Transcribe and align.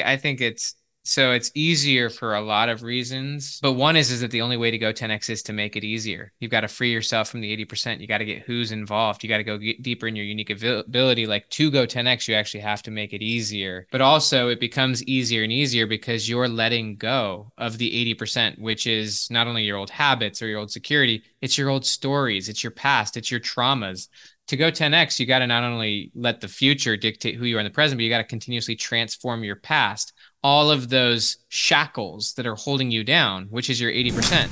I 0.00 0.16
think 0.16 0.40
it's 0.40 0.74
so 1.06 1.30
it's 1.30 1.52
easier 1.54 2.10
for 2.10 2.34
a 2.34 2.40
lot 2.40 2.68
of 2.68 2.82
reasons. 2.82 3.60
But 3.62 3.74
one 3.74 3.94
is 3.94 4.10
is 4.10 4.22
that 4.22 4.32
the 4.32 4.42
only 4.42 4.56
way 4.56 4.72
to 4.72 4.78
go 4.78 4.92
10x 4.92 5.30
is 5.30 5.42
to 5.44 5.52
make 5.52 5.76
it 5.76 5.84
easier. 5.84 6.32
You've 6.40 6.50
got 6.50 6.62
to 6.62 6.68
free 6.68 6.90
yourself 6.90 7.28
from 7.28 7.40
the 7.40 7.64
80%. 7.64 8.00
You 8.00 8.08
got 8.08 8.18
to 8.18 8.24
get 8.24 8.42
who's 8.42 8.72
involved. 8.72 9.22
You 9.22 9.28
got 9.28 9.36
to 9.36 9.44
go 9.44 9.56
deeper 9.56 10.08
in 10.08 10.16
your 10.16 10.24
unique 10.24 10.50
ability. 10.50 11.28
Like 11.28 11.48
to 11.50 11.70
go 11.70 11.86
10x, 11.86 12.26
you 12.26 12.34
actually 12.34 12.60
have 12.60 12.82
to 12.82 12.90
make 12.90 13.12
it 13.12 13.22
easier. 13.22 13.86
But 13.92 14.00
also 14.00 14.48
it 14.48 14.58
becomes 14.58 15.04
easier 15.04 15.44
and 15.44 15.52
easier 15.52 15.86
because 15.86 16.28
you're 16.28 16.48
letting 16.48 16.96
go 16.96 17.52
of 17.56 17.78
the 17.78 18.16
80%, 18.16 18.58
which 18.58 18.88
is 18.88 19.30
not 19.30 19.46
only 19.46 19.62
your 19.62 19.76
old 19.76 19.90
habits 19.90 20.42
or 20.42 20.48
your 20.48 20.58
old 20.58 20.72
security, 20.72 21.22
it's 21.40 21.56
your 21.56 21.68
old 21.68 21.86
stories, 21.86 22.48
it's 22.48 22.64
your 22.64 22.72
past, 22.72 23.16
it's 23.16 23.30
your 23.30 23.40
traumas 23.40 24.08
to 24.46 24.56
go 24.56 24.70
10x, 24.70 25.18
you 25.18 25.26
got 25.26 25.40
to 25.40 25.46
not 25.46 25.64
only 25.64 26.12
let 26.14 26.40
the 26.40 26.46
future 26.46 26.96
dictate 26.96 27.34
who 27.34 27.46
you 27.46 27.56
are 27.56 27.60
in 27.60 27.64
the 27.64 27.70
present, 27.70 27.98
but 27.98 28.04
you 28.04 28.10
got 28.10 28.18
to 28.18 28.24
continuously 28.24 28.76
transform 28.76 29.42
your 29.42 29.56
past 29.56 30.12
all 30.44 30.70
of 30.70 30.88
those 30.88 31.38
shackles 31.48 32.32
that 32.34 32.46
are 32.46 32.54
holding 32.54 32.88
you 32.90 33.02
down, 33.02 33.46
which 33.50 33.68
is 33.68 33.80
your 33.80 33.90
80%. 33.90 34.48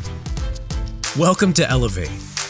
Welcome 1.16 1.52
to 1.52 1.70
Elevate, 1.70 2.08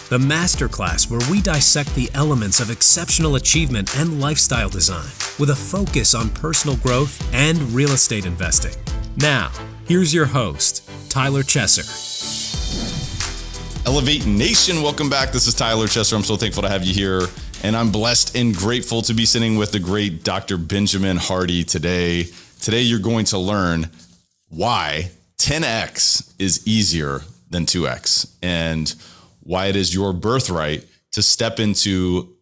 the 0.08 0.16
masterclass 0.16 1.10
where 1.10 1.20
we 1.30 1.42
dissect 1.42 1.94
the 1.94 2.08
elements 2.14 2.60
of 2.60 2.70
exceptional 2.70 3.36
achievement 3.36 3.94
and 3.98 4.22
lifestyle 4.22 4.70
design 4.70 5.12
with 5.38 5.50
a 5.50 5.56
focus 5.56 6.14
on 6.14 6.30
personal 6.30 6.76
growth 6.78 7.22
and 7.34 7.58
real 7.74 7.90
estate 7.90 8.24
investing. 8.24 8.74
Now, 9.18 9.52
here's 9.86 10.14
your 10.14 10.26
host, 10.26 10.88
Tyler 11.10 11.42
Chesser. 11.42 13.03
Elevate 13.86 14.24
Nation, 14.24 14.82
welcome 14.82 15.10
back. 15.10 15.30
This 15.30 15.46
is 15.46 15.54
Tyler 15.54 15.86
Chesser. 15.86 16.14
I'm 16.14 16.22
so 16.22 16.36
thankful 16.36 16.62
to 16.62 16.70
have 16.70 16.84
you 16.84 16.94
here. 16.94 17.28
And 17.62 17.76
I'm 17.76 17.92
blessed 17.92 18.34
and 18.34 18.56
grateful 18.56 19.02
to 19.02 19.12
be 19.12 19.26
sitting 19.26 19.56
with 19.58 19.72
the 19.72 19.78
great 19.78 20.24
Dr. 20.24 20.56
Benjamin 20.56 21.18
Hardy 21.18 21.64
today. 21.64 22.28
Today, 22.62 22.80
you're 22.80 22.98
going 22.98 23.26
to 23.26 23.38
learn 23.38 23.90
why 24.48 25.10
10x 25.36 26.32
is 26.38 26.66
easier 26.66 27.20
than 27.50 27.66
2x 27.66 28.34
and 28.42 28.94
why 29.40 29.66
it 29.66 29.76
is 29.76 29.94
your 29.94 30.14
birthright 30.14 30.86
to 31.12 31.22
step 31.22 31.60
into 31.60 32.34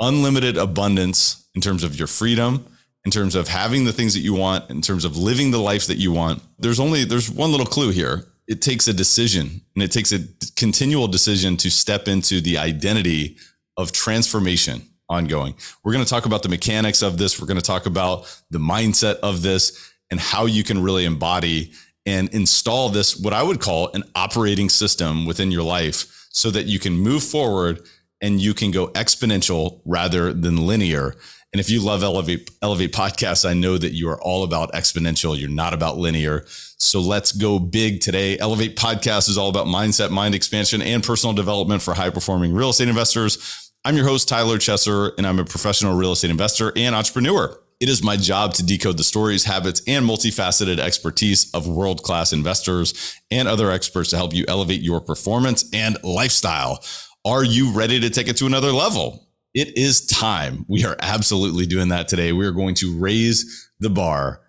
unlimited 0.00 0.58
abundance 0.58 1.48
in 1.54 1.62
terms 1.62 1.82
of 1.82 1.98
your 1.98 2.08
freedom, 2.08 2.66
in 3.06 3.10
terms 3.10 3.34
of 3.34 3.48
having 3.48 3.86
the 3.86 3.92
things 3.92 4.12
that 4.12 4.20
you 4.20 4.34
want, 4.34 4.68
in 4.68 4.82
terms 4.82 5.06
of 5.06 5.16
living 5.16 5.50
the 5.50 5.58
life 5.58 5.86
that 5.86 5.96
you 5.96 6.12
want. 6.12 6.42
There's 6.58 6.78
only 6.78 7.04
there's 7.04 7.30
one 7.30 7.52
little 7.52 7.66
clue 7.66 7.90
here. 7.90 8.26
It 8.46 8.60
takes 8.60 8.88
a 8.88 8.92
decision 8.92 9.62
and 9.74 9.82
it 9.82 9.90
takes 9.90 10.12
a 10.12 10.20
continual 10.56 11.08
decision 11.08 11.56
to 11.58 11.70
step 11.70 12.08
into 12.08 12.40
the 12.40 12.58
identity 12.58 13.36
of 13.76 13.92
transformation 13.92 14.82
ongoing. 15.08 15.54
We're 15.82 15.92
going 15.92 16.04
to 16.04 16.10
talk 16.10 16.26
about 16.26 16.42
the 16.42 16.48
mechanics 16.48 17.02
of 17.02 17.18
this. 17.18 17.40
We're 17.40 17.46
going 17.46 17.60
to 17.60 17.64
talk 17.64 17.86
about 17.86 18.24
the 18.50 18.58
mindset 18.58 19.16
of 19.16 19.42
this 19.42 19.92
and 20.10 20.20
how 20.20 20.46
you 20.46 20.64
can 20.64 20.82
really 20.82 21.04
embody 21.04 21.72
and 22.06 22.28
install 22.34 22.90
this, 22.90 23.16
what 23.16 23.32
I 23.32 23.42
would 23.42 23.60
call 23.60 23.90
an 23.92 24.04
operating 24.14 24.68
system 24.68 25.26
within 25.26 25.50
your 25.50 25.62
life 25.62 26.28
so 26.30 26.50
that 26.50 26.66
you 26.66 26.78
can 26.78 26.92
move 26.92 27.22
forward 27.22 27.80
and 28.20 28.40
you 28.40 28.54
can 28.54 28.70
go 28.70 28.88
exponential 28.88 29.80
rather 29.84 30.32
than 30.32 30.66
linear. 30.66 31.14
And 31.54 31.60
if 31.60 31.70
you 31.70 31.80
love 31.80 32.02
Elevate, 32.02 32.50
Elevate 32.62 32.92
podcasts, 32.92 33.48
I 33.48 33.54
know 33.54 33.78
that 33.78 33.92
you 33.92 34.08
are 34.08 34.20
all 34.20 34.42
about 34.42 34.72
exponential. 34.72 35.38
You're 35.38 35.48
not 35.48 35.72
about 35.72 35.96
linear. 35.96 36.42
So 36.48 37.00
let's 37.00 37.30
go 37.30 37.60
big 37.60 38.00
today. 38.00 38.36
Elevate 38.40 38.74
podcast 38.74 39.28
is 39.28 39.38
all 39.38 39.50
about 39.50 39.68
mindset, 39.68 40.10
mind 40.10 40.34
expansion, 40.34 40.82
and 40.82 41.04
personal 41.04 41.32
development 41.32 41.80
for 41.80 41.94
high 41.94 42.10
performing 42.10 42.54
real 42.54 42.70
estate 42.70 42.88
investors. 42.88 43.70
I'm 43.84 43.94
your 43.94 44.04
host, 44.04 44.28
Tyler 44.28 44.58
Chesser, 44.58 45.12
and 45.16 45.28
I'm 45.28 45.38
a 45.38 45.44
professional 45.44 45.94
real 45.94 46.10
estate 46.10 46.32
investor 46.32 46.72
and 46.74 46.92
entrepreneur. 46.92 47.56
It 47.78 47.88
is 47.88 48.02
my 48.02 48.16
job 48.16 48.54
to 48.54 48.66
decode 48.66 48.96
the 48.96 49.04
stories, 49.04 49.44
habits, 49.44 49.80
and 49.86 50.04
multifaceted 50.04 50.80
expertise 50.80 51.52
of 51.54 51.68
world 51.68 52.02
class 52.02 52.32
investors 52.32 53.14
and 53.30 53.46
other 53.46 53.70
experts 53.70 54.10
to 54.10 54.16
help 54.16 54.34
you 54.34 54.44
elevate 54.48 54.80
your 54.80 55.00
performance 55.00 55.70
and 55.72 55.98
lifestyle. 56.02 56.82
Are 57.24 57.44
you 57.44 57.72
ready 57.72 58.00
to 58.00 58.10
take 58.10 58.26
it 58.26 58.36
to 58.38 58.46
another 58.46 58.72
level? 58.72 59.23
It 59.54 59.78
is 59.78 60.04
time. 60.06 60.64
We 60.68 60.84
are 60.84 60.96
absolutely 61.00 61.64
doing 61.66 61.88
that 61.88 62.08
today. 62.08 62.32
We 62.32 62.44
are 62.44 62.52
going 62.52 62.74
to 62.76 62.98
raise 62.98 63.70
the 63.78 63.88
bar 63.88 64.40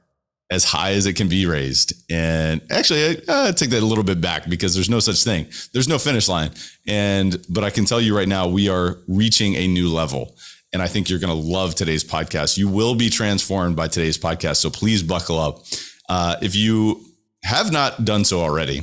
as 0.52 0.64
high 0.64 0.92
as 0.92 1.06
it 1.06 1.14
can 1.14 1.28
be 1.28 1.46
raised. 1.46 1.94
And 2.12 2.62
actually, 2.72 3.24
I, 3.28 3.48
I, 3.48 3.52
take 3.52 3.72
that 3.72 3.82
a 3.82 3.86
little 3.86 4.04
bit 4.04 4.22
back 4.22 4.48
because 4.50 4.74
there's 4.74 4.90
no 4.90 5.00
such 5.00 5.24
thing. 5.24 5.48
There's 5.74 5.88
no 5.88 5.98
finish 5.98 6.28
line. 6.28 6.52
And, 6.88 7.44
but 7.50 7.64
I 7.64 7.70
can 7.70 7.86
tell 7.86 8.00
you 8.00 8.16
right 8.16 8.28
now, 8.28 8.48
we 8.48 8.70
are 8.70 8.98
reaching 9.08 9.56
a 9.56 9.68
new 9.68 9.90
level. 9.90 10.36
And 10.74 10.82
I 10.82 10.88
think 10.88 11.10
you're 11.10 11.20
going 11.20 11.36
to 11.36 11.48
love 11.48 11.74
today's 11.74 12.04
podcast. 12.04 12.58
You 12.58 12.68
will 12.68 12.96
be 12.96 13.10
transformed 13.10 13.76
by 13.76 13.88
today's 13.88 14.18
podcast. 14.18 14.58
So 14.58 14.70
please 14.70 15.02
buckle 15.02 15.40
up. 15.40 15.64
Uh, 16.10 16.36
if 16.42 16.56
you 16.56 17.04
have 17.44 17.72
not 17.72 18.06
done 18.06 18.26
so 18.26 18.42
already, 18.42 18.82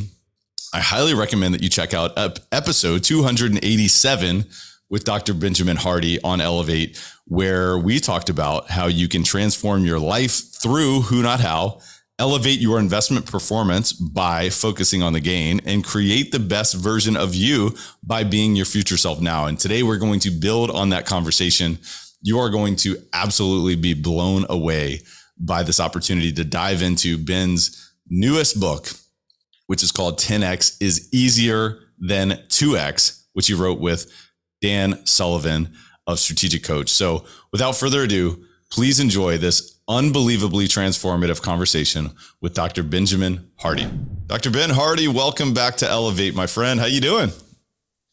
I 0.72 0.80
highly 0.80 1.14
recommend 1.14 1.54
that 1.54 1.62
you 1.62 1.68
check 1.68 1.94
out 1.94 2.18
episode 2.50 3.04
287 3.04 4.46
with 4.92 5.04
Dr. 5.04 5.32
Benjamin 5.32 5.78
Hardy 5.78 6.20
on 6.22 6.42
Elevate, 6.42 7.02
where 7.24 7.78
we 7.78 7.98
talked 7.98 8.28
about 8.28 8.70
how 8.70 8.88
you 8.88 9.08
can 9.08 9.24
transform 9.24 9.86
your 9.86 9.98
life 9.98 10.52
through 10.62 11.00
Who 11.00 11.22
Not 11.22 11.40
How, 11.40 11.80
elevate 12.18 12.60
your 12.60 12.78
investment 12.78 13.24
performance 13.24 13.94
by 13.94 14.50
focusing 14.50 15.02
on 15.02 15.14
the 15.14 15.20
gain, 15.20 15.62
and 15.64 15.82
create 15.82 16.30
the 16.30 16.38
best 16.38 16.74
version 16.74 17.16
of 17.16 17.34
you 17.34 17.74
by 18.02 18.22
being 18.22 18.54
your 18.54 18.66
future 18.66 18.98
self 18.98 19.18
now. 19.18 19.46
And 19.46 19.58
today 19.58 19.82
we're 19.82 19.96
going 19.96 20.20
to 20.20 20.30
build 20.30 20.70
on 20.70 20.90
that 20.90 21.06
conversation. 21.06 21.78
You 22.20 22.38
are 22.38 22.50
going 22.50 22.76
to 22.76 22.98
absolutely 23.14 23.76
be 23.76 23.94
blown 23.94 24.44
away 24.50 25.00
by 25.38 25.62
this 25.62 25.80
opportunity 25.80 26.32
to 26.34 26.44
dive 26.44 26.82
into 26.82 27.16
Ben's 27.16 27.94
newest 28.10 28.60
book, 28.60 28.90
which 29.68 29.82
is 29.82 29.90
called 29.90 30.18
10X 30.18 30.76
is 30.82 31.08
Easier 31.14 31.78
Than 31.98 32.32
2X, 32.48 33.22
which 33.32 33.46
he 33.46 33.54
wrote 33.54 33.80
with 33.80 34.12
Dan 34.62 35.04
Sullivan 35.04 35.74
of 36.06 36.18
Strategic 36.18 36.62
Coach. 36.62 36.88
So 36.88 37.24
without 37.50 37.76
further 37.76 38.02
ado, 38.02 38.44
please 38.70 39.00
enjoy 39.00 39.36
this 39.36 39.78
unbelievably 39.88 40.68
transformative 40.68 41.42
conversation 41.42 42.12
with 42.40 42.54
Dr. 42.54 42.82
Benjamin 42.82 43.50
Hardy. 43.56 43.88
Dr. 44.26 44.50
Ben 44.50 44.70
Hardy, 44.70 45.08
welcome 45.08 45.52
back 45.52 45.76
to 45.76 45.90
Elevate, 45.90 46.34
my 46.34 46.46
friend. 46.46 46.80
How 46.80 46.86
you 46.86 47.00
doing? 47.00 47.30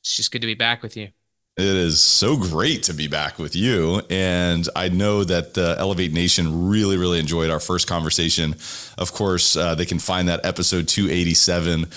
It's 0.01 0.17
just 0.17 0.31
good 0.31 0.41
to 0.41 0.47
be 0.47 0.55
back 0.55 0.81
with 0.83 0.97
you. 0.97 1.09
It 1.57 1.65
is 1.65 1.99
so 1.99 2.37
great 2.37 2.83
to 2.83 2.93
be 2.93 3.07
back 3.07 3.37
with 3.37 3.53
you. 3.53 4.01
And 4.09 4.67
I 4.77 4.87
know 4.87 5.25
that 5.25 5.55
the 5.55 5.75
Elevate 5.77 6.13
Nation 6.13 6.69
really, 6.69 6.95
really 6.95 7.19
enjoyed 7.19 7.49
our 7.49 7.59
first 7.59 7.85
conversation. 7.85 8.55
Of 8.97 9.11
course, 9.11 9.57
uh, 9.57 9.75
they 9.75 9.85
can 9.85 9.99
find 9.99 10.29
that 10.29 10.45
episode 10.45 10.87
287 10.87 11.87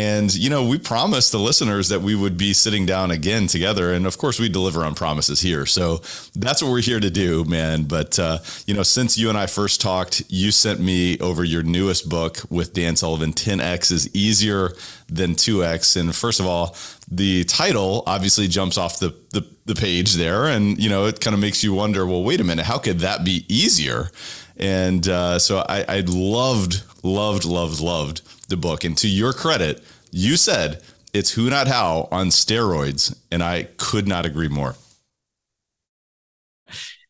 and, 0.00 0.34
you 0.34 0.48
know, 0.48 0.64
we 0.64 0.78
promised 0.78 1.30
the 1.30 1.38
listeners 1.38 1.90
that 1.90 2.00
we 2.00 2.14
would 2.14 2.38
be 2.38 2.54
sitting 2.54 2.86
down 2.86 3.10
again 3.10 3.46
together. 3.46 3.92
And 3.92 4.06
of 4.06 4.16
course, 4.16 4.40
we 4.40 4.48
deliver 4.48 4.82
on 4.82 4.94
promises 4.94 5.42
here. 5.42 5.66
So 5.66 5.98
that's 6.34 6.62
what 6.62 6.70
we're 6.72 6.80
here 6.80 7.00
to 7.00 7.10
do, 7.10 7.44
man. 7.44 7.82
But, 7.84 8.18
uh, 8.18 8.38
you 8.66 8.72
know, 8.72 8.82
since 8.82 9.18
you 9.18 9.28
and 9.28 9.36
I 9.36 9.44
first 9.44 9.78
talked, 9.82 10.22
you 10.28 10.52
sent 10.52 10.80
me 10.80 11.18
over 11.18 11.44
your 11.44 11.62
newest 11.62 12.08
book 12.08 12.38
with 12.48 12.72
Dan 12.72 12.96
Sullivan 12.96 13.34
10X 13.34 13.92
is 13.92 14.14
easier 14.14 14.70
than 15.06 15.34
2X. 15.34 16.00
And 16.00 16.16
first 16.16 16.40
of 16.40 16.46
all, 16.46 16.74
the 17.10 17.44
title 17.44 18.02
obviously 18.06 18.48
jumps 18.48 18.78
off 18.78 19.00
the, 19.00 19.14
the, 19.32 19.46
the 19.66 19.74
page 19.74 20.14
there. 20.14 20.46
And, 20.46 20.82
you 20.82 20.88
know, 20.88 21.04
it 21.06 21.20
kind 21.20 21.34
of 21.34 21.40
makes 21.40 21.62
you 21.62 21.74
wonder, 21.74 22.06
well, 22.06 22.24
wait 22.24 22.40
a 22.40 22.44
minute, 22.44 22.64
how 22.64 22.78
could 22.78 23.00
that 23.00 23.22
be 23.22 23.44
easier? 23.48 24.10
And 24.56 25.06
uh, 25.08 25.38
so 25.38 25.64
I, 25.68 25.84
I 25.88 26.00
loved, 26.06 26.82
loved, 27.02 27.44
loved, 27.44 27.80
loved 27.80 28.48
the 28.48 28.56
book. 28.56 28.84
And 28.84 28.96
to 28.98 29.08
your 29.08 29.32
credit, 29.32 29.82
you 30.10 30.36
said 30.36 30.82
it's 31.12 31.32
who 31.32 31.50
not 31.50 31.68
how 31.68 32.08
on 32.10 32.28
steroids. 32.28 33.16
And 33.30 33.42
I 33.42 33.64
could 33.76 34.06
not 34.06 34.26
agree 34.26 34.48
more. 34.48 34.76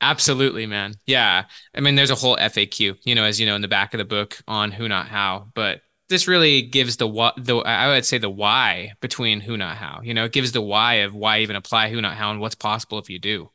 Absolutely, 0.00 0.66
man. 0.66 0.94
Yeah. 1.06 1.44
I 1.74 1.80
mean, 1.80 1.94
there's 1.94 2.10
a 2.10 2.14
whole 2.14 2.36
FAQ, 2.36 2.96
you 3.04 3.14
know, 3.14 3.24
as 3.24 3.38
you 3.38 3.46
know, 3.46 3.54
in 3.54 3.62
the 3.62 3.68
back 3.68 3.92
of 3.92 3.98
the 3.98 4.04
book 4.04 4.38
on 4.48 4.72
who 4.72 4.88
not 4.88 5.08
how, 5.08 5.48
but 5.54 5.82
this 6.08 6.26
really 6.26 6.62
gives 6.62 6.96
the 6.96 7.06
what 7.06 7.34
the 7.36 7.58
I 7.58 7.88
would 7.88 8.04
say 8.04 8.18
the 8.18 8.30
why 8.30 8.92
between 9.00 9.40
who 9.40 9.56
not 9.56 9.76
how. 9.76 10.00
You 10.02 10.14
know, 10.14 10.24
it 10.24 10.32
gives 10.32 10.52
the 10.52 10.60
why 10.60 10.94
of 10.94 11.14
why 11.14 11.40
even 11.40 11.54
apply 11.54 11.90
who 11.90 12.00
not 12.00 12.16
how 12.16 12.30
and 12.30 12.40
what's 12.40 12.54
possible 12.54 12.98
if 12.98 13.08
you 13.08 13.18
do. 13.18 13.50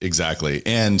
Exactly. 0.00 0.62
And 0.66 1.00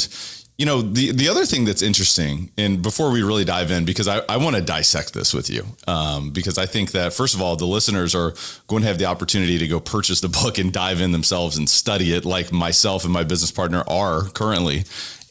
you 0.62 0.66
know, 0.66 0.80
the, 0.80 1.10
the 1.10 1.28
other 1.28 1.44
thing 1.44 1.64
that's 1.64 1.82
interesting, 1.82 2.52
and 2.56 2.80
before 2.82 3.10
we 3.10 3.24
really 3.24 3.44
dive 3.44 3.72
in, 3.72 3.84
because 3.84 4.06
I, 4.06 4.20
I 4.28 4.36
want 4.36 4.54
to 4.54 4.62
dissect 4.62 5.12
this 5.12 5.34
with 5.34 5.50
you, 5.50 5.66
um, 5.88 6.30
because 6.30 6.56
I 6.56 6.66
think 6.66 6.92
that, 6.92 7.12
first 7.12 7.34
of 7.34 7.42
all, 7.42 7.56
the 7.56 7.66
listeners 7.66 8.14
are 8.14 8.32
going 8.68 8.82
to 8.82 8.86
have 8.86 8.96
the 8.96 9.06
opportunity 9.06 9.58
to 9.58 9.66
go 9.66 9.80
purchase 9.80 10.20
the 10.20 10.28
book 10.28 10.58
and 10.58 10.72
dive 10.72 11.00
in 11.00 11.10
themselves 11.10 11.56
and 11.56 11.68
study 11.68 12.12
it, 12.12 12.24
like 12.24 12.52
myself 12.52 13.02
and 13.02 13.12
my 13.12 13.24
business 13.24 13.50
partner 13.50 13.82
are 13.88 14.28
currently. 14.34 14.84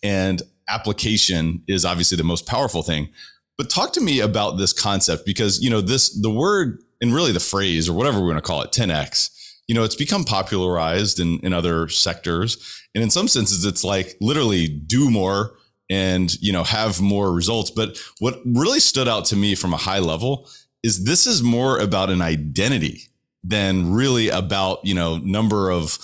And 0.04 0.42
application 0.68 1.64
is 1.66 1.86
obviously 1.86 2.18
the 2.18 2.26
most 2.26 2.46
powerful 2.46 2.84
thing. 2.84 3.08
But 3.58 3.70
talk 3.70 3.94
to 3.94 4.02
me 4.02 4.20
about 4.20 4.58
this 4.58 4.74
concept, 4.74 5.26
because, 5.26 5.62
you 5.62 5.70
know, 5.70 5.80
this, 5.80 6.10
the 6.10 6.30
word 6.30 6.84
and 7.00 7.16
really 7.16 7.32
the 7.32 7.40
phrase 7.40 7.88
or 7.88 7.94
whatever 7.94 8.20
we're 8.20 8.26
going 8.26 8.36
to 8.36 8.42
call 8.42 8.64
it, 8.64 8.74
10X, 8.74 9.30
you 9.72 9.76
know, 9.76 9.86
it's 9.86 9.96
become 9.96 10.26
popularized 10.26 11.18
in, 11.18 11.40
in 11.44 11.54
other 11.54 11.88
sectors. 11.88 12.58
And 12.94 13.02
in 13.02 13.10
some 13.10 13.30
senses, 13.30 13.64
it's 13.64 13.86
like 13.86 14.18
literally 14.20 14.68
do 14.68 15.10
more 15.10 15.56
and 15.90 16.34
you 16.42 16.52
know 16.52 16.66
have 16.66 17.00
more 17.00 17.32
results. 17.32 17.72
But 17.72 17.98
what 18.20 18.42
really 18.44 18.82
stood 18.82 19.08
out 19.08 19.24
to 19.28 19.38
me 19.38 19.56
from 19.56 19.74
a 19.74 19.78
high 19.78 20.00
level 20.00 20.50
is 20.84 21.06
this 21.06 21.26
is 21.26 21.42
more 21.42 21.80
about 21.80 22.10
an 22.10 22.22
identity 22.22 23.04
than 23.46 23.94
really 23.94 24.28
about 24.28 24.80
you 24.84 24.94
know 24.94 25.16
number 25.20 25.70
of 25.70 25.98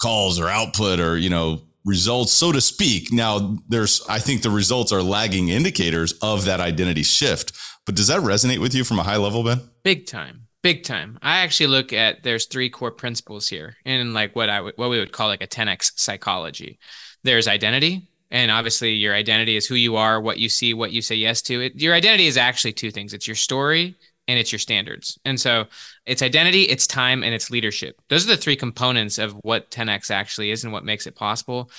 calls 0.00 0.40
or 0.40 0.48
output 0.48 0.98
or 0.98 1.18
you 1.18 1.28
know 1.28 1.60
results 1.84 2.32
so 2.32 2.52
to 2.52 2.60
speak. 2.62 3.12
Now 3.12 3.58
there's 3.68 4.00
i 4.08 4.18
think 4.18 4.40
the 4.40 4.48
results 4.48 4.92
are 4.92 5.02
lagging 5.02 5.50
indicators 5.50 6.14
of 6.22 6.46
that 6.46 6.60
identity 6.60 7.02
shift. 7.02 7.52
But 7.84 7.96
does 7.96 8.06
that 8.06 8.22
resonate 8.22 8.60
with 8.60 8.74
you 8.74 8.82
from 8.82 8.98
a 8.98 9.02
high 9.02 9.18
level 9.18 9.44
ben? 9.44 9.60
Big 9.84 10.06
time 10.06 10.46
big 10.62 10.84
time. 10.84 11.18
I 11.22 11.38
actually 11.38 11.68
look 11.68 11.92
at 11.92 12.22
there's 12.22 12.46
three 12.46 12.70
core 12.70 12.90
principles 12.90 13.48
here 13.48 13.76
in 13.84 14.12
like 14.12 14.36
what 14.36 14.50
i 14.50 14.60
what 14.60 14.78
we 14.90 14.98
would 14.98 15.12
call 15.12 15.28
like 15.28 15.42
a 15.42 15.46
10x 15.46 15.98
psychology. 15.98 16.78
There's 17.22 17.48
identity 17.48 18.08
and 18.30 18.50
obviously 18.50 18.92
your 18.92 19.14
identity 19.14 19.56
is 19.56 19.66
who 19.66 19.74
you 19.74 19.96
are 19.96 20.20
what 20.20 20.38
you 20.38 20.48
see 20.48 20.74
what 20.74 20.92
you 20.92 21.02
say 21.02 21.14
yes 21.14 21.42
to. 21.42 21.60
It 21.62 21.80
your 21.80 21.94
identity 21.94 22.26
is 22.26 22.36
actually 22.36 22.72
two 22.72 22.90
things. 22.90 23.14
It's 23.14 23.26
your 23.26 23.36
story 23.36 23.96
and 24.28 24.38
it's 24.38 24.52
your 24.52 24.58
standards. 24.58 25.18
And 25.24 25.40
so 25.40 25.66
it's 26.06 26.22
identity 26.22 26.62
it's 26.64 26.86
time 26.86 27.22
and 27.22 27.34
it's 27.34 27.50
leadership. 27.50 28.00
Those 28.08 28.24
are 28.24 28.30
the 28.30 28.36
three 28.36 28.56
components 28.56 29.18
of 29.18 29.32
what 29.42 29.70
10x 29.70 30.10
actually 30.10 30.50
is 30.50 30.64
and 30.64 30.72
what 30.72 30.84
makes 30.84 31.06
it 31.06 31.16
possible. 31.16 31.70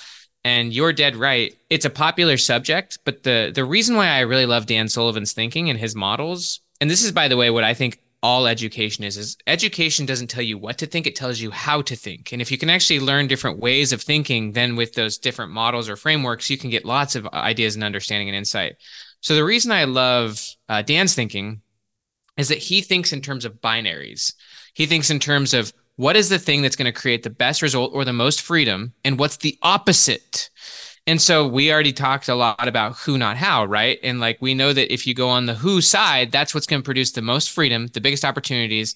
And 0.44 0.72
you're 0.72 0.92
dead 0.92 1.14
right. 1.14 1.56
It's 1.70 1.84
a 1.84 1.90
popular 1.90 2.36
subject 2.36 2.98
but 3.04 3.22
the 3.22 3.52
the 3.54 3.64
reason 3.64 3.94
why 3.94 4.08
i 4.08 4.20
really 4.20 4.46
love 4.46 4.66
dan 4.66 4.88
sullivan's 4.88 5.32
thinking 5.32 5.70
and 5.70 5.78
his 5.78 5.94
models 5.94 6.60
and 6.80 6.90
this 6.90 7.04
is 7.04 7.12
by 7.12 7.28
the 7.28 7.36
way 7.36 7.48
what 7.48 7.64
i 7.64 7.74
think 7.74 8.01
all 8.22 8.46
education 8.46 9.04
is 9.04 9.16
is 9.16 9.36
education 9.46 10.06
doesn't 10.06 10.28
tell 10.28 10.42
you 10.42 10.56
what 10.56 10.78
to 10.78 10.86
think 10.86 11.06
it 11.06 11.16
tells 11.16 11.40
you 11.40 11.50
how 11.50 11.82
to 11.82 11.96
think. 11.96 12.32
And 12.32 12.40
if 12.40 12.50
you 12.52 12.58
can 12.58 12.70
actually 12.70 13.00
learn 13.00 13.26
different 13.26 13.58
ways 13.58 13.92
of 13.92 14.00
thinking 14.00 14.52
then 14.52 14.76
with 14.76 14.94
those 14.94 15.18
different 15.18 15.52
models 15.52 15.88
or 15.88 15.96
frameworks 15.96 16.48
you 16.48 16.58
can 16.58 16.70
get 16.70 16.84
lots 16.84 17.16
of 17.16 17.26
ideas 17.28 17.74
and 17.74 17.84
understanding 17.84 18.28
and 18.28 18.36
insight. 18.36 18.76
So 19.20 19.34
the 19.34 19.44
reason 19.44 19.72
i 19.72 19.84
love 19.84 20.40
uh, 20.68 20.82
dan's 20.82 21.14
thinking 21.14 21.62
is 22.36 22.48
that 22.48 22.58
he 22.58 22.80
thinks 22.80 23.12
in 23.12 23.20
terms 23.20 23.44
of 23.44 23.60
binaries. 23.60 24.34
He 24.74 24.86
thinks 24.86 25.10
in 25.10 25.18
terms 25.18 25.52
of 25.52 25.72
what 25.96 26.16
is 26.16 26.28
the 26.28 26.38
thing 26.38 26.62
that's 26.62 26.76
going 26.76 26.92
to 26.92 27.00
create 27.00 27.22
the 27.22 27.30
best 27.30 27.60
result 27.60 27.92
or 27.94 28.04
the 28.04 28.12
most 28.12 28.40
freedom 28.40 28.94
and 29.04 29.18
what's 29.18 29.36
the 29.36 29.58
opposite 29.62 30.48
and 31.06 31.20
so 31.20 31.46
we 31.46 31.72
already 31.72 31.92
talked 31.92 32.28
a 32.28 32.34
lot 32.34 32.68
about 32.68 32.96
who, 32.96 33.18
not 33.18 33.36
how, 33.36 33.64
right? 33.64 33.98
And 34.04 34.20
like 34.20 34.38
we 34.40 34.54
know 34.54 34.72
that 34.72 34.92
if 34.92 35.06
you 35.06 35.14
go 35.14 35.28
on 35.28 35.46
the 35.46 35.54
who 35.54 35.80
side, 35.80 36.30
that's 36.30 36.54
what's 36.54 36.66
going 36.66 36.80
to 36.80 36.84
produce 36.84 37.10
the 37.10 37.22
most 37.22 37.50
freedom, 37.50 37.88
the 37.88 38.00
biggest 38.00 38.24
opportunities, 38.24 38.94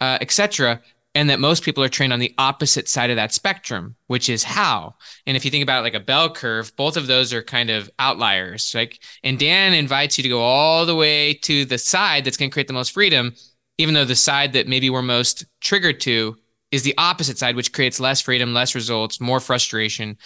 uh, 0.00 0.18
etc. 0.20 0.82
And 1.14 1.30
that 1.30 1.40
most 1.40 1.62
people 1.62 1.82
are 1.82 1.88
trained 1.88 2.12
on 2.12 2.18
the 2.18 2.34
opposite 2.36 2.88
side 2.88 3.08
of 3.08 3.16
that 3.16 3.32
spectrum, 3.32 3.96
which 4.06 4.28
is 4.28 4.44
how. 4.44 4.96
And 5.26 5.34
if 5.34 5.46
you 5.46 5.50
think 5.50 5.62
about 5.62 5.80
it 5.80 5.84
like 5.84 5.94
a 5.94 6.00
bell 6.00 6.28
curve, 6.28 6.76
both 6.76 6.98
of 6.98 7.06
those 7.06 7.32
are 7.32 7.42
kind 7.42 7.70
of 7.70 7.90
outliers. 7.98 8.74
Like, 8.74 9.02
and 9.24 9.38
Dan 9.38 9.72
invites 9.72 10.18
you 10.18 10.22
to 10.24 10.28
go 10.28 10.42
all 10.42 10.84
the 10.84 10.94
way 10.94 11.32
to 11.32 11.64
the 11.64 11.78
side 11.78 12.24
that's 12.24 12.36
going 12.36 12.50
to 12.50 12.52
create 12.52 12.66
the 12.66 12.74
most 12.74 12.92
freedom, 12.92 13.32
even 13.78 13.94
though 13.94 14.04
the 14.04 14.14
side 14.14 14.52
that 14.52 14.68
maybe 14.68 14.90
we're 14.90 15.00
most 15.00 15.46
triggered 15.62 16.00
to 16.00 16.36
is 16.70 16.82
the 16.82 16.94
opposite 16.98 17.38
side, 17.38 17.56
which 17.56 17.72
creates 17.72 18.00
less 18.00 18.20
freedom, 18.20 18.52
less 18.52 18.74
results, 18.74 19.20
more 19.20 19.40
frustration. 19.40 20.18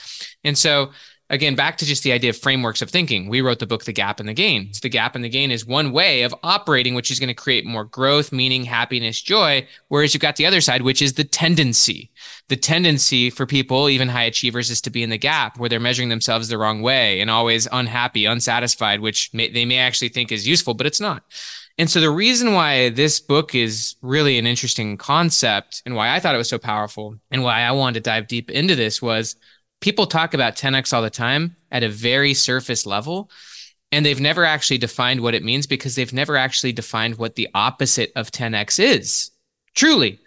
And 0.43 0.57
so 0.57 0.91
again, 1.31 1.55
back 1.55 1.79
to 1.79 1.87
just 1.87 2.03
the 2.03 2.13
idea 2.13 2.31
of 2.31 2.37
frameworks 2.37 2.83
of 2.83 2.91
thinking. 2.91 3.29
We 3.29 3.41
wrote 3.41 3.61
the 3.61 3.67
book, 3.67 3.85
The 3.85 3.93
Gap 3.93 4.21
and 4.21 4.29
the 4.29 4.35
Gain. 4.35 4.75
So 4.75 4.81
the 4.83 4.89
gap 4.89 5.15
and 5.15 5.25
the 5.25 5.29
gain 5.29 5.51
is 5.51 5.65
one 5.65 5.93
way 5.93 6.23
of 6.23 6.35
operating, 6.43 6.95
which 6.95 7.11
is 7.11 7.21
going 7.21 7.29
to 7.29 7.35
create 7.35 7.65
more 7.65 7.85
growth, 7.85 8.33
meaning, 8.33 8.65
happiness, 8.65 9.23
joy. 9.23 9.67
Whereas 9.89 10.13
you've 10.13 10.21
got 10.21 10.37
the 10.37 10.47
other 10.47 10.61
side, 10.61 10.83
which 10.83 11.01
is 11.01 11.15
the 11.15 11.25
tendency. 11.25 12.11
The 12.49 12.57
tendency 12.57 13.31
for 13.31 13.47
people, 13.47 13.89
even 13.89 14.09
high 14.09 14.25
achievers, 14.25 14.71
is 14.71 14.81
to 14.83 14.91
be 14.91 15.03
in 15.03 15.11
the 15.11 15.19
gap 15.19 15.59
where 15.59 15.69
they're 15.69 15.81
measuring 15.81 16.09
themselves 16.09 16.49
the 16.49 16.59
wrong 16.59 16.83
way 16.83 17.21
and 17.21 17.31
always 17.31 17.69
unhappy, 17.71 18.27
unsatisfied, 18.27 19.01
which 19.01 19.33
may, 19.33 19.49
they 19.51 19.65
may 19.65 19.79
actually 19.79 20.09
think 20.09 20.33
is 20.33 20.49
useful, 20.49 20.75
but 20.75 20.87
it's 20.87 21.01
not. 21.01 21.23
And 21.79 21.89
so 21.89 22.01
the 22.01 22.11
reason 22.11 22.53
why 22.53 22.91
this 22.91 23.21
book 23.21 23.55
is 23.55 23.95
really 24.03 24.37
an 24.39 24.47
interesting 24.47 24.99
concept 24.99 25.83
and 25.87 25.95
why 25.95 26.15
I 26.15 26.21
thought 26.21 26.35
it 26.35 26.39
was 26.39 26.49
so 26.49 26.59
powerful 26.59 27.17
and 27.31 27.43
why 27.43 27.63
I 27.63 27.71
wanted 27.71 27.95
to 28.05 28.11
dive 28.11 28.27
deep 28.27 28.51
into 28.51 28.75
this 28.75 29.01
was 29.01 29.37
people 29.81 30.07
talk 30.07 30.35
about 30.35 30.57
10x 30.57 30.93
all 30.93 31.03
the 31.03 31.11
time 31.11 31.57
at 31.71 31.83
a 31.83 31.89
very 31.89 32.35
surface 32.35 32.87
level 32.87 33.31
and 33.93 34.07
they've 34.07 34.21
never 34.21 34.45
actually 34.45 34.79
defined 34.79 35.21
what 35.21 35.35
it 35.35 35.43
means 35.43 35.67
because 35.67 35.95
they've 35.95 36.13
never 36.13 36.37
actually 36.37 36.73
defined 36.73 37.19
what 37.19 37.35
the 37.35 37.49
opposite 37.55 38.13
of 38.15 38.31
10x 38.31 38.79
is. 38.79 39.31
Truly. 39.75 40.21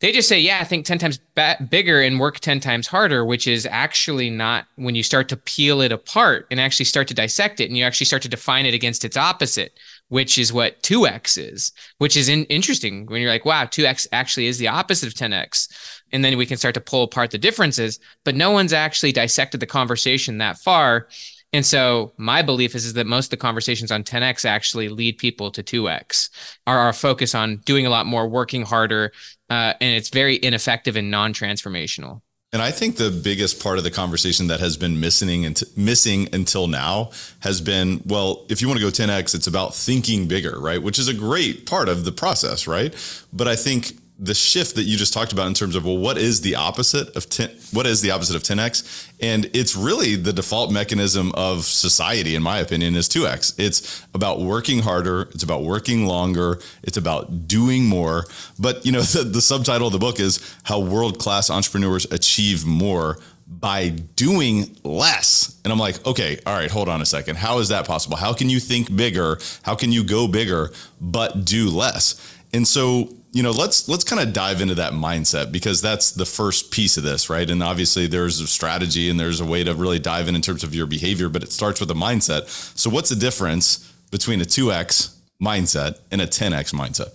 They 0.00 0.10
just 0.10 0.28
say 0.28 0.40
yeah 0.40 0.58
i 0.60 0.64
think 0.64 0.84
10 0.84 0.98
times 0.98 1.20
ba- 1.36 1.64
bigger 1.70 2.02
and 2.02 2.18
work 2.18 2.40
10 2.40 2.58
times 2.58 2.88
harder 2.88 3.24
which 3.24 3.46
is 3.46 3.66
actually 3.66 4.30
not 4.30 4.66
when 4.74 4.96
you 4.96 5.02
start 5.04 5.28
to 5.28 5.36
peel 5.36 5.80
it 5.80 5.92
apart 5.92 6.48
and 6.50 6.58
actually 6.58 6.86
start 6.86 7.06
to 7.06 7.14
dissect 7.14 7.60
it 7.60 7.66
and 7.66 7.76
you 7.76 7.84
actually 7.84 8.06
start 8.06 8.22
to 8.22 8.28
define 8.28 8.66
it 8.66 8.74
against 8.74 9.04
its 9.04 9.16
opposite 9.16 9.78
which 10.08 10.38
is 10.38 10.52
what 10.52 10.82
2x 10.82 11.38
is 11.38 11.70
which 11.98 12.16
is 12.16 12.28
in- 12.28 12.46
interesting 12.46 13.06
when 13.06 13.22
you're 13.22 13.30
like 13.30 13.44
wow 13.44 13.62
2x 13.62 14.08
actually 14.10 14.48
is 14.48 14.58
the 14.58 14.66
opposite 14.66 15.06
of 15.06 15.14
10x 15.14 15.68
and 16.12 16.24
then 16.24 16.36
we 16.36 16.46
can 16.46 16.56
start 16.56 16.74
to 16.74 16.80
pull 16.80 17.04
apart 17.04 17.30
the 17.30 17.38
differences 17.38 17.98
but 18.24 18.34
no 18.34 18.50
one's 18.50 18.72
actually 18.72 19.12
dissected 19.12 19.60
the 19.60 19.66
conversation 19.66 20.38
that 20.38 20.58
far 20.58 21.08
and 21.54 21.66
so 21.66 22.14
my 22.16 22.40
belief 22.40 22.74
is, 22.74 22.86
is 22.86 22.94
that 22.94 23.06
most 23.06 23.26
of 23.26 23.30
the 23.30 23.36
conversations 23.36 23.92
on 23.92 24.02
10x 24.02 24.46
actually 24.46 24.88
lead 24.88 25.18
people 25.18 25.50
to 25.50 25.62
2x 25.62 26.30
are 26.66 26.78
our 26.78 26.92
focus 26.92 27.34
on 27.34 27.58
doing 27.64 27.86
a 27.86 27.90
lot 27.90 28.06
more 28.06 28.28
working 28.28 28.62
harder 28.62 29.12
uh, 29.50 29.74
and 29.80 29.96
it's 29.96 30.08
very 30.08 30.38
ineffective 30.42 30.96
and 30.96 31.10
non-transformational 31.10 32.20
and 32.54 32.60
I 32.60 32.70
think 32.70 32.96
the 32.96 33.10
biggest 33.10 33.62
part 33.62 33.78
of 33.78 33.84
the 33.84 33.90
conversation 33.90 34.48
that 34.48 34.60
has 34.60 34.76
been 34.76 35.00
missing 35.00 35.46
and 35.46 35.60
missing 35.74 36.28
until 36.34 36.66
now 36.66 37.10
has 37.40 37.62
been, 37.62 38.02
well, 38.04 38.44
if 38.50 38.60
you 38.60 38.68
want 38.68 38.78
to 38.78 38.84
go 38.84 38.90
10x, 38.90 39.34
it's 39.34 39.46
about 39.46 39.74
thinking 39.74 40.28
bigger, 40.28 40.60
right? 40.60 40.82
Which 40.82 40.98
is 40.98 41.08
a 41.08 41.14
great 41.14 41.64
part 41.64 41.88
of 41.88 42.04
the 42.04 42.12
process, 42.12 42.66
right? 42.66 42.94
But 43.32 43.48
I 43.48 43.56
think 43.56 43.94
the 44.18 44.34
shift 44.34 44.76
that 44.76 44.84
you 44.84 44.96
just 44.96 45.12
talked 45.12 45.32
about 45.32 45.46
in 45.46 45.54
terms 45.54 45.74
of 45.74 45.84
well 45.84 45.96
what 45.96 46.18
is 46.18 46.42
the 46.42 46.54
opposite 46.54 47.14
of 47.16 47.28
10 47.28 47.50
what 47.72 47.86
is 47.86 48.02
the 48.02 48.10
opposite 48.10 48.36
of 48.36 48.42
10x 48.42 49.10
and 49.20 49.48
it's 49.54 49.74
really 49.74 50.16
the 50.16 50.32
default 50.32 50.70
mechanism 50.70 51.32
of 51.34 51.64
society 51.64 52.34
in 52.34 52.42
my 52.42 52.58
opinion 52.58 52.94
is 52.94 53.08
2x 53.08 53.58
it's 53.58 54.06
about 54.14 54.40
working 54.40 54.80
harder 54.80 55.22
it's 55.32 55.42
about 55.42 55.62
working 55.62 56.06
longer 56.06 56.60
it's 56.82 56.96
about 56.96 57.48
doing 57.48 57.86
more 57.86 58.24
but 58.58 58.84
you 58.84 58.92
know 58.92 59.00
the, 59.14 59.24
the 59.24 59.40
subtitle 59.40 59.86
of 59.86 59.92
the 59.92 59.98
book 59.98 60.20
is 60.20 60.56
how 60.64 60.78
world 60.78 61.18
class 61.18 61.50
entrepreneurs 61.50 62.04
achieve 62.12 62.66
more 62.66 63.18
by 63.60 63.90
doing 64.16 64.74
less. 64.82 65.60
And 65.62 65.72
I'm 65.72 65.78
like, 65.78 66.04
okay, 66.06 66.38
all 66.46 66.54
right, 66.54 66.70
hold 66.70 66.88
on 66.88 67.02
a 67.02 67.06
second. 67.06 67.36
How 67.36 67.58
is 67.58 67.68
that 67.68 67.86
possible? 67.86 68.16
How 68.16 68.32
can 68.32 68.48
you 68.48 68.58
think 68.58 68.94
bigger? 68.96 69.38
How 69.62 69.74
can 69.74 69.92
you 69.92 70.04
go 70.04 70.26
bigger, 70.26 70.70
but 71.00 71.44
do 71.44 71.68
less? 71.68 72.36
And 72.54 72.66
so 72.66 73.10
you 73.32 73.42
know 73.42 73.50
let's 73.50 73.88
let's 73.88 74.04
kind 74.04 74.20
of 74.20 74.32
dive 74.32 74.60
into 74.60 74.74
that 74.74 74.92
mindset 74.92 75.50
because 75.50 75.80
that's 75.80 76.12
the 76.12 76.26
first 76.26 76.70
piece 76.70 76.96
of 76.96 77.02
this 77.02 77.28
right? 77.30 77.48
And 77.50 77.62
obviously 77.62 78.06
there's 78.06 78.40
a 78.40 78.46
strategy 78.46 79.08
and 79.10 79.18
there's 79.18 79.40
a 79.40 79.46
way 79.46 79.64
to 79.64 79.74
really 79.74 79.98
dive 79.98 80.28
in 80.28 80.36
in 80.36 80.42
terms 80.42 80.62
of 80.62 80.74
your 80.74 80.86
behavior 80.86 81.28
but 81.28 81.42
it 81.42 81.50
starts 81.50 81.80
with 81.80 81.90
a 81.90 81.94
mindset. 81.94 82.48
So 82.78 82.90
what's 82.90 83.08
the 83.08 83.16
difference 83.16 83.92
between 84.10 84.40
a 84.40 84.44
2x 84.44 85.16
mindset 85.42 85.98
and 86.10 86.20
a 86.20 86.26
10x 86.26 86.74
mindset? 86.74 87.12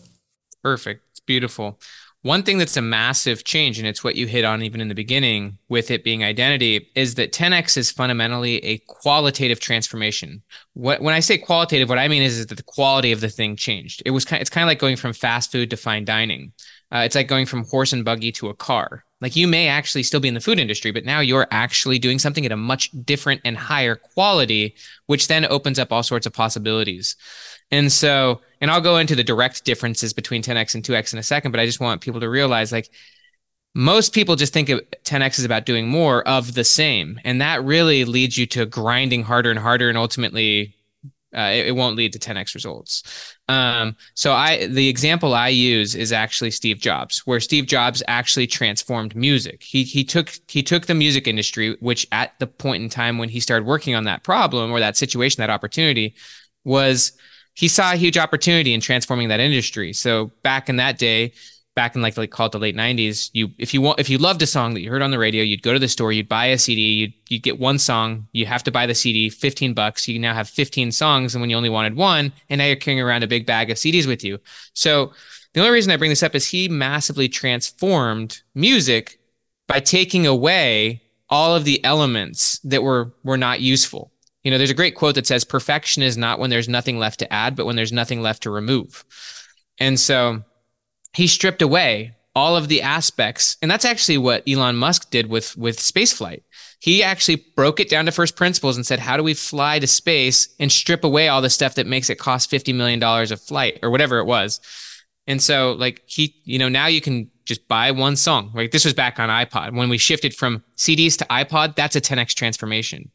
Perfect. 0.64 1.04
It's 1.12 1.20
beautiful 1.20 1.80
one 2.28 2.44
thing 2.44 2.58
that's 2.58 2.76
a 2.76 2.82
massive 2.82 3.46
change, 3.46 3.80
and 3.80 3.88
it's 3.88 4.04
what 4.04 4.16
you 4.16 4.28
hit 4.28 4.44
on 4.44 4.62
even 4.62 4.82
in 4.82 4.90
the 4.90 4.96
beginning 4.96 5.58
with 5.70 5.90
it 5.90 6.04
being 6.04 6.24
identity, 6.24 6.92
is 6.94 7.16
that 7.16 7.32
10x 7.32 7.78
is 7.78 7.90
fundamentally 7.90 8.64
a 8.66 8.80
qualitative 8.88 9.62
transformation. 9.62 10.44
What, 10.74 11.02
when 11.02 11.14
I 11.14 11.22
say 11.22 11.38
qualitative, 11.38 11.88
what 11.88 11.98
I 11.98 12.10
mean 12.10 12.22
is, 12.22 12.38
is 12.38 12.48
that 12.48 12.56
the 12.56 12.64
quality 12.64 13.14
of 13.14 13.22
the 13.22 13.30
thing 13.30 13.56
changed. 13.56 14.04
It 14.06 14.12
was 14.12 14.26
kind, 14.26 14.42
it's 14.42 14.50
kind 14.50 14.64
of 14.64 14.68
like 14.68 14.80
going 14.80 14.98
from 14.98 15.14
fast 15.14 15.52
food 15.52 15.70
to 15.70 15.78
fine 15.78 16.04
dining. 16.04 16.52
Uh, 16.92 17.04
it's 17.06 17.16
like 17.16 17.30
going 17.30 17.46
from 17.46 17.66
horse 17.66 17.94
and 17.94 18.04
buggy 18.04 18.32
to 18.34 18.50
a 18.50 18.54
car. 18.54 19.06
Like 19.22 19.36
you 19.36 19.48
may 19.48 19.68
actually 19.68 20.04
still 20.04 20.20
be 20.20 20.28
in 20.28 20.34
the 20.34 20.40
food 20.40 20.60
industry, 20.60 20.92
but 20.92 21.06
now 21.06 21.22
you're 21.22 21.48
actually 21.52 21.98
doing 21.98 22.20
something 22.20 22.46
at 22.46 22.52
a 22.52 22.58
much 22.58 22.92
different 23.06 23.42
and 23.46 23.58
higher 23.58 23.96
quality, 23.96 24.76
which 25.06 25.28
then 25.28 25.46
opens 25.46 25.80
up 25.80 25.92
all 25.92 26.04
sorts 26.04 26.28
of 26.28 26.34
possibilities. 26.34 27.16
And 27.72 27.92
so, 27.92 28.42
and 28.62 28.72
I'll 28.72 28.82
go 28.82 28.98
into 28.98 29.16
the 29.16 29.24
direct 29.24 29.66
differences 29.66 30.14
between 30.14 30.42
10x 30.42 30.76
and 30.76 30.84
2x 30.84 31.14
in 31.14 31.20
a 31.20 31.24
second, 31.24 31.52
but 31.52 31.60
I 31.60 31.66
just 31.66 31.80
want 31.80 32.02
people 32.02 32.20
to 32.22 32.30
realize 32.30 32.72
like 32.72 32.90
most 33.76 34.14
people 34.14 34.36
just 34.36 34.54
think 34.54 34.70
of 34.70 34.82
10x 35.04 35.40
is 35.40 35.46
about 35.46 35.66
doing 35.66 35.88
more 35.88 36.28
of 36.28 36.56
the 36.56 36.64
same. 36.64 37.20
And 37.24 37.42
that 37.42 37.64
really 37.64 38.06
leads 38.06 38.38
you 38.38 38.48
to 38.48 38.66
grinding 38.66 39.24
harder 39.24 39.52
and 39.52 39.60
harder. 39.60 39.88
And 39.88 39.98
ultimately, 39.98 40.76
uh, 41.36 41.52
it, 41.54 41.68
it, 41.68 41.76
won't 41.76 41.96
lead 41.96 42.14
to 42.14 42.20
10x 42.20 42.56
results. 42.56 43.04
Um, 43.50 43.96
so 44.16 44.34
I, 44.34 44.66
the 44.66 44.88
example 44.88 45.36
I 45.36 45.50
use 45.50 45.94
is 45.94 46.12
actually 46.12 46.52
Steve 46.52 46.80
Jobs, 46.80 47.20
where 47.28 47.40
Steve 47.40 47.68
Jobs 47.68 48.02
actually 48.08 48.48
transformed 48.48 49.16
music. 49.16 49.62
He 49.62 49.84
he 49.84 50.04
took 50.04 50.32
he 50.48 50.64
took 50.64 50.86
the 50.86 50.96
music 50.96 51.28
industry, 51.28 51.76
which 51.80 52.08
at 52.12 52.38
the 52.40 52.48
point 52.48 52.82
in 52.82 52.90
time 52.90 53.18
when 53.18 53.30
he 53.30 53.40
started 53.40 53.68
working 53.68 53.94
on 53.94 54.06
that 54.06 54.24
problem 54.24 54.72
or 54.72 54.80
that 54.80 54.98
situation, 54.98 55.42
that 55.42 55.50
opportunity, 55.50 56.16
was 56.64 57.12
he 57.58 57.68
saw 57.68 57.92
a 57.92 57.96
huge 57.96 58.20
opportunity 58.20 58.72
in 58.76 58.80
transforming 58.80 59.30
that 59.30 59.40
industry. 59.40 59.92
So 59.92 60.30
back 60.44 60.70
in 60.70 60.76
that 60.76 61.00
day, 61.00 61.34
back 61.74 61.96
in 61.96 62.04
like 62.04 62.16
like 62.16 62.30
called 62.30 62.52
the 62.52 62.60
late 62.60 62.76
90s 62.76 63.30
you 63.34 63.52
if 63.60 63.72
you 63.72 63.82
want 63.82 64.00
if 64.00 64.10
you 64.10 64.18
loved 64.18 64.42
a 64.42 64.48
song 64.48 64.74
that 64.74 64.82
you 64.82 64.90
heard 64.90 65.04
on 65.04 65.12
the 65.12 65.20
radio 65.20 65.44
you'd 65.44 65.62
go 65.62 65.74
to 65.74 65.78
the 65.78 65.88
store 65.88 66.12
you'd 66.12 66.28
buy 66.28 66.48
a 66.48 66.58
cd 66.58 66.82
you'd, 66.82 67.14
you'd 67.30 67.44
get 67.44 67.60
one 67.60 67.78
song 67.78 68.28
you 68.32 68.48
have 68.48 68.64
to 68.64 68.72
buy 68.72 68.88
the 68.88 68.96
cd 68.96 69.30
15 69.30 69.76
bucks 69.76 70.08
you 70.08 70.18
now 70.18 70.34
have 70.34 70.50
15 70.50 70.92
songs 70.92 71.36
and 71.36 71.40
when 71.40 71.52
you 71.52 71.56
only 71.56 71.70
wanted 71.70 71.96
one 71.96 72.34
and 72.50 72.58
now 72.58 72.66
you're 72.66 72.76
carrying 72.76 73.00
around 73.00 73.22
a 73.22 73.28
big 73.28 73.46
bag 73.46 73.70
of 73.70 73.78
cds 73.78 74.08
with 74.08 74.24
you 74.24 74.40
so 74.74 75.14
the 75.54 75.60
only 75.60 75.72
reason 75.72 75.92
i 75.92 75.98
bring 75.98 76.10
this 76.10 76.24
up 76.24 76.34
is 76.34 76.48
he 76.48 76.68
massively 76.68 77.30
transformed 77.30 78.42
music 78.56 79.20
by 79.68 79.80
taking 79.80 80.26
away 80.26 81.00
all 81.30 81.56
of 81.56 81.64
the 81.64 81.84
elements 81.86 82.58
that 82.64 82.82
were 82.82 83.14
were 83.24 83.38
not 83.38 83.62
useful 83.62 84.12
you 84.48 84.52
know 84.52 84.58
there's 84.58 84.72
a 84.72 84.76
great 84.76 84.96
quote 84.96 85.16
that 85.16 85.28
says 85.28 85.44
perfection 85.44 86.02
is 86.02 86.16
not 86.16 86.40
when 86.40 86.50
there's 86.50 86.70
nothing 86.70 86.98
left 86.98 87.20
to 87.20 87.34
add 87.34 87.54
but 87.54 87.66
when 87.66 87.76
there's 87.76 87.92
nothing 87.92 88.22
left 88.22 88.44
to 88.44 88.50
remove. 88.50 89.04
And 89.78 90.00
so 90.00 90.42
he 91.14 91.28
stripped 91.28 91.62
away 91.62 92.16
all 92.34 92.56
of 92.56 92.70
the 92.70 92.82
aspects 92.82 93.58
and 93.62 93.70
that's 93.70 93.84
actually 93.84 94.18
what 94.18 94.48
elon 94.48 94.78
musk 94.78 95.10
did 95.10 95.28
with 95.28 95.58
with 95.58 95.80
spaceflight. 95.80 96.44
He 96.80 97.04
actually 97.04 97.44
broke 97.58 97.82
it 97.82 97.90
down 97.90 98.06
to 98.06 98.12
first 98.14 98.38
principles 98.38 98.78
and 98.78 98.86
said 98.86 99.00
how 99.00 99.18
do 99.18 99.24
we 99.24 99.34
fly 99.34 99.80
to 99.80 99.88
space 99.88 100.48
and 100.62 100.72
strip 100.72 101.04
away 101.04 101.28
all 101.28 101.42
the 101.42 101.50
stuff 101.50 101.76
that 101.76 101.86
makes 101.86 102.10
it 102.10 102.18
cost 102.18 102.50
50 102.50 102.72
million 102.72 103.02
dollars 103.02 103.32
a 103.32 103.36
flight 103.36 103.80
or 103.84 103.90
whatever 103.90 104.20
it 104.20 104.26
was? 104.26 104.62
And 105.28 105.44
so 105.44 105.74
like 105.74 106.04
he 106.06 106.36
you 106.46 106.58
know 106.58 106.70
now 106.70 106.88
you 106.88 107.02
can 107.02 107.30
just 107.44 107.68
buy 107.68 107.92
one 107.92 108.16
song. 108.16 108.52
Right 108.54 108.72
this 108.72 108.86
was 108.86 108.94
back 108.94 109.20
on 109.20 109.28
ipod. 109.28 109.76
When 109.76 109.90
we 109.90 109.98
shifted 109.98 110.34
from 110.34 110.64
cds 110.78 111.18
to 111.18 111.26
ipod 111.26 111.76
that's 111.76 111.98
a 111.98 112.02
10x 112.02 112.34
transformation 112.34 113.12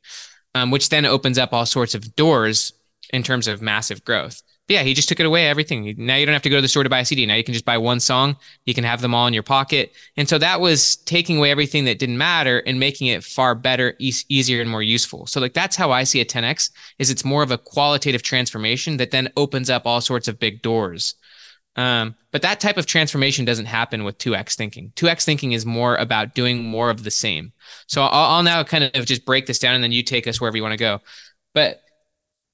um, 0.55 0.71
which 0.71 0.89
then 0.89 1.05
opens 1.05 1.39
up 1.39 1.53
all 1.53 1.67
sorts 1.67 1.95
of 1.95 2.15
doors 2.17 2.73
in 3.13 3.23
terms 3.23 3.47
of 3.47 3.61
massive 3.61 4.05
growth 4.05 4.43
yeah, 4.69 4.83
he 4.83 4.95
just 4.95 5.09
took 5.09 5.21
it 5.21 5.27
away, 5.27 5.49
everything. 5.49 5.95
Now 5.99 6.17
you 6.17 6.25
don't 6.25 6.33
have 6.33 6.43
to 6.43 6.51
go 6.51 6.57
to 6.57 6.63
the 6.63 6.69
store 6.69 6.83
to 6.83 6.89
buy 6.89 7.01
a 7.01 7.05
CD. 7.05 7.27
Now 7.27 7.35
you 7.35 7.45
can 7.45 7.53
just 7.53 7.65
buy 7.65 7.79
one 7.79 8.01
song. 8.01 8.37
You 8.65 8.75
can 8.75 8.85
have 8.85 9.01
them 9.01 9.15
all 9.15 9.27
in 9.27 9.35
your 9.35 9.43
pocket. 9.43 9.93
And 10.17 10.29
so 10.29 10.39
that 10.39 10.61
was 10.61 10.97
taking 10.97 11.37
away 11.37 11.51
everything 11.51 11.85
that 11.85 11.99
didn't 11.99 12.17
matter 12.17 12.61
and 12.61 12.79
making 12.79 13.09
it 13.09 13.25
far 13.25 13.55
better, 13.55 13.95
e- 13.99 14.15
easier, 14.29 14.61
and 14.61 14.71
more 14.71 14.83
useful. 14.83 15.27
So 15.27 15.41
like 15.41 15.53
that's 15.53 15.77
how 15.77 15.91
I 15.91 16.05
see 16.05 16.21
a 16.21 16.25
10x 16.25 16.71
is 16.99 17.11
it's 17.11 17.25
more 17.25 17.43
of 17.43 17.51
a 17.51 17.59
qualitative 17.59 18.23
transformation 18.23 18.97
that 18.97 19.11
then 19.11 19.33
opens 19.37 19.69
up 19.69 19.87
all 19.87 20.01
sorts 20.01 20.29
of 20.29 20.39
big 20.39 20.63
doors. 20.63 21.17
Um, 21.77 22.15
but 22.33 22.43
that 22.43 22.61
type 22.61 22.77
of 22.77 22.87
transformation 22.87 23.45
doesn't 23.45 23.67
happen 23.67 24.05
with 24.05 24.19
2x 24.19 24.55
thinking. 24.55 24.93
2x 24.97 25.25
thinking 25.25 25.53
is 25.53 25.65
more 25.65 25.97
about 25.97 26.35
doing 26.35 26.63
more 26.63 26.91
of 26.91 27.03
the 27.03 27.11
same. 27.11 27.53
So 27.87 28.03
I'll, 28.03 28.37
I'll 28.37 28.43
now 28.43 28.63
kind 28.63 28.85
of 28.85 29.07
just 29.07 29.25
break 29.25 29.47
this 29.47 29.59
down 29.59 29.75
and 29.75 29.83
then 29.83 29.93
you 29.93 30.03
take 30.03 30.27
us 30.27 30.41
wherever 30.41 30.57
you 30.57 30.63
want 30.63 30.73
to 30.73 30.79
go. 30.79 31.01
But 31.55 31.83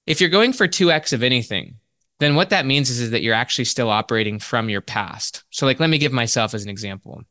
if 0.07 0.21
you're 0.21 0.31
going 0.31 0.53
for 0.53 0.69
2x 0.69 1.13
of 1.13 1.23
anything, 1.23 1.77
then 2.21 2.35
what 2.35 2.51
that 2.51 2.67
means 2.67 2.91
is, 2.91 3.01
is 3.01 3.11
that 3.11 3.23
you're 3.23 3.35
actually 3.35 3.65
still 3.65 3.91
operating 3.91 4.39
from 4.39 4.69
your 4.69 4.81
past. 4.81 5.45
So, 5.51 5.67
like, 5.67 5.81
let 5.81 5.91
me 5.91 5.99
give 5.99 6.13
myself 6.13 6.55
as 6.55 6.65
an 6.65 6.71
example. 6.71 7.23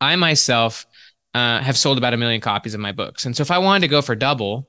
I 0.00 0.14
myself 0.16 0.86
uh, 1.34 1.60
have 1.60 1.76
sold 1.76 1.98
about 1.98 2.14
a 2.14 2.16
million 2.16 2.40
copies 2.40 2.74
of 2.74 2.80
my 2.80 2.92
books. 2.92 3.26
And 3.26 3.36
so, 3.36 3.42
if 3.42 3.50
I 3.50 3.58
wanted 3.58 3.80
to 3.80 3.88
go 3.88 4.02
for 4.02 4.14
double, 4.14 4.68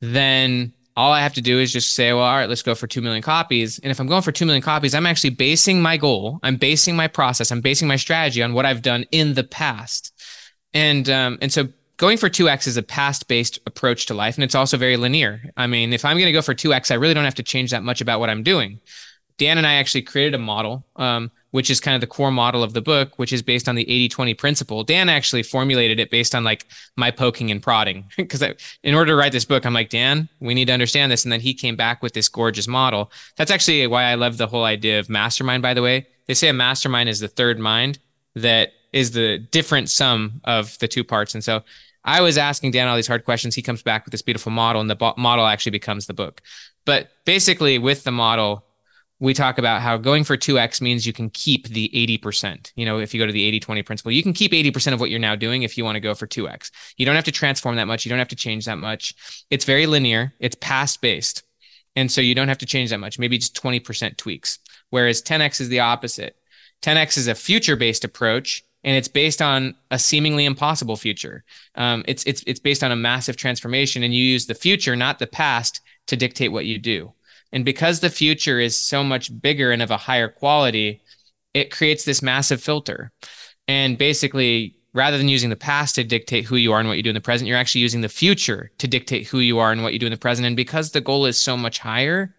then 0.00 0.72
all 0.98 1.12
I 1.12 1.20
have 1.20 1.34
to 1.34 1.40
do 1.40 1.60
is 1.60 1.72
just 1.72 1.92
say, 1.92 2.12
well, 2.12 2.24
all 2.24 2.36
right, 2.36 2.48
let's 2.48 2.64
go 2.64 2.74
for 2.74 2.88
2 2.88 3.00
million 3.00 3.22
copies. 3.22 3.78
And 3.78 3.92
if 3.92 4.00
I'm 4.00 4.08
going 4.08 4.22
for 4.22 4.32
2 4.32 4.44
million 4.44 4.62
copies, 4.62 4.96
I'm 4.96 5.06
actually 5.06 5.30
basing 5.30 5.80
my 5.80 5.96
goal, 5.96 6.40
I'm 6.42 6.56
basing 6.56 6.96
my 6.96 7.06
process, 7.06 7.52
I'm 7.52 7.60
basing 7.60 7.86
my 7.86 7.94
strategy 7.94 8.42
on 8.42 8.52
what 8.52 8.66
I've 8.66 8.82
done 8.82 9.04
in 9.12 9.34
the 9.34 9.44
past. 9.44 10.12
And, 10.74 11.08
um, 11.08 11.38
and 11.40 11.52
so 11.52 11.68
going 11.98 12.18
for 12.18 12.28
2x 12.28 12.66
is 12.66 12.76
a 12.76 12.82
past 12.82 13.28
based 13.28 13.60
approach 13.64 14.06
to 14.06 14.14
life 14.14 14.36
and 14.36 14.42
it's 14.42 14.54
also 14.54 14.76
very 14.76 14.96
linear 14.96 15.42
i 15.56 15.66
mean 15.66 15.92
if 15.92 16.04
i'm 16.04 16.16
going 16.16 16.26
to 16.26 16.32
go 16.32 16.40
for 16.40 16.54
2x 16.54 16.92
i 16.92 16.94
really 16.94 17.12
don't 17.12 17.24
have 17.24 17.34
to 17.34 17.42
change 17.42 17.72
that 17.72 17.82
much 17.82 18.00
about 18.00 18.20
what 18.20 18.30
i'm 18.30 18.44
doing 18.44 18.78
dan 19.36 19.58
and 19.58 19.66
i 19.66 19.74
actually 19.74 20.02
created 20.02 20.32
a 20.32 20.38
model 20.38 20.86
um, 20.94 21.28
which 21.50 21.70
is 21.70 21.80
kind 21.80 21.94
of 21.94 22.00
the 22.00 22.06
core 22.06 22.30
model 22.30 22.62
of 22.62 22.72
the 22.72 22.82
book 22.82 23.18
which 23.18 23.32
is 23.32 23.42
based 23.42 23.68
on 23.68 23.74
the 23.74 23.84
80-20 23.86 24.36
principle. 24.36 24.84
Dan 24.84 25.08
actually 25.08 25.42
formulated 25.42 25.98
it 25.98 26.10
based 26.10 26.34
on 26.34 26.44
like 26.44 26.66
my 26.96 27.10
poking 27.10 27.50
and 27.50 27.62
prodding. 27.62 28.04
Because 28.16 28.42
in 28.82 28.94
order 28.94 29.12
to 29.12 29.16
write 29.16 29.32
this 29.32 29.44
book 29.44 29.64
i'm 29.64 29.74
like 29.74 29.90
dan 29.90 30.28
we 30.40 30.54
need 30.54 30.66
to 30.66 30.72
understand 30.72 31.10
this. 31.10 31.24
And 31.24 31.32
then 31.32 31.40
he 31.40 31.54
came 31.54 31.76
back 31.76 32.02
with 32.02 32.12
this 32.12 32.28
gorgeous 32.28 32.68
model. 32.68 33.10
That's 33.36 33.50
actually 33.50 33.86
why 33.86 34.04
i 34.04 34.14
love 34.14 34.36
the 34.36 34.46
whole 34.46 34.64
idea 34.64 34.98
of 34.98 35.08
mastermind 35.08 35.62
by 35.62 35.74
the 35.74 35.82
way. 35.82 36.06
They 36.26 36.34
say 36.34 36.48
a 36.48 36.52
mastermind 36.52 37.08
is 37.08 37.20
the 37.20 37.28
third 37.28 37.58
mind 37.58 37.98
that 38.34 38.72
is 38.92 39.12
the 39.12 39.38
different 39.38 39.90
sum 39.90 40.40
of 40.44 40.78
the 40.78 40.88
two 40.88 41.04
parts. 41.04 41.34
And 41.34 41.44
so 41.44 41.62
I 42.04 42.20
was 42.20 42.38
asking 42.38 42.70
Dan 42.70 42.88
all 42.88 42.96
these 42.96 43.06
hard 43.06 43.24
questions. 43.24 43.54
He 43.54 43.62
comes 43.62 43.82
back 43.82 44.04
with 44.04 44.12
this 44.12 44.22
beautiful 44.22 44.52
model, 44.52 44.80
and 44.80 44.88
the 44.88 44.96
bo- 44.96 45.14
model 45.16 45.46
actually 45.46 45.72
becomes 45.72 46.06
the 46.06 46.14
book. 46.14 46.40
But 46.84 47.10
basically, 47.26 47.78
with 47.78 48.04
the 48.04 48.12
model, 48.12 48.64
we 49.20 49.34
talk 49.34 49.58
about 49.58 49.82
how 49.82 49.96
going 49.96 50.22
for 50.22 50.36
2x 50.36 50.80
means 50.80 51.06
you 51.06 51.12
can 51.12 51.28
keep 51.30 51.68
the 51.68 51.90
80%. 52.22 52.72
You 52.76 52.86
know, 52.86 52.98
if 52.98 53.12
you 53.12 53.20
go 53.20 53.26
to 53.26 53.32
the 53.32 53.44
80 53.44 53.60
20 53.60 53.82
principle, 53.82 54.12
you 54.12 54.22
can 54.22 54.32
keep 54.32 54.52
80% 54.52 54.92
of 54.92 55.00
what 55.00 55.10
you're 55.10 55.18
now 55.18 55.34
doing 55.34 55.62
if 55.62 55.76
you 55.76 55.84
want 55.84 55.96
to 55.96 56.00
go 56.00 56.14
for 56.14 56.26
2x. 56.26 56.70
You 56.96 57.06
don't 57.06 57.16
have 57.16 57.24
to 57.24 57.32
transform 57.32 57.76
that 57.76 57.86
much. 57.86 58.04
You 58.04 58.10
don't 58.10 58.18
have 58.18 58.28
to 58.28 58.36
change 58.36 58.64
that 58.66 58.78
much. 58.78 59.44
It's 59.50 59.64
very 59.64 59.86
linear, 59.86 60.34
it's 60.38 60.56
past 60.60 61.00
based. 61.00 61.42
And 61.96 62.10
so 62.10 62.20
you 62.20 62.34
don't 62.34 62.48
have 62.48 62.58
to 62.58 62.66
change 62.66 62.90
that 62.90 63.00
much, 63.00 63.18
maybe 63.18 63.38
just 63.38 63.60
20% 63.60 64.16
tweaks. 64.16 64.60
Whereas 64.90 65.20
10x 65.20 65.60
is 65.60 65.68
the 65.68 65.80
opposite. 65.80 66.36
10x 66.82 67.18
is 67.18 67.26
a 67.26 67.34
future 67.34 67.74
based 67.74 68.04
approach 68.04 68.62
and 68.84 68.96
it's 68.96 69.08
based 69.08 69.42
on 69.42 69.74
a 69.90 69.98
seemingly 69.98 70.44
impossible 70.44 70.96
future. 70.96 71.44
Um, 71.74 72.04
it's 72.06 72.22
it's 72.24 72.44
it's 72.46 72.60
based 72.60 72.84
on 72.84 72.92
a 72.92 72.96
massive 72.96 73.36
transformation, 73.36 74.02
and 74.02 74.14
you 74.14 74.22
use 74.22 74.46
the 74.46 74.54
future, 74.54 74.94
not 74.94 75.18
the 75.18 75.26
past, 75.26 75.80
to 76.06 76.16
dictate 76.16 76.52
what 76.52 76.64
you 76.64 76.78
do. 76.78 77.12
And 77.52 77.64
because 77.64 78.00
the 78.00 78.10
future 78.10 78.60
is 78.60 78.76
so 78.76 79.02
much 79.02 79.40
bigger 79.40 79.72
and 79.72 79.82
of 79.82 79.90
a 79.90 79.96
higher 79.96 80.28
quality, 80.28 81.00
it 81.54 81.70
creates 81.70 82.04
this 82.04 82.22
massive 82.22 82.62
filter. 82.62 83.10
And 83.66 83.96
basically, 83.96 84.76
rather 84.94 85.18
than 85.18 85.28
using 85.28 85.50
the 85.50 85.56
past 85.56 85.94
to 85.94 86.04
dictate 86.04 86.44
who 86.44 86.56
you 86.56 86.72
are 86.72 86.80
and 86.80 86.88
what 86.88 86.96
you 86.96 87.02
do 87.02 87.10
in 87.10 87.14
the 87.14 87.20
present, 87.20 87.48
you're 87.48 87.56
actually 87.56 87.80
using 87.80 88.00
the 88.00 88.08
future 88.08 88.70
to 88.78 88.86
dictate 88.86 89.26
who 89.26 89.38
you 89.38 89.58
are 89.58 89.72
and 89.72 89.82
what 89.82 89.92
you 89.92 89.98
do 89.98 90.06
in 90.06 90.12
the 90.12 90.18
present. 90.18 90.46
And 90.46 90.56
because 90.56 90.90
the 90.90 91.00
goal 91.00 91.26
is 91.26 91.38
so 91.38 91.56
much 91.56 91.78
higher, 91.78 92.34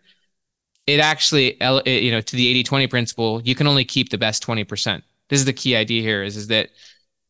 it 0.87 0.99
actually, 0.99 1.53
you 1.85 2.11
know, 2.11 2.21
to 2.21 2.35
the 2.35 2.47
80 2.47 2.63
20 2.63 2.87
principle, 2.87 3.41
you 3.43 3.55
can 3.55 3.67
only 3.67 3.85
keep 3.85 4.09
the 4.09 4.17
best 4.17 4.45
20% 4.45 5.01
this 5.29 5.39
is 5.39 5.45
the 5.45 5.53
key 5.53 5.75
idea 5.75 6.01
here 6.01 6.23
is, 6.23 6.35
is 6.35 6.47
that 6.47 6.69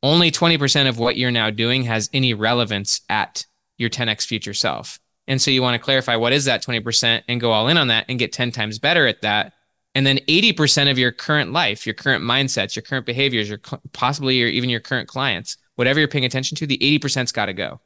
only 0.01 0.31
20% 0.31 0.87
of 0.87 0.97
what 0.97 1.17
you're 1.17 1.31
now 1.31 1.49
doing 1.49 1.83
has 1.83 2.09
any 2.13 2.33
relevance 2.33 3.01
at 3.09 3.45
your 3.77 3.89
10x 3.89 4.25
future 4.25 4.53
self. 4.53 4.99
And 5.29 5.39
so 5.39 5.51
you 5.51 5.61
want 5.61 5.75
to 5.75 5.83
clarify 5.83 6.15
what 6.15 6.33
is 6.33 6.45
that 6.45 6.63
20% 6.63 7.21
and 7.27 7.39
go 7.39 7.51
all 7.51 7.69
in 7.69 7.77
on 7.77 7.87
that 7.87 8.05
and 8.09 8.17
get 8.17 8.33
10 8.33 8.51
times 8.51 8.79
better 8.79 9.07
at 9.07 9.21
that. 9.21 9.53
And 9.93 10.05
then 10.05 10.17
80% 10.27 10.89
of 10.89 10.97
your 10.97 11.11
current 11.11 11.51
life, 11.51 11.85
your 11.85 11.93
current 11.93 12.23
mindsets, 12.23 12.75
your 12.75 12.83
current 12.83 13.05
behaviors, 13.05 13.47
your 13.47 13.59
possibly 13.93 14.37
your, 14.37 14.49
even 14.49 14.69
your 14.69 14.79
current 14.79 15.07
clients, 15.07 15.57
whatever 15.75 15.99
you're 15.99 16.07
paying 16.07 16.25
attention 16.25 16.57
to, 16.57 16.67
the 16.67 16.77
80%'s 16.79 17.31
got 17.31 17.45
to 17.45 17.53
go. 17.53 17.79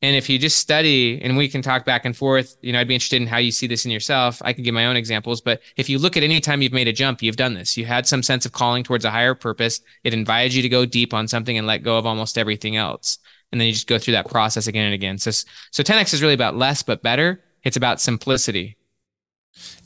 And 0.00 0.14
if 0.14 0.28
you 0.28 0.38
just 0.38 0.58
study 0.58 1.20
and 1.22 1.36
we 1.36 1.48
can 1.48 1.60
talk 1.60 1.84
back 1.84 2.04
and 2.04 2.16
forth, 2.16 2.56
you 2.60 2.72
know, 2.72 2.80
I'd 2.80 2.86
be 2.86 2.94
interested 2.94 3.20
in 3.20 3.26
how 3.26 3.38
you 3.38 3.50
see 3.50 3.66
this 3.66 3.84
in 3.84 3.90
yourself. 3.90 4.40
I 4.44 4.52
can 4.52 4.62
give 4.62 4.74
my 4.74 4.86
own 4.86 4.96
examples, 4.96 5.40
but 5.40 5.60
if 5.76 5.88
you 5.88 5.98
look 5.98 6.16
at 6.16 6.22
any 6.22 6.40
time 6.40 6.62
you've 6.62 6.72
made 6.72 6.86
a 6.86 6.92
jump, 6.92 7.20
you've 7.20 7.36
done 7.36 7.54
this. 7.54 7.76
You 7.76 7.84
had 7.84 8.06
some 8.06 8.22
sense 8.22 8.46
of 8.46 8.52
calling 8.52 8.84
towards 8.84 9.04
a 9.04 9.10
higher 9.10 9.34
purpose. 9.34 9.80
It 10.04 10.14
invited 10.14 10.54
you 10.54 10.62
to 10.62 10.68
go 10.68 10.86
deep 10.86 11.14
on 11.14 11.26
something 11.26 11.58
and 11.58 11.66
let 11.66 11.82
go 11.82 11.98
of 11.98 12.06
almost 12.06 12.38
everything 12.38 12.76
else. 12.76 13.18
And 13.50 13.60
then 13.60 13.66
you 13.66 13.72
just 13.72 13.86
go 13.86 13.98
through 13.98 14.12
that 14.12 14.28
process 14.28 14.66
again 14.66 14.84
and 14.84 14.94
again. 14.94 15.18
So, 15.18 15.30
so 15.30 15.82
10X 15.82 16.14
is 16.14 16.22
really 16.22 16.34
about 16.34 16.56
less, 16.56 16.82
but 16.82 17.02
better. 17.02 17.42
It's 17.64 17.76
about 17.76 18.00
simplicity. 18.00 18.76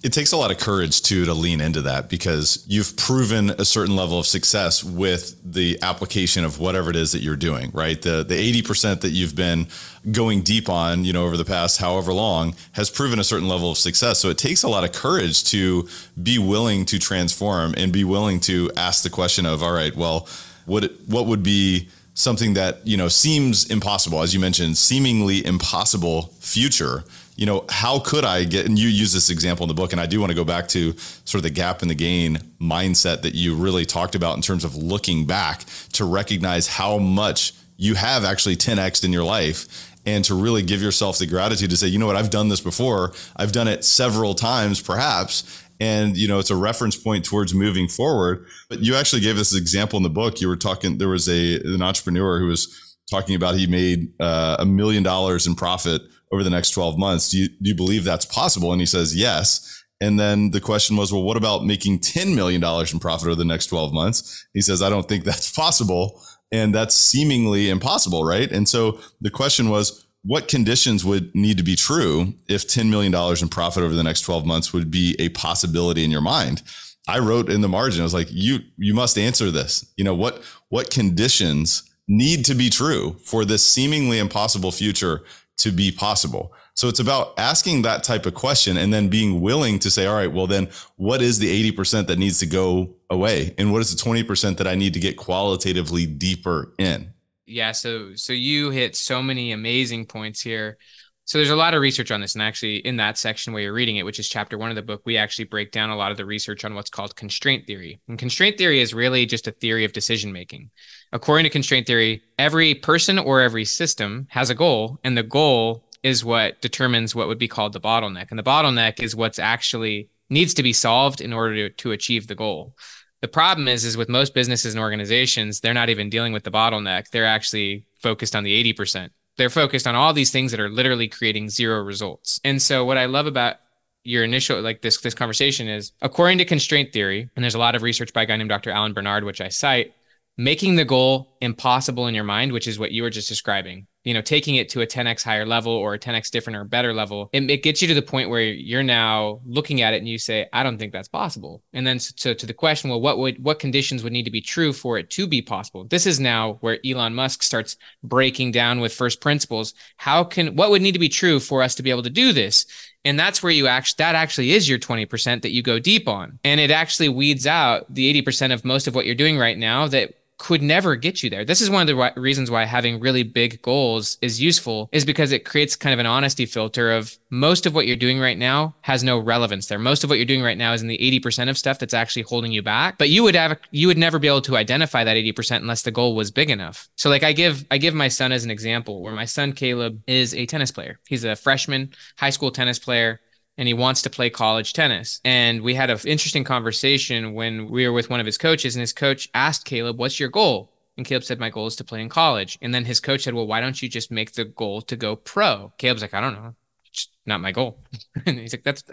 It 0.03 0.13
takes 0.13 0.33
a 0.33 0.37
lot 0.37 0.51
of 0.51 0.59
courage 0.59 1.01
too 1.01 1.25
to 1.25 1.33
lean 1.33 1.61
into 1.61 1.81
that 1.83 2.09
because 2.09 2.65
you've 2.67 2.97
proven 2.97 3.51
a 3.51 3.65
certain 3.65 3.95
level 3.95 4.19
of 4.19 4.27
success 4.27 4.83
with 4.83 5.37
the 5.45 5.79
application 5.81 6.45
of 6.45 6.59
whatever 6.59 6.91
it 6.91 6.97
is 6.97 7.13
that 7.13 7.21
you're 7.21 7.37
doing, 7.37 7.71
right? 7.73 8.01
The 8.01 8.25
the 8.25 8.63
80% 8.63 9.01
that 9.03 9.11
you've 9.11 9.37
been 9.37 9.69
going 10.11 10.43
deep 10.43 10.69
on, 10.69 11.05
you 11.05 11.13
know, 11.13 11.25
over 11.25 11.37
the 11.37 11.45
past 11.45 11.79
however 11.79 12.13
long 12.13 12.57
has 12.73 12.91
proven 12.91 13.21
a 13.21 13.25
certain 13.25 13.49
level 13.49 13.71
of 13.71 13.79
success. 13.79 14.19
So 14.19 14.29
it 14.29 14.39
takes 14.39 14.65
a 14.65 14.69
lot 14.69 14.83
of 14.83 14.93
courage 14.93 15.45
to 15.45 15.89
be 16.21 16.37
willing 16.37 16.85
to 16.87 16.99
transform 16.99 17.73
and 17.77 17.93
be 17.93 18.03
willing 18.03 18.41
to 18.41 18.71
ask 18.77 19.05
the 19.05 19.11
question 19.11 19.47
of, 19.47 19.63
all 19.63 19.73
right, 19.73 19.95
well, 19.95 20.29
what 20.67 20.91
what 21.07 21.27
would 21.27 21.45
be 21.45 21.89
something 22.23 22.55
that, 22.55 22.87
you 22.87 22.97
know, 22.97 23.09
seems 23.09 23.71
impossible 23.71 24.23
as 24.23 24.33
you 24.33 24.41
mentioned, 24.41 24.77
seemingly 24.77 25.45
impossible 25.45 26.33
future 26.41 27.05
you 27.37 27.47
know, 27.47 27.65
how 27.71 27.99
could 27.99 28.25
I 28.25 28.45
get, 28.45 28.67
and 28.67 28.79
you 28.79 28.89
use 28.89 29.13
this 29.13 29.31
example 29.31 29.65
in 29.65 29.69
the 29.69 29.75
book, 29.75 29.93
and 29.93 30.01
I 30.01 30.07
do 30.07 30.21
want 30.21 30.31
to 30.31 30.37
go 30.37 30.45
back 30.45 30.69
to 30.69 30.93
sort 31.25 31.37
of 31.37 31.43
the 31.43 31.51
gap 31.51 31.83
in 31.83 31.89
the 31.89 31.95
gain 31.95 32.37
mindset 32.61 33.23
that 33.23 33.35
you 33.35 33.55
really 33.55 33.87
talked 33.87 34.15
about 34.15 34.37
in 34.37 34.43
terms 34.43 34.65
of 34.65 34.77
looking 34.77 35.27
back 35.27 35.65
to 35.95 36.05
recognize 36.05 36.67
how 36.67 36.99
much 36.99 37.55
you 37.77 37.95
have 37.95 38.25
actually 38.25 38.57
10x 38.57 39.05
in 39.05 39.13
your 39.13 39.25
life 39.25 39.89
and 40.05 40.25
to 40.25 40.35
really 40.35 40.63
give 40.63 40.83
yourself 40.83 41.19
the 41.19 41.27
gratitude 41.27 41.71
to 41.71 41.77
say, 41.77 41.87
you 41.87 41.99
know 41.99 42.07
what, 42.07 42.17
I've 42.17 42.31
done 42.31 42.49
this 42.49 42.61
before. 42.61 43.13
I've 43.37 43.53
done 43.53 43.69
it 43.69 43.85
several 43.85 44.35
times, 44.35 44.81
perhaps. 44.81 45.62
And, 45.83 46.17
you 46.17 46.29
know, 46.29 46.39
it's 46.39 46.51
a 46.51 46.55
reference 46.55 46.97
point 46.97 47.25
towards 47.25 47.55
moving 47.55 47.89
forward. 47.89 48.47
But 48.69 48.85
you 48.85 48.95
actually 48.95 49.21
gave 49.21 49.37
us 49.37 49.51
this 49.51 49.61
example 49.61 49.97
in 49.97 50.05
the 50.05 50.11
book. 50.11 50.41
You 50.41 50.47
were 50.47 50.57
talking, 50.57 50.99
there 50.99 51.09
was 51.09 51.29
a, 51.29 51.57
an 51.57 51.83
entrepreneur 51.83 52.39
who 52.39 52.47
was 52.47 52.97
talking 53.11 53.35
about 53.35 53.57
he 53.57 53.67
made 53.67 54.13
uh, 54.21 54.59
a 54.61 54.65
million 54.65 55.03
dollars 55.03 55.45
in 55.45 55.57
profit 55.57 56.01
over 56.31 56.45
the 56.45 56.51
next 56.51 56.71
12 56.71 56.97
months. 57.01 57.31
Do 57.31 57.39
you, 57.39 57.49
do 57.49 57.71
you 57.71 57.75
believe 57.75 58.05
that's 58.05 58.25
possible? 58.25 58.71
And 58.71 58.81
he 58.81 58.87
says, 58.87 59.17
yes. 59.17 59.83
And 60.01 60.21
then 60.21 60.53
the 60.53 60.61
question 60.61 60.97
was, 60.97 61.13
well, 61.13 61.25
what 61.25 61.37
about 61.37 61.65
making 61.65 61.99
$10 61.99 62.33
million 62.33 62.63
in 62.63 63.01
profit 63.01 63.27
over 63.27 63.35
the 63.35 63.45
next 63.45 63.67
12 63.67 63.93
months? 63.93 64.47
He 64.55 64.61
says, 64.61 64.83
I 64.83 64.89
don't 64.89 65.09
think 65.09 65.25
that's 65.25 65.51
possible. 65.51 66.23
And 66.53 66.73
that's 66.73 66.95
seemingly 66.95 67.71
impossible, 67.71 68.25
right? 68.25 68.53
And 68.53 68.69
so 68.69 69.01
the 69.21 69.31
question 69.31 69.69
was, 69.69 70.07
what 70.25 70.49
conditions 70.49 71.05
would 71.05 71.35
need 71.35 71.57
to 71.59 71.65
be 71.65 71.75
true 71.75 72.35
if 72.49 72.67
$10 72.67 72.89
million 72.89 73.13
in 73.41 73.49
profit 73.49 73.83
over 73.83 73.95
the 73.95 74.05
next 74.05 74.23
12 74.23 74.47
months 74.47 74.73
would 74.73 74.91
be 74.91 75.17
a 75.19 75.29
possibility 75.31 76.05
in 76.05 76.11
your 76.11 76.21
mind? 76.21 76.63
I 77.09 77.19
wrote 77.19 77.51
in 77.51 77.61
the 77.61 77.69
margin, 77.69 78.01
I 78.01 78.05
was 78.05 78.15
like, 78.15 78.29
you, 78.31 78.61
you 78.77 78.95
must 78.95 79.19
answer 79.19 79.51
this. 79.51 79.85
You 79.97 80.05
know, 80.05 80.15
what, 80.15 80.43
what 80.69 80.91
conditions 80.91 81.83
need 82.07 82.45
to 82.45 82.55
be 82.55 82.71
true 82.71 83.17
for 83.25 83.45
this 83.45 83.69
seemingly 83.69 84.19
impossible 84.19 84.71
future 84.71 85.25
to 85.59 85.73
be 85.73 85.91
possible? 85.91 86.53
So 86.75 86.89
it's 86.89 87.01
about 87.01 87.35
asking 87.37 87.83
that 87.83 88.05
type 88.05 88.25
of 88.25 88.35
question 88.35 88.77
and 88.77 88.95
then 88.95 89.09
being 89.09 89.41
willing 89.41 89.81
to 89.81 89.91
say, 89.91 90.07
all 90.07 90.15
right, 90.15 90.33
well, 90.33 90.47
then 90.47 90.69
what 90.97 91.21
is 91.21 91.41
the 91.41 91.73
80% 91.73 92.07
that 92.07 92.19
needs 92.19 92.39
to 92.39 92.47
go 92.47 92.95
away? 93.11 93.55
And 93.59 93.73
what 93.73 93.81
is 93.81 93.95
the 93.95 94.01
20% 94.01 94.57
that 94.59 94.69
I 94.69 94.77
need 94.77 94.95
to 94.95 95.01
get 95.01 95.17
qualitatively 95.17 96.07
deeper 96.07 96.73
in? 96.79 97.13
Yeah. 97.47 97.73
So, 97.73 98.15
so 98.15 98.33
you 98.33 98.71
hit 98.71 98.97
so 98.97 99.23
many 99.23 99.53
amazing 99.53 100.07
points 100.07 100.41
here. 100.41 100.79
So 101.25 101.39
there's 101.39 101.51
a 101.51 101.57
lot 101.57 101.75
of 101.75 101.81
research 101.81 102.11
on 102.11 102.21
this. 102.21 102.35
And 102.35 102.43
actually, 102.43 102.77
in 102.79 102.97
that 102.97 103.17
section 103.17 103.53
where 103.53 103.63
you're 103.63 103.73
reading 103.73 103.97
it, 103.97 104.05
which 104.05 104.19
is 104.19 104.29
chapter 104.29 104.59
one 104.59 104.71
of 104.71 104.77
the 104.77 104.83
book, 104.83 105.03
we 105.05 105.17
actually 105.17 105.45
break 105.45 105.71
down 105.71 105.91
a 105.91 105.97
lot 105.97 106.11
of 106.11 106.17
the 106.17 106.27
research 106.27 106.65
on 106.65 106.75
what's 106.75 106.91
called 106.91 107.15
constraint 107.15 107.67
theory. 107.67 108.01
And 108.09 108.19
constraint 108.19 108.59
theory 108.59 108.81
is 108.81 108.93
really 108.93 109.25
just 109.25 109.47
a 109.47 109.53
theory 109.53 109.85
of 109.85 109.93
decision 109.93 110.33
making. 110.33 110.71
According 111.13 111.45
to 111.45 111.51
constraint 111.51 111.87
theory, 111.87 112.23
every 112.39 112.75
person 112.75 113.19
or 113.19 113.41
every 113.41 113.65
system 113.65 114.27
has 114.31 114.51
a 114.51 114.55
goal, 114.55 114.99
and 115.05 115.17
the 115.17 115.23
goal 115.23 115.85
is 116.03 116.25
what 116.25 116.61
determines 116.61 117.15
what 117.15 117.29
would 117.29 117.39
be 117.39 117.49
called 117.49 117.73
the 117.73 117.81
bottleneck. 117.81 118.31
And 118.31 118.39
the 118.39 118.43
bottleneck 118.43 119.01
is 119.01 119.15
what's 119.15 119.39
actually 119.39 120.09
needs 120.29 120.55
to 120.55 120.63
be 120.63 120.73
solved 120.73 121.21
in 121.21 121.33
order 121.33 121.69
to, 121.69 121.75
to 121.77 121.93
achieve 121.93 122.27
the 122.27 122.35
goal. 122.35 122.75
The 123.23 123.29
problem 123.29 123.69
is, 123.69 123.85
is 123.85 123.97
with 123.97 124.09
most 124.09 124.35
businesses 124.35 124.75
and 124.75 124.83
organizations, 124.83 125.61
they're 125.61 125.73
not 125.73 125.89
even 125.89 126.11
dealing 126.11 126.33
with 126.33 126.43
the 126.43 126.51
bottleneck. 126.51 127.09
They're 127.11 127.25
actually 127.25 127.87
focused 128.01 128.35
on 128.35 128.43
the 128.43 128.75
80%. 128.75 129.11
They're 129.39 129.49
focused 129.49 129.87
on 129.87 129.95
all 129.95 130.13
these 130.13 130.33
things 130.33 130.51
that 130.51 130.61
are 130.61 130.69
literally 130.69 131.09
creating 131.09 131.49
zero 131.49 131.83
results. 131.83 132.41
And 132.45 132.61
so 132.61 132.85
what 132.85 132.99
I 132.99 133.07
love 133.07 133.27
about 133.27 133.57
your 134.05 134.25
initial 134.25 134.61
like 134.61 134.83
this 134.83 135.01
this 135.01 135.15
conversation 135.15 135.69
is 135.69 135.93
according 136.03 136.39
to 136.39 136.45
constraint 136.45 136.93
theory, 136.93 137.31
and 137.37 137.43
there's 137.43 137.55
a 137.55 137.59
lot 137.61 137.77
of 137.77 137.83
research 137.83 138.13
by 138.13 138.23
a 138.23 138.27
guy 138.27 138.37
named 138.37 138.51
Dr. 138.51 138.73
Alan 138.73 138.93
Barnard, 138.93 139.23
which 139.23 139.41
I 139.41 139.49
cite, 139.49 139.95
making 140.37 140.75
the 140.75 140.85
goal 140.85 141.37
impossible 141.41 142.09
in 142.09 142.15
your 142.15 142.25
mind, 142.25 142.53
which 142.53 142.67
is 142.67 142.79
what 142.79 142.91
you 142.91 143.05
were 143.05 143.11
just 143.11 143.29
describing, 143.29 143.87
you 144.05 144.15
know, 144.15 144.21
taking 144.21 144.57
it 144.57 144.69
to 144.71 144.81
a 144.81 144.87
10x 144.87 145.23
higher 145.23 145.47
level 145.47 145.73
or 145.73 145.95
a 145.95 145.99
10x 145.99 146.31
different 146.31 146.57
or 146.57 146.65
better 146.65 146.93
level, 146.93 147.31
it, 147.33 147.49
it, 147.51 147.63
gets 147.63 147.81
you 147.81 147.89
to 147.89 147.95
the 147.95 148.03
point 148.03 148.31
where 148.31 148.43
you're 148.43 148.83
now 148.83 149.41
looking 149.47 149.81
at 149.83 149.95
it 149.95 149.99
and 149.99 150.09
you 150.09 150.19
say, 150.19 150.47
I 150.53 150.63
don't 150.63 150.79
think 150.79 150.93
that's 150.93 151.09
possible. 151.09 151.63
And 151.73 151.87
then 151.87 151.99
so 151.99 152.35
to 152.35 152.47
the 152.47 152.55
question, 152.55 152.91
well, 152.91 153.01
what 153.01 153.19
would 153.19 153.43
what 153.43 153.59
conditions 153.59 154.03
would 154.03 154.13
need 154.13 154.25
to 154.25 154.31
be 154.31 154.41
true 154.41 154.73
for 154.73 154.99
it 154.99 155.11
to 155.11 155.27
be 155.27 155.43
possible? 155.43 155.85
This 155.85 156.07
is 156.07 156.19
now 156.19 156.55
where 156.61 156.79
Elon 156.85 157.15
Musk 157.15 157.43
starts 157.43 157.77
breaking 158.03 158.53
down 158.53 158.81
with 158.81 158.93
first 158.93 159.21
principles. 159.21 159.75
How 159.97 160.25
can 160.25 160.57
what 160.57 160.71
would 160.71 160.83
need 160.83 160.93
to 160.93 160.99
be 160.99 161.09
true 161.09 161.39
for 161.39 161.63
us 161.63 161.75
to 161.77 161.83
be 161.83 161.91
able 161.91 162.03
to 162.03 162.11
do 162.11 162.33
this? 162.33 162.67
And 163.05 163.19
that's 163.19 163.43
where 163.43 163.53
you 163.53 163.67
actually, 163.67 163.97
that 163.99 164.15
actually 164.15 164.53
is 164.53 164.69
your 164.69 164.79
20% 164.79 165.43
that 165.43 165.51
you 165.51 165.61
go 165.61 165.79
deep 165.81 166.07
on. 166.07 166.39
And 166.45 166.61
it 166.61 166.71
actually 166.71 167.09
weeds 167.09 167.47
out 167.49 167.93
the 167.93 168.23
80% 168.23 168.53
of 168.53 168.65
most 168.65 168.87
of 168.87 168.95
what 168.95 169.07
you're 169.07 169.15
doing 169.17 169.39
right 169.39 169.59
now 169.59 169.89
that 169.89 170.15
could 170.43 170.61
never 170.61 170.97
get 170.97 171.23
you 171.23 171.31
there. 171.31 171.45
This 171.45 171.61
is 171.61 171.71
one 171.71 171.83
of 171.83 171.87
the 171.87 172.21
reasons 172.21 172.51
why 172.51 172.65
having 172.65 172.99
really 172.99 173.23
big 173.23 173.63
goals 173.63 174.19
is 174.21 174.43
useful 174.43 174.89
is 174.91 175.05
because 175.05 175.31
it 175.31 175.45
creates 175.45 175.77
kind 175.77 175.95
of 175.95 176.01
an 176.01 176.07
honesty 176.07 176.47
filter 176.47 176.91
of 176.91 177.17
most 177.31 177.65
of 177.65 177.77
what 177.77 177.87
you're 177.87 177.95
doing 177.95 178.19
right 178.19 178.37
now 178.37 178.75
has 178.81 179.05
no 179.05 179.21
relevance 179.21 179.69
there. 179.69 179.79
Most 179.79 180.03
of 180.03 180.11
what 180.11 180.19
you're 180.19 180.27
doing 180.27 180.43
right 180.43 180.59
now 180.59 180.73
is 180.73 180.83
in 180.83 180.89
the 180.89 180.99
80% 180.99 181.49
of 181.49 181.57
stuff 181.57 181.79
that's 181.79 181.95
actually 181.95 182.23
holding 182.23 182.51
you 182.51 182.61
back. 182.61 182.99
But 182.99 183.09
you 183.09 183.23
would 183.23 183.37
have 183.37 183.57
you 183.71 183.87
would 183.87 183.97
never 183.97 184.19
be 184.19 184.27
able 184.27 184.43
to 184.43 184.57
identify 184.57 185.05
that 185.05 185.17
80% 185.17 185.59
unless 185.59 185.83
the 185.83 185.93
goal 185.93 186.17
was 186.17 186.33
big 186.33 186.51
enough. 186.51 186.89
So 186.97 187.09
like 187.09 187.23
I 187.23 187.33
give 187.33 187.65
I 187.71 187.79
give 187.79 187.95
my 187.95 188.09
son 188.09 188.33
as 188.33 188.43
an 188.43 188.51
example 188.51 189.01
where 189.01 189.15
my 189.15 189.27
son 189.27 189.53
Caleb 189.53 190.03
is 190.09 190.35
a 190.35 190.47
tennis 190.47 190.73
player. 190.73 190.99
He's 191.07 191.23
a 191.23 191.37
freshman 191.37 191.93
high 192.19 192.31
school 192.31 192.51
tennis 192.51 192.81
player 192.81 193.21
and 193.59 193.69
he 193.69 193.75
wants 193.75 194.03
to 194.03 194.11
play 194.11 194.31
college 194.31 194.73
tennis. 194.73 195.21
And 195.25 195.63
we 195.63 195.75
had 195.75 195.91
an 195.91 195.99
interesting 196.05 196.45
conversation 196.45 197.35
when 197.35 197.71
we 197.71 197.87
were 197.87 197.93
with 197.93 198.11
one 198.11 198.21
of 198.21 198.27
his 198.27 198.39
coaches, 198.39 198.75
and 198.75 198.81
his 198.81 198.93
coach 198.93 199.29
asked 199.35 199.65
Caleb, 199.65 199.99
What's 199.99 200.19
your 200.19 200.29
goal? 200.29 200.73
And 200.97 201.07
Caleb 201.07 201.25
said, 201.25 201.39
My 201.39 201.51
goal 201.51 201.67
is 201.67 201.77
to 201.77 201.85
play 201.85 202.01
in 202.01 202.09
college. 202.09 202.59
And 202.63 202.75
then 202.75 202.85
his 202.85 203.01
coach 203.01 203.23
said, 203.23 203.35
Well, 203.35 203.47
why 203.47 203.61
don't 203.61 203.81
you 203.81 203.89
just 203.89 204.11
make 204.11 204.33
the 204.33 204.45
goal 204.45 204.83
to 204.83 204.97
go 204.97 205.17
pro? 205.17 205.73
Caleb's 205.79 206.03
like, 206.03 206.15
I 206.15 206.21
don't 206.21 206.35
know. 206.35 206.55
It's 206.87 207.09
not 207.27 207.41
my 207.41 207.53
goal. 207.53 207.79
and 208.27 208.39
he's 208.39 208.53
like, 208.53 208.65
That's 208.65 208.85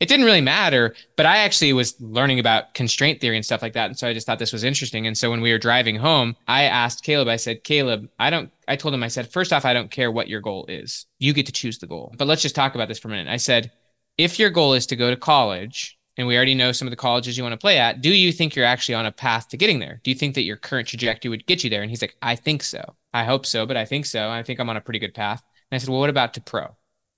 it 0.00 0.08
didn't 0.08 0.26
really 0.26 0.40
matter, 0.40 0.94
but 1.16 1.26
I 1.26 1.38
actually 1.38 1.72
was 1.72 2.00
learning 2.00 2.38
about 2.38 2.72
constraint 2.74 3.20
theory 3.20 3.36
and 3.36 3.44
stuff 3.44 3.62
like 3.62 3.72
that. 3.72 3.86
And 3.86 3.98
so 3.98 4.06
I 4.06 4.14
just 4.14 4.26
thought 4.26 4.38
this 4.38 4.52
was 4.52 4.62
interesting. 4.62 5.08
And 5.08 5.18
so 5.18 5.28
when 5.28 5.40
we 5.40 5.50
were 5.50 5.58
driving 5.58 5.96
home, 5.96 6.36
I 6.46 6.64
asked 6.64 7.02
Caleb, 7.02 7.26
I 7.26 7.34
said, 7.34 7.64
Caleb, 7.64 8.08
I 8.18 8.30
don't, 8.30 8.50
I 8.68 8.76
told 8.76 8.94
him, 8.94 9.02
I 9.02 9.08
said, 9.08 9.32
first 9.32 9.52
off, 9.52 9.64
I 9.64 9.72
don't 9.72 9.90
care 9.90 10.12
what 10.12 10.28
your 10.28 10.40
goal 10.40 10.66
is. 10.68 11.06
You 11.18 11.32
get 11.32 11.46
to 11.46 11.52
choose 11.52 11.78
the 11.78 11.88
goal. 11.88 12.14
But 12.16 12.28
let's 12.28 12.42
just 12.42 12.54
talk 12.54 12.76
about 12.76 12.86
this 12.86 13.00
for 13.00 13.08
a 13.08 13.10
minute. 13.10 13.28
I 13.28 13.38
said, 13.38 13.72
if 14.18 14.38
your 14.38 14.50
goal 14.50 14.74
is 14.74 14.86
to 14.86 14.96
go 14.96 15.10
to 15.10 15.16
college, 15.16 15.98
and 16.18 16.26
we 16.26 16.36
already 16.36 16.56
know 16.56 16.72
some 16.72 16.88
of 16.88 16.90
the 16.90 16.96
colleges 16.96 17.38
you 17.38 17.44
want 17.44 17.52
to 17.52 17.58
play 17.58 17.78
at, 17.78 18.00
do 18.00 18.10
you 18.10 18.32
think 18.32 18.56
you're 18.56 18.64
actually 18.64 18.96
on 18.96 19.06
a 19.06 19.12
path 19.12 19.48
to 19.48 19.56
getting 19.56 19.78
there? 19.78 20.00
Do 20.02 20.10
you 20.10 20.16
think 20.16 20.34
that 20.34 20.42
your 20.42 20.56
current 20.56 20.88
trajectory 20.88 21.28
would 21.28 21.46
get 21.46 21.62
you 21.62 21.70
there? 21.70 21.80
And 21.80 21.88
he's 21.88 22.02
like, 22.02 22.16
I 22.20 22.34
think 22.34 22.64
so. 22.64 22.96
I 23.14 23.22
hope 23.24 23.46
so, 23.46 23.64
but 23.64 23.76
I 23.76 23.84
think 23.84 24.04
so. 24.04 24.28
I 24.28 24.42
think 24.42 24.58
I'm 24.58 24.68
on 24.68 24.76
a 24.76 24.80
pretty 24.80 24.98
good 24.98 25.14
path. 25.14 25.44
And 25.70 25.76
I 25.76 25.78
said, 25.78 25.88
Well, 25.90 26.00
what 26.00 26.10
about 26.10 26.34
to 26.34 26.40
pro? 26.40 26.76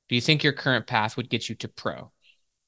Do 0.08 0.14
you 0.14 0.20
think 0.20 0.44
your 0.44 0.52
current 0.52 0.86
path 0.86 1.16
would 1.16 1.30
get 1.30 1.48
you 1.48 1.54
to 1.56 1.68
pro? 1.68 2.12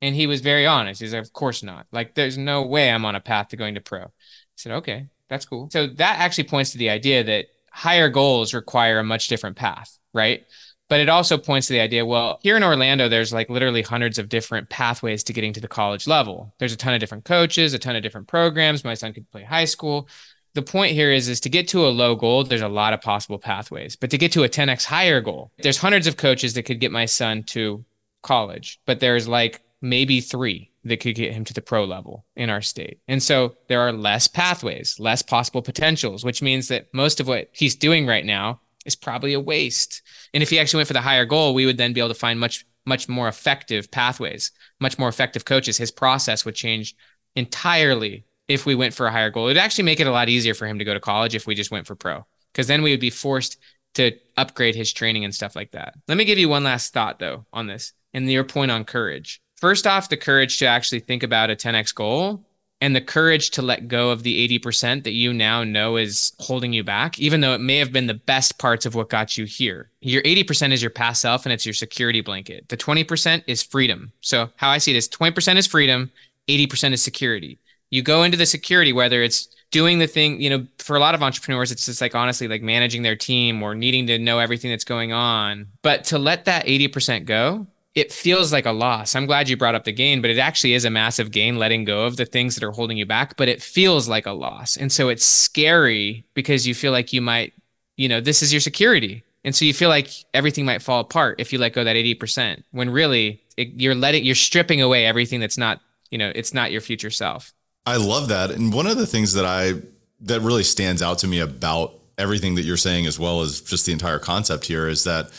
And 0.00 0.16
he 0.16 0.26
was 0.26 0.40
very 0.40 0.66
honest. 0.66 1.02
He's 1.02 1.12
like, 1.12 1.22
Of 1.22 1.34
course 1.34 1.62
not. 1.62 1.86
Like, 1.92 2.14
there's 2.14 2.38
no 2.38 2.62
way 2.62 2.90
I'm 2.90 3.04
on 3.04 3.14
a 3.14 3.20
path 3.20 3.48
to 3.48 3.56
going 3.56 3.74
to 3.74 3.80
pro. 3.82 4.04
I 4.04 4.08
said, 4.56 4.72
Okay, 4.72 5.08
that's 5.28 5.44
cool. 5.44 5.68
So 5.70 5.86
that 5.86 6.18
actually 6.18 6.44
points 6.44 6.72
to 6.72 6.78
the 6.78 6.90
idea 6.90 7.24
that 7.24 7.46
higher 7.70 8.08
goals 8.08 8.54
require 8.54 8.98
a 8.98 9.04
much 9.04 9.28
different 9.28 9.56
path, 9.56 9.98
right? 10.14 10.44
But 10.92 11.00
it 11.00 11.08
also 11.08 11.38
points 11.38 11.68
to 11.68 11.72
the 11.72 11.80
idea 11.80 12.04
well 12.04 12.38
here 12.42 12.54
in 12.54 12.62
orlando 12.62 13.08
there's 13.08 13.32
like 13.32 13.48
literally 13.48 13.80
hundreds 13.80 14.18
of 14.18 14.28
different 14.28 14.68
pathways 14.68 15.24
to 15.24 15.32
getting 15.32 15.54
to 15.54 15.60
the 15.60 15.66
college 15.66 16.06
level. 16.06 16.52
There's 16.58 16.74
a 16.74 16.76
ton 16.76 16.92
of 16.92 17.00
different 17.00 17.24
coaches 17.24 17.72
a 17.72 17.78
ton 17.78 17.96
of 17.96 18.02
different 18.02 18.26
programs. 18.28 18.84
My 18.84 18.92
son 18.92 19.14
could 19.14 19.30
play 19.30 19.42
high 19.42 19.64
school. 19.64 20.06
The 20.52 20.60
point 20.60 20.92
here 20.92 21.10
is 21.10 21.30
is 21.30 21.40
to 21.40 21.48
get 21.48 21.68
to 21.68 21.86
a 21.86 21.88
low 21.88 22.14
goal 22.14 22.44
there's 22.44 22.60
a 22.60 22.68
lot 22.68 22.92
of 22.92 23.00
possible 23.00 23.38
pathways. 23.38 23.96
But 23.96 24.10
to 24.10 24.18
get 24.18 24.32
to 24.32 24.44
a 24.44 24.50
10x 24.50 24.84
higher 24.84 25.22
goal 25.22 25.50
there's 25.62 25.78
hundreds 25.78 26.06
of 26.06 26.18
coaches 26.18 26.52
that 26.52 26.64
could 26.64 26.78
get 26.78 26.92
my 26.92 27.06
son 27.06 27.42
to 27.44 27.82
college 28.20 28.78
but 28.84 29.00
there's 29.00 29.26
like 29.26 29.62
maybe 29.80 30.20
three 30.20 30.72
that 30.84 31.00
could 31.00 31.14
get 31.14 31.32
him 31.32 31.44
to 31.44 31.54
the 31.54 31.62
pro 31.62 31.86
level 31.86 32.26
in 32.36 32.50
our 32.50 32.60
state. 32.60 33.00
And 33.08 33.22
so 33.22 33.56
there 33.68 33.80
are 33.80 33.92
less 33.94 34.28
pathways, 34.28 35.00
less 35.00 35.22
possible 35.22 35.62
potentials, 35.62 36.22
which 36.22 36.42
means 36.42 36.68
that 36.68 36.92
most 36.92 37.18
of 37.18 37.28
what 37.28 37.48
he's 37.52 37.76
doing 37.76 38.06
right 38.06 38.26
now 38.26 38.60
is 38.84 38.96
probably 38.96 39.32
a 39.32 39.40
waste. 39.40 40.02
And 40.34 40.42
if 40.42 40.50
he 40.50 40.58
actually 40.58 40.78
went 40.78 40.88
for 40.88 40.94
the 40.94 41.00
higher 41.00 41.24
goal, 41.24 41.54
we 41.54 41.66
would 41.66 41.76
then 41.76 41.92
be 41.92 42.00
able 42.00 42.08
to 42.08 42.14
find 42.14 42.40
much, 42.40 42.64
much 42.84 43.08
more 43.08 43.28
effective 43.28 43.90
pathways, 43.90 44.50
much 44.80 44.98
more 44.98 45.08
effective 45.08 45.44
coaches. 45.44 45.76
His 45.76 45.90
process 45.90 46.44
would 46.44 46.54
change 46.54 46.94
entirely 47.36 48.24
if 48.48 48.66
we 48.66 48.74
went 48.74 48.94
for 48.94 49.06
a 49.06 49.12
higher 49.12 49.30
goal. 49.30 49.46
It'd 49.46 49.58
actually 49.58 49.84
make 49.84 50.00
it 50.00 50.06
a 50.06 50.12
lot 50.12 50.28
easier 50.28 50.54
for 50.54 50.66
him 50.66 50.78
to 50.78 50.84
go 50.84 50.94
to 50.94 51.00
college 51.00 51.34
if 51.34 51.46
we 51.46 51.54
just 51.54 51.70
went 51.70 51.86
for 51.86 51.94
pro, 51.94 52.26
because 52.52 52.66
then 52.66 52.82
we 52.82 52.90
would 52.90 53.00
be 53.00 53.10
forced 53.10 53.58
to 53.94 54.12
upgrade 54.36 54.74
his 54.74 54.92
training 54.92 55.24
and 55.24 55.34
stuff 55.34 55.54
like 55.54 55.72
that. 55.72 55.94
Let 56.08 56.18
me 56.18 56.24
give 56.24 56.38
you 56.38 56.48
one 56.48 56.64
last 56.64 56.92
thought 56.92 57.18
though 57.18 57.46
on 57.52 57.66
this 57.66 57.92
and 58.14 58.30
your 58.30 58.44
point 58.44 58.70
on 58.70 58.84
courage. 58.84 59.40
First 59.56 59.86
off, 59.86 60.08
the 60.08 60.16
courage 60.16 60.58
to 60.58 60.66
actually 60.66 61.00
think 61.00 61.22
about 61.22 61.50
a 61.50 61.56
10x 61.56 61.94
goal 61.94 62.44
and 62.82 62.96
the 62.96 63.00
courage 63.00 63.50
to 63.52 63.62
let 63.62 63.86
go 63.86 64.10
of 64.10 64.24
the 64.24 64.58
80% 64.58 65.04
that 65.04 65.12
you 65.12 65.32
now 65.32 65.62
know 65.62 65.96
is 65.96 66.32
holding 66.40 66.72
you 66.72 66.82
back, 66.82 67.16
even 67.16 67.40
though 67.40 67.54
it 67.54 67.60
may 67.60 67.76
have 67.76 67.92
been 67.92 68.08
the 68.08 68.14
best 68.14 68.58
parts 68.58 68.84
of 68.84 68.96
what 68.96 69.08
got 69.08 69.38
you 69.38 69.44
here. 69.44 69.88
Your 70.00 70.20
80% 70.22 70.72
is 70.72 70.82
your 70.82 70.90
past 70.90 71.22
self 71.22 71.46
and 71.46 71.52
it's 71.52 71.64
your 71.64 71.74
security 71.74 72.22
blanket. 72.22 72.68
The 72.68 72.76
20% 72.76 73.44
is 73.46 73.62
freedom. 73.62 74.10
So, 74.20 74.50
how 74.56 74.68
I 74.68 74.78
see 74.78 74.90
it 74.90 74.96
is 74.96 75.08
20% 75.08 75.56
is 75.58 75.66
freedom, 75.68 76.10
80% 76.48 76.92
is 76.92 77.00
security. 77.00 77.60
You 77.90 78.02
go 78.02 78.24
into 78.24 78.36
the 78.36 78.46
security, 78.46 78.92
whether 78.92 79.22
it's 79.22 79.54
doing 79.70 80.00
the 80.00 80.08
thing, 80.08 80.40
you 80.40 80.50
know, 80.50 80.66
for 80.78 80.96
a 80.96 81.00
lot 81.00 81.14
of 81.14 81.22
entrepreneurs, 81.22 81.70
it's 81.70 81.86
just 81.86 82.00
like 82.00 82.16
honestly, 82.16 82.48
like 82.48 82.62
managing 82.62 83.02
their 83.02 83.14
team 83.14 83.62
or 83.62 83.76
needing 83.76 84.08
to 84.08 84.18
know 84.18 84.40
everything 84.40 84.72
that's 84.72 84.82
going 84.82 85.12
on. 85.12 85.68
But 85.82 86.02
to 86.06 86.18
let 86.18 86.46
that 86.46 86.66
80% 86.66 87.26
go, 87.26 87.68
it 87.94 88.10
feels 88.10 88.52
like 88.52 88.64
a 88.64 88.72
loss. 88.72 89.14
I'm 89.14 89.26
glad 89.26 89.48
you 89.48 89.56
brought 89.56 89.74
up 89.74 89.84
the 89.84 89.92
gain, 89.92 90.22
but 90.22 90.30
it 90.30 90.38
actually 90.38 90.72
is 90.74 90.84
a 90.84 90.90
massive 90.90 91.30
gain 91.30 91.56
letting 91.56 91.84
go 91.84 92.04
of 92.04 92.16
the 92.16 92.24
things 92.24 92.54
that 92.54 92.64
are 92.64 92.70
holding 92.70 92.96
you 92.96 93.04
back, 93.04 93.36
but 93.36 93.48
it 93.48 93.62
feels 93.62 94.08
like 94.08 94.26
a 94.26 94.32
loss. 94.32 94.76
And 94.76 94.90
so 94.90 95.08
it's 95.10 95.24
scary 95.24 96.24
because 96.32 96.66
you 96.66 96.74
feel 96.74 96.92
like 96.92 97.12
you 97.12 97.20
might, 97.20 97.52
you 97.96 98.08
know, 98.08 98.20
this 98.20 98.42
is 98.42 98.52
your 98.52 98.60
security. 98.60 99.22
And 99.44 99.54
so 99.54 99.64
you 99.64 99.74
feel 99.74 99.90
like 99.90 100.08
everything 100.32 100.64
might 100.64 100.82
fall 100.82 101.00
apart 101.00 101.40
if 101.40 101.52
you 101.52 101.58
let 101.58 101.74
go 101.74 101.84
that 101.84 101.96
80% 101.96 102.62
when 102.70 102.88
really 102.88 103.42
it, 103.56 103.68
you're 103.76 103.94
letting, 103.94 104.24
you're 104.24 104.34
stripping 104.34 104.80
away 104.80 105.04
everything 105.04 105.40
that's 105.40 105.58
not, 105.58 105.80
you 106.10 106.16
know, 106.16 106.32
it's 106.34 106.54
not 106.54 106.72
your 106.72 106.80
future 106.80 107.10
self. 107.10 107.52
I 107.84 107.96
love 107.96 108.28
that. 108.28 108.50
And 108.50 108.72
one 108.72 108.86
of 108.86 108.96
the 108.96 109.06
things 109.06 109.34
that 109.34 109.44
I, 109.44 109.74
that 110.20 110.40
really 110.40 110.62
stands 110.62 111.02
out 111.02 111.18
to 111.18 111.26
me 111.26 111.40
about 111.40 111.94
everything 112.16 112.54
that 112.54 112.62
you're 112.62 112.76
saying, 112.76 113.06
as 113.06 113.18
well 113.18 113.42
as 113.42 113.60
just 113.60 113.84
the 113.84 113.92
entire 113.92 114.20
concept 114.20 114.66
here, 114.66 114.86
is 114.86 115.04
that 115.04 115.30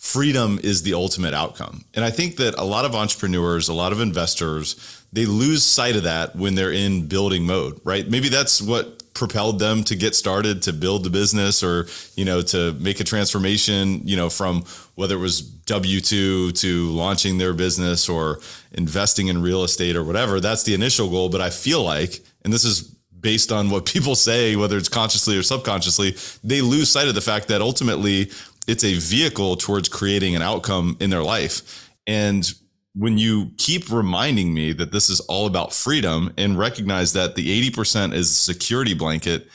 freedom 0.00 0.58
is 0.62 0.82
the 0.82 0.94
ultimate 0.94 1.34
outcome. 1.34 1.84
And 1.92 2.02
I 2.02 2.10
think 2.10 2.36
that 2.36 2.54
a 2.54 2.64
lot 2.64 2.86
of 2.86 2.94
entrepreneurs, 2.94 3.68
a 3.68 3.74
lot 3.74 3.92
of 3.92 4.00
investors, 4.00 5.04
they 5.12 5.26
lose 5.26 5.62
sight 5.62 5.94
of 5.94 6.04
that 6.04 6.34
when 6.34 6.54
they're 6.54 6.72
in 6.72 7.06
building 7.06 7.44
mode, 7.44 7.78
right? 7.84 8.08
Maybe 8.08 8.30
that's 8.30 8.62
what 8.62 9.12
propelled 9.12 9.58
them 9.58 9.84
to 9.84 9.94
get 9.94 10.14
started 10.14 10.62
to 10.62 10.72
build 10.72 11.04
the 11.04 11.10
business 11.10 11.62
or 11.62 11.86
you 12.14 12.24
know 12.24 12.40
to 12.40 12.72
make 12.74 13.00
a 13.00 13.04
transformation 13.04 14.00
you 14.06 14.16
know 14.16 14.30
from 14.30 14.64
whether 14.94 15.16
it 15.16 15.18
was 15.18 15.42
w2 15.42 16.58
to 16.58 16.86
launching 16.90 17.36
their 17.36 17.52
business 17.52 18.08
or 18.08 18.38
investing 18.72 19.26
in 19.26 19.42
real 19.42 19.64
estate 19.64 19.96
or 19.96 20.04
whatever 20.04 20.40
that's 20.40 20.62
the 20.62 20.74
initial 20.74 21.10
goal 21.10 21.28
but 21.28 21.40
i 21.40 21.50
feel 21.50 21.82
like 21.82 22.20
and 22.44 22.52
this 22.52 22.64
is 22.64 22.82
based 23.20 23.50
on 23.50 23.68
what 23.68 23.84
people 23.94 24.14
say 24.14 24.54
whether 24.54 24.78
it's 24.78 24.88
consciously 24.88 25.36
or 25.36 25.42
subconsciously 25.42 26.16
they 26.44 26.60
lose 26.60 26.88
sight 26.88 27.08
of 27.08 27.14
the 27.16 27.20
fact 27.20 27.48
that 27.48 27.60
ultimately 27.60 28.30
it's 28.66 28.84
a 28.84 28.94
vehicle 28.94 29.56
towards 29.56 29.88
creating 29.88 30.36
an 30.36 30.42
outcome 30.42 30.96
in 31.00 31.10
their 31.10 31.22
life 31.22 31.90
and 32.06 32.54
when 32.94 33.18
you 33.18 33.52
keep 33.56 33.90
reminding 33.90 34.52
me 34.52 34.72
that 34.72 34.92
this 34.92 35.08
is 35.08 35.20
all 35.20 35.46
about 35.46 35.72
freedom 35.72 36.32
and 36.36 36.58
recognize 36.58 37.12
that 37.12 37.36
the 37.36 37.70
80% 37.70 38.12
is 38.12 38.36
security 38.36 38.94
blanket, 38.94 39.48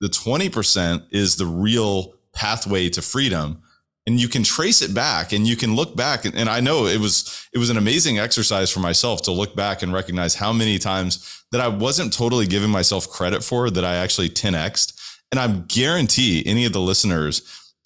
the 0.00 0.08
20% 0.08 1.06
is 1.10 1.36
the 1.36 1.46
real 1.46 2.14
pathway 2.34 2.88
to 2.90 3.00
freedom. 3.00 3.62
And 4.06 4.20
you 4.20 4.28
can 4.28 4.42
trace 4.42 4.82
it 4.82 4.92
back 4.92 5.32
and 5.32 5.46
you 5.46 5.56
can 5.56 5.76
look 5.76 5.96
back. 5.96 6.24
And, 6.24 6.48
I 6.48 6.60
know 6.60 6.86
it 6.86 6.98
was, 6.98 7.48
it 7.54 7.58
was 7.58 7.70
an 7.70 7.76
amazing 7.76 8.18
exercise 8.18 8.70
for 8.70 8.80
myself 8.80 9.22
to 9.22 9.32
look 9.32 9.54
back 9.54 9.82
and 9.82 9.92
recognize 9.92 10.34
how 10.34 10.52
many 10.52 10.78
times 10.78 11.44
that 11.52 11.60
I 11.60 11.68
wasn't 11.68 12.12
totally 12.12 12.46
giving 12.46 12.70
myself 12.70 13.08
credit 13.08 13.44
for 13.44 13.70
that 13.70 13.84
I 13.84 13.94
actually 13.94 14.28
10xed. 14.28 14.92
And 15.30 15.38
I 15.38 15.46
guarantee 15.68 16.42
any 16.44 16.66
of 16.66 16.72
the 16.72 16.80
listeners 16.80 17.42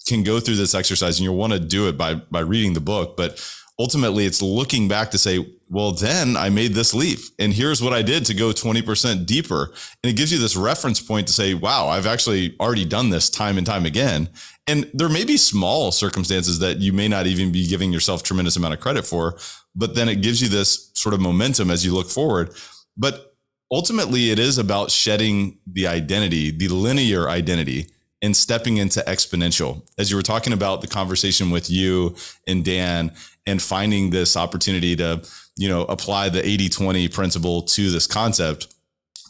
can 0.07 0.23
go 0.23 0.39
through 0.39 0.55
this 0.55 0.75
exercise 0.75 1.17
and 1.17 1.23
you'll 1.23 1.35
want 1.35 1.53
to 1.53 1.59
do 1.59 1.87
it 1.87 1.97
by, 1.97 2.15
by 2.15 2.39
reading 2.39 2.73
the 2.73 2.81
book. 2.81 3.17
But 3.17 3.43
ultimately 3.79 4.25
it's 4.25 4.41
looking 4.41 4.87
back 4.87 5.11
to 5.11 5.17
say, 5.17 5.45
well, 5.69 5.91
then 5.91 6.35
I 6.37 6.49
made 6.49 6.73
this 6.73 6.93
leap 6.93 7.19
and 7.37 7.53
here's 7.53 7.81
what 7.81 7.93
I 7.93 8.01
did 8.01 8.25
to 8.25 8.33
go 8.33 8.49
20% 8.49 9.25
deeper. 9.25 9.73
And 10.03 10.09
it 10.09 10.17
gives 10.17 10.31
you 10.31 10.39
this 10.39 10.55
reference 10.55 10.99
point 10.99 11.27
to 11.27 11.33
say, 11.33 11.53
wow, 11.53 11.87
I've 11.87 12.07
actually 12.07 12.55
already 12.59 12.85
done 12.85 13.09
this 13.09 13.29
time 13.29 13.57
and 13.57 13.67
time 13.67 13.85
again. 13.85 14.29
And 14.65 14.89
there 14.93 15.09
may 15.09 15.23
be 15.23 15.37
small 15.37 15.91
circumstances 15.91 16.59
that 16.59 16.77
you 16.77 16.93
may 16.93 17.07
not 17.07 17.27
even 17.27 17.51
be 17.51 17.67
giving 17.67 17.93
yourself 17.93 18.23
tremendous 18.23 18.55
amount 18.55 18.73
of 18.73 18.79
credit 18.79 19.05
for, 19.05 19.37
but 19.75 19.95
then 19.95 20.09
it 20.09 20.21
gives 20.21 20.41
you 20.41 20.49
this 20.49 20.91
sort 20.93 21.13
of 21.13 21.21
momentum 21.21 21.69
as 21.69 21.85
you 21.85 21.93
look 21.93 22.09
forward. 22.09 22.51
But 22.97 23.35
ultimately 23.71 24.31
it 24.31 24.39
is 24.39 24.57
about 24.57 24.91
shedding 24.91 25.59
the 25.67 25.87
identity, 25.87 26.51
the 26.51 26.69
linear 26.69 27.29
identity 27.29 27.87
and 28.21 28.35
stepping 28.35 28.77
into 28.77 28.99
exponential. 29.01 29.81
As 29.97 30.09
you 30.09 30.17
were 30.17 30.23
talking 30.23 30.53
about 30.53 30.81
the 30.81 30.87
conversation 30.87 31.51
with 31.51 31.69
you 31.69 32.15
and 32.47 32.65
Dan 32.65 33.11
and 33.45 33.61
finding 33.61 34.09
this 34.09 34.35
opportunity 34.35 34.95
to, 34.95 35.23
you 35.55 35.69
know, 35.69 35.83
apply 35.83 36.29
the 36.29 36.41
80-20 36.41 37.13
principle 37.13 37.61
to 37.61 37.89
this 37.91 38.07
concept, 38.07 38.73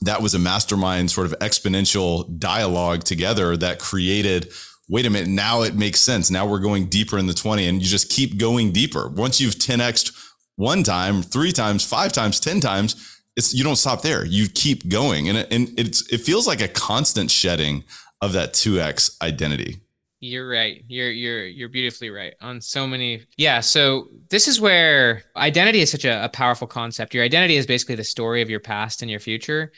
that 0.02 0.22
was 0.22 0.34
a 0.34 0.40
mastermind 0.40 1.12
sort 1.12 1.28
of 1.28 1.38
exponential 1.40 2.40
dialogue 2.40 3.04
together 3.04 3.58
that 3.58 3.80
created 3.80 4.52
wait 4.90 5.06
a 5.06 5.10
minute, 5.10 5.28
now 5.28 5.64
it 5.64 5.76
makes 5.76 6.00
sense. 6.00 6.32
Now 6.32 6.48
we're 6.48 6.60
going 6.60 6.86
deeper 6.88 7.18
in 7.18 7.28
the 7.28 7.34
20 7.34 7.68
and 7.68 7.82
you 7.82 7.88
just 7.88 8.10
keep 8.10 8.38
going 8.38 8.72
deeper. 8.72 9.10
Once 9.10 9.42
you've 9.42 9.56
10x 9.56 10.34
one 10.56 10.84
time, 10.84 11.22
three 11.22 11.52
times, 11.52 11.84
five 11.84 12.12
times, 12.14 12.40
10 12.40 12.62
times, 12.62 13.20
it's 13.36 13.54
you 13.54 13.64
don't 13.64 13.76
stop 13.76 14.02
there. 14.02 14.26
You 14.26 14.48
keep 14.48 14.90
going. 14.90 15.30
And 15.30 15.38
it, 15.38 15.54
and 15.54 15.80
it's 15.80 16.12
it 16.12 16.22
feels 16.22 16.48
like 16.48 16.62
a 16.62 16.68
constant 16.68 17.30
shedding 17.30 17.84
of 18.22 18.34
that 18.34 18.54
2x 18.54 19.22
identity. 19.22 19.80
You're 20.20 20.50
right. 20.50 20.84
You're 20.88 21.12
you're 21.12 21.46
you're 21.46 21.70
beautifully 21.70 22.10
right 22.10 22.34
on 22.42 22.60
so 22.60 22.88
many. 22.88 23.22
Yeah. 23.38 23.60
So 23.60 24.08
this 24.30 24.48
is 24.48 24.60
where 24.60 25.24
identity 25.36 25.82
is 25.82 25.92
such 25.92 26.06
a, 26.06 26.26
a, 26.26 26.30
powerful 26.30 26.66
concept. 26.66 27.14
Your 27.14 27.24
identity 27.24 27.56
is 27.56 27.68
basically 27.68 27.96
the 27.96 28.04
story 28.04 28.42
of 28.42 28.50
your 28.50 28.60
past 28.60 29.04
and 29.04 29.12
your 29.12 29.20
future, 29.20 29.72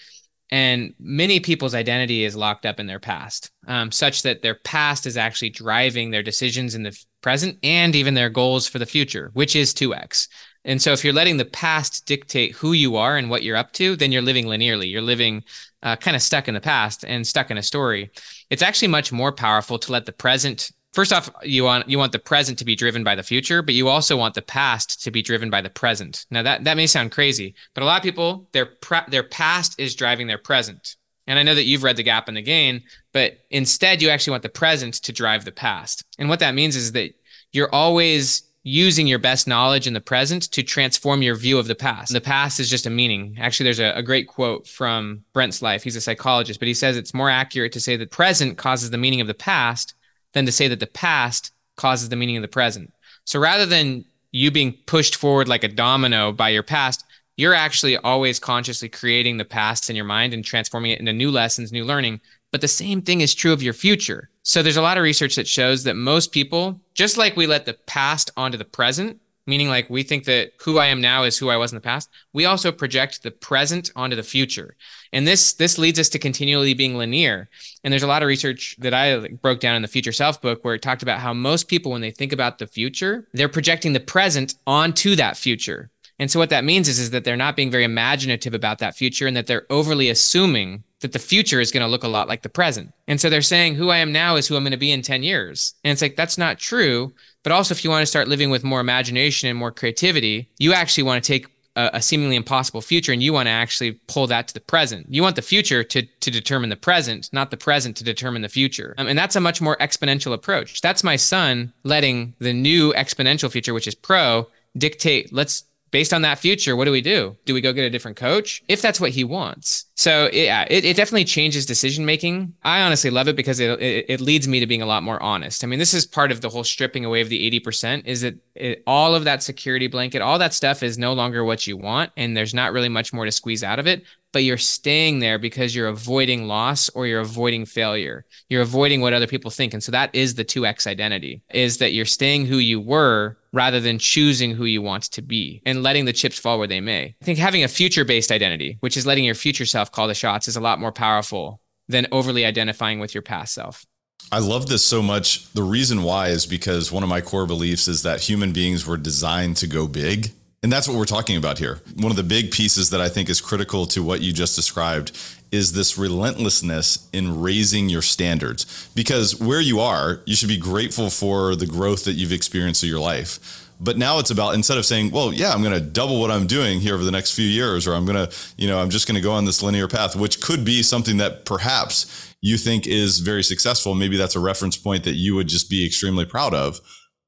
and 0.49 0.93
many 0.97 1.41
people's 1.41 1.75
identity 1.75 2.23
is 2.23 2.37
locked 2.37 2.65
up 2.65 2.79
in 2.79 2.87
their 2.87 2.99
past, 2.99 3.51
um, 3.67 3.91
such 3.91 4.23
that 4.23 4.41
their 4.41 4.55
past 4.55 5.05
is 5.05 5.17
actually 5.17 5.49
driving 5.49 6.09
their 6.09 6.23
decisions 6.23 6.73
in 6.73 6.83
the 6.83 6.97
present 7.21 7.57
and 7.61 7.93
even 7.93 8.13
their 8.13 8.29
goals 8.29 8.65
for 8.65 8.79
the 8.79 8.85
future, 8.85 9.31
which 9.33 9.57
is 9.57 9.73
two 9.73 9.93
x. 9.93 10.29
And 10.65 10.81
so 10.81 10.91
if 10.91 11.03
you're 11.03 11.13
letting 11.13 11.37
the 11.37 11.45
past 11.45 12.05
dictate 12.05 12.53
who 12.53 12.73
you 12.73 12.95
are 12.95 13.17
and 13.17 13.29
what 13.29 13.43
you're 13.43 13.57
up 13.57 13.73
to, 13.73 13.95
then 13.95 14.11
you're 14.11 14.21
living 14.21 14.45
linearly. 14.45 14.91
You're 14.91 15.01
living 15.01 15.43
uh, 15.83 15.95
kind 15.95 16.15
of 16.15 16.21
stuck 16.21 16.47
in 16.47 16.53
the 16.53 16.61
past 16.61 17.03
and 17.05 17.25
stuck 17.25 17.51
in 17.51 17.57
a 17.57 17.63
story. 17.63 18.11
It's 18.49 18.61
actually 18.61 18.89
much 18.89 19.11
more 19.11 19.31
powerful 19.31 19.79
to 19.79 19.91
let 19.91 20.05
the 20.05 20.11
present. 20.11 20.71
First 20.93 21.13
off, 21.13 21.29
you 21.43 21.63
want 21.63 21.87
you 21.87 21.97
want 21.97 22.11
the 22.11 22.19
present 22.19 22.57
to 22.59 22.65
be 22.65 22.75
driven 22.75 23.03
by 23.03 23.15
the 23.15 23.23
future, 23.23 23.61
but 23.61 23.75
you 23.75 23.87
also 23.87 24.17
want 24.17 24.33
the 24.33 24.41
past 24.41 25.03
to 25.03 25.11
be 25.11 25.21
driven 25.21 25.49
by 25.49 25.61
the 25.61 25.69
present. 25.69 26.25
Now 26.31 26.43
that 26.43 26.63
that 26.63 26.77
may 26.77 26.87
sound 26.87 27.11
crazy, 27.11 27.55
but 27.73 27.83
a 27.83 27.85
lot 27.85 27.97
of 27.97 28.03
people 28.03 28.49
their 28.51 28.65
pre- 28.65 29.07
their 29.07 29.23
past 29.23 29.79
is 29.79 29.95
driving 29.95 30.27
their 30.27 30.37
present. 30.37 30.95
And 31.27 31.37
I 31.37 31.43
know 31.43 31.53
that 31.53 31.65
you've 31.65 31.83
read 31.83 31.95
The 31.95 32.03
Gap 32.03 32.27
and 32.27 32.35
the 32.35 32.41
Gain, 32.41 32.81
but 33.13 33.37
instead 33.51 34.01
you 34.01 34.09
actually 34.09 34.31
want 34.31 34.43
the 34.43 34.49
present 34.49 34.95
to 34.95 35.13
drive 35.13 35.45
the 35.45 35.51
past. 35.51 36.03
And 36.17 36.27
what 36.27 36.39
that 36.39 36.55
means 36.55 36.75
is 36.75 36.93
that 36.93 37.13
you're 37.51 37.73
always 37.73 38.48
using 38.63 39.07
your 39.07 39.19
best 39.19 39.47
knowledge 39.47 39.87
in 39.87 39.93
the 39.93 40.01
present 40.01 40.43
to 40.51 40.61
transform 40.61 41.21
your 41.21 41.35
view 41.35 41.57
of 41.57 41.67
the 41.67 41.75
past. 41.75 42.11
The 42.11 42.19
past 42.19 42.59
is 42.59 42.69
just 42.69 42.85
a 42.85 42.89
meaning. 42.89 43.37
Actually, 43.39 43.65
there's 43.65 43.79
a, 43.79 43.93
a, 43.95 44.03
great 44.03 44.27
quote 44.27 44.67
from 44.67 45.23
Brent 45.33 45.53
Slife. 45.53 45.81
He's 45.81 45.95
a 45.95 46.01
psychologist, 46.01 46.59
but 46.59 46.67
he 46.67 46.73
says 46.73 46.97
it's 46.97 47.13
more 47.13 47.29
accurate 47.29 47.71
to 47.73 47.79
say 47.79 47.95
that 47.95 48.11
present 48.11 48.57
causes 48.57 48.89
the 48.89 48.97
meaning 48.97 49.21
of 49.21 49.27
the 49.27 49.33
past 49.33 49.95
than 50.33 50.45
to 50.45 50.51
say 50.51 50.67
that 50.67 50.79
the 50.79 50.87
past 50.87 51.53
causes 51.77 52.09
the 52.09 52.15
meaning 52.15 52.35
of 52.35 52.41
the 52.41 52.47
present. 52.49 52.93
So 53.23 53.39
rather 53.39 53.65
than 53.65 54.05
you 54.31 54.51
being 54.51 54.77
pushed 54.85 55.15
forward 55.15 55.47
like 55.47 55.63
a 55.63 55.69
domino 55.69 56.31
by 56.31 56.49
your 56.49 56.63
past, 56.63 57.05
you're 57.37 57.53
actually 57.53 57.95
always 57.95 58.37
consciously 58.37 58.89
creating 58.89 59.37
the 59.37 59.45
past 59.45 59.89
in 59.89 59.95
your 59.95 60.05
mind 60.05 60.33
and 60.33 60.43
transforming 60.43 60.91
it 60.91 60.99
into 60.99 61.13
new 61.13 61.31
lessons, 61.31 61.71
new 61.71 61.85
learning. 61.85 62.19
But 62.51 62.59
the 62.59 62.67
same 62.67 63.01
thing 63.01 63.21
is 63.21 63.33
true 63.33 63.53
of 63.53 63.63
your 63.63 63.73
future. 63.73 64.29
So 64.49 64.63
there's 64.63 64.77
a 64.77 64.81
lot 64.81 64.97
of 64.97 65.03
research 65.03 65.35
that 65.35 65.47
shows 65.47 65.83
that 65.83 65.93
most 65.93 66.31
people, 66.31 66.81
just 66.95 67.19
like 67.19 67.37
we 67.37 67.45
let 67.45 67.67
the 67.67 67.75
past 67.85 68.31
onto 68.35 68.57
the 68.57 68.65
present, 68.65 69.21
meaning 69.45 69.69
like 69.69 69.87
we 69.91 70.01
think 70.01 70.23
that 70.23 70.53
who 70.61 70.79
I 70.79 70.87
am 70.87 71.01
now 71.01 71.21
is 71.21 71.37
who 71.37 71.49
I 71.49 71.57
was 71.57 71.71
in 71.71 71.75
the 71.75 71.81
past, 71.81 72.09
we 72.33 72.45
also 72.45 72.71
project 72.71 73.21
the 73.21 73.29
present 73.29 73.91
onto 73.95 74.15
the 74.15 74.23
future. 74.23 74.75
And 75.13 75.27
this 75.27 75.53
this 75.53 75.77
leads 75.77 75.99
us 75.99 76.09
to 76.09 76.17
continually 76.17 76.73
being 76.73 76.97
linear. 76.97 77.47
And 77.83 77.91
there's 77.93 78.01
a 78.01 78.07
lot 78.07 78.23
of 78.23 78.27
research 78.27 78.75
that 78.79 78.91
I 78.91 79.19
broke 79.27 79.59
down 79.59 79.75
in 79.75 79.83
the 79.83 79.87
Future 79.87 80.11
Self 80.11 80.41
book 80.41 80.65
where 80.65 80.73
it 80.73 80.81
talked 80.81 81.03
about 81.03 81.19
how 81.19 81.31
most 81.31 81.67
people 81.67 81.91
when 81.91 82.01
they 82.01 82.09
think 82.09 82.33
about 82.33 82.57
the 82.57 82.65
future, 82.65 83.27
they're 83.33 83.49
projecting 83.49 83.93
the 83.93 83.99
present 83.99 84.55
onto 84.65 85.15
that 85.15 85.37
future. 85.37 85.91
And 86.19 86.29
so 86.29 86.39
what 86.39 86.49
that 86.49 86.65
means 86.65 86.87
is, 86.87 86.99
is 86.99 87.11
that 87.11 87.23
they're 87.23 87.37
not 87.37 87.55
being 87.55 87.71
very 87.71 87.85
imaginative 87.85 88.53
about 88.53 88.79
that 88.79 88.95
future 88.95 89.25
and 89.25 89.35
that 89.37 89.47
they're 89.47 89.65
overly 89.69 90.09
assuming 90.09 90.83
that 90.99 91.13
the 91.13 91.19
future 91.19 91.61
is 91.61 91.71
going 91.71 91.81
to 91.81 91.87
look 91.87 92.03
a 92.03 92.09
lot 92.09 92.27
like 92.27 92.41
the 92.41 92.49
present. 92.49 92.93
And 93.07 93.21
so 93.21 93.29
they're 93.29 93.41
saying 93.41 93.75
who 93.75 93.89
I 93.89 93.97
am 93.97 94.11
now 94.11 94.35
is 94.35 94.47
who 94.47 94.57
I'm 94.57 94.63
going 94.63 94.71
to 94.71 94.77
be 94.77 94.91
in 94.91 95.01
10 95.01 95.23
years. 95.23 95.73
And 95.83 95.91
it's 95.91 96.01
like, 96.01 96.17
that's 96.17 96.37
not 96.37 96.59
true. 96.59 97.13
But 97.43 97.53
also, 97.53 97.73
if 97.73 97.83
you 97.83 97.89
want 97.89 98.01
to 98.01 98.05
start 98.05 98.27
living 98.27 98.49
with 98.49 98.65
more 98.65 98.81
imagination 98.81 99.47
and 99.47 99.57
more 99.57 99.71
creativity, 99.71 100.49
you 100.59 100.73
actually 100.73 101.03
want 101.03 101.23
to 101.23 101.27
take 101.27 101.47
a, 101.77 101.89
a 101.93 102.01
seemingly 102.01 102.35
impossible 102.35 102.81
future 102.81 103.13
and 103.13 103.23
you 103.23 103.31
want 103.31 103.47
to 103.47 103.51
actually 103.51 103.93
pull 104.07 104.27
that 104.27 104.49
to 104.49 104.53
the 104.53 104.59
present. 104.59 105.07
You 105.09 105.21
want 105.21 105.37
the 105.37 105.41
future 105.41 105.83
to, 105.85 106.01
to 106.01 106.31
determine 106.31 106.69
the 106.69 106.75
present, 106.75 107.29
not 107.31 107.49
the 107.49 107.57
present 107.57 107.95
to 107.97 108.03
determine 108.03 108.41
the 108.41 108.49
future. 108.49 108.93
Um, 108.97 109.07
and 109.07 109.17
that's 109.17 109.37
a 109.37 109.41
much 109.41 109.61
more 109.61 109.77
exponential 109.77 110.33
approach. 110.33 110.81
That's 110.81 111.03
my 111.03 111.15
son 111.15 111.71
letting 111.83 112.33
the 112.39 112.53
new 112.53 112.93
exponential 112.93 113.49
future, 113.49 113.73
which 113.73 113.87
is 113.87 113.95
pro, 113.95 114.47
dictate 114.77 115.33
let's 115.33 115.63
based 115.91 116.13
on 116.13 116.21
that 116.23 116.39
future, 116.39 116.75
what 116.75 116.85
do 116.85 116.91
we 116.91 117.01
do? 117.01 117.35
Do 117.45 117.53
we 117.53 117.61
go 117.61 117.73
get 117.73 117.85
a 117.85 117.89
different 117.89 118.17
coach? 118.17 118.63
If 118.67 118.81
that's 118.81 118.99
what 118.99 119.11
he 119.11 119.23
wants. 119.23 119.85
So 119.95 120.29
yeah, 120.31 120.65
it, 120.69 120.85
it 120.85 120.95
definitely 120.95 121.25
changes 121.25 121.65
decision 121.65 122.05
making. 122.05 122.53
I 122.63 122.81
honestly 122.81 123.09
love 123.09 123.27
it 123.27 123.35
because 123.35 123.59
it, 123.59 123.81
it, 123.81 124.05
it 124.07 124.21
leads 124.21 124.47
me 124.47 124.59
to 124.59 124.67
being 124.67 124.81
a 124.81 124.85
lot 124.85 125.03
more 125.03 125.21
honest. 125.21 125.63
I 125.63 125.67
mean, 125.67 125.79
this 125.79 125.93
is 125.93 126.05
part 126.05 126.31
of 126.31 126.41
the 126.41 126.49
whole 126.49 126.63
stripping 126.63 127.05
away 127.05 127.21
of 127.21 127.29
the 127.29 127.59
80% 127.59 128.05
is 128.05 128.21
that 128.21 128.35
it, 128.55 128.83
all 128.87 129.15
of 129.15 129.25
that 129.25 129.43
security 129.43 129.87
blanket, 129.87 130.21
all 130.21 130.39
that 130.39 130.53
stuff 130.53 130.83
is 130.83 130.97
no 130.97 131.13
longer 131.13 131.43
what 131.43 131.67
you 131.67 131.75
want. 131.75 132.11
And 132.15 132.35
there's 132.35 132.53
not 132.53 132.71
really 132.71 132.89
much 132.89 133.11
more 133.11 133.25
to 133.25 133.31
squeeze 133.31 133.63
out 133.63 133.79
of 133.79 133.87
it 133.87 134.03
but 134.31 134.43
you're 134.43 134.57
staying 134.57 135.19
there 135.19 135.39
because 135.39 135.75
you're 135.75 135.87
avoiding 135.87 136.47
loss 136.47 136.89
or 136.89 137.07
you're 137.07 137.19
avoiding 137.19 137.65
failure. 137.65 138.25
You're 138.47 138.61
avoiding 138.61 139.01
what 139.01 139.13
other 139.13 139.27
people 139.27 139.51
think. 139.51 139.73
And 139.73 139.83
so 139.83 139.91
that 139.91 140.13
is 140.13 140.35
the 140.35 140.45
2x 140.45 140.87
identity 140.87 141.41
is 141.51 141.77
that 141.79 141.93
you're 141.93 142.05
staying 142.05 142.45
who 142.45 142.57
you 142.57 142.79
were 142.79 143.37
rather 143.53 143.79
than 143.79 143.99
choosing 143.99 144.51
who 144.51 144.65
you 144.65 144.81
want 144.81 145.03
to 145.03 145.21
be 145.21 145.61
and 145.65 145.83
letting 145.83 146.05
the 146.05 146.13
chips 146.13 146.39
fall 146.39 146.57
where 146.59 146.67
they 146.67 146.81
may. 146.81 147.15
I 147.21 147.25
think 147.25 147.39
having 147.39 147.63
a 147.63 147.67
future 147.67 148.05
based 148.05 148.31
identity, 148.31 148.77
which 148.79 148.97
is 148.97 149.05
letting 149.05 149.25
your 149.25 149.35
future 149.35 149.65
self 149.65 149.91
call 149.91 150.07
the 150.07 150.13
shots, 150.13 150.47
is 150.47 150.55
a 150.55 150.61
lot 150.61 150.79
more 150.79 150.91
powerful 150.91 151.61
than 151.87 152.07
overly 152.11 152.45
identifying 152.45 152.99
with 152.99 153.13
your 153.13 153.23
past 153.23 153.53
self. 153.53 153.85
I 154.31 154.39
love 154.39 154.67
this 154.67 154.85
so 154.85 155.01
much. 155.01 155.51
The 155.53 155.63
reason 155.63 156.03
why 156.03 156.27
is 156.27 156.45
because 156.45 156.91
one 156.91 157.01
of 157.01 157.09
my 157.09 157.19
core 157.19 157.47
beliefs 157.47 157.87
is 157.87 158.03
that 158.03 158.21
human 158.21 158.51
beings 158.51 158.85
were 158.85 158.97
designed 158.97 159.57
to 159.57 159.67
go 159.67 159.87
big. 159.87 160.31
And 160.61 160.71
that's 160.71 160.87
what 160.87 160.97
we're 160.97 161.05
talking 161.05 161.37
about 161.37 161.57
here. 161.57 161.79
One 161.95 162.11
of 162.11 162.17
the 162.17 162.23
big 162.23 162.51
pieces 162.51 162.89
that 162.89 163.01
I 163.01 163.09
think 163.09 163.29
is 163.29 163.39
critical 163.41 163.85
to 163.87 164.03
what 164.03 164.21
you 164.21 164.33
just 164.33 164.55
described 164.55 165.17
is 165.51 165.73
this 165.73 165.97
relentlessness 165.97 167.09
in 167.11 167.41
raising 167.41 167.89
your 167.89 168.01
standards. 168.01 168.89
Because 168.95 169.39
where 169.39 169.61
you 169.61 169.79
are, 169.79 170.21
you 170.25 170.35
should 170.35 170.49
be 170.49 170.57
grateful 170.57 171.09
for 171.09 171.55
the 171.55 171.65
growth 171.65 172.05
that 172.05 172.13
you've 172.13 172.31
experienced 172.31 172.83
in 172.83 172.89
your 172.89 172.99
life. 172.99 173.65
But 173.81 173.97
now 173.97 174.19
it's 174.19 174.29
about 174.29 174.55
instead 174.55 174.77
of 174.77 174.85
saying, 174.85 175.11
well, 175.11 175.33
yeah, 175.33 175.53
I'm 175.53 175.61
going 175.61 175.73
to 175.73 175.79
double 175.79 176.19
what 176.19 176.31
I'm 176.31 176.47
doing 176.47 176.81
here 176.81 176.93
over 176.93 177.03
the 177.03 177.11
next 177.11 177.33
few 177.33 177.45
years, 177.45 177.87
or 177.87 177.93
I'm 177.93 178.05
going 178.05 178.27
to, 178.27 178.35
you 178.57 178.67
know, 178.67 178.79
I'm 178.79 178.89
just 178.89 179.07
going 179.07 179.15
to 179.15 179.21
go 179.21 179.31
on 179.31 179.45
this 179.45 179.63
linear 179.63 179.87
path, 179.87 180.15
which 180.15 180.41
could 180.41 180.65
be 180.65 180.83
something 180.83 181.17
that 181.17 181.45
perhaps 181.45 182.35
you 182.41 182.57
think 182.57 182.87
is 182.87 183.19
very 183.19 183.43
successful. 183.43 183.95
Maybe 183.95 184.17
that's 184.17 184.35
a 184.35 184.39
reference 184.39 184.75
point 184.75 185.05
that 185.05 185.15
you 185.15 185.33
would 185.35 185.47
just 185.47 185.69
be 185.69 185.85
extremely 185.85 186.25
proud 186.25 186.53
of. 186.53 186.81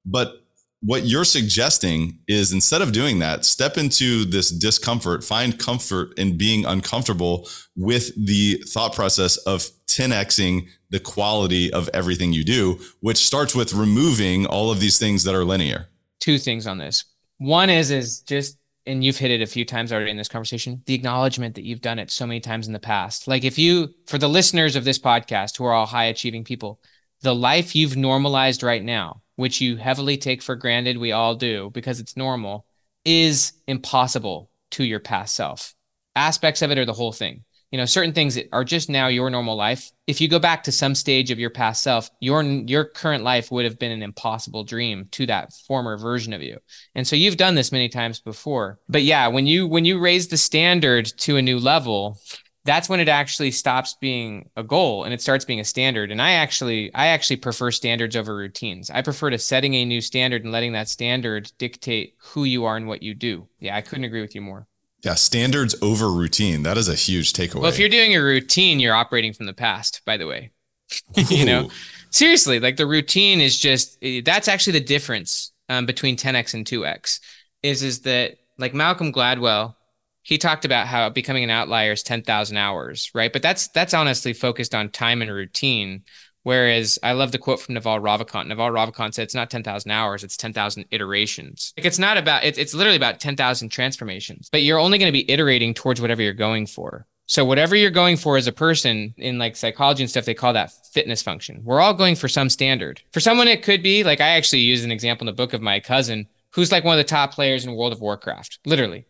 But 0.05 0.41
what 0.83 1.05
you're 1.05 1.25
suggesting 1.25 2.19
is 2.27 2.51
instead 2.51 2.81
of 2.81 2.91
doing 2.91 3.19
that, 3.19 3.45
step 3.45 3.77
into 3.77 4.25
this 4.25 4.49
discomfort, 4.49 5.23
find 5.23 5.59
comfort 5.59 6.17
in 6.17 6.37
being 6.37 6.65
uncomfortable 6.65 7.47
with 7.75 8.11
the 8.15 8.55
thought 8.67 8.93
process 8.93 9.37
of 9.37 9.69
10xing 9.87 10.67
the 10.89 10.99
quality 10.99 11.71
of 11.71 11.89
everything 11.93 12.33
you 12.33 12.43
do, 12.43 12.79
which 12.99 13.17
starts 13.17 13.53
with 13.53 13.73
removing 13.73 14.45
all 14.45 14.71
of 14.71 14.79
these 14.79 14.97
things 14.97 15.23
that 15.23 15.35
are 15.35 15.45
linear. 15.45 15.87
Two 16.19 16.37
things 16.37 16.65
on 16.65 16.79
this. 16.79 17.05
One 17.37 17.69
is 17.69 17.91
is 17.91 18.21
just 18.21 18.57
and 18.87 19.03
you've 19.03 19.17
hit 19.17 19.29
it 19.29 19.43
a 19.43 19.45
few 19.45 19.63
times 19.63 19.93
already 19.93 20.09
in 20.09 20.17
this 20.17 20.27
conversation, 20.27 20.81
the 20.87 20.95
acknowledgement 20.95 21.53
that 21.53 21.63
you've 21.63 21.81
done 21.81 21.99
it 21.99 22.09
so 22.09 22.25
many 22.25 22.39
times 22.39 22.65
in 22.65 22.73
the 22.73 22.79
past. 22.79 23.27
Like 23.27 23.43
if 23.43 23.59
you 23.59 23.89
for 24.07 24.17
the 24.17 24.29
listeners 24.29 24.75
of 24.75 24.83
this 24.83 24.97
podcast 24.97 25.57
who 25.57 25.65
are 25.65 25.73
all 25.73 25.85
high 25.85 26.05
achieving 26.05 26.43
people, 26.43 26.79
the 27.21 27.35
life 27.35 27.75
you've 27.75 27.95
normalized 27.95 28.63
right 28.63 28.83
now 28.83 29.21
which 29.41 29.59
you 29.59 29.75
heavily 29.75 30.17
take 30.17 30.41
for 30.41 30.55
granted, 30.55 30.97
we 30.97 31.11
all 31.11 31.35
do 31.35 31.69
because 31.73 31.99
it's 31.99 32.15
normal, 32.15 32.65
is 33.03 33.53
impossible 33.67 34.49
to 34.71 34.83
your 34.83 34.99
past 34.99 35.35
self. 35.35 35.75
Aspects 36.15 36.61
of 36.61 36.71
it 36.71 36.77
are 36.77 36.85
the 36.85 36.93
whole 36.93 37.11
thing. 37.11 37.43
You 37.71 37.77
know, 37.77 37.85
certain 37.85 38.13
things 38.13 38.35
that 38.35 38.49
are 38.51 38.65
just 38.65 38.89
now 38.89 39.07
your 39.07 39.29
normal 39.29 39.55
life. 39.55 39.91
If 40.05 40.19
you 40.19 40.27
go 40.27 40.39
back 40.39 40.63
to 40.63 40.73
some 40.73 40.93
stage 40.93 41.31
of 41.31 41.39
your 41.39 41.49
past 41.49 41.81
self, 41.81 42.09
your 42.19 42.43
your 42.43 42.83
current 42.83 43.23
life 43.23 43.49
would 43.49 43.63
have 43.63 43.79
been 43.79 43.93
an 43.93 44.03
impossible 44.03 44.65
dream 44.65 45.07
to 45.11 45.25
that 45.27 45.53
former 45.53 45.97
version 45.97 46.33
of 46.33 46.41
you. 46.41 46.57
And 46.95 47.07
so 47.07 47.15
you've 47.15 47.37
done 47.37 47.55
this 47.55 47.71
many 47.71 47.87
times 47.87 48.19
before. 48.19 48.79
But 48.89 49.03
yeah, 49.03 49.27
when 49.27 49.47
you 49.47 49.67
when 49.67 49.85
you 49.85 49.99
raise 49.99 50.27
the 50.27 50.37
standard 50.37 51.05
to 51.19 51.37
a 51.37 51.41
new 51.41 51.59
level, 51.59 52.19
that's 52.63 52.87
when 52.87 52.99
it 52.99 53.09
actually 53.09 53.51
stops 53.51 53.95
being 53.99 54.49
a 54.55 54.63
goal 54.63 55.03
and 55.03 55.13
it 55.13 55.21
starts 55.21 55.45
being 55.45 55.59
a 55.59 55.65
standard. 55.65 56.11
And 56.11 56.21
i 56.21 56.31
actually 56.31 56.93
i 56.93 57.07
actually 57.07 57.37
prefer 57.37 57.71
standards 57.71 58.15
over 58.15 58.35
routines. 58.35 58.89
I 58.89 59.01
prefer 59.01 59.29
to 59.29 59.37
setting 59.37 59.73
a 59.75 59.85
new 59.85 60.01
standard 60.01 60.43
and 60.43 60.51
letting 60.51 60.73
that 60.73 60.89
standard 60.89 61.51
dictate 61.57 62.15
who 62.17 62.43
you 62.43 62.65
are 62.65 62.77
and 62.77 62.87
what 62.87 63.03
you 63.03 63.13
do. 63.13 63.47
Yeah 63.59 63.75
i 63.75 63.81
couldn't 63.81 64.05
agree 64.05 64.21
with 64.21 64.35
you 64.35 64.41
more. 64.41 64.67
Yeah 65.03 65.15
standards 65.15 65.75
over 65.81 66.11
routine. 66.11 66.63
That 66.63 66.77
is 66.77 66.87
a 66.87 66.95
huge 66.95 67.33
takeaway. 67.33 67.61
Well 67.61 67.71
if 67.71 67.79
you're 67.79 67.89
doing 67.89 68.15
a 68.15 68.21
routine 68.21 68.79
you're 68.79 68.95
operating 68.95 69.33
from 69.33 69.47
the 69.47 69.53
past 69.53 70.01
by 70.05 70.17
the 70.17 70.27
way. 70.27 70.51
You 71.29 71.45
know? 71.45 71.69
Seriously 72.11 72.59
like 72.59 72.75
the 72.75 72.87
routine 72.87 73.41
is 73.41 73.57
just 73.57 73.97
eh, 74.01 74.21
that's 74.23 74.47
actually 74.47 74.73
the 74.73 74.85
difference 74.85 75.51
um, 75.69 75.85
between 75.85 76.17
10x 76.17 76.53
and 76.53 76.65
2x 76.65 77.21
is 77.63 77.81
is 77.81 78.01
that 78.01 78.35
like 78.57 78.73
malcolm 78.73 79.13
gladwell 79.13 79.75
he 80.23 80.37
talked 80.37 80.65
about 80.65 80.87
how 80.87 81.09
becoming 81.09 81.43
an 81.43 81.49
outlier 81.49 81.93
is 81.93 82.03
10,000 82.03 82.57
hours, 82.57 83.11
right? 83.13 83.33
But 83.33 83.41
that's 83.41 83.67
that's 83.69 83.93
honestly 83.93 84.33
focused 84.33 84.75
on 84.75 84.89
time 84.89 85.21
and 85.21 85.31
routine. 85.31 86.03
Whereas 86.43 86.97
I 87.03 87.11
love 87.11 87.31
the 87.31 87.37
quote 87.37 87.59
from 87.59 87.75
Naval 87.75 87.99
Ravikant. 87.99 88.47
Naval 88.47 88.71
Ravikant 88.71 89.13
said 89.13 89.23
it's 89.23 89.35
not 89.35 89.51
10,000 89.51 89.91
hours, 89.91 90.23
it's 90.23 90.37
10,000 90.37 90.85
iterations. 90.89 91.71
Like 91.77 91.85
it's 91.85 91.99
not 91.99 92.17
about, 92.17 92.43
it's, 92.43 92.57
it's 92.57 92.73
literally 92.73 92.97
about 92.97 93.19
10,000 93.19 93.69
transformations, 93.69 94.49
but 94.51 94.63
you're 94.63 94.79
only 94.79 94.97
going 94.97 95.07
to 95.07 95.13
be 95.13 95.29
iterating 95.29 95.75
towards 95.75 96.01
whatever 96.01 96.23
you're 96.23 96.33
going 96.33 96.65
for. 96.65 97.05
So 97.27 97.45
whatever 97.45 97.75
you're 97.75 97.91
going 97.91 98.17
for 98.17 98.37
as 98.37 98.47
a 98.47 98.51
person 98.51 99.13
in 99.17 99.37
like 99.37 99.55
psychology 99.55 100.01
and 100.01 100.09
stuff, 100.09 100.25
they 100.25 100.33
call 100.33 100.53
that 100.53 100.73
fitness 100.91 101.21
function. 101.21 101.61
We're 101.63 101.79
all 101.79 101.93
going 101.93 102.15
for 102.15 102.27
some 102.27 102.49
standard. 102.49 103.01
For 103.13 103.19
someone, 103.19 103.47
it 103.47 103.61
could 103.61 103.83
be 103.83 104.03
like 104.03 104.19
I 104.19 104.29
actually 104.29 104.61
use 104.61 104.83
an 104.83 104.91
example 104.91 105.25
in 105.25 105.33
the 105.33 105.37
book 105.37 105.53
of 105.53 105.61
my 105.61 105.79
cousin 105.79 106.27
who's 106.49 106.71
like 106.71 106.83
one 106.83 106.97
of 106.97 107.05
the 107.05 107.09
top 107.09 107.33
players 107.33 107.65
in 107.65 107.75
World 107.75 107.93
of 107.93 108.01
Warcraft, 108.01 108.59
literally 108.65 109.05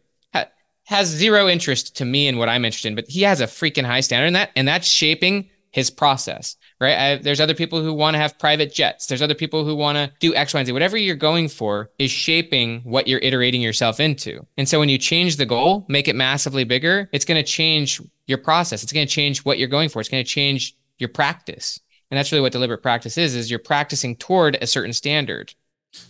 has 0.92 1.08
zero 1.08 1.48
interest 1.48 1.96
to 1.96 2.06
me 2.06 2.28
in 2.28 2.38
what 2.38 2.50
I'm 2.50 2.66
interested 2.66 2.90
in, 2.90 2.96
but 2.96 3.08
he 3.08 3.22
has 3.22 3.40
a 3.40 3.48
freaking 3.48 3.86
high 3.86 4.02
standard 4.02 4.28
in 4.28 4.34
that, 4.34 4.52
and 4.58 4.68
that's 4.68 4.88
shaping 4.88 5.50
his 5.72 5.90
process, 5.90 6.58
right? 6.82 6.98
I, 6.98 7.16
there's 7.16 7.40
other 7.40 7.54
people 7.54 7.82
who 7.82 7.94
want 7.94 8.16
to 8.16 8.18
have 8.20 8.38
private 8.38 8.74
jets. 8.74 9.08
There's 9.08 9.22
other 9.22 9.34
people 9.34 9.64
who 9.64 9.74
want 9.74 9.96
to 9.96 10.12
do 10.20 10.36
X, 10.36 10.54
Y, 10.54 10.60
and 10.60 10.68
Z. 10.68 10.74
Whatever 10.74 10.98
you're 10.98 11.16
going 11.16 11.48
for 11.48 11.90
is 11.98 12.12
shaping 12.12 12.82
what 12.82 13.08
you're 13.08 13.22
iterating 13.22 13.62
yourself 13.62 14.02
into. 14.02 14.46
And 14.58 14.68
so 14.68 14.80
when 14.80 14.90
you 14.90 14.98
change 14.98 15.38
the 15.38 15.46
goal, 15.46 15.86
make 15.88 16.10
it 16.10 16.16
massively 16.18 16.66
bigger, 16.66 17.10
it's 17.14 17.24
going 17.24 17.42
to 17.42 17.50
change 17.50 18.02
your 18.28 18.40
process. 18.40 18.84
It's 18.84 18.92
going 18.92 19.08
to 19.08 19.14
change 19.14 19.46
what 19.46 19.58
you're 19.58 19.70
going 19.70 19.88
for. 19.88 20.02
It's 20.02 20.10
going 20.10 20.26
to 20.26 20.30
change 20.30 20.76
your 21.00 21.10
practice. 21.10 21.80
And 22.10 22.18
that's 22.18 22.34
really 22.34 22.42
what 22.42 22.52
deliberate 22.52 22.84
practice 22.84 23.18
is, 23.18 23.34
is 23.34 23.50
you're 23.50 23.60
practicing 23.60 24.18
toward 24.18 24.58
a 24.62 24.68
certain 24.68 24.92
standard. 24.92 25.54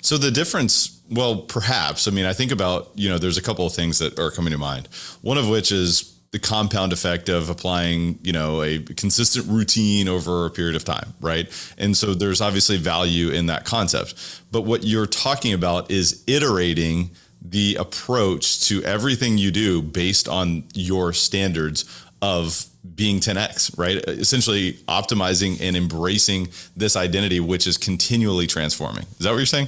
So 0.01 0.17
the 0.17 0.31
difference, 0.31 1.01
well, 1.09 1.37
perhaps, 1.37 2.07
I 2.07 2.11
mean, 2.11 2.25
I 2.25 2.33
think 2.33 2.51
about, 2.51 2.91
you 2.95 3.09
know, 3.09 3.17
there's 3.17 3.37
a 3.37 3.41
couple 3.41 3.65
of 3.65 3.73
things 3.73 3.99
that 3.99 4.19
are 4.19 4.31
coming 4.31 4.51
to 4.51 4.57
mind. 4.57 4.87
One 5.21 5.37
of 5.37 5.49
which 5.49 5.71
is 5.71 6.15
the 6.31 6.39
compound 6.39 6.93
effect 6.93 7.27
of 7.29 7.49
applying, 7.49 8.17
you 8.23 8.31
know, 8.31 8.61
a 8.61 8.79
consistent 8.79 9.47
routine 9.47 10.07
over 10.07 10.45
a 10.45 10.49
period 10.49 10.75
of 10.75 10.85
time, 10.85 11.13
right? 11.19 11.51
And 11.77 11.95
so 11.95 12.13
there's 12.13 12.41
obviously 12.41 12.77
value 12.77 13.29
in 13.29 13.47
that 13.47 13.65
concept. 13.65 14.41
But 14.51 14.61
what 14.61 14.83
you're 14.83 15.07
talking 15.07 15.53
about 15.53 15.91
is 15.91 16.23
iterating 16.27 17.11
the 17.41 17.75
approach 17.75 18.61
to 18.61 18.83
everything 18.83 19.37
you 19.37 19.51
do 19.51 19.81
based 19.81 20.29
on 20.29 20.63
your 20.73 21.11
standards 21.11 21.83
of 22.21 22.65
being 22.95 23.19
10x, 23.19 23.77
right? 23.77 23.97
Essentially 24.07 24.73
optimizing 24.87 25.61
and 25.61 25.75
embracing 25.75 26.49
this 26.75 26.95
identity, 26.95 27.39
which 27.39 27.67
is 27.67 27.77
continually 27.77 28.47
transforming. 28.47 29.03
Is 29.03 29.19
that 29.19 29.31
what 29.31 29.37
you're 29.37 29.45
saying? 29.45 29.67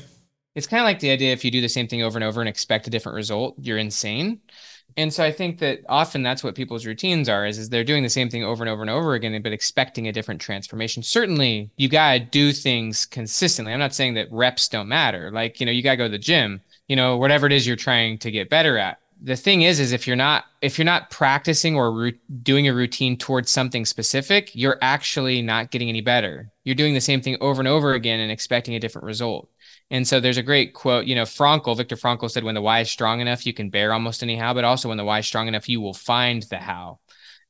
It's 0.56 0.68
kind 0.68 0.82
of 0.82 0.86
like 0.86 1.00
the 1.00 1.10
idea 1.10 1.34
if 1.34 1.44
you 1.44 1.52
do 1.52 1.62
the 1.62 1.70
same 1.70 1.88
thing 1.88 2.04
over 2.04 2.18
and 2.18 2.24
over 2.24 2.42
and 2.42 2.50
expect 2.50 2.88
a 2.88 2.90
different 2.90 3.16
result, 3.16 3.56
you're 3.58 3.78
insane. 3.78 4.40
And 4.98 5.12
so 5.12 5.24
I 5.24 5.32
think 5.32 5.58
that 5.60 5.82
often 5.90 6.22
that's 6.22 6.44
what 6.44 6.54
people's 6.54 6.86
routines 6.86 7.28
are 7.28 7.46
is, 7.48 7.58
is 7.58 7.70
they're 7.70 7.84
doing 7.84 8.04
the 8.04 8.10
same 8.10 8.30
thing 8.30 8.44
over 8.44 8.64
and 8.64 8.70
over 8.70 8.82
and 8.82 8.92
over 8.92 9.16
again, 9.16 9.42
but 9.42 9.52
expecting 9.52 10.08
a 10.08 10.12
different 10.12 10.40
transformation. 10.40 11.02
Certainly 11.02 11.72
you 11.78 11.90
got 11.90 12.14
to 12.14 12.20
do 12.20 12.52
things 12.52 13.06
consistently. 13.06 13.74
I'm 13.74 13.80
not 13.80 13.96
saying 13.96 14.14
that 14.16 14.32
reps 14.32 14.68
don't 14.68 14.88
matter. 14.88 15.32
Like, 15.32 15.60
you 15.60 15.66
know, 15.66 15.72
you 15.72 15.82
got 15.82 15.92
to 15.92 15.98
go 15.98 16.06
to 16.06 16.12
the 16.12 16.20
gym, 16.20 16.62
you 16.88 16.96
know, 16.96 17.18
whatever 17.18 17.48
it 17.48 17.54
is 17.54 17.66
you're 17.66 17.76
trying 17.76 18.20
to 18.20 18.30
get 18.30 18.50
better 18.50 18.78
at 18.78 19.00
the 19.24 19.38
thing 19.38 19.62
is 19.62 19.80
is 19.80 19.94
if 19.94 20.06
you're 20.06 20.18
not 20.18 20.44
if 20.62 20.78
you're 20.78 20.86
not 20.86 21.10
practicing 21.10 21.76
or 21.76 22.12
doing 22.44 22.68
a 22.68 22.74
routine 22.74 23.18
towards 23.18 23.50
something 23.50 23.86
specific 23.86 24.54
you're 24.54 24.78
actually 24.82 25.42
not 25.42 25.72
getting 25.72 25.90
any 25.90 26.02
better. 26.02 26.52
You're 26.66 26.76
doing 26.76 26.94
the 26.94 27.02
same 27.02 27.22
thing 27.22 27.38
over 27.40 27.62
and 27.62 27.68
over 27.68 27.94
again 27.94 28.20
and 28.20 28.32
expecting 28.32 28.76
a 28.76 28.80
different 28.80 29.06
result. 29.06 29.50
And 29.90 30.08
so 30.08 30.20
there's 30.20 30.38
a 30.38 30.44
great 30.44 30.74
quote 30.74 31.06
you 31.06 31.16
know 31.16 31.24
Frankl 31.24 31.76
Viktor 31.78 31.96
Frankl 31.96 32.30
said 32.30 32.44
when 32.44 32.56
the 32.56 32.62
why 32.62 32.82
is 32.82 32.92
strong 32.92 33.22
enough 33.22 33.46
you 33.46 33.54
can 33.54 33.70
bear 33.70 33.94
almost 33.94 34.22
any 34.24 34.36
how 34.36 34.54
but 34.54 34.66
also 34.66 34.90
when 34.90 34.98
the 34.98 35.06
why 35.06 35.20
is 35.20 35.26
strong 35.26 35.48
enough 35.48 35.70
you 35.70 35.80
will 35.80 35.94
find 35.94 36.44
the 36.44 36.58
how. 36.58 37.00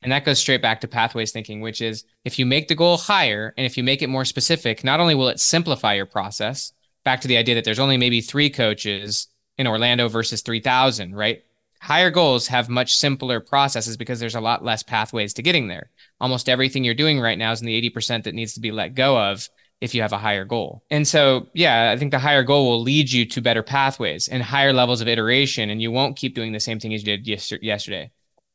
And 0.04 0.12
that 0.12 0.26
goes 0.26 0.38
straight 0.38 0.62
back 0.62 0.82
to 0.82 0.88
pathways 0.88 1.32
thinking 1.32 1.60
which 1.60 1.82
is 1.82 2.06
if 2.24 2.38
you 2.38 2.46
make 2.46 2.68
the 2.68 2.76
goal 2.76 2.98
higher 2.98 3.52
and 3.58 3.66
if 3.66 3.78
you 3.78 3.84
make 3.84 4.04
it 4.04 4.10
more 4.10 4.26
specific 4.26 4.84
not 4.84 5.00
only 5.00 5.16
will 5.16 5.30
it 5.30 5.40
simplify 5.40 5.96
your 5.96 6.06
process 6.06 6.72
back 7.04 7.22
to 7.22 7.28
the 7.28 7.38
idea 7.38 7.56
that 7.56 7.66
there's 7.66 7.80
only 7.80 7.98
maybe 7.98 8.22
3 8.22 8.52
coaches 8.52 9.28
in 9.58 9.66
Orlando 9.66 10.08
versus 10.08 10.42
3000 10.44 11.16
right 11.16 11.44
higher 11.84 12.10
goals 12.10 12.48
have 12.48 12.70
much 12.70 12.96
simpler 12.96 13.42
processes 13.42 13.98
because 13.98 14.18
there's 14.18 14.36
a 14.36 14.42
lot 14.42 14.64
less 14.64 14.84
pathways 14.84 15.34
to 15.34 15.42
getting 15.42 15.68
there. 15.68 15.90
Almost 16.22 16.48
everything 16.48 16.86
you're 16.86 16.94
doing 16.94 17.20
right 17.20 17.38
now 17.38 17.52
is 17.52 17.60
in 17.60 17.68
the 17.68 17.90
80% 17.90 18.24
that 18.24 18.34
needs 18.34 18.54
to 18.54 18.62
be 18.62 18.72
let 18.72 18.96
go 18.96 19.22
of 19.22 19.50
if 19.82 19.94
you 19.94 20.02
have 20.02 20.14
a 20.14 20.18
higher 20.18 20.46
goal. 20.46 20.82
And 20.90 21.06
so, 21.06 21.50
yeah, 21.54 21.92
I 21.92 21.98
think 21.98 22.12
the 22.12 22.20
higher 22.20 22.44
goal 22.44 22.70
will 22.70 22.82
lead 22.82 23.12
you 23.12 23.26
to 23.26 23.42
better 23.42 23.62
pathways 23.62 24.30
and 24.30 24.42
higher 24.42 24.72
levels 24.72 25.02
of 25.02 25.10
iteration, 25.10 25.70
and 25.70 25.82
you 25.82 25.92
won't 25.92 26.16
keep 26.16 26.36
doing 26.36 26.54
the 26.54 26.60
same 26.62 26.80
thing 26.80 26.94
as 26.94 27.06
you 27.06 27.18
did 27.18 27.62
yesterday. 27.62 28.10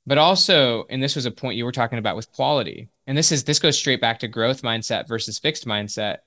But 0.06 0.16
also, 0.16 0.86
and 0.88 1.02
this 1.02 1.14
was 1.14 1.26
a 1.26 1.30
point 1.30 1.58
you 1.58 1.66
were 1.66 1.72
talking 1.72 1.98
about 1.98 2.16
with 2.16 2.32
quality, 2.32 2.88
and 3.06 3.16
this 3.16 3.30
is 3.30 3.44
this 3.44 3.58
goes 3.58 3.78
straight 3.78 4.00
back 4.00 4.20
to 4.20 4.28
growth 4.28 4.62
mindset 4.62 5.06
versus 5.06 5.38
fixed 5.38 5.66
mindset. 5.66 6.18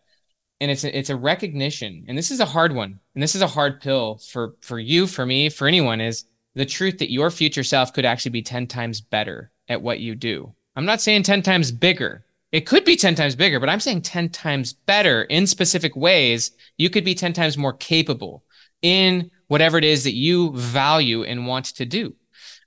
And 0.60 0.70
it's 0.70 0.84
a, 0.84 0.96
it's 0.96 1.10
a 1.10 1.16
recognition, 1.16 2.06
and 2.08 2.16
this 2.16 2.30
is 2.30 2.40
a 2.40 2.46
hard 2.46 2.76
one, 2.76 3.00
and 3.16 3.24
this 3.24 3.34
is 3.34 3.42
a 3.42 3.48
hard 3.48 3.82
pill 3.82 4.20
for 4.20 4.54
for 4.62 4.80
you, 4.80 5.08
for 5.08 5.26
me, 5.26 5.50
for 5.50 5.68
anyone. 5.68 6.00
Is 6.00 6.26
the 6.56 6.66
truth 6.66 6.98
that 7.00 7.12
your 7.12 7.32
future 7.32 7.64
self 7.64 7.94
could 7.94 8.06
actually 8.06 8.32
be 8.32 8.42
10 8.42 8.68
times 8.68 9.02
better 9.02 9.52
at 9.68 9.82
what 9.82 10.00
you 10.00 10.16
do. 10.16 10.54
I'm 10.76 10.86
not 10.86 11.02
saying 11.02 11.24
10 11.24 11.42
times 11.42 11.72
bigger. 11.72 12.26
It 12.52 12.62
could 12.62 12.84
be 12.84 12.98
10 12.98 13.16
times 13.16 13.36
bigger, 13.36 13.60
but 13.60 13.70
I'm 13.70 13.80
saying 13.80 14.02
10 14.02 14.30
times 14.30 14.74
better 14.74 15.24
in 15.24 15.48
specific 15.48 15.96
ways. 15.96 16.52
You 16.78 16.90
could 16.90 17.06
be 17.06 17.16
10 17.16 17.34
times 17.34 17.58
more 17.58 17.74
capable 17.74 18.44
in 18.82 19.32
whatever 19.48 19.78
it 19.78 19.84
is 19.84 20.04
that 20.04 20.16
you 20.16 20.52
value 20.56 21.24
and 21.24 21.48
want 21.48 21.66
to 21.66 21.86
do. 21.86 22.16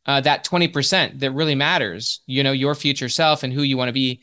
Uh, 0.07 0.21
that 0.21 0.45
20% 0.45 1.21
that 1.21 1.33
really 1.33 1.55
matters, 1.55 2.21
you 2.27 2.43
know, 2.43 2.53
your 2.53 2.75
future 2.75 3.09
self 3.09 3.43
and 3.43 3.53
who 3.53 3.63
you 3.63 3.77
want 3.77 3.89
to 3.89 3.93
be. 3.93 4.21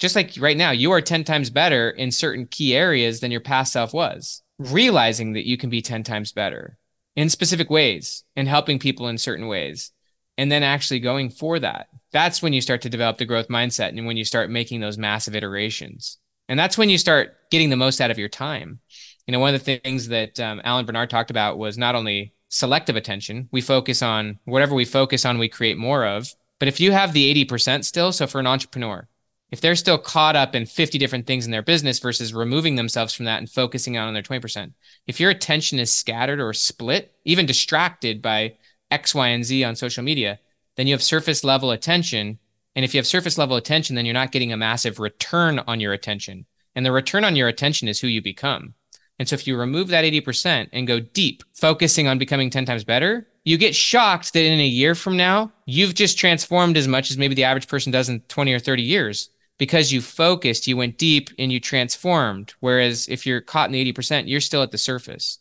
Just 0.00 0.16
like 0.16 0.32
right 0.38 0.56
now, 0.56 0.72
you 0.72 0.90
are 0.90 1.00
10 1.00 1.22
times 1.22 1.48
better 1.48 1.90
in 1.90 2.10
certain 2.10 2.46
key 2.46 2.74
areas 2.74 3.20
than 3.20 3.30
your 3.30 3.40
past 3.40 3.72
self 3.72 3.92
was. 3.92 4.42
Realizing 4.58 5.34
that 5.34 5.46
you 5.46 5.56
can 5.56 5.70
be 5.70 5.80
10 5.80 6.02
times 6.02 6.32
better 6.32 6.76
in 7.16 7.28
specific 7.28 7.70
ways 7.70 8.24
and 8.36 8.48
helping 8.48 8.78
people 8.78 9.08
in 9.08 9.18
certain 9.18 9.46
ways 9.46 9.92
and 10.38 10.50
then 10.50 10.62
actually 10.62 11.00
going 11.00 11.30
for 11.30 11.58
that. 11.58 11.88
That's 12.12 12.42
when 12.42 12.52
you 12.52 12.60
start 12.60 12.82
to 12.82 12.88
develop 12.88 13.18
the 13.18 13.24
growth 13.24 13.48
mindset 13.48 13.90
and 13.90 14.06
when 14.06 14.16
you 14.16 14.24
start 14.24 14.50
making 14.50 14.80
those 14.80 14.98
massive 14.98 15.34
iterations. 15.34 16.18
And 16.48 16.58
that's 16.58 16.78
when 16.78 16.90
you 16.90 16.98
start 16.98 17.36
getting 17.50 17.70
the 17.70 17.76
most 17.76 18.00
out 18.00 18.10
of 18.10 18.18
your 18.18 18.28
time. 18.28 18.80
You 19.26 19.32
know, 19.32 19.38
one 19.38 19.54
of 19.54 19.64
the 19.64 19.78
things 19.78 20.08
that 20.08 20.40
um, 20.40 20.60
Alan 20.64 20.84
Barnard 20.84 21.10
talked 21.10 21.30
about 21.30 21.58
was 21.58 21.78
not 21.78 21.94
only 21.94 22.34
selective 22.48 22.96
attention, 22.96 23.48
we 23.52 23.60
focus 23.60 24.02
on 24.02 24.38
whatever 24.44 24.74
we 24.74 24.84
focus 24.84 25.24
on, 25.24 25.38
we 25.38 25.48
create 25.48 25.78
more 25.78 26.06
of. 26.06 26.34
But 26.58 26.68
if 26.68 26.80
you 26.80 26.92
have 26.92 27.12
the 27.12 27.44
80% 27.44 27.84
still, 27.84 28.12
so 28.12 28.26
for 28.26 28.40
an 28.40 28.46
entrepreneur, 28.46 29.08
if 29.52 29.60
they're 29.60 29.76
still 29.76 29.98
caught 29.98 30.34
up 30.34 30.54
in 30.54 30.64
50 30.64 30.96
different 30.98 31.26
things 31.26 31.44
in 31.44 31.50
their 31.50 31.62
business 31.62 31.98
versus 31.98 32.32
removing 32.32 32.74
themselves 32.74 33.12
from 33.12 33.26
that 33.26 33.38
and 33.38 33.50
focusing 33.50 33.98
on 33.98 34.14
their 34.14 34.22
20%, 34.22 34.72
if 35.06 35.20
your 35.20 35.30
attention 35.30 35.78
is 35.78 35.92
scattered 35.92 36.40
or 36.40 36.54
split, 36.54 37.14
even 37.26 37.44
distracted 37.44 38.22
by 38.22 38.54
X, 38.90 39.14
Y, 39.14 39.28
and 39.28 39.44
Z 39.44 39.62
on 39.62 39.76
social 39.76 40.02
media, 40.02 40.40
then 40.76 40.86
you 40.86 40.94
have 40.94 41.02
surface 41.02 41.44
level 41.44 41.70
attention. 41.70 42.38
And 42.74 42.84
if 42.84 42.94
you 42.94 42.98
have 42.98 43.06
surface 43.06 43.36
level 43.36 43.56
attention, 43.56 43.94
then 43.94 44.06
you're 44.06 44.14
not 44.14 44.32
getting 44.32 44.54
a 44.54 44.56
massive 44.56 44.98
return 44.98 45.58
on 45.66 45.80
your 45.80 45.92
attention. 45.92 46.46
And 46.74 46.86
the 46.86 46.92
return 46.92 47.22
on 47.22 47.36
your 47.36 47.48
attention 47.48 47.88
is 47.88 48.00
who 48.00 48.08
you 48.08 48.22
become. 48.22 48.72
And 49.18 49.28
so 49.28 49.34
if 49.34 49.46
you 49.46 49.58
remove 49.58 49.88
that 49.88 50.06
80% 50.06 50.70
and 50.72 50.86
go 50.86 50.98
deep, 50.98 51.42
focusing 51.52 52.08
on 52.08 52.16
becoming 52.16 52.48
10 52.48 52.64
times 52.64 52.84
better, 52.84 53.28
you 53.44 53.58
get 53.58 53.74
shocked 53.74 54.32
that 54.32 54.44
in 54.44 54.60
a 54.60 54.66
year 54.66 54.94
from 54.94 55.18
now, 55.18 55.52
you've 55.66 55.94
just 55.94 56.18
transformed 56.18 56.78
as 56.78 56.88
much 56.88 57.10
as 57.10 57.18
maybe 57.18 57.34
the 57.34 57.44
average 57.44 57.68
person 57.68 57.92
does 57.92 58.08
in 58.08 58.20
20 58.20 58.54
or 58.54 58.58
30 58.58 58.82
years 58.82 59.28
because 59.62 59.92
you 59.92 60.00
focused, 60.00 60.66
you 60.66 60.76
went 60.76 60.98
deep 60.98 61.30
and 61.38 61.52
you 61.52 61.60
transformed. 61.60 62.52
Whereas 62.58 63.08
if 63.08 63.24
you're 63.24 63.40
caught 63.40 63.68
in 63.68 63.72
the 63.72 63.92
80%, 63.92 64.26
you're 64.26 64.40
still 64.40 64.60
at 64.60 64.72
the 64.72 64.76
surface. 64.76 65.38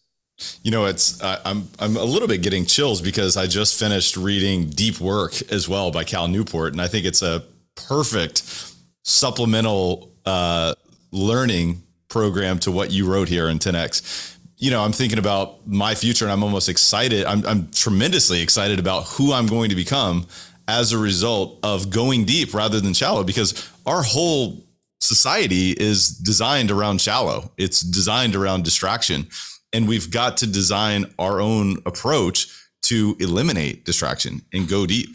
You 0.61 0.69
know, 0.69 0.85
it's 0.85 1.19
uh, 1.23 1.41
I'm 1.43 1.67
I'm 1.79 1.97
a 1.97 2.03
little 2.03 2.27
bit 2.27 2.43
getting 2.43 2.67
chills 2.67 3.01
because 3.01 3.35
I 3.35 3.47
just 3.47 3.79
finished 3.79 4.15
reading 4.15 4.69
Deep 4.69 4.99
Work 4.99 5.41
as 5.51 5.67
well 5.67 5.89
by 5.89 6.03
Cal 6.03 6.27
Newport, 6.27 6.73
and 6.73 6.81
I 6.83 6.87
think 6.87 7.07
it's 7.07 7.23
a 7.23 7.43
perfect 7.73 8.43
supplemental 9.01 10.11
uh, 10.23 10.75
learning 11.11 11.81
program 12.07 12.59
to 12.59 12.71
what 12.71 12.91
you 12.91 13.11
wrote 13.11 13.27
here 13.27 13.49
in 13.49 13.57
10x. 13.57 14.37
You 14.57 14.69
know, 14.69 14.83
I'm 14.83 14.91
thinking 14.91 15.17
about 15.17 15.67
my 15.67 15.95
future, 15.95 16.25
and 16.25 16.31
I'm 16.31 16.43
almost 16.43 16.69
excited. 16.69 17.25
I'm 17.25 17.43
I'm 17.47 17.71
tremendously 17.71 18.43
excited 18.43 18.77
about 18.77 19.05
who 19.07 19.33
I'm 19.33 19.47
going 19.47 19.69
to 19.69 19.75
become 19.75 20.27
as 20.71 20.93
a 20.93 20.97
result 20.97 21.59
of 21.63 21.89
going 21.89 22.23
deep 22.23 22.53
rather 22.53 22.79
than 22.79 22.93
shallow 22.93 23.23
because 23.25 23.69
our 23.85 24.01
whole 24.01 24.63
society 25.01 25.71
is 25.71 26.09
designed 26.09 26.71
around 26.71 27.01
shallow. 27.01 27.51
It's 27.57 27.81
designed 27.81 28.35
around 28.35 28.63
distraction. 28.63 29.27
And 29.73 29.87
we've 29.87 30.09
got 30.09 30.37
to 30.37 30.47
design 30.47 31.13
our 31.19 31.41
own 31.41 31.77
approach 31.85 32.47
to 32.83 33.17
eliminate 33.19 33.83
distraction 33.83 34.41
and 34.53 34.67
go 34.69 34.85
deep. 34.85 35.09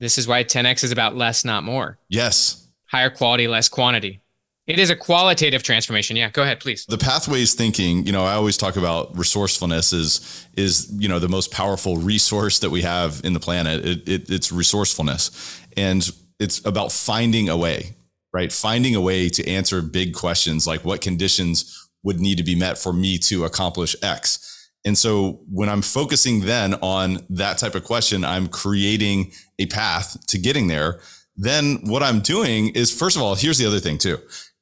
This 0.00 0.16
is 0.16 0.26
why 0.26 0.42
10x 0.42 0.84
is 0.84 0.92
about 0.92 1.16
less, 1.16 1.44
not 1.44 1.64
more. 1.64 1.98
Yes. 2.08 2.66
Higher 2.86 3.10
quality, 3.10 3.46
less 3.46 3.68
quantity. 3.68 4.20
It 4.68 4.78
is 4.78 4.90
a 4.90 4.96
qualitative 4.96 5.62
transformation. 5.62 6.14
Yeah, 6.14 6.28
go 6.28 6.42
ahead, 6.42 6.60
please. 6.60 6.84
The 6.86 6.98
pathways 6.98 7.54
thinking, 7.54 8.04
you 8.04 8.12
know, 8.12 8.24
I 8.24 8.34
always 8.34 8.58
talk 8.58 8.76
about 8.76 9.16
resourcefulness 9.16 9.94
is 9.94 10.46
is 10.56 10.92
you 10.92 11.08
know 11.08 11.18
the 11.18 11.28
most 11.28 11.50
powerful 11.50 11.96
resource 11.96 12.58
that 12.58 12.68
we 12.68 12.82
have 12.82 13.22
in 13.24 13.32
the 13.32 13.40
planet. 13.40 13.84
It, 13.84 14.08
it, 14.08 14.30
it's 14.30 14.52
resourcefulness, 14.52 15.62
and 15.76 16.08
it's 16.38 16.64
about 16.66 16.92
finding 16.92 17.48
a 17.48 17.56
way, 17.56 17.96
right? 18.34 18.52
Finding 18.52 18.94
a 18.94 19.00
way 19.00 19.30
to 19.30 19.48
answer 19.48 19.80
big 19.80 20.14
questions 20.14 20.66
like 20.66 20.84
what 20.84 21.00
conditions 21.00 21.88
would 22.02 22.20
need 22.20 22.36
to 22.36 22.44
be 22.44 22.54
met 22.54 22.76
for 22.76 22.92
me 22.92 23.16
to 23.18 23.44
accomplish 23.46 23.96
X. 24.02 24.70
And 24.84 24.96
so 24.96 25.40
when 25.50 25.68
I'm 25.68 25.82
focusing 25.82 26.40
then 26.40 26.74
on 26.74 27.26
that 27.30 27.58
type 27.58 27.74
of 27.74 27.84
question, 27.84 28.22
I'm 28.22 28.48
creating 28.48 29.32
a 29.58 29.66
path 29.66 30.26
to 30.28 30.38
getting 30.38 30.68
there. 30.68 31.00
Then 31.36 31.80
what 31.84 32.02
I'm 32.02 32.20
doing 32.20 32.68
is, 32.70 32.96
first 32.96 33.16
of 33.16 33.22
all, 33.22 33.34
here's 33.34 33.58
the 33.58 33.66
other 33.66 33.80
thing 33.80 33.98
too 33.98 34.18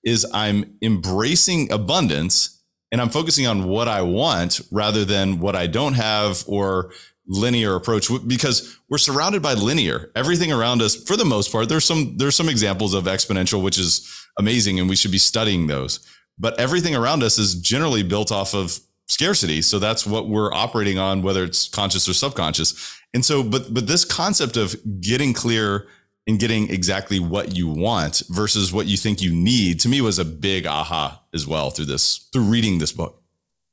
is 0.06 0.24
I'm 0.32 0.78
embracing 0.80 1.70
abundance 1.70 2.62
and 2.92 3.00
I'm 3.00 3.10
focusing 3.10 3.46
on 3.46 3.64
what 3.64 3.88
I 3.88 4.00
want 4.02 4.60
rather 4.70 5.04
than 5.04 5.40
what 5.40 5.56
I 5.56 5.66
don't 5.66 5.94
have 5.94 6.44
or 6.46 6.92
linear 7.26 7.74
approach 7.74 8.08
because 8.26 8.78
we're 8.88 8.98
surrounded 8.98 9.42
by 9.42 9.54
linear. 9.54 10.12
Everything 10.14 10.52
around 10.52 10.80
us 10.80 10.94
for 10.94 11.16
the 11.16 11.24
most 11.24 11.50
part 11.50 11.68
there's 11.68 11.84
some 11.84 12.16
there's 12.16 12.36
some 12.36 12.48
examples 12.48 12.94
of 12.94 13.04
exponential 13.04 13.62
which 13.62 13.78
is 13.78 14.08
amazing 14.38 14.78
and 14.78 14.88
we 14.88 14.94
should 14.94 15.10
be 15.10 15.18
studying 15.18 15.66
those. 15.66 15.98
But 16.38 16.58
everything 16.60 16.94
around 16.94 17.24
us 17.24 17.36
is 17.38 17.56
generally 17.56 18.04
built 18.04 18.30
off 18.30 18.54
of 18.54 18.78
scarcity. 19.08 19.60
So 19.62 19.78
that's 19.80 20.06
what 20.06 20.28
we're 20.28 20.52
operating 20.52 20.98
on 20.98 21.22
whether 21.22 21.42
it's 21.42 21.68
conscious 21.68 22.08
or 22.08 22.14
subconscious. 22.14 22.96
And 23.12 23.24
so 23.24 23.42
but 23.42 23.74
but 23.74 23.88
this 23.88 24.04
concept 24.04 24.56
of 24.56 24.76
getting 25.00 25.32
clear 25.32 25.88
and 26.26 26.38
getting 26.38 26.70
exactly 26.70 27.18
what 27.20 27.56
you 27.56 27.68
want 27.68 28.22
versus 28.28 28.72
what 28.72 28.86
you 28.86 28.96
think 28.96 29.22
you 29.22 29.32
need 29.32 29.80
to 29.80 29.88
me 29.88 30.00
was 30.00 30.18
a 30.18 30.24
big 30.24 30.66
aha 30.66 31.22
as 31.32 31.46
well 31.46 31.70
through 31.70 31.84
this 31.84 32.28
through 32.32 32.44
reading 32.44 32.78
this 32.78 32.92
book. 32.92 33.22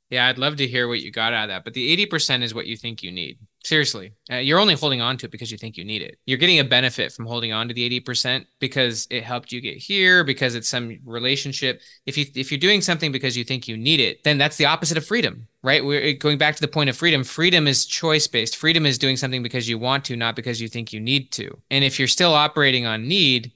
Yeah 0.09 0.27
i'd 0.27 0.37
love 0.37 0.57
to 0.57 0.67
hear 0.67 0.87
what 0.87 1.01
you 1.01 1.11
got 1.11 1.33
out 1.33 1.45
of 1.45 1.49
that 1.49 1.63
but 1.63 1.73
the 1.73 2.05
80% 2.05 2.43
is 2.43 2.53
what 2.53 2.67
you 2.67 2.77
think 2.77 3.01
you 3.01 3.11
need 3.11 3.39
seriously. 3.63 4.13
Uh, 4.31 4.35
you're 4.35 4.59
only 4.59 4.75
holding 4.75 5.01
on 5.01 5.17
to 5.17 5.25
it 5.25 5.31
because 5.31 5.51
you 5.51 5.57
think 5.57 5.77
you 5.77 5.85
need 5.85 6.01
it. 6.01 6.17
You're 6.25 6.37
getting 6.37 6.59
a 6.59 6.63
benefit 6.63 7.11
from 7.11 7.25
holding 7.25 7.53
on 7.53 7.67
to 7.67 7.73
the 7.73 7.99
80% 7.99 8.45
because 8.59 9.07
it 9.09 9.23
helped 9.23 9.51
you 9.51 9.61
get 9.61 9.77
here 9.77 10.23
because 10.23 10.55
it's 10.55 10.69
some 10.69 10.99
relationship. 11.05 11.81
If 12.05 12.17
you 12.17 12.25
if 12.35 12.51
you're 12.51 12.59
doing 12.59 12.81
something 12.81 13.11
because 13.11 13.37
you 13.37 13.43
think 13.43 13.67
you 13.67 13.77
need 13.77 13.99
it 13.99 14.23
then 14.23 14.37
that's 14.37 14.57
the 14.57 14.65
opposite 14.65 14.97
of 14.97 15.05
freedom 15.05 15.47
right? 15.61 15.83
We're 15.83 16.13
going 16.13 16.37
back 16.37 16.55
to 16.55 16.61
the 16.61 16.67
point 16.67 16.89
of 16.89 16.97
freedom 16.97 17.23
freedom 17.23 17.67
is 17.67 17.85
choice 17.85 18.27
based 18.27 18.57
freedom 18.57 18.85
is 18.85 18.97
doing 18.97 19.17
something 19.17 19.41
because 19.41 19.67
you 19.67 19.77
want 19.77 20.05
to 20.05 20.15
not 20.15 20.35
because 20.35 20.61
you 20.61 20.67
think 20.67 20.93
you 20.93 20.99
need 20.99 21.31
to. 21.33 21.57
And 21.71 21.83
if 21.83 21.99
you're 21.99 22.07
still 22.07 22.33
operating 22.33 22.85
on 22.85 23.07
need 23.07 23.51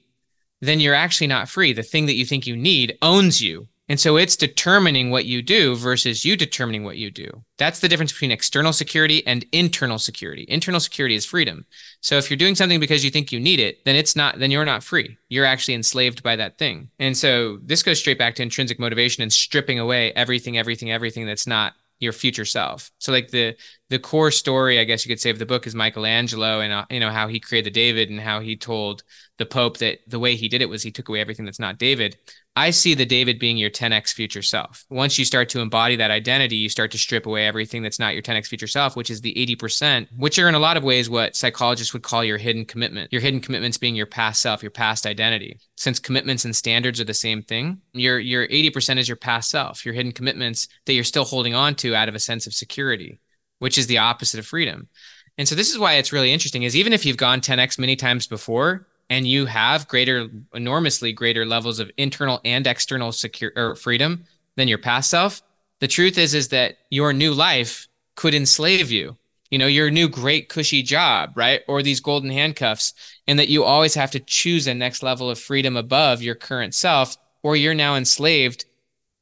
then 0.60 0.80
you're 0.80 0.94
actually 0.94 1.28
not 1.28 1.48
free. 1.48 1.72
The 1.72 1.84
thing 1.84 2.06
that 2.06 2.16
you 2.16 2.24
think 2.24 2.46
you 2.46 2.56
need 2.56 2.98
owns 3.00 3.40
you 3.40 3.68
and 3.88 3.98
so 3.98 4.16
it's 4.16 4.36
determining 4.36 5.10
what 5.10 5.24
you 5.24 5.40
do 5.40 5.74
versus 5.74 6.24
you 6.24 6.36
determining 6.36 6.84
what 6.84 6.98
you 6.98 7.10
do. 7.10 7.44
That's 7.56 7.80
the 7.80 7.88
difference 7.88 8.12
between 8.12 8.30
external 8.30 8.72
security 8.72 9.26
and 9.26 9.46
internal 9.52 9.98
security. 9.98 10.44
Internal 10.48 10.80
security 10.80 11.14
is 11.14 11.24
freedom. 11.24 11.64
So 12.00 12.18
if 12.18 12.30
you're 12.30 12.36
doing 12.36 12.54
something 12.54 12.80
because 12.80 13.04
you 13.04 13.10
think 13.10 13.32
you 13.32 13.40
need 13.40 13.60
it, 13.60 13.84
then 13.84 13.96
it's 13.96 14.14
not, 14.14 14.38
then 14.38 14.50
you're 14.50 14.64
not 14.64 14.84
free. 14.84 15.16
You're 15.28 15.46
actually 15.46 15.74
enslaved 15.74 16.22
by 16.22 16.36
that 16.36 16.58
thing. 16.58 16.90
And 16.98 17.16
so 17.16 17.58
this 17.62 17.82
goes 17.82 17.98
straight 17.98 18.18
back 18.18 18.34
to 18.36 18.42
intrinsic 18.42 18.78
motivation 18.78 19.22
and 19.22 19.32
stripping 19.32 19.78
away 19.78 20.12
everything, 20.12 20.58
everything, 20.58 20.90
everything 20.90 21.26
that's 21.26 21.46
not 21.46 21.72
your 22.00 22.12
future 22.12 22.44
self. 22.44 22.90
So 22.98 23.10
like 23.10 23.30
the 23.30 23.56
the 23.90 23.98
core 23.98 24.30
story, 24.30 24.78
I 24.78 24.84
guess 24.84 25.04
you 25.04 25.08
could 25.10 25.20
say, 25.20 25.30
of 25.30 25.38
the 25.38 25.46
book 25.46 25.66
is 25.66 25.74
Michelangelo 25.74 26.60
and 26.60 26.72
uh, 26.72 26.84
you 26.90 27.00
know 27.00 27.10
how 27.10 27.28
he 27.28 27.40
created 27.40 27.72
the 27.72 27.74
David 27.74 28.10
and 28.10 28.20
how 28.20 28.40
he 28.40 28.56
told 28.56 29.02
the 29.38 29.46
Pope 29.46 29.78
that 29.78 30.00
the 30.06 30.18
way 30.18 30.36
he 30.36 30.48
did 30.48 30.60
it 30.60 30.68
was 30.68 30.82
he 30.82 30.90
took 30.90 31.08
away 31.08 31.20
everything 31.20 31.44
that's 31.44 31.60
not 31.60 31.78
David. 31.78 32.18
I 32.54 32.70
see 32.70 32.94
the 32.94 33.06
David 33.06 33.38
being 33.38 33.56
your 33.56 33.70
10x 33.70 34.12
future 34.12 34.42
self. 34.42 34.84
Once 34.90 35.16
you 35.16 35.24
start 35.24 35.48
to 35.50 35.60
embody 35.60 35.94
that 35.96 36.10
identity, 36.10 36.56
you 36.56 36.68
start 36.68 36.90
to 36.90 36.98
strip 36.98 37.24
away 37.24 37.46
everything 37.46 37.82
that's 37.82 38.00
not 38.00 38.14
your 38.14 38.22
10x 38.22 38.48
future 38.48 38.66
self, 38.66 38.96
which 38.96 39.10
is 39.10 39.20
the 39.20 39.32
80%, 39.34 40.08
which 40.16 40.40
are 40.40 40.48
in 40.48 40.56
a 40.56 40.58
lot 40.58 40.76
of 40.76 40.82
ways 40.82 41.08
what 41.08 41.36
psychologists 41.36 41.92
would 41.92 42.02
call 42.02 42.24
your 42.24 42.36
hidden 42.36 42.64
commitment. 42.64 43.12
Your 43.12 43.22
hidden 43.22 43.40
commitments 43.40 43.78
being 43.78 43.94
your 43.94 44.06
past 44.06 44.42
self, 44.42 44.60
your 44.60 44.72
past 44.72 45.06
identity. 45.06 45.60
Since 45.76 46.00
commitments 46.00 46.44
and 46.44 46.54
standards 46.54 47.00
are 47.00 47.04
the 47.04 47.14
same 47.14 47.42
thing, 47.42 47.80
your 47.92 48.18
your 48.18 48.48
80% 48.48 48.98
is 48.98 49.08
your 49.08 49.16
past 49.16 49.50
self, 49.50 49.86
your 49.86 49.94
hidden 49.94 50.12
commitments 50.12 50.66
that 50.86 50.94
you're 50.94 51.04
still 51.04 51.24
holding 51.24 51.54
on 51.54 51.76
to 51.76 51.94
out 51.94 52.08
of 52.08 52.16
a 52.16 52.20
sense 52.20 52.48
of 52.48 52.54
security, 52.54 53.20
which 53.58 53.78
is 53.78 53.86
the 53.86 53.98
opposite 53.98 54.40
of 54.40 54.46
freedom. 54.46 54.88
And 55.36 55.46
so 55.46 55.54
this 55.54 55.70
is 55.70 55.78
why 55.78 55.94
it's 55.94 56.12
really 56.12 56.32
interesting 56.32 56.64
is 56.64 56.76
even 56.76 56.92
if 56.92 57.06
you've 57.06 57.16
gone 57.16 57.40
10x 57.40 57.78
many 57.78 57.96
times 57.96 58.26
before, 58.26 58.86
and 59.10 59.26
you 59.26 59.46
have 59.46 59.88
greater, 59.88 60.28
enormously 60.52 61.12
greater 61.12 61.46
levels 61.46 61.78
of 61.78 61.90
internal 61.96 62.40
and 62.44 62.66
external 62.66 63.12
secure 63.12 63.52
or 63.56 63.74
freedom 63.74 64.24
than 64.56 64.68
your 64.68 64.78
past 64.78 65.10
self, 65.10 65.42
the 65.80 65.88
truth 65.88 66.18
is 66.18 66.34
is 66.34 66.48
that 66.48 66.78
your 66.90 67.12
new 67.12 67.32
life 67.32 67.88
could 68.16 68.34
enslave 68.34 68.90
you. 68.90 69.16
You 69.50 69.58
know, 69.58 69.66
your 69.66 69.90
new 69.90 70.10
great 70.10 70.50
cushy 70.50 70.82
job, 70.82 71.32
right? 71.34 71.62
Or 71.68 71.82
these 71.82 72.00
golden 72.00 72.30
handcuffs, 72.30 72.92
and 73.26 73.38
that 73.38 73.48
you 73.48 73.64
always 73.64 73.94
have 73.94 74.10
to 74.10 74.20
choose 74.20 74.66
a 74.66 74.74
next 74.74 75.02
level 75.02 75.30
of 75.30 75.38
freedom 75.38 75.74
above 75.74 76.20
your 76.20 76.34
current 76.34 76.74
self, 76.74 77.16
or 77.42 77.56
you're 77.56 77.72
now 77.72 77.94
enslaved 77.94 78.66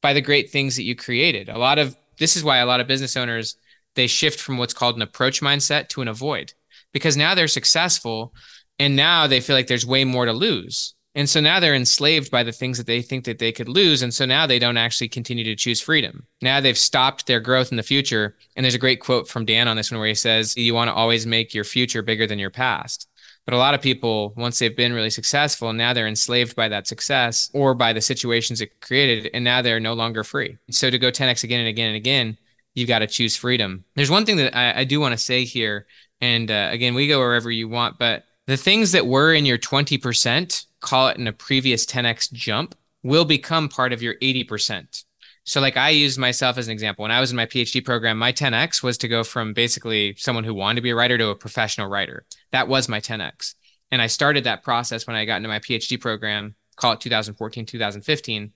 by 0.00 0.12
the 0.12 0.20
great 0.20 0.50
things 0.50 0.74
that 0.76 0.82
you 0.82 0.96
created. 0.96 1.48
A 1.48 1.58
lot 1.58 1.78
of 1.78 1.96
this 2.18 2.36
is 2.36 2.42
why 2.42 2.58
a 2.58 2.66
lot 2.66 2.80
of 2.80 2.88
business 2.88 3.16
owners 3.16 3.56
they 3.96 4.06
shift 4.06 4.40
from 4.40 4.58
what's 4.58 4.74
called 4.74 4.94
an 4.96 5.02
approach 5.02 5.40
mindset 5.40 5.88
to 5.88 6.02
an 6.02 6.08
avoid 6.08 6.52
because 6.92 7.16
now 7.16 7.34
they're 7.34 7.48
successful 7.48 8.32
and 8.78 8.94
now 8.94 9.26
they 9.26 9.40
feel 9.40 9.56
like 9.56 9.66
there's 9.66 9.86
way 9.86 10.04
more 10.04 10.26
to 10.26 10.32
lose. 10.32 10.94
And 11.14 11.28
so 11.28 11.40
now 11.40 11.60
they're 11.60 11.74
enslaved 11.74 12.30
by 12.30 12.42
the 12.42 12.52
things 12.52 12.76
that 12.76 12.86
they 12.86 13.00
think 13.00 13.24
that 13.24 13.38
they 13.38 13.50
could 13.50 13.70
lose 13.70 14.02
and 14.02 14.12
so 14.12 14.26
now 14.26 14.46
they 14.46 14.58
don't 14.58 14.76
actually 14.76 15.08
continue 15.08 15.44
to 15.44 15.56
choose 15.56 15.80
freedom. 15.80 16.26
Now 16.42 16.60
they've 16.60 16.76
stopped 16.76 17.26
their 17.26 17.40
growth 17.40 17.70
in 17.70 17.78
the 17.78 17.82
future 17.82 18.36
and 18.54 18.62
there's 18.62 18.74
a 18.74 18.78
great 18.78 19.00
quote 19.00 19.26
from 19.26 19.46
dan 19.46 19.66
on 19.66 19.76
this 19.76 19.90
one 19.90 19.98
where 19.98 20.08
he 20.08 20.14
says 20.14 20.56
you 20.56 20.74
want 20.74 20.88
to 20.88 20.94
always 20.94 21.26
make 21.26 21.54
your 21.54 21.64
future 21.64 22.02
bigger 22.02 22.26
than 22.26 22.38
your 22.38 22.50
past. 22.50 23.08
But 23.46 23.54
a 23.54 23.58
lot 23.58 23.74
of 23.74 23.80
people 23.80 24.34
once 24.36 24.58
they've 24.58 24.76
been 24.76 24.92
really 24.92 25.08
successful 25.08 25.72
now 25.72 25.94
they're 25.94 26.06
enslaved 26.06 26.54
by 26.54 26.68
that 26.68 26.86
success 26.86 27.50
or 27.54 27.74
by 27.74 27.94
the 27.94 28.02
situations 28.02 28.60
it 28.60 28.78
created 28.80 29.30
and 29.32 29.42
now 29.42 29.62
they're 29.62 29.80
no 29.80 29.94
longer 29.94 30.22
free. 30.22 30.58
So 30.70 30.90
to 30.90 30.98
go 30.98 31.10
10x 31.10 31.44
again 31.44 31.60
and 31.60 31.68
again 31.68 31.88
and 31.88 31.96
again 31.96 32.36
you've 32.76 32.88
got 32.88 33.00
to 33.00 33.06
choose 33.08 33.36
freedom 33.36 33.84
there's 33.96 34.10
one 34.10 34.24
thing 34.24 34.36
that 34.36 34.56
i, 34.56 34.80
I 34.80 34.84
do 34.84 35.00
want 35.00 35.12
to 35.12 35.18
say 35.18 35.44
here 35.44 35.86
And 36.20 36.50
uh, 36.50 36.68
again, 36.72 36.94
we 36.94 37.08
go 37.08 37.18
wherever 37.18 37.50
you 37.50 37.68
want, 37.68 37.98
but 37.98 38.24
the 38.46 38.56
things 38.56 38.92
that 38.92 39.06
were 39.06 39.34
in 39.34 39.44
your 39.44 39.58
20%, 39.58 40.66
call 40.80 41.08
it 41.08 41.18
in 41.18 41.26
a 41.26 41.32
previous 41.32 41.84
10x 41.84 42.32
jump, 42.32 42.74
will 43.02 43.24
become 43.24 43.68
part 43.68 43.92
of 43.92 44.02
your 44.02 44.14
80%. 44.16 45.04
So, 45.44 45.60
like 45.60 45.76
I 45.76 45.90
use 45.90 46.18
myself 46.18 46.58
as 46.58 46.66
an 46.66 46.72
example. 46.72 47.04
When 47.04 47.12
I 47.12 47.20
was 47.20 47.30
in 47.30 47.36
my 47.36 47.46
PhD 47.46 47.84
program, 47.84 48.18
my 48.18 48.32
10x 48.32 48.82
was 48.82 48.98
to 48.98 49.08
go 49.08 49.22
from 49.22 49.52
basically 49.52 50.14
someone 50.16 50.42
who 50.42 50.54
wanted 50.54 50.76
to 50.76 50.82
be 50.82 50.90
a 50.90 50.96
writer 50.96 51.16
to 51.18 51.28
a 51.28 51.36
professional 51.36 51.86
writer. 51.86 52.24
That 52.50 52.66
was 52.66 52.88
my 52.88 53.00
10x. 53.00 53.54
And 53.92 54.02
I 54.02 54.08
started 54.08 54.44
that 54.44 54.64
process 54.64 55.06
when 55.06 55.14
I 55.14 55.24
got 55.24 55.36
into 55.36 55.48
my 55.48 55.60
PhD 55.60 56.00
program, 56.00 56.56
call 56.74 56.94
it 56.94 57.00
2014, 57.00 57.64
2015. 57.64 58.52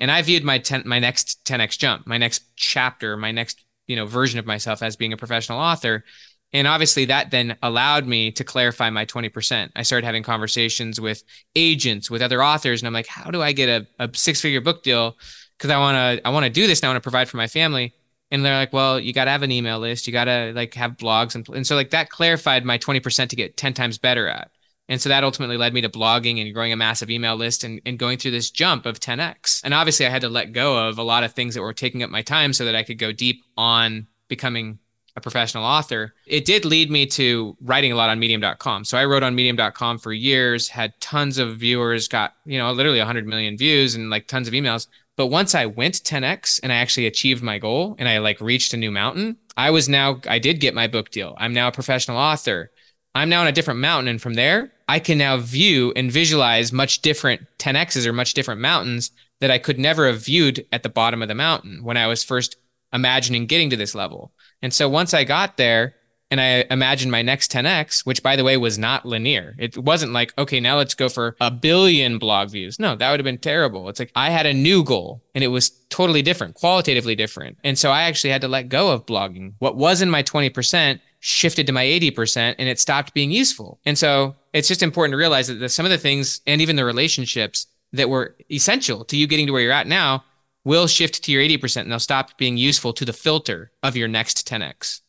And 0.00 0.10
I 0.10 0.22
viewed 0.22 0.42
my 0.42 0.58
10, 0.58 0.82
my 0.86 0.98
next 0.98 1.44
10x 1.44 1.78
jump, 1.78 2.06
my 2.06 2.18
next 2.18 2.42
chapter, 2.56 3.16
my 3.16 3.30
next 3.30 3.62
you 3.86 3.96
know 3.96 4.06
version 4.06 4.38
of 4.38 4.46
myself 4.46 4.82
as 4.82 4.96
being 4.96 5.12
a 5.12 5.16
professional 5.16 5.58
author. 5.58 6.04
And 6.52 6.66
obviously 6.66 7.04
that 7.04 7.30
then 7.30 7.56
allowed 7.62 8.06
me 8.06 8.32
to 8.32 8.42
clarify 8.42 8.90
my 8.90 9.04
20% 9.04 9.70
i 9.76 9.82
started 9.82 10.04
having 10.04 10.24
conversations 10.24 11.00
with 11.00 11.22
agents 11.54 12.10
with 12.10 12.22
other 12.22 12.42
authors 12.42 12.80
and 12.80 12.88
i'm 12.88 12.92
like 12.92 13.06
how 13.06 13.30
do 13.30 13.40
i 13.40 13.52
get 13.52 13.68
a, 13.68 14.04
a 14.04 14.10
six 14.16 14.40
figure 14.40 14.60
book 14.60 14.82
deal? 14.82 15.16
Because 15.56 15.70
i 15.70 15.78
want 15.78 15.94
to 15.94 16.26
i 16.26 16.30
want 16.30 16.44
to 16.44 16.50
do 16.50 16.66
this 16.66 16.80
and 16.80 16.86
i 16.86 16.88
want 16.88 16.96
to 16.96 17.08
provide 17.08 17.28
for 17.28 17.36
my 17.36 17.46
family. 17.46 17.94
And 18.32 18.44
they're 18.44 18.56
like 18.56 18.72
well 18.72 18.98
you 18.98 19.12
got 19.12 19.26
to 19.26 19.30
have 19.30 19.42
an 19.42 19.52
email 19.52 19.78
list. 19.78 20.06
You 20.06 20.12
got 20.12 20.24
to 20.24 20.52
like 20.54 20.74
have 20.74 20.96
blogs 20.96 21.34
and, 21.34 21.48
and 21.50 21.66
so 21.66 21.76
like 21.76 21.90
that 21.90 22.10
clarified 22.10 22.64
my 22.64 22.78
20% 22.78 23.28
to 23.28 23.36
get 23.36 23.56
10 23.56 23.74
times 23.74 23.98
better 23.98 24.28
at 24.28 24.50
and 24.90 25.00
so 25.00 25.08
that 25.08 25.22
ultimately 25.22 25.56
led 25.56 25.72
me 25.72 25.80
to 25.82 25.88
blogging 25.88 26.42
and 26.42 26.52
growing 26.52 26.72
a 26.72 26.76
massive 26.76 27.10
email 27.10 27.36
list 27.36 27.62
and, 27.62 27.80
and 27.86 27.96
going 27.96 28.18
through 28.18 28.32
this 28.32 28.50
jump 28.50 28.86
of 28.86 28.98
10x. 28.98 29.62
And 29.62 29.72
obviously, 29.72 30.04
I 30.04 30.10
had 30.10 30.22
to 30.22 30.28
let 30.28 30.52
go 30.52 30.88
of 30.88 30.98
a 30.98 31.04
lot 31.04 31.22
of 31.22 31.32
things 31.32 31.54
that 31.54 31.62
were 31.62 31.72
taking 31.72 32.02
up 32.02 32.10
my 32.10 32.22
time 32.22 32.52
so 32.52 32.64
that 32.64 32.74
I 32.74 32.82
could 32.82 32.98
go 32.98 33.12
deep 33.12 33.44
on 33.56 34.08
becoming 34.26 34.80
a 35.14 35.20
professional 35.20 35.62
author. 35.62 36.14
It 36.26 36.44
did 36.44 36.64
lead 36.64 36.90
me 36.90 37.06
to 37.06 37.56
writing 37.60 37.92
a 37.92 37.94
lot 37.94 38.10
on 38.10 38.18
medium.com. 38.18 38.84
So 38.84 38.98
I 38.98 39.04
wrote 39.04 39.22
on 39.22 39.36
medium.com 39.36 39.98
for 39.98 40.12
years, 40.12 40.68
had 40.68 41.00
tons 41.00 41.38
of 41.38 41.56
viewers, 41.56 42.08
got, 42.08 42.34
you 42.44 42.58
know, 42.58 42.72
literally 42.72 42.98
100 42.98 43.26
million 43.28 43.56
views 43.56 43.94
and 43.94 44.10
like 44.10 44.26
tons 44.26 44.48
of 44.48 44.54
emails. 44.54 44.88
But 45.14 45.26
once 45.26 45.54
I 45.54 45.66
went 45.66 46.02
10x 46.02 46.60
and 46.62 46.72
I 46.72 46.76
actually 46.76 47.06
achieved 47.06 47.42
my 47.44 47.58
goal 47.58 47.94
and 47.98 48.08
I 48.08 48.18
like 48.18 48.40
reached 48.40 48.74
a 48.74 48.76
new 48.76 48.90
mountain, 48.90 49.36
I 49.56 49.70
was 49.70 49.88
now, 49.88 50.20
I 50.28 50.40
did 50.40 50.60
get 50.60 50.74
my 50.74 50.88
book 50.88 51.10
deal. 51.10 51.36
I'm 51.38 51.52
now 51.52 51.68
a 51.68 51.72
professional 51.72 52.16
author. 52.16 52.70
I'm 53.14 53.28
now 53.28 53.40
on 53.40 53.46
a 53.46 53.52
different 53.52 53.80
mountain. 53.80 54.08
And 54.08 54.22
from 54.22 54.34
there, 54.34 54.72
I 54.88 54.98
can 54.98 55.18
now 55.18 55.36
view 55.36 55.92
and 55.96 56.10
visualize 56.10 56.72
much 56.72 57.02
different 57.02 57.42
10Xs 57.58 58.06
or 58.06 58.12
much 58.12 58.34
different 58.34 58.60
mountains 58.60 59.10
that 59.40 59.50
I 59.50 59.58
could 59.58 59.78
never 59.78 60.06
have 60.06 60.24
viewed 60.24 60.66
at 60.72 60.82
the 60.82 60.88
bottom 60.88 61.22
of 61.22 61.28
the 61.28 61.34
mountain 61.34 61.82
when 61.82 61.96
I 61.96 62.06
was 62.06 62.22
first 62.22 62.56
imagining 62.92 63.46
getting 63.46 63.70
to 63.70 63.76
this 63.76 63.94
level. 63.94 64.32
And 64.62 64.72
so 64.72 64.88
once 64.88 65.14
I 65.14 65.24
got 65.24 65.56
there 65.56 65.94
and 66.30 66.40
I 66.40 66.64
imagined 66.70 67.10
my 67.10 67.22
next 67.22 67.50
10X, 67.50 68.06
which 68.06 68.22
by 68.22 68.36
the 68.36 68.44
way 68.44 68.56
was 68.56 68.78
not 68.78 69.06
linear, 69.06 69.56
it 69.58 69.76
wasn't 69.78 70.12
like, 70.12 70.36
okay, 70.38 70.60
now 70.60 70.76
let's 70.76 70.94
go 70.94 71.08
for 71.08 71.36
a 71.40 71.50
billion 71.50 72.18
blog 72.18 72.50
views. 72.50 72.78
No, 72.78 72.94
that 72.94 73.10
would 73.10 73.18
have 73.18 73.24
been 73.24 73.38
terrible. 73.38 73.88
It's 73.88 73.98
like 73.98 74.12
I 74.14 74.30
had 74.30 74.46
a 74.46 74.52
new 74.52 74.84
goal 74.84 75.22
and 75.34 75.42
it 75.42 75.48
was 75.48 75.70
totally 75.88 76.22
different, 76.22 76.54
qualitatively 76.54 77.16
different. 77.16 77.58
And 77.64 77.78
so 77.78 77.90
I 77.90 78.02
actually 78.02 78.30
had 78.30 78.42
to 78.42 78.48
let 78.48 78.68
go 78.68 78.90
of 78.90 79.06
blogging. 79.06 79.54
What 79.58 79.76
was 79.76 80.02
in 80.02 80.10
my 80.10 80.22
20% 80.22 81.00
shifted 81.20 81.66
to 81.66 81.72
my 81.72 81.84
80% 81.84 82.56
and 82.58 82.68
it 82.68 82.80
stopped 82.80 83.14
being 83.14 83.30
useful. 83.30 83.78
And 83.84 83.96
so 83.96 84.34
it's 84.52 84.68
just 84.68 84.82
important 84.82 85.12
to 85.12 85.18
realize 85.18 85.48
that 85.48 85.54
the, 85.54 85.68
some 85.68 85.86
of 85.86 85.90
the 85.90 85.98
things 85.98 86.40
and 86.46 86.60
even 86.60 86.76
the 86.76 86.84
relationships 86.84 87.66
that 87.92 88.08
were 88.08 88.36
essential 88.50 89.04
to 89.04 89.16
you 89.16 89.26
getting 89.26 89.46
to 89.46 89.52
where 89.52 89.62
you're 89.62 89.72
at 89.72 89.86
now 89.86 90.24
will 90.64 90.86
shift 90.86 91.22
to 91.24 91.32
your 91.32 91.42
80% 91.42 91.82
and 91.82 91.92
they'll 91.92 91.98
stop 91.98 92.36
being 92.38 92.56
useful 92.56 92.92
to 92.94 93.04
the 93.04 93.12
filter 93.12 93.70
of 93.82 93.96
your 93.96 94.08
next 94.08 94.48
10x. 94.48 95.00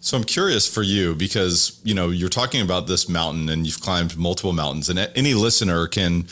So 0.00 0.16
I'm 0.16 0.24
curious 0.24 0.72
for 0.72 0.82
you 0.82 1.14
because, 1.14 1.80
you 1.84 1.94
know, 1.94 2.08
you're 2.08 2.28
talking 2.28 2.62
about 2.62 2.86
this 2.86 3.08
mountain 3.08 3.48
and 3.48 3.66
you've 3.66 3.80
climbed 3.80 4.16
multiple 4.16 4.52
mountains 4.52 4.88
and 4.88 4.98
any 5.14 5.34
listener 5.34 5.86
can 5.86 6.22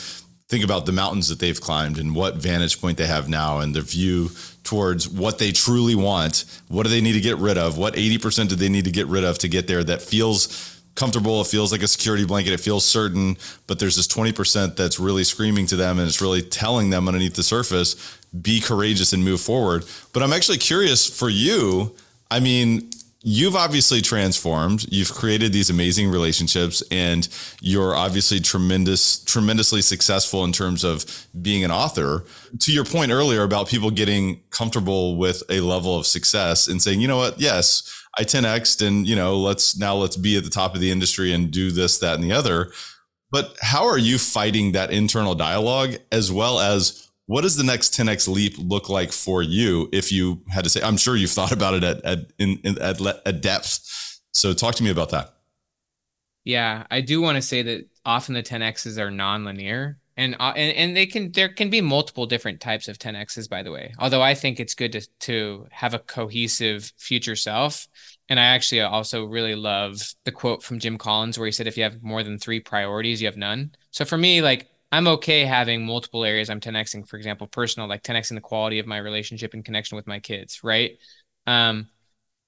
think 0.47 0.63
about 0.63 0.85
the 0.85 0.91
mountains 0.91 1.29
that 1.29 1.39
they've 1.39 1.59
climbed 1.59 1.97
and 1.97 2.15
what 2.15 2.35
vantage 2.35 2.79
point 2.79 2.97
they 2.97 3.07
have 3.07 3.29
now 3.29 3.59
and 3.59 3.75
their 3.75 3.83
view 3.83 4.29
towards 4.65 5.07
what 5.07 5.39
they 5.39 5.51
truly 5.51 5.95
want. 5.95 6.43
What 6.67 6.83
do 6.83 6.89
they 6.89 6.99
need 6.99 7.13
to 7.13 7.21
get 7.21 7.37
rid 7.37 7.57
of? 7.57 7.77
What 7.77 7.93
80% 7.93 8.49
do 8.49 8.55
they 8.55 8.67
need 8.67 8.83
to 8.85 8.91
get 8.91 9.07
rid 9.07 9.23
of 9.23 9.37
to 9.39 9.47
get 9.47 9.67
there 9.67 9.83
that 9.85 10.01
feels 10.01 10.81
comfortable? 10.95 11.39
It 11.39 11.47
feels 11.47 11.71
like 11.71 11.83
a 11.83 11.87
security 11.87 12.25
blanket. 12.25 12.51
It 12.51 12.59
feels 12.59 12.83
certain, 12.85 13.37
but 13.67 13.79
there's 13.79 13.95
this 13.95 14.07
20% 14.07 14.75
that's 14.75 14.99
really 14.99 15.23
screaming 15.23 15.67
to 15.67 15.75
them 15.77 15.99
and 15.99 16.07
it's 16.07 16.19
really 16.19 16.41
telling 16.41 16.89
them 16.89 17.07
underneath 17.07 17.35
the 17.35 17.43
surface, 17.43 18.17
be 18.41 18.59
courageous 18.59 19.13
and 19.13 19.23
move 19.23 19.39
forward. 19.39 19.85
But 20.11 20.23
I'm 20.23 20.33
actually 20.33 20.57
curious 20.57 21.07
for 21.07 21.29
you. 21.29 21.95
I 22.29 22.39
mean, 22.39 22.89
you've 23.27 23.55
obviously 23.55 24.01
transformed. 24.01 24.85
You've 24.91 25.11
created 25.11 25.51
these 25.51 25.71
amazing 25.71 26.11
relationships 26.11 26.83
and 26.91 27.27
you're 27.59 27.95
obviously 27.95 28.39
tremendous 28.39 29.23
tremendously 29.23 29.81
successful 29.81 30.43
in 30.43 30.51
terms 30.51 30.83
of 30.83 31.27
being 31.41 31.63
an 31.63 31.71
author. 31.71 32.23
To 32.59 32.71
your 32.71 32.85
point 32.85 33.11
earlier 33.11 33.41
about 33.41 33.67
people 33.67 33.89
getting 33.89 34.41
comfortable 34.51 35.17
with 35.17 35.41
a 35.49 35.59
level 35.61 35.97
of 35.97 36.05
success 36.05 36.67
and 36.67 36.79
saying 36.81 37.01
you 37.01 37.07
know 37.07 37.17
what? 37.17 37.41
Yes 37.41 37.91
i 38.17 38.23
10x 38.23 38.85
and 38.85 39.05
you 39.05 39.15
know 39.15 39.37
let's 39.37 39.77
now 39.77 39.93
let's 39.93 40.15
be 40.15 40.37
at 40.37 40.43
the 40.45 40.49
top 40.49 40.73
of 40.73 40.79
the 40.79 40.89
industry 40.89 41.33
and 41.33 41.51
do 41.51 41.71
this 41.71 41.99
that 41.99 42.15
and 42.15 42.23
the 42.23 42.31
other. 42.31 42.71
But 43.31 43.57
how 43.61 43.85
are 43.85 43.97
you 43.97 44.17
fighting 44.17 44.71
that 44.71 44.91
internal 44.91 45.35
dialogue 45.35 45.95
as 46.11 46.31
well 46.31 46.59
as 46.59 47.09
what 47.27 47.41
does 47.41 47.55
the 47.55 47.63
next 47.63 47.93
10x 47.93 48.27
leap 48.27 48.53
look 48.57 48.89
like 48.89 49.11
for 49.11 49.41
you 49.41 49.89
if 49.91 50.11
you 50.11 50.43
had 50.49 50.63
to 50.63 50.69
say? 50.69 50.81
I'm 50.81 50.97
sure 50.97 51.15
you've 51.15 51.31
thought 51.31 51.51
about 51.51 51.73
it 51.73 51.83
at 51.83 52.03
at 52.05 52.19
in, 52.37 52.59
in 52.63 52.81
at, 52.81 53.01
at 53.25 53.41
depth. 53.41 54.21
So 54.31 54.53
talk 54.53 54.75
to 54.75 54.83
me 54.83 54.91
about 54.91 55.09
that. 55.09 55.33
Yeah, 56.43 56.85
I 56.91 57.01
do 57.01 57.21
want 57.21 57.37
to 57.37 57.41
say 57.41 57.63
that 57.63 57.87
often 58.05 58.35
the 58.35 58.43
10x's 58.43 58.99
are 58.99 59.09
non-linear, 59.09 59.97
and 60.15 60.35
uh, 60.39 60.53
and 60.55 60.77
and 60.77 60.95
they 60.95 61.07
can 61.07 61.31
there 61.31 61.49
can 61.49 61.71
be 61.71 61.81
multiple 61.81 62.27
different 62.27 62.61
types 62.61 62.87
of 62.87 62.99
10x's. 62.99 63.47
By 63.47 63.63
the 63.63 63.71
way, 63.71 63.93
although 63.97 64.21
I 64.21 64.35
think 64.35 64.59
it's 64.59 64.75
good 64.75 64.91
to 64.91 65.01
to 65.21 65.67
have 65.71 65.95
a 65.95 65.99
cohesive 65.99 66.91
future 66.97 67.35
self. 67.35 67.87
And 68.27 68.39
I 68.39 68.45
actually 68.45 68.81
also 68.81 69.25
really 69.25 69.53
love 69.53 70.01
the 70.23 70.31
quote 70.31 70.63
from 70.63 70.79
Jim 70.79 70.97
Collins 70.97 71.37
where 71.37 71.45
he 71.45 71.51
said, 71.51 71.67
"If 71.67 71.77
you 71.77 71.83
have 71.83 72.01
more 72.01 72.23
than 72.23 72.39
three 72.39 72.59
priorities, 72.59 73.21
you 73.21 73.27
have 73.27 73.37
none." 73.37 73.71
So 73.91 74.03
for 74.03 74.17
me, 74.17 74.41
like 74.41 74.67
I'm 74.91 75.07
okay 75.07 75.45
having 75.45 75.85
multiple 75.85 76.23
areas 76.23 76.49
I'm 76.49 76.59
10xing, 76.59 77.07
for 77.07 77.17
example, 77.17 77.47
personal, 77.47 77.89
like 77.89 78.03
10xing 78.03 78.35
the 78.35 78.41
quality 78.41 78.79
of 78.79 78.87
my 78.87 78.97
relationship 78.97 79.53
and 79.53 79.65
connection 79.65 79.95
with 79.95 80.07
my 80.07 80.19
kids, 80.19 80.61
right? 80.63 80.97
Um, 81.47 81.89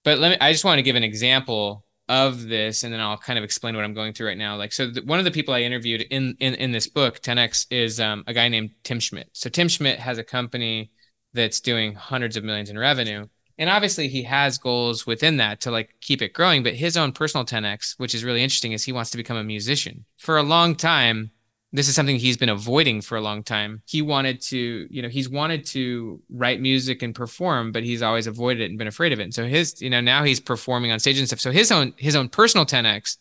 but 0.04 0.20
let 0.20 0.32
me, 0.32 0.38
I 0.40 0.52
just 0.52 0.64
want 0.64 0.78
to 0.78 0.84
give 0.84 0.96
an 0.96 1.04
example 1.04 1.84
of 2.10 2.48
this 2.48 2.84
and 2.84 2.94
then 2.94 3.02
I'll 3.02 3.18
kind 3.18 3.38
of 3.38 3.44
explain 3.44 3.76
what 3.76 3.84
I'm 3.84 3.94
going 3.94 4.14
through 4.14 4.28
right 4.28 4.38
now. 4.38 4.56
Like, 4.56 4.72
so 4.72 4.92
one 5.04 5.20
of 5.20 5.26
the 5.26 5.32
people 5.32 5.54
I 5.54 5.62
interviewed 5.62 6.02
in, 6.02 6.38
in, 6.40 6.54
in 6.56 6.72
this 6.72 6.88
book, 6.88 7.20
10X 7.22 7.68
is 7.70 8.00
um, 8.00 8.24
a 8.28 8.34
guy 8.34 8.48
named 8.48 8.72
Tim 8.84 9.00
Schmidt. 9.00 9.30
So 9.34 9.50
Tim 9.50 9.68
Schmidt 9.68 10.00
has 10.00 10.18
a 10.18 10.24
company 10.24 10.92
that's 11.34 11.60
doing 11.60 11.94
hundreds 11.96 12.38
of 12.38 12.44
millions 12.44 12.70
in 12.70 12.80
revenue. 12.80 13.28
And 13.58 13.70
obviously 13.70 14.08
he 14.08 14.24
has 14.24 14.58
goals 14.58 15.06
within 15.06 15.38
that 15.38 15.62
to 15.62 15.72
like 15.72 15.96
keep 16.00 16.22
it 16.22 16.34
growing, 16.34 16.64
but 16.64 16.76
his 16.76 16.96
own 16.96 17.12
personal 17.12 17.46
10X, 17.46 17.96
which 17.98 18.16
is 18.16 18.24
really 18.24 18.44
interesting 18.44 18.72
is 18.72 18.84
he 18.84 18.92
wants 18.92 19.10
to 19.12 19.18
become 19.18 19.38
a 19.38 19.44
musician 19.44 20.06
for 20.18 20.38
a 20.38 20.44
long 20.44 20.76
time 20.76 21.32
this 21.78 21.88
is 21.88 21.96
something 21.96 22.18
he's 22.18 22.38
been 22.38 22.50
avoiding 22.50 23.02
for 23.02 23.18
a 23.18 23.22
long 23.22 23.44
time. 23.44 23.84
He 23.86 24.02
wanted 24.02 24.42
to, 24.44 24.88
you 24.90 25.02
know, 25.02 25.10
he's 25.10 25.30
wanted 25.30 25.66
to 25.68 26.20
write 26.30 26.60
music 26.60 27.04
and 27.04 27.14
perform, 27.14 27.72
but 27.72 27.84
he's 27.84 28.02
always 28.02 28.26
avoided 28.26 28.62
it 28.62 28.70
and 28.70 28.78
been 28.78 28.88
afraid 28.88 29.14
of 29.14 29.20
it. 29.20 29.24
And 29.24 29.34
so 29.34 29.46
his, 29.46 29.80
you 29.82 29.90
know, 29.90 30.02
now 30.02 30.24
he's 30.24 30.40
performing 30.40 30.92
on 30.92 31.00
stage 31.00 31.20
and 31.20 31.28
stuff. 31.28 31.40
So 31.40 31.52
his 31.52 31.72
own 31.72 31.94
his 31.98 32.16
own 32.16 32.30
personal 32.30 32.66
10x 32.66 33.18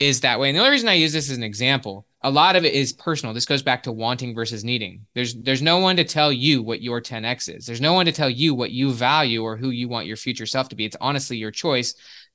is 0.00 0.22
that 0.22 0.40
way. 0.40 0.48
And 0.48 0.56
the 0.56 0.60
only 0.60 0.72
reason 0.72 0.88
I 0.88 0.94
use 0.94 1.12
this 1.12 1.30
as 1.30 1.36
an 1.36 1.44
example, 1.44 2.06
a 2.22 2.30
lot 2.30 2.56
of 2.56 2.64
it 2.64 2.72
is 2.72 2.92
personal. 2.92 3.34
This 3.34 3.46
goes 3.46 3.62
back 3.62 3.82
to 3.84 3.92
wanting 3.92 4.34
versus 4.34 4.64
needing. 4.64 5.06
There's 5.14 5.34
there's 5.34 5.62
no 5.62 5.78
one 5.78 5.96
to 5.96 6.04
tell 6.04 6.32
you 6.32 6.62
what 6.62 6.82
your 6.82 7.00
10x 7.00 7.54
is. 7.54 7.66
There's 7.66 7.80
no 7.80 7.92
one 7.92 8.06
to 8.06 8.12
tell 8.12 8.30
you 8.30 8.54
what 8.54 8.72
you 8.72 8.92
value 8.92 9.42
or 9.42 9.56
who 9.56 9.70
you 9.70 9.88
want 9.88 10.06
your 10.06 10.16
future 10.16 10.46
self 10.46 10.68
to 10.70 10.76
be. 10.76 10.84
It's 10.84 10.96
honestly 11.00 11.36
your 11.36 11.50
choice 11.52 11.94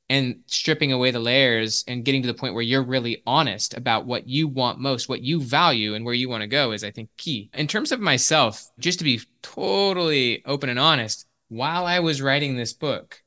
and 0.10 0.42
stripping 0.46 0.92
away 0.92 1.12
the 1.12 1.20
layers 1.20 1.84
and 1.88 2.06
getting 2.06 2.22
to 2.22 2.28
the 2.28 2.34
point 2.34 2.54
where 2.54 2.64
you're 2.64 2.84
really 2.84 3.24
honest 3.26 3.76
about 3.76 4.06
what 4.06 4.28
you 4.28 4.48
want 4.48 4.80
most, 4.80 5.10
what 5.10 5.22
you 5.22 5.42
value, 5.42 5.96
and 5.96 6.06
where 6.06 6.14
you 6.14 6.30
want 6.30 6.42
to 6.42 6.48
go 6.48 6.72
is, 6.72 6.84
I 6.84 6.92
think, 6.92 7.10
key. 7.18 7.50
In 7.54 7.68
terms 7.68 7.92
of 7.92 8.00
myself, 8.00 8.70
just 8.80 9.00
to 9.00 9.06
be 9.06 9.22
totally 9.42 10.46
open 10.46 10.70
and 10.70 10.80
honest, 10.80 11.26
while 11.48 11.86
I 11.86 12.00
was 12.00 12.22
writing 12.22 12.56
this 12.56 12.74
book, 12.74 13.22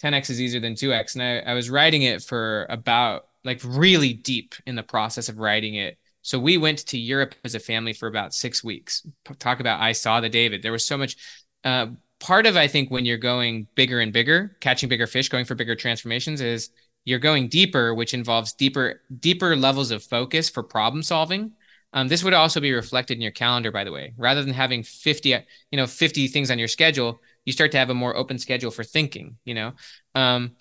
10x 0.00 0.30
is 0.30 0.40
easier 0.40 0.60
than 0.60 0.74
2x, 0.74 1.14
and 1.14 1.22
I, 1.22 1.50
I 1.50 1.54
was 1.54 1.70
writing 1.70 2.02
it 2.02 2.22
for 2.22 2.66
about 2.68 3.26
like 3.44 3.60
really 3.64 4.12
deep 4.12 4.54
in 4.66 4.76
the 4.76 4.82
process 4.82 5.28
of 5.28 5.38
writing 5.38 5.74
it. 5.74 5.98
So 6.22 6.38
we 6.38 6.56
went 6.56 6.78
to 6.86 6.98
Europe 6.98 7.34
as 7.44 7.56
a 7.56 7.60
family 7.60 7.92
for 7.92 8.06
about 8.06 8.32
six 8.32 8.62
weeks. 8.62 9.04
Talk 9.40 9.58
about 9.58 9.80
I 9.80 9.92
saw 9.92 10.20
the 10.20 10.28
David. 10.28 10.62
There 10.62 10.72
was 10.72 10.84
so 10.84 10.96
much. 10.96 11.16
Uh, 11.64 11.88
part 12.22 12.46
of 12.46 12.56
I 12.56 12.68
think 12.68 12.90
when 12.90 13.04
you're 13.04 13.18
going 13.18 13.66
bigger 13.74 14.00
and 14.00 14.12
bigger, 14.12 14.56
catching 14.60 14.88
bigger 14.88 15.08
fish, 15.08 15.28
going 15.28 15.44
for 15.44 15.56
bigger 15.56 15.74
transformations 15.74 16.40
is 16.40 16.70
you're 17.04 17.18
going 17.18 17.48
deeper, 17.48 17.94
which 17.94 18.14
involves 18.14 18.52
deeper 18.52 19.02
deeper 19.18 19.56
levels 19.56 19.90
of 19.90 20.04
focus 20.04 20.48
for 20.48 20.62
problem 20.62 21.02
solving. 21.02 21.52
Um, 21.92 22.08
this 22.08 22.24
would 22.24 22.32
also 22.32 22.60
be 22.60 22.72
reflected 22.72 23.18
in 23.18 23.22
your 23.22 23.32
calendar, 23.32 23.72
by 23.72 23.84
the 23.84 23.92
way. 23.92 24.14
Rather 24.16 24.42
than 24.42 24.54
having 24.54 24.82
50, 24.82 25.28
you 25.28 25.76
know, 25.76 25.86
50 25.86 26.28
things 26.28 26.50
on 26.50 26.58
your 26.58 26.68
schedule, 26.68 27.20
you 27.44 27.52
start 27.52 27.72
to 27.72 27.78
have 27.78 27.90
a 27.90 27.94
more 27.94 28.16
open 28.16 28.38
schedule 28.38 28.70
for 28.70 28.84
thinking, 28.84 29.36
you 29.44 29.54
know. 29.54 29.72
Um, 30.14 30.52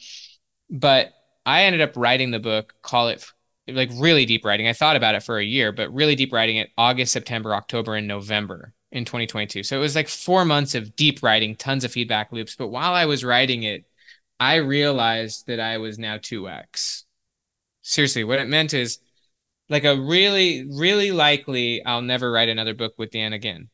but 0.70 1.14
I 1.46 1.64
ended 1.64 1.82
up 1.82 1.96
writing 1.96 2.32
the 2.32 2.40
book, 2.40 2.74
call 2.82 3.10
it 3.10 3.24
like 3.68 3.92
really 3.94 4.26
deep 4.26 4.44
writing. 4.44 4.68
I 4.68 4.74
thought 4.74 4.96
about 4.96 5.16
it 5.16 5.24
for 5.24 5.38
a 5.38 5.46
year, 5.46 5.72
but 5.72 5.94
really 5.94 6.16
deep 6.16 6.34
writing 6.34 6.58
it 6.58 6.72
August, 6.78 7.14
September, 7.14 7.54
October, 7.54 7.96
and 7.96 8.08
November 8.08 8.74
in 8.92 9.06
2022. 9.06 9.64
So 9.64 9.78
it 9.78 9.82
was 9.82 9.96
like 9.96 10.08
four 10.08 10.46
months 10.46 10.76
of 10.76 10.96
deep 10.96 11.24
writing, 11.24 11.56
tons 11.56 11.84
of 11.84 11.92
feedback 11.92 12.32
loops. 12.32 12.56
But 12.56 12.68
while 12.68 12.94
I 12.94 13.06
was 13.06 13.24
writing 13.24 13.64
it, 13.64 13.86
I 14.40 14.56
realized 14.56 15.48
that 15.48 15.60
I 15.60 15.78
was 15.78 16.00
now 16.00 16.18
2x. 16.18 17.04
Seriously, 17.82 18.24
what 18.24 18.40
it 18.40 18.48
meant 18.48 18.74
is 18.74 19.00
like 19.70 19.86
a 19.86 20.00
really, 20.00 20.66
really 20.70 21.12
likely 21.12 21.84
I'll 21.86 22.02
never 22.02 22.32
write 22.32 22.50
another 22.50 22.74
book 22.74 22.94
with 22.98 23.12
Dan 23.12 23.34
again. 23.34 23.70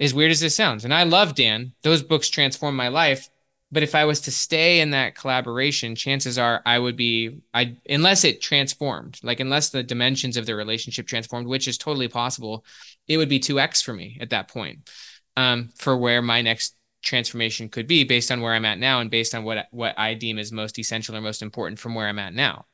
As 0.00 0.14
weird 0.14 0.30
as 0.30 0.40
this 0.40 0.54
sounds. 0.54 0.84
And 0.84 0.94
I 0.94 1.04
love 1.04 1.34
Dan. 1.34 1.72
Those 1.82 2.02
books 2.02 2.28
transformed 2.28 2.76
my 2.76 2.88
life. 2.88 3.28
But 3.70 3.82
if 3.82 3.94
I 3.94 4.06
was 4.06 4.22
to 4.22 4.30
stay 4.30 4.80
in 4.80 4.90
that 4.90 5.14
collaboration, 5.14 5.94
chances 5.94 6.38
are 6.38 6.62
I 6.64 6.78
would 6.78 6.96
be 6.96 7.40
I 7.52 7.76
unless 7.88 8.24
it 8.24 8.40
transformed, 8.40 9.20
like 9.22 9.40
unless 9.40 9.68
the 9.68 9.82
dimensions 9.82 10.36
of 10.36 10.46
the 10.46 10.54
relationship 10.54 11.06
transformed, 11.06 11.46
which 11.46 11.68
is 11.68 11.76
totally 11.76 12.08
possible, 12.08 12.64
it 13.06 13.18
would 13.18 13.28
be 13.28 13.40
2x 13.40 13.82
for 13.82 13.92
me 13.92 14.18
at 14.20 14.30
that 14.30 14.48
point. 14.48 14.88
Um, 15.36 15.70
for 15.76 15.96
where 15.96 16.20
my 16.20 16.42
next 16.42 16.74
transformation 17.02 17.68
could 17.68 17.86
be 17.86 18.02
based 18.02 18.32
on 18.32 18.40
where 18.40 18.54
I'm 18.54 18.64
at 18.64 18.78
now 18.78 19.00
and 19.00 19.10
based 19.10 19.34
on 19.34 19.44
what 19.44 19.68
what 19.70 19.98
I 19.98 20.14
deem 20.14 20.38
is 20.38 20.50
most 20.50 20.78
essential 20.78 21.16
or 21.16 21.20
most 21.20 21.42
important 21.42 21.78
from 21.78 21.94
where 21.94 22.08
I'm 22.08 22.18
at 22.18 22.34
now. 22.34 22.66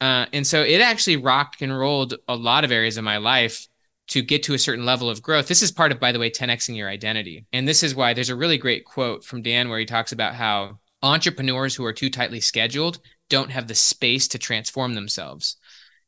Uh, 0.00 0.26
and 0.32 0.44
so 0.46 0.62
it 0.62 0.80
actually 0.80 1.16
rock 1.16 1.56
and 1.60 1.76
rolled 1.76 2.14
a 2.26 2.34
lot 2.34 2.64
of 2.64 2.72
areas 2.72 2.96
of 2.96 3.04
my 3.04 3.18
life 3.18 3.68
to 4.08 4.22
get 4.22 4.42
to 4.44 4.54
a 4.54 4.58
certain 4.58 4.84
level 4.84 5.08
of 5.08 5.22
growth. 5.22 5.48
This 5.48 5.62
is 5.62 5.72
part 5.72 5.92
of, 5.92 6.00
by 6.00 6.12
the 6.12 6.18
way, 6.18 6.30
10xing 6.30 6.76
your 6.76 6.88
identity. 6.88 7.46
And 7.52 7.66
this 7.66 7.82
is 7.82 7.94
why 7.94 8.14
there's 8.14 8.28
a 8.28 8.36
really 8.36 8.58
great 8.58 8.84
quote 8.84 9.24
from 9.24 9.42
Dan 9.42 9.68
where 9.68 9.78
he 9.78 9.86
talks 9.86 10.12
about 10.12 10.34
how 10.34 10.78
entrepreneurs 11.02 11.74
who 11.74 11.84
are 11.84 11.92
too 11.92 12.10
tightly 12.10 12.40
scheduled 12.40 13.00
don't 13.28 13.50
have 13.50 13.68
the 13.68 13.74
space 13.74 14.28
to 14.28 14.38
transform 14.38 14.94
themselves. 14.94 15.56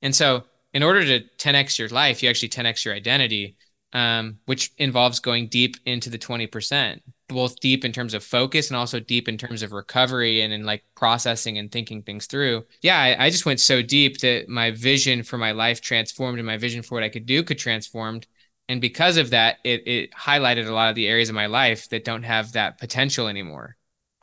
And 0.03 0.15
so, 0.15 0.45
in 0.73 0.83
order 0.83 1.05
to 1.05 1.25
10x 1.39 1.79
your 1.79 1.89
life, 1.89 2.23
you 2.23 2.29
actually 2.29 2.49
10x 2.49 2.85
your 2.85 2.95
identity, 2.95 3.57
um, 3.93 4.39
which 4.47 4.73
involves 4.77 5.21
going 5.21 5.47
deep 5.47 5.77
into 5.87 6.11
the 6.11 6.19
20% 6.19 7.01
both 7.29 7.61
deep 7.61 7.85
in 7.85 7.93
terms 7.93 8.15
of 8.15 8.23
focus 8.23 8.69
and 8.69 8.77
also 8.77 9.01
deep 9.01 9.29
in 9.29 9.39
terms 9.39 9.63
of 9.63 9.73
recovery 9.73 10.43
and 10.43 10.53
in 10.53 10.65
like 10.65 10.85
processing 10.95 11.59
and 11.59 11.73
thinking 11.73 12.03
things 12.03 12.27
through. 12.27 12.65
Yeah, 12.83 12.99
I, 12.99 13.27
I, 13.27 13.31
just 13.31 13.47
went 13.47 13.61
so 13.61 13.81
deep 13.81 14.19
that 14.19 14.49
my 14.49 14.71
vision 14.73 15.23
for 15.23 15.39
my 15.39 15.53
life 15.53 15.81
transformed 15.81 16.39
and 16.39 16.47
my 16.47 16.59
vision 16.59 16.83
for 16.83 16.95
what 16.95 17.05
I 17.05 17.09
could 17.09 17.27
do 17.27 17.43
could 17.43 17.59
transformed. 17.59 18.27
And 18.69 18.81
because 18.81 19.17
of 19.17 19.31
that, 19.31 19.57
it, 19.65 19.87
it 19.87 20.11
highlighted 20.13 20.67
a 20.67 20.73
lot 20.73 20.91
of 20.91 20.95
the 20.95 21.07
areas 21.07 21.29
of 21.29 21.35
my 21.35 21.47
life 21.47 21.89
that 21.91 22.05
don't 22.05 22.23
have 22.25 22.53
that 22.53 22.79
potential 22.79 23.29
anymore, 23.29 23.77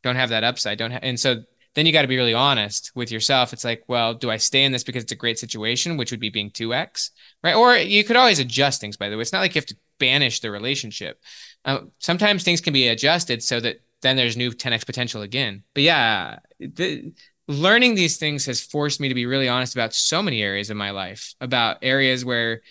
don't 0.04 0.16
have 0.16 0.30
that 0.30 0.44
upside, 0.44 0.78
don't. 0.78 0.92
And 0.92 1.20
so 1.20 1.44
then 1.74 1.86
you 1.86 1.94
got 1.94 2.02
to 2.02 2.08
be 2.08 2.18
really 2.18 2.34
honest 2.34 2.92
with 2.96 3.12
yourself. 3.12 3.54
It's 3.54 3.64
like, 3.64 3.84
well, 3.88 4.14
do 4.14 4.30
I 4.30 4.38
stay 4.38 4.64
in 4.64 4.72
this 4.72 4.84
because 4.84 5.04
it's 5.04 5.12
a 5.12 5.18
great 5.18 5.40
situation, 5.40 5.98
which 5.98 6.12
would 6.12 6.20
be 6.20 6.30
being 6.30 6.52
2x, 6.52 7.12
right? 7.44 7.56
Or 7.56 7.76
you 7.76 8.04
could 8.04 8.18
always 8.18 8.40
adjust 8.40 8.82
things, 8.82 8.98
by 8.98 9.10
the 9.10 9.16
way. 9.16 9.22
It's 9.22 9.32
not 9.32 9.40
like 9.40 9.56
you 9.56 9.60
have 9.60 9.68
to 9.68 9.78
banish 10.00 10.40
the 10.40 10.52
relationship 10.52 11.22
uh, 11.66 11.82
sometimes 12.00 12.44
things 12.44 12.62
can 12.62 12.74
be 12.74 12.88
adjusted 12.88 13.44
so 13.44 13.60
that 13.60 13.82
then 14.02 14.16
there's 14.16 14.38
new 14.38 14.52
10x 14.52 14.86
potential 14.86 15.22
again. 15.22 15.64
But 15.74 15.84
yeah, 15.84 16.40
the, 16.60 17.14
learning 17.48 17.96
these 17.96 18.18
things 18.18 18.46
has 18.46 18.62
forced 18.62 19.00
me 19.00 19.10
to 19.10 19.16
be 19.16 19.26
really 19.26 19.48
honest 19.48 19.76
about 19.76 19.94
so 19.94 20.22
many 20.22 20.42
areas 20.42 20.70
of 20.70 20.78
my 20.78 20.92
life, 20.92 21.36
about 21.40 21.78
areas 21.82 22.26
where 22.26 22.62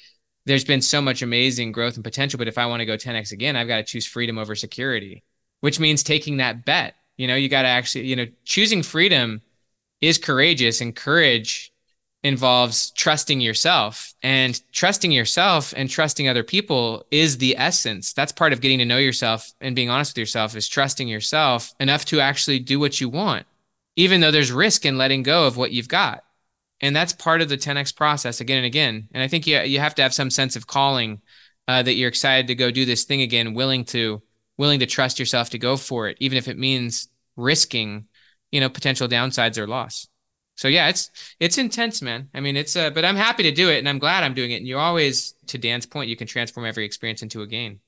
there's 0.46 0.64
been 0.64 0.82
so 0.82 1.00
much 1.00 1.22
amazing 1.22 1.72
growth 1.72 1.94
and 1.94 2.04
potential. 2.04 2.38
But 2.38 2.48
if 2.48 2.58
I 2.58 2.66
want 2.66 2.80
to 2.80 2.86
go 2.86 2.96
10x 2.96 3.32
again, 3.32 3.56
I've 3.56 3.68
got 3.68 3.76
to 3.76 3.84
choose 3.84 4.06
freedom 4.06 4.38
over 4.38 4.54
security, 4.54 5.22
which 5.60 5.78
means 5.78 6.02
taking 6.02 6.38
that 6.38 6.64
bet. 6.64 6.94
You 7.16 7.26
know, 7.26 7.36
you 7.36 7.48
got 7.48 7.62
to 7.62 7.68
actually, 7.68 8.06
you 8.06 8.16
know, 8.16 8.26
choosing 8.44 8.82
freedom 8.82 9.42
is 10.00 10.18
courageous 10.18 10.80
and 10.80 10.96
courage 10.96 11.69
involves 12.22 12.90
trusting 12.90 13.40
yourself 13.40 14.14
and 14.22 14.60
trusting 14.72 15.10
yourself 15.10 15.72
and 15.76 15.88
trusting 15.88 16.28
other 16.28 16.42
people 16.42 17.06
is 17.10 17.38
the 17.38 17.56
essence. 17.56 18.12
That's 18.12 18.32
part 18.32 18.52
of 18.52 18.60
getting 18.60 18.78
to 18.78 18.84
know 18.84 18.98
yourself 18.98 19.52
and 19.60 19.74
being 19.74 19.88
honest 19.88 20.12
with 20.12 20.18
yourself 20.18 20.54
is 20.54 20.68
trusting 20.68 21.08
yourself 21.08 21.72
enough 21.80 22.04
to 22.06 22.20
actually 22.20 22.58
do 22.58 22.78
what 22.78 23.00
you 23.00 23.08
want 23.08 23.46
even 23.96 24.20
though 24.20 24.30
there's 24.30 24.52
risk 24.52 24.86
in 24.86 24.96
letting 24.96 25.22
go 25.22 25.46
of 25.46 25.56
what 25.56 25.72
you've 25.72 25.88
got. 25.88 26.24
And 26.80 26.96
that's 26.96 27.12
part 27.12 27.42
of 27.42 27.48
the 27.48 27.58
10x 27.58 27.94
process 27.94 28.40
again 28.40 28.58
and 28.58 28.66
again. 28.66 29.08
And 29.12 29.22
i 29.22 29.28
think 29.28 29.46
you, 29.46 29.60
you 29.60 29.80
have 29.80 29.94
to 29.96 30.02
have 30.02 30.14
some 30.14 30.30
sense 30.30 30.56
of 30.56 30.66
calling 30.66 31.20
uh, 31.68 31.82
that 31.82 31.94
you're 31.94 32.08
excited 32.08 32.46
to 32.48 32.54
go 32.54 32.70
do 32.70 32.84
this 32.84 33.04
thing 33.04 33.22
again 33.22 33.54
willing 33.54 33.84
to 33.84 34.22
willing 34.56 34.80
to 34.80 34.86
trust 34.86 35.18
yourself 35.18 35.50
to 35.50 35.58
go 35.58 35.76
for 35.76 36.08
it 36.08 36.16
even 36.20 36.36
if 36.36 36.48
it 36.48 36.58
means 36.58 37.08
risking 37.36 38.06
you 38.50 38.60
know 38.60 38.68
potential 38.68 39.06
downsides 39.06 39.56
or 39.56 39.68
loss 39.68 40.08
so 40.60 40.68
yeah, 40.68 40.88
it's 40.88 41.10
it's 41.40 41.56
intense, 41.56 42.02
man. 42.02 42.28
I 42.34 42.40
mean, 42.40 42.54
it's 42.54 42.76
uh, 42.76 42.90
but 42.90 43.02
I'm 43.02 43.16
happy 43.16 43.42
to 43.44 43.50
do 43.50 43.70
it, 43.70 43.78
and 43.78 43.88
I'm 43.88 43.98
glad 43.98 44.22
I'm 44.22 44.34
doing 44.34 44.50
it. 44.50 44.56
And 44.56 44.68
you 44.68 44.76
always, 44.76 45.32
to 45.46 45.56
Dan's 45.56 45.86
point, 45.86 46.10
you 46.10 46.16
can 46.16 46.26
transform 46.26 46.66
every 46.66 46.84
experience 46.84 47.22
into 47.22 47.40
a 47.40 47.46
gain. 47.46 47.80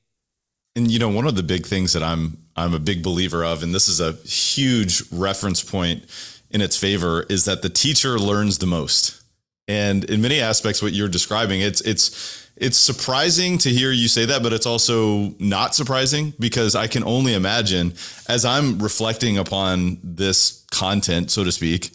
And 0.74 0.90
you 0.90 0.98
know, 0.98 1.10
one 1.10 1.26
of 1.26 1.36
the 1.36 1.42
big 1.42 1.66
things 1.66 1.92
that 1.92 2.02
I'm 2.02 2.38
I'm 2.56 2.72
a 2.72 2.78
big 2.78 3.02
believer 3.02 3.44
of, 3.44 3.62
and 3.62 3.74
this 3.74 3.90
is 3.90 4.00
a 4.00 4.12
huge 4.26 5.02
reference 5.12 5.62
point 5.62 6.06
in 6.50 6.62
its 6.62 6.74
favor, 6.74 7.26
is 7.28 7.44
that 7.44 7.60
the 7.60 7.68
teacher 7.68 8.18
learns 8.18 8.56
the 8.56 8.66
most. 8.66 9.22
And 9.68 10.04
in 10.04 10.22
many 10.22 10.40
aspects, 10.40 10.80
what 10.80 10.94
you're 10.94 11.08
describing, 11.10 11.60
it's 11.60 11.82
it's 11.82 12.48
it's 12.56 12.78
surprising 12.78 13.58
to 13.58 13.68
hear 13.68 13.92
you 13.92 14.08
say 14.08 14.24
that, 14.24 14.42
but 14.42 14.54
it's 14.54 14.66
also 14.66 15.34
not 15.38 15.74
surprising 15.74 16.32
because 16.38 16.74
I 16.74 16.86
can 16.86 17.04
only 17.04 17.34
imagine 17.34 17.92
as 18.30 18.46
I'm 18.46 18.78
reflecting 18.78 19.36
upon 19.36 19.98
this 20.02 20.64
content, 20.70 21.30
so 21.30 21.44
to 21.44 21.52
speak, 21.52 21.90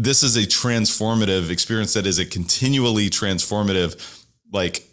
this 0.00 0.22
is 0.22 0.36
a 0.36 0.46
transformative 0.46 1.50
experience 1.50 1.92
that 1.94 2.06
is 2.06 2.20
a 2.20 2.24
continually 2.24 3.10
transformative, 3.10 4.24
like, 4.52 4.88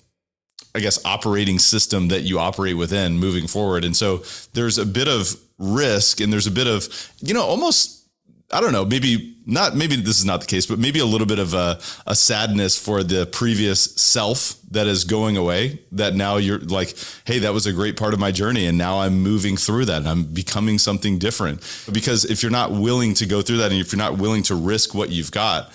I 0.73 0.79
guess, 0.79 1.03
operating 1.05 1.59
system 1.59 2.07
that 2.07 2.21
you 2.21 2.39
operate 2.39 2.75
within 2.75 3.19
moving 3.19 3.45
forward. 3.45 3.85
And 3.85 3.95
so 3.95 4.23
there's 4.53 4.79
a 4.79 4.85
bit 4.85 5.07
of 5.07 5.39
risk 5.59 6.19
and 6.21 6.33
there's 6.33 6.47
a 6.47 6.51
bit 6.51 6.65
of, 6.65 6.89
you 7.19 7.35
know, 7.35 7.43
almost 7.43 8.04
I 8.51 8.61
don't 8.61 8.71
know, 8.71 8.85
maybe 8.85 9.37
not, 9.47 9.75
maybe 9.75 9.95
this 9.95 10.19
is 10.19 10.25
not 10.25 10.39
the 10.41 10.45
case, 10.45 10.65
but 10.65 10.77
maybe 10.77 10.99
a 10.99 11.05
little 11.05 11.25
bit 11.25 11.39
of 11.39 11.53
a, 11.53 11.79
a 12.05 12.15
sadness 12.15 12.77
for 12.77 13.03
the 13.03 13.25
previous 13.25 13.83
self 13.95 14.55
that 14.69 14.85
is 14.85 15.03
going 15.03 15.35
away. 15.35 15.81
That 15.91 16.13
now 16.13 16.37
you're 16.37 16.59
like, 16.59 16.95
hey, 17.25 17.39
that 17.39 17.53
was 17.53 17.65
a 17.65 17.73
great 17.73 17.97
part 17.97 18.13
of 18.13 18.19
my 18.19 18.31
journey. 18.31 18.67
And 18.67 18.77
now 18.77 18.99
I'm 18.99 19.19
moving 19.19 19.57
through 19.57 19.85
that 19.85 19.97
and 19.97 20.07
I'm 20.07 20.23
becoming 20.25 20.77
something 20.77 21.17
different. 21.17 21.61
Because 21.91 22.23
if 22.25 22.43
you're 22.43 22.51
not 22.51 22.71
willing 22.71 23.15
to 23.15 23.25
go 23.25 23.41
through 23.41 23.57
that 23.57 23.71
and 23.71 23.81
if 23.81 23.91
you're 23.91 23.97
not 23.97 24.17
willing 24.17 24.43
to 24.43 24.55
risk 24.55 24.93
what 24.93 25.09
you've 25.09 25.31
got, 25.31 25.71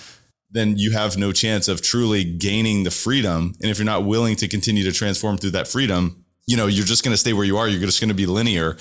then 0.52 0.76
you 0.76 0.92
have 0.92 1.16
no 1.16 1.32
chance 1.32 1.68
of 1.68 1.82
truly 1.82 2.24
gaining 2.24 2.84
the 2.84 2.90
freedom. 2.90 3.54
And 3.60 3.70
if 3.70 3.78
you're 3.78 3.84
not 3.84 4.04
willing 4.04 4.36
to 4.36 4.48
continue 4.48 4.84
to 4.84 4.92
transform 4.92 5.38
through 5.38 5.52
that 5.52 5.68
freedom, 5.68 6.24
you 6.46 6.56
know, 6.56 6.66
you're 6.66 6.86
just 6.86 7.04
going 7.04 7.12
to 7.12 7.18
stay 7.18 7.32
where 7.32 7.44
you 7.44 7.56
are. 7.56 7.68
You're 7.68 7.80
just 7.80 8.00
going 8.00 8.08
to 8.08 8.14
be 8.14 8.26
linear. 8.26 8.76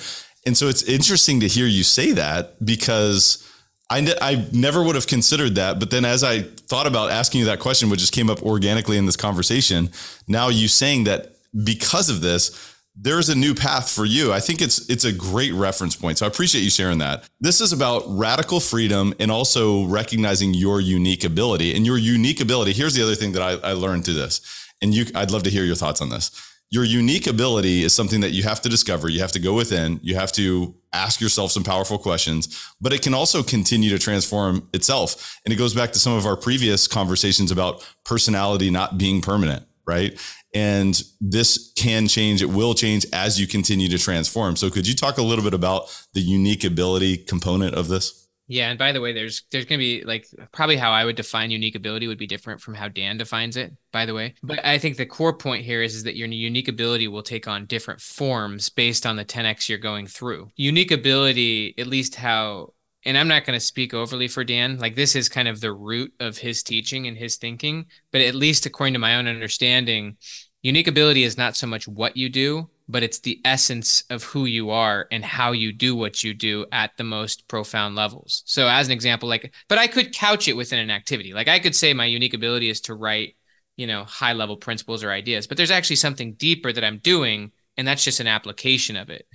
And 0.46 0.56
so 0.56 0.68
it's 0.68 0.82
interesting 0.82 1.40
to 1.40 1.48
hear 1.48 1.66
you 1.66 1.84
say 1.84 2.12
that 2.12 2.64
because 2.64 3.46
I, 3.90 4.14
I 4.22 4.46
never 4.52 4.82
would 4.82 4.94
have 4.94 5.08
considered 5.08 5.56
that. 5.56 5.80
But 5.80 5.90
then 5.90 6.04
as 6.04 6.22
I 6.22 6.42
thought 6.42 6.86
about 6.86 7.10
asking 7.10 7.40
you 7.40 7.46
that 7.46 7.58
question, 7.58 7.90
which 7.90 8.00
just 8.00 8.12
came 8.12 8.30
up 8.30 8.42
organically 8.42 8.96
in 8.96 9.06
this 9.06 9.16
conversation, 9.16 9.90
now 10.28 10.48
you 10.48 10.68
saying 10.68 11.04
that 11.04 11.36
because 11.64 12.08
of 12.08 12.20
this, 12.20 12.76
there's 12.94 13.28
a 13.28 13.34
new 13.34 13.54
path 13.54 13.90
for 13.90 14.04
you. 14.04 14.32
I 14.32 14.40
think 14.40 14.60
it's 14.60 14.88
it's 14.90 15.04
a 15.04 15.12
great 15.12 15.52
reference 15.54 15.96
point. 15.96 16.18
So 16.18 16.26
I 16.26 16.28
appreciate 16.28 16.62
you 16.62 16.70
sharing 16.70 16.98
that. 16.98 17.24
This 17.40 17.60
is 17.60 17.72
about 17.72 18.02
radical 18.06 18.60
freedom 18.60 19.14
and 19.18 19.30
also 19.30 19.86
recognizing 19.86 20.54
your 20.54 20.80
unique 20.80 21.24
ability. 21.24 21.74
And 21.74 21.86
your 21.86 21.98
unique 21.98 22.40
ability, 22.40 22.72
here's 22.72 22.94
the 22.94 23.02
other 23.02 23.14
thing 23.14 23.32
that 23.32 23.42
I, 23.42 23.70
I 23.70 23.72
learned 23.72 24.04
through 24.04 24.14
this. 24.14 24.40
And 24.82 24.94
you 24.94 25.06
I'd 25.14 25.30
love 25.30 25.44
to 25.44 25.50
hear 25.50 25.64
your 25.64 25.76
thoughts 25.76 26.00
on 26.00 26.10
this 26.10 26.30
your 26.70 26.84
unique 26.84 27.26
ability 27.26 27.82
is 27.82 27.92
something 27.92 28.20
that 28.20 28.30
you 28.30 28.44
have 28.44 28.60
to 28.62 28.68
discover. 28.68 29.08
You 29.08 29.20
have 29.20 29.32
to 29.32 29.40
go 29.40 29.54
within. 29.54 29.98
You 30.02 30.14
have 30.14 30.30
to 30.32 30.74
ask 30.92 31.20
yourself 31.20 31.50
some 31.50 31.64
powerful 31.64 31.98
questions, 31.98 32.72
but 32.80 32.92
it 32.92 33.02
can 33.02 33.12
also 33.12 33.42
continue 33.42 33.90
to 33.90 33.98
transform 33.98 34.68
itself. 34.72 35.40
And 35.44 35.52
it 35.52 35.56
goes 35.56 35.74
back 35.74 35.92
to 35.92 35.98
some 35.98 36.12
of 36.12 36.26
our 36.26 36.36
previous 36.36 36.86
conversations 36.86 37.50
about 37.50 37.86
personality 38.04 38.70
not 38.70 38.98
being 38.98 39.20
permanent, 39.20 39.64
right? 39.86 40.18
And 40.54 41.00
this 41.20 41.72
can 41.76 42.08
change. 42.08 42.42
It 42.42 42.50
will 42.50 42.74
change 42.74 43.06
as 43.12 43.40
you 43.40 43.46
continue 43.46 43.88
to 43.88 43.98
transform. 43.98 44.56
So 44.56 44.70
could 44.70 44.86
you 44.86 44.94
talk 44.94 45.18
a 45.18 45.22
little 45.22 45.44
bit 45.44 45.54
about 45.54 46.06
the 46.12 46.20
unique 46.20 46.64
ability 46.64 47.18
component 47.18 47.74
of 47.74 47.88
this? 47.88 48.19
Yeah, 48.50 48.70
and 48.70 48.78
by 48.80 48.90
the 48.90 49.00
way, 49.00 49.12
there's 49.12 49.44
there's 49.52 49.64
gonna 49.64 49.78
be 49.78 50.02
like 50.02 50.26
probably 50.50 50.76
how 50.76 50.90
I 50.90 51.04
would 51.04 51.14
define 51.14 51.52
unique 51.52 51.76
ability 51.76 52.08
would 52.08 52.18
be 52.18 52.26
different 52.26 52.60
from 52.60 52.74
how 52.74 52.88
Dan 52.88 53.16
defines 53.16 53.56
it. 53.56 53.72
By 53.92 54.06
the 54.06 54.12
way, 54.12 54.34
but 54.42 54.58
I 54.66 54.76
think 54.76 54.96
the 54.96 55.06
core 55.06 55.32
point 55.32 55.64
here 55.64 55.84
is, 55.84 55.94
is 55.94 56.02
that 56.02 56.16
your 56.16 56.26
unique 56.26 56.66
ability 56.66 57.06
will 57.06 57.22
take 57.22 57.46
on 57.46 57.66
different 57.66 58.00
forms 58.00 58.68
based 58.68 59.06
on 59.06 59.14
the 59.14 59.24
10x 59.24 59.68
you're 59.68 59.78
going 59.78 60.08
through. 60.08 60.50
Unique 60.56 60.90
ability, 60.90 61.76
at 61.78 61.86
least 61.86 62.16
how, 62.16 62.74
and 63.04 63.16
I'm 63.16 63.28
not 63.28 63.44
to 63.44 63.60
speak 63.60 63.94
overly 63.94 64.26
for 64.26 64.42
Dan. 64.42 64.78
Like 64.78 64.96
this 64.96 65.14
is 65.14 65.28
kind 65.28 65.46
of 65.46 65.60
the 65.60 65.72
root 65.72 66.12
of 66.18 66.36
his 66.36 66.64
teaching 66.64 67.06
and 67.06 67.16
his 67.16 67.36
thinking, 67.36 67.86
but 68.10 68.20
at 68.20 68.34
least 68.34 68.66
according 68.66 68.94
to 68.94 68.98
my 68.98 69.14
own 69.14 69.28
understanding, 69.28 70.16
unique 70.60 70.88
ability 70.88 71.22
is 71.22 71.38
not 71.38 71.54
so 71.54 71.68
much 71.68 71.86
what 71.86 72.16
you 72.16 72.28
do, 72.28 72.68
but 72.90 73.02
it's 73.02 73.20
the 73.20 73.40
essence 73.44 74.02
of 74.10 74.24
who 74.24 74.46
you 74.46 74.70
are 74.70 75.06
and 75.10 75.24
how 75.24 75.52
you 75.52 75.72
do 75.72 75.94
what 75.94 76.24
you 76.24 76.34
do 76.34 76.66
at 76.72 76.96
the 76.96 77.04
most 77.04 77.46
profound 77.46 77.94
levels. 77.94 78.42
So, 78.46 78.68
as 78.68 78.86
an 78.86 78.92
example, 78.92 79.28
like, 79.28 79.54
but 79.68 79.78
I 79.78 79.86
could 79.86 80.12
couch 80.12 80.48
it 80.48 80.56
within 80.56 80.80
an 80.80 80.90
activity. 80.90 81.32
Like, 81.32 81.48
I 81.48 81.60
could 81.60 81.74
say 81.74 81.92
my 81.92 82.06
unique 82.06 82.34
ability 82.34 82.68
is 82.68 82.80
to 82.82 82.94
write, 82.94 83.36
you 83.76 83.86
know, 83.86 84.04
high 84.04 84.32
level 84.32 84.56
principles 84.56 85.04
or 85.04 85.10
ideas, 85.10 85.46
but 85.46 85.56
there's 85.56 85.70
actually 85.70 85.96
something 85.96 86.34
deeper 86.34 86.72
that 86.72 86.84
I'm 86.84 86.98
doing, 86.98 87.52
and 87.76 87.86
that's 87.86 88.04
just 88.04 88.20
an 88.20 88.26
application 88.26 88.96
of 88.96 89.08
it. 89.08 89.26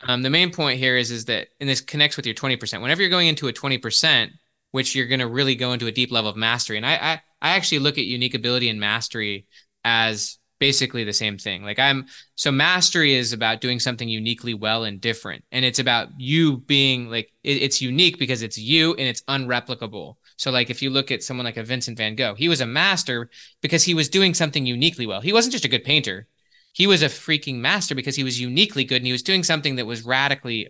Um, 0.00 0.22
the 0.22 0.30
main 0.30 0.50
point 0.50 0.78
here 0.78 0.96
is 0.96 1.10
is 1.10 1.26
that, 1.26 1.48
and 1.60 1.68
this 1.68 1.80
connects 1.80 2.16
with 2.16 2.26
your 2.26 2.34
20%. 2.34 2.80
Whenever 2.80 3.02
you're 3.02 3.10
going 3.10 3.28
into 3.28 3.48
a 3.48 3.52
20%, 3.52 4.30
which 4.70 4.94
you're 4.94 5.06
going 5.06 5.20
to 5.20 5.28
really 5.28 5.54
go 5.54 5.72
into 5.72 5.86
a 5.86 5.92
deep 5.92 6.10
level 6.10 6.30
of 6.30 6.36
mastery, 6.36 6.78
and 6.78 6.86
I, 6.86 6.94
I, 6.94 7.12
I 7.42 7.50
actually 7.56 7.80
look 7.80 7.98
at 7.98 8.04
unique 8.04 8.34
ability 8.34 8.68
and 8.68 8.80
mastery 8.80 9.46
as 9.84 10.38
basically 10.62 11.02
the 11.02 11.12
same 11.12 11.38
thing. 11.38 11.64
Like 11.64 11.80
I'm 11.80 12.06
so 12.36 12.52
mastery 12.52 13.14
is 13.14 13.32
about 13.32 13.60
doing 13.60 13.80
something 13.80 14.08
uniquely 14.08 14.54
well 14.54 14.84
and 14.84 15.00
different. 15.00 15.42
And 15.50 15.64
it's 15.64 15.80
about 15.80 16.10
you 16.18 16.58
being 16.58 17.10
like 17.10 17.32
it, 17.42 17.60
it's 17.64 17.82
unique 17.82 18.16
because 18.16 18.42
it's 18.42 18.56
you 18.56 18.92
and 18.92 19.08
it's 19.08 19.22
unreplicable. 19.22 20.18
So 20.36 20.52
like 20.52 20.70
if 20.70 20.80
you 20.80 20.90
look 20.90 21.10
at 21.10 21.24
someone 21.24 21.46
like 21.46 21.56
a 21.56 21.64
Vincent 21.64 21.98
van 21.98 22.14
Gogh, 22.14 22.36
he 22.36 22.48
was 22.48 22.60
a 22.60 22.66
master 22.66 23.28
because 23.60 23.82
he 23.82 23.92
was 23.92 24.08
doing 24.08 24.34
something 24.34 24.64
uniquely 24.64 25.04
well. 25.04 25.20
He 25.20 25.32
wasn't 25.32 25.50
just 25.50 25.64
a 25.64 25.68
good 25.68 25.82
painter. 25.82 26.28
He 26.72 26.86
was 26.86 27.02
a 27.02 27.06
freaking 27.06 27.56
master 27.56 27.96
because 27.96 28.14
he 28.14 28.22
was 28.22 28.40
uniquely 28.40 28.84
good 28.84 28.98
and 28.98 29.06
he 29.06 29.18
was 29.18 29.24
doing 29.24 29.42
something 29.42 29.74
that 29.74 29.86
was 29.86 30.04
radically 30.04 30.68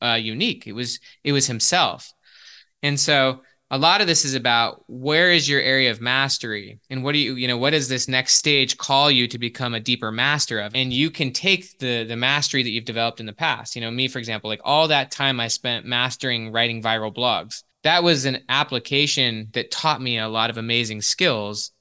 uh, 0.00 0.18
unique. 0.18 0.66
It 0.66 0.72
was 0.72 1.00
it 1.22 1.32
was 1.32 1.48
himself. 1.48 2.10
And 2.82 2.98
so 2.98 3.42
a 3.70 3.78
lot 3.78 4.00
of 4.00 4.06
this 4.06 4.24
is 4.24 4.34
about 4.34 4.84
where 4.88 5.30
is 5.30 5.48
your 5.48 5.60
area 5.60 5.90
of 5.90 6.00
mastery 6.00 6.78
and 6.90 7.02
what 7.02 7.12
do 7.12 7.18
you 7.18 7.34
you 7.34 7.48
know 7.48 7.58
what 7.58 7.70
does 7.70 7.88
this 7.88 8.08
next 8.08 8.34
stage 8.34 8.76
call 8.76 9.10
you 9.10 9.26
to 9.26 9.38
become 9.38 9.74
a 9.74 9.80
deeper 9.80 10.12
master 10.12 10.60
of 10.60 10.72
and 10.74 10.92
you 10.92 11.10
can 11.10 11.32
take 11.32 11.78
the 11.78 12.04
the 12.04 12.16
mastery 12.16 12.62
that 12.62 12.70
you've 12.70 12.84
developed 12.84 13.20
in 13.20 13.26
the 13.26 13.32
past 13.32 13.74
you 13.74 13.80
know 13.80 13.90
me 13.90 14.08
for 14.08 14.18
example 14.18 14.48
like 14.48 14.60
all 14.64 14.88
that 14.88 15.10
time 15.10 15.40
i 15.40 15.48
spent 15.48 15.86
mastering 15.86 16.52
writing 16.52 16.82
viral 16.82 17.14
blogs 17.14 17.62
that 17.82 18.02
was 18.02 18.24
an 18.24 18.42
application 18.48 19.48
that 19.52 19.70
taught 19.70 20.00
me 20.00 20.18
a 20.18 20.28
lot 20.28 20.50
of 20.50 20.58
amazing 20.58 21.02
skills 21.02 21.72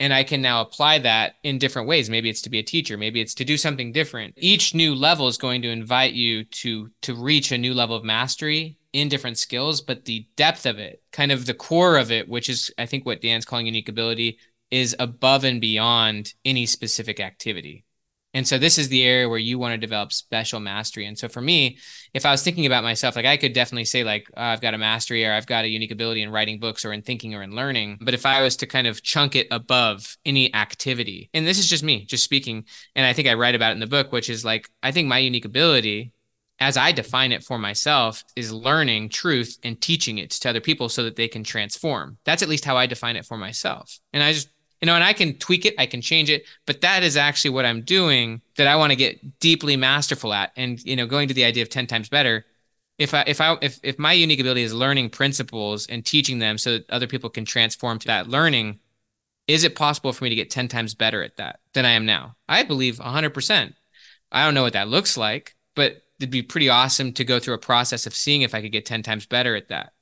and 0.00 0.14
I 0.14 0.24
can 0.24 0.40
now 0.40 0.62
apply 0.62 1.00
that 1.00 1.34
in 1.42 1.58
different 1.58 1.86
ways. 1.86 2.08
Maybe 2.08 2.30
it's 2.30 2.40
to 2.42 2.50
be 2.50 2.58
a 2.58 2.62
teacher, 2.62 2.96
maybe 2.96 3.20
it's 3.20 3.34
to 3.34 3.44
do 3.44 3.58
something 3.58 3.92
different. 3.92 4.32
Each 4.38 4.74
new 4.74 4.94
level 4.94 5.28
is 5.28 5.36
going 5.36 5.60
to 5.60 5.68
invite 5.68 6.14
you 6.14 6.44
to 6.44 6.90
to 7.02 7.14
reach 7.14 7.52
a 7.52 7.58
new 7.58 7.74
level 7.74 7.96
of 7.96 8.02
mastery 8.02 8.78
in 8.92 9.08
different 9.08 9.38
skills, 9.38 9.80
but 9.80 10.04
the 10.04 10.26
depth 10.36 10.66
of 10.66 10.78
it, 10.78 11.02
kind 11.12 11.32
of 11.32 11.46
the 11.46 11.54
core 11.54 11.96
of 11.96 12.10
it, 12.10 12.28
which 12.28 12.48
is 12.48 12.72
I 12.78 12.86
think 12.86 13.06
what 13.06 13.20
Dan's 13.20 13.44
calling 13.44 13.66
unique 13.66 13.88
ability, 13.88 14.38
is 14.70 14.96
above 14.98 15.44
and 15.44 15.60
beyond 15.60 16.34
any 16.44 16.66
specific 16.66 17.20
activity. 17.20 17.84
And 18.32 18.46
so 18.46 18.58
this 18.58 18.78
is 18.78 18.88
the 18.88 19.04
area 19.04 19.28
where 19.28 19.38
you 19.38 19.58
want 19.58 19.72
to 19.72 19.78
develop 19.78 20.12
special 20.12 20.60
mastery. 20.60 21.06
And 21.06 21.18
so 21.18 21.28
for 21.28 21.40
me, 21.40 21.78
if 22.14 22.24
I 22.24 22.30
was 22.30 22.42
thinking 22.42 22.66
about 22.66 22.84
myself, 22.84 23.16
like 23.16 23.26
I 23.26 23.36
could 23.36 23.52
definitely 23.52 23.86
say 23.86 24.04
like 24.04 24.30
oh, 24.36 24.42
I've 24.42 24.60
got 24.60 24.74
a 24.74 24.78
mastery 24.78 25.24
or 25.26 25.32
I've 25.32 25.46
got 25.46 25.64
a 25.64 25.68
unique 25.68 25.90
ability 25.90 26.22
in 26.22 26.30
writing 26.30 26.60
books 26.60 26.84
or 26.84 26.92
in 26.92 27.02
thinking 27.02 27.34
or 27.34 27.42
in 27.42 27.56
learning. 27.56 27.98
But 28.00 28.14
if 28.14 28.24
I 28.26 28.42
was 28.42 28.56
to 28.58 28.66
kind 28.66 28.86
of 28.86 29.02
chunk 29.02 29.34
it 29.34 29.48
above 29.50 30.16
any 30.24 30.54
activity, 30.54 31.28
and 31.34 31.46
this 31.46 31.58
is 31.58 31.68
just 31.68 31.82
me, 31.82 32.04
just 32.04 32.22
speaking, 32.22 32.64
and 32.94 33.04
I 33.04 33.12
think 33.12 33.26
I 33.26 33.34
write 33.34 33.56
about 33.56 33.70
it 33.70 33.74
in 33.74 33.80
the 33.80 33.86
book, 33.88 34.12
which 34.12 34.30
is 34.30 34.44
like 34.44 34.70
I 34.82 34.92
think 34.92 35.08
my 35.08 35.18
unique 35.18 35.44
ability 35.44 36.12
as 36.60 36.76
I 36.76 36.92
define 36.92 37.32
it 37.32 37.42
for 37.42 37.58
myself, 37.58 38.22
is 38.36 38.52
learning 38.52 39.08
truth 39.08 39.58
and 39.64 39.80
teaching 39.80 40.18
it 40.18 40.30
to 40.30 40.50
other 40.50 40.60
people 40.60 40.88
so 40.88 41.02
that 41.04 41.16
they 41.16 41.26
can 41.26 41.42
transform. 41.42 42.18
That's 42.24 42.42
at 42.42 42.48
least 42.48 42.66
how 42.66 42.76
I 42.76 42.86
define 42.86 43.16
it 43.16 43.26
for 43.26 43.38
myself. 43.38 43.98
And 44.12 44.22
I 44.22 44.32
just 44.32 44.48
you 44.80 44.86
know, 44.86 44.94
and 44.94 45.04
I 45.04 45.12
can 45.12 45.34
tweak 45.34 45.66
it, 45.66 45.74
I 45.76 45.84
can 45.84 46.00
change 46.00 46.30
it, 46.30 46.46
but 46.64 46.80
that 46.80 47.02
is 47.02 47.16
actually 47.16 47.50
what 47.50 47.66
I'm 47.66 47.82
doing 47.82 48.40
that 48.56 48.66
I 48.66 48.76
want 48.76 48.92
to 48.92 48.96
get 48.96 49.38
deeply 49.38 49.76
masterful 49.76 50.32
at. 50.32 50.52
And 50.56 50.82
you 50.82 50.96
know, 50.96 51.06
going 51.06 51.28
to 51.28 51.34
the 51.34 51.44
idea 51.44 51.62
of 51.62 51.68
10 51.68 51.86
times 51.86 52.08
better, 52.08 52.46
if 52.98 53.12
I 53.14 53.24
if 53.26 53.40
I 53.40 53.56
if 53.60 53.78
if 53.82 53.98
my 53.98 54.12
unique 54.12 54.40
ability 54.40 54.62
is 54.62 54.72
learning 54.72 55.10
principles 55.10 55.86
and 55.86 56.04
teaching 56.04 56.38
them 56.38 56.58
so 56.58 56.72
that 56.72 56.90
other 56.90 57.06
people 57.06 57.30
can 57.30 57.44
transform 57.44 57.98
to 57.98 58.06
that 58.06 58.28
learning, 58.28 58.78
is 59.46 59.64
it 59.64 59.74
possible 59.74 60.12
for 60.12 60.24
me 60.24 60.30
to 60.30 60.36
get 60.36 60.50
10 60.50 60.68
times 60.68 60.94
better 60.94 61.22
at 61.22 61.36
that 61.36 61.60
than 61.74 61.84
I 61.84 61.90
am 61.90 62.06
now? 62.06 62.36
I 62.48 62.62
believe 62.62 62.96
100%. 62.96 63.74
I 64.32 64.44
don't 64.44 64.54
know 64.54 64.62
what 64.62 64.74
that 64.74 64.88
looks 64.88 65.16
like, 65.16 65.56
but 65.74 66.02
it'd 66.20 66.30
be 66.30 66.42
pretty 66.42 66.68
awesome 66.68 67.12
to 67.14 67.24
go 67.24 67.38
through 67.38 67.54
a 67.54 67.58
process 67.58 68.06
of 68.06 68.14
seeing 68.14 68.42
if 68.42 68.54
I 68.54 68.60
could 68.60 68.72
get 68.72 68.84
10 68.84 69.02
times 69.02 69.26
better 69.26 69.56
at 69.56 69.68
that. 69.68 69.92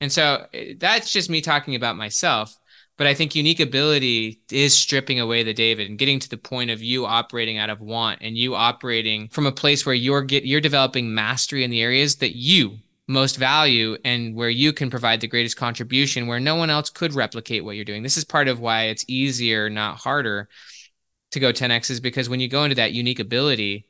And 0.00 0.10
so 0.10 0.46
eh, 0.54 0.74
that's 0.78 1.12
just 1.12 1.28
me 1.28 1.40
talking 1.40 1.74
about 1.74 1.96
myself. 1.96 2.56
But 2.96 3.06
I 3.06 3.14
think 3.14 3.34
unique 3.34 3.60
ability 3.60 4.40
is 4.50 4.76
stripping 4.76 5.20
away 5.20 5.44
the 5.44 5.54
David 5.54 5.88
and 5.88 5.98
getting 5.98 6.18
to 6.18 6.28
the 6.28 6.36
point 6.36 6.70
of 6.70 6.82
you 6.82 7.06
operating 7.06 7.56
out 7.56 7.70
of 7.70 7.80
want 7.80 8.20
and 8.22 8.36
you 8.36 8.56
operating 8.56 9.28
from 9.28 9.46
a 9.46 9.52
place 9.52 9.86
where 9.86 9.94
you're 9.94 10.22
get 10.22 10.44
you're 10.44 10.60
developing 10.60 11.14
mastery 11.14 11.62
in 11.62 11.70
the 11.70 11.80
areas 11.80 12.16
that 12.16 12.36
you 12.36 12.78
most 13.06 13.36
value 13.36 13.96
and 14.04 14.34
where 14.34 14.50
you 14.50 14.72
can 14.72 14.90
provide 14.90 15.20
the 15.20 15.28
greatest 15.28 15.56
contribution 15.56 16.26
where 16.26 16.40
no 16.40 16.56
one 16.56 16.70
else 16.70 16.90
could 16.90 17.14
replicate 17.14 17.64
what 17.64 17.76
you're 17.76 17.84
doing. 17.84 18.02
This 18.02 18.16
is 18.16 18.24
part 18.24 18.48
of 18.48 18.60
why 18.60 18.84
it's 18.84 19.04
easier, 19.08 19.70
not 19.70 19.98
harder 19.98 20.48
to 21.30 21.40
go 21.40 21.52
10x 21.52 21.90
is 21.90 22.00
because 22.00 22.28
when 22.28 22.40
you 22.40 22.48
go 22.48 22.64
into 22.64 22.76
that 22.76 22.92
unique 22.92 23.20
ability, 23.20 23.87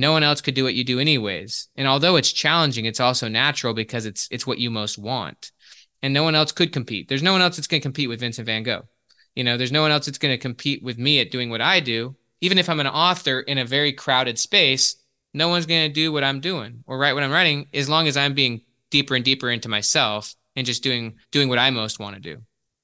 no 0.00 0.12
one 0.12 0.22
else 0.22 0.40
could 0.40 0.54
do 0.54 0.64
what 0.64 0.74
you 0.74 0.84
do 0.84 0.98
anyways. 0.98 1.68
And 1.76 1.88
although 1.88 2.16
it's 2.16 2.32
challenging, 2.32 2.84
it's 2.84 3.00
also 3.00 3.28
natural 3.28 3.74
because 3.74 4.06
it's 4.06 4.28
it's 4.30 4.46
what 4.46 4.58
you 4.58 4.70
most 4.70 4.98
want 4.98 5.50
and 6.02 6.14
no 6.14 6.22
one 6.22 6.34
else 6.34 6.52
could 6.52 6.72
compete. 6.72 7.08
There's 7.08 7.22
no 7.22 7.32
one 7.32 7.40
else 7.40 7.56
that's 7.56 7.66
going 7.66 7.80
to 7.80 7.84
compete 7.84 8.08
with 8.08 8.20
Vincent 8.20 8.46
van 8.46 8.62
Gogh. 8.62 8.86
You 9.34 9.44
know, 9.44 9.56
there's 9.56 9.72
no 9.72 9.82
one 9.82 9.90
else 9.90 10.06
that's 10.06 10.18
going 10.18 10.34
to 10.34 10.38
compete 10.38 10.82
with 10.82 10.98
me 10.98 11.20
at 11.20 11.30
doing 11.30 11.50
what 11.50 11.60
I 11.60 11.80
do. 11.80 12.16
Even 12.40 12.58
if 12.58 12.68
I'm 12.68 12.80
an 12.80 12.86
author 12.86 13.40
in 13.40 13.58
a 13.58 13.64
very 13.64 13.92
crowded 13.92 14.38
space, 14.38 14.96
no 15.34 15.48
one's 15.48 15.66
going 15.66 15.88
to 15.88 15.92
do 15.92 16.12
what 16.12 16.24
I'm 16.24 16.40
doing 16.40 16.84
or 16.86 16.98
write 16.98 17.14
what 17.14 17.22
I'm 17.22 17.30
writing 17.30 17.66
as 17.74 17.88
long 17.88 18.06
as 18.06 18.16
I'm 18.16 18.34
being 18.34 18.62
deeper 18.90 19.14
and 19.14 19.24
deeper 19.24 19.50
into 19.50 19.68
myself 19.68 20.34
and 20.56 20.66
just 20.66 20.82
doing 20.82 21.16
doing 21.30 21.48
what 21.48 21.58
I 21.58 21.70
most 21.70 21.98
want 21.98 22.14
to 22.16 22.20
do. 22.20 22.42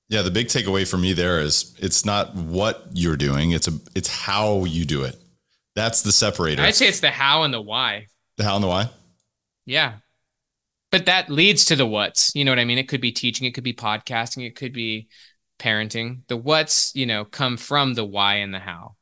Yeah, 0.08 0.22
the 0.22 0.30
big 0.30 0.48
takeaway 0.48 0.86
for 0.88 0.98
me 0.98 1.12
there 1.12 1.40
is 1.40 1.74
it's 1.78 2.04
not 2.04 2.34
what 2.34 2.86
you're 2.92 3.16
doing, 3.16 3.52
it's 3.52 3.68
a 3.68 3.72
it's 3.94 4.08
how 4.08 4.64
you 4.64 4.84
do 4.84 5.02
it. 5.02 5.16
That's 5.74 6.02
the 6.02 6.12
separator. 6.12 6.62
I'd 6.62 6.74
say 6.74 6.88
it's 6.88 7.00
the 7.00 7.10
how 7.10 7.42
and 7.42 7.52
the 7.52 7.60
why. 7.60 8.06
The 8.36 8.44
how 8.44 8.54
and 8.56 8.64
the 8.64 8.68
why? 8.68 8.90
Yeah 9.66 9.94
but 10.94 11.06
that 11.06 11.28
leads 11.28 11.64
to 11.64 11.74
the 11.74 11.84
what's 11.84 12.32
you 12.36 12.44
know 12.44 12.52
what 12.52 12.58
i 12.60 12.64
mean 12.64 12.78
it 12.78 12.86
could 12.86 13.00
be 13.00 13.10
teaching 13.10 13.48
it 13.48 13.50
could 13.50 13.64
be 13.64 13.72
podcasting 13.72 14.46
it 14.46 14.54
could 14.54 14.72
be 14.72 15.08
parenting 15.58 16.20
the 16.28 16.36
what's 16.36 16.94
you 16.94 17.04
know 17.04 17.24
come 17.24 17.56
from 17.56 17.94
the 17.94 18.04
why 18.04 18.36
and 18.36 18.54
the 18.54 18.60
how 18.60 18.94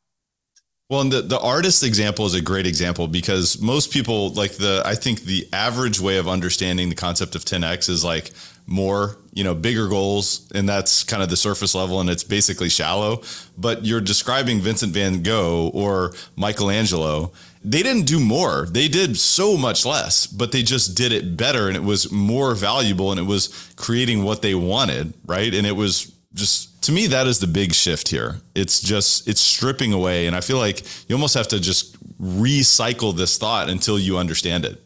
well 0.88 1.02
and 1.02 1.12
the, 1.12 1.20
the 1.20 1.38
artist 1.38 1.82
example 1.82 2.24
is 2.24 2.32
a 2.32 2.40
great 2.40 2.66
example 2.66 3.08
because 3.08 3.60
most 3.60 3.92
people 3.92 4.30
like 4.30 4.52
the 4.52 4.80
i 4.86 4.94
think 4.94 5.20
the 5.24 5.46
average 5.52 6.00
way 6.00 6.16
of 6.16 6.26
understanding 6.26 6.88
the 6.88 6.94
concept 6.94 7.34
of 7.34 7.44
10x 7.44 7.90
is 7.90 8.02
like 8.02 8.30
more 8.66 9.18
you 9.32 9.42
know 9.42 9.54
bigger 9.54 9.88
goals 9.88 10.50
and 10.54 10.68
that's 10.68 11.04
kind 11.04 11.22
of 11.22 11.28
the 11.28 11.36
surface 11.36 11.74
level 11.74 12.00
and 12.00 12.08
it's 12.08 12.24
basically 12.24 12.68
shallow 12.68 13.20
but 13.58 13.84
you're 13.84 14.00
describing 14.00 14.60
vincent 14.60 14.92
van 14.92 15.22
gogh 15.22 15.70
or 15.74 16.12
michelangelo 16.36 17.32
they 17.64 17.82
didn't 17.82 18.06
do 18.06 18.18
more. 18.18 18.66
They 18.66 18.88
did 18.88 19.16
so 19.16 19.56
much 19.56 19.86
less, 19.86 20.26
but 20.26 20.52
they 20.52 20.62
just 20.62 20.96
did 20.96 21.12
it 21.12 21.36
better 21.36 21.68
and 21.68 21.76
it 21.76 21.84
was 21.84 22.10
more 22.10 22.54
valuable 22.54 23.10
and 23.10 23.20
it 23.20 23.24
was 23.24 23.72
creating 23.76 24.24
what 24.24 24.42
they 24.42 24.54
wanted, 24.54 25.14
right? 25.26 25.54
And 25.54 25.66
it 25.66 25.76
was 25.76 26.12
just 26.34 26.82
to 26.84 26.92
me 26.92 27.06
that 27.08 27.26
is 27.26 27.38
the 27.38 27.46
big 27.46 27.72
shift 27.72 28.08
here. 28.08 28.40
It's 28.54 28.80
just 28.80 29.28
it's 29.28 29.40
stripping 29.40 29.92
away 29.92 30.26
and 30.26 30.34
I 30.34 30.40
feel 30.40 30.58
like 30.58 30.82
you 31.08 31.14
almost 31.14 31.34
have 31.34 31.48
to 31.48 31.60
just 31.60 31.96
recycle 32.20 33.16
this 33.16 33.38
thought 33.38 33.68
until 33.68 33.98
you 33.98 34.18
understand 34.18 34.64
it. 34.64 34.82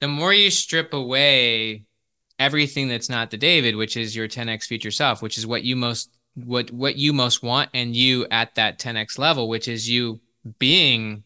The 0.00 0.08
more 0.08 0.32
you 0.32 0.50
strip 0.50 0.92
away 0.92 1.84
everything 2.40 2.88
that's 2.88 3.08
not 3.08 3.30
the 3.30 3.36
David, 3.36 3.76
which 3.76 3.96
is 3.96 4.16
your 4.16 4.26
10x 4.26 4.64
future 4.64 4.90
self, 4.90 5.22
which 5.22 5.38
is 5.38 5.46
what 5.46 5.62
you 5.62 5.76
most 5.76 6.10
what 6.34 6.70
what 6.70 6.96
you 6.96 7.12
most 7.12 7.42
want 7.42 7.70
and 7.74 7.94
you 7.94 8.26
at 8.30 8.54
that 8.56 8.78
10x 8.78 9.18
level, 9.18 9.48
which 9.48 9.68
is 9.68 9.88
you 9.88 10.20
being 10.58 11.22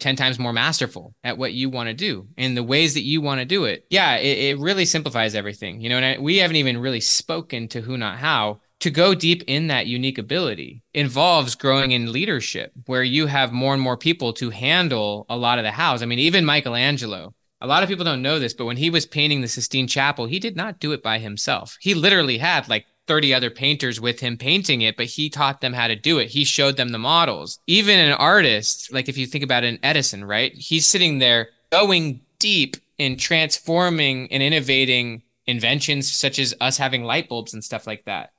10 0.00 0.16
times 0.16 0.38
more 0.38 0.52
masterful 0.52 1.14
at 1.22 1.36
what 1.36 1.52
you 1.52 1.68
want 1.68 1.88
to 1.88 1.94
do 1.94 2.26
in 2.36 2.54
the 2.54 2.62
ways 2.62 2.94
that 2.94 3.02
you 3.02 3.20
want 3.20 3.40
to 3.40 3.44
do 3.44 3.64
it. 3.64 3.86
Yeah, 3.90 4.16
it, 4.16 4.38
it 4.38 4.58
really 4.58 4.86
simplifies 4.86 5.34
everything. 5.34 5.80
You 5.80 5.90
know, 5.90 5.96
and 5.96 6.04
I, 6.04 6.18
we 6.18 6.38
haven't 6.38 6.56
even 6.56 6.78
really 6.78 7.00
spoken 7.00 7.68
to 7.68 7.82
who, 7.82 7.96
not 7.96 8.18
how. 8.18 8.60
To 8.80 8.90
go 8.90 9.14
deep 9.14 9.44
in 9.46 9.66
that 9.66 9.88
unique 9.88 10.16
ability 10.16 10.82
involves 10.94 11.54
growing 11.54 11.90
in 11.90 12.12
leadership 12.12 12.72
where 12.86 13.02
you 13.02 13.26
have 13.26 13.52
more 13.52 13.74
and 13.74 13.82
more 13.82 13.98
people 13.98 14.32
to 14.34 14.48
handle 14.48 15.26
a 15.28 15.36
lot 15.36 15.58
of 15.58 15.64
the 15.66 15.70
house. 15.70 16.00
I 16.00 16.06
mean, 16.06 16.18
even 16.18 16.46
Michelangelo, 16.46 17.34
a 17.60 17.66
lot 17.66 17.82
of 17.82 17.88
people 17.88 18.04
don't 18.04 18.22
know 18.22 18.38
this, 18.38 18.54
but 18.54 18.64
when 18.64 18.76
he 18.76 18.90
was 18.90 19.06
painting 19.06 19.40
the 19.40 19.48
Sistine 19.48 19.86
Chapel, 19.86 20.26
he 20.26 20.38
did 20.38 20.56
not 20.56 20.80
do 20.80 20.92
it 20.92 21.02
by 21.02 21.18
himself. 21.18 21.76
He 21.80 21.94
literally 21.94 22.38
had 22.38 22.68
like 22.68 22.86
30 23.06 23.34
other 23.34 23.50
painters 23.50 24.00
with 24.00 24.20
him 24.20 24.36
painting 24.36 24.82
it, 24.82 24.96
but 24.96 25.06
he 25.06 25.28
taught 25.28 25.60
them 25.60 25.72
how 25.72 25.88
to 25.88 25.96
do 25.96 26.18
it. 26.18 26.28
He 26.28 26.44
showed 26.44 26.76
them 26.76 26.90
the 26.90 26.98
models. 26.98 27.58
Even 27.66 27.98
an 27.98 28.12
artist, 28.12 28.92
like 28.92 29.08
if 29.08 29.18
you 29.18 29.26
think 29.26 29.44
about 29.44 29.64
an 29.64 29.78
Edison, 29.82 30.24
right? 30.24 30.54
He's 30.54 30.86
sitting 30.86 31.18
there 31.18 31.48
going 31.70 32.20
deep 32.38 32.76
in 32.98 33.16
transforming 33.16 34.30
and 34.32 34.42
innovating 34.42 35.22
inventions 35.46 36.10
such 36.10 36.38
as 36.38 36.54
us 36.60 36.78
having 36.78 37.04
light 37.04 37.28
bulbs 37.28 37.52
and 37.52 37.64
stuff 37.64 37.86
like 37.86 38.04
that. 38.04 38.32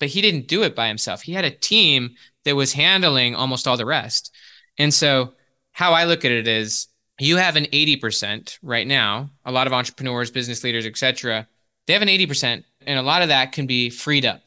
But 0.00 0.08
he 0.08 0.20
didn't 0.20 0.48
do 0.48 0.62
it 0.64 0.74
by 0.74 0.88
himself. 0.88 1.22
He 1.22 1.32
had 1.32 1.44
a 1.44 1.50
team 1.50 2.16
that 2.44 2.56
was 2.56 2.72
handling 2.72 3.34
almost 3.34 3.66
all 3.66 3.76
the 3.76 3.86
rest. 3.86 4.34
And 4.76 4.92
so 4.92 5.34
how 5.72 5.92
I 5.92 6.04
look 6.04 6.24
at 6.24 6.32
it 6.32 6.48
is 6.48 6.88
you 7.18 7.36
have 7.36 7.56
an 7.56 7.64
80% 7.66 8.58
right 8.62 8.86
now. 8.86 9.30
A 9.44 9.52
lot 9.52 9.66
of 9.66 9.72
entrepreneurs, 9.72 10.30
business 10.30 10.62
leaders, 10.62 10.86
etc. 10.86 11.46
They 11.86 11.92
have 11.92 12.02
an 12.02 12.08
80%, 12.08 12.64
and 12.86 12.98
a 12.98 13.02
lot 13.02 13.22
of 13.22 13.28
that 13.28 13.52
can 13.52 13.66
be 13.66 13.90
freed 13.90 14.26
up. 14.26 14.42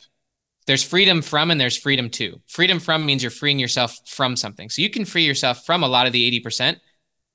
There's 0.67 0.83
freedom 0.83 1.21
from 1.21 1.49
and 1.49 1.59
there's 1.59 1.77
freedom 1.77 2.09
to. 2.11 2.39
Freedom 2.47 2.79
from 2.79 3.05
means 3.05 3.23
you're 3.23 3.31
freeing 3.31 3.57
yourself 3.57 3.97
from 4.05 4.35
something. 4.35 4.69
So 4.69 4.83
you 4.83 4.89
can 4.89 5.03
free 5.03 5.25
yourself 5.25 5.65
from 5.65 5.81
a 5.81 5.87
lot 5.87 6.05
of 6.05 6.13
the 6.13 6.41
80% 6.41 6.79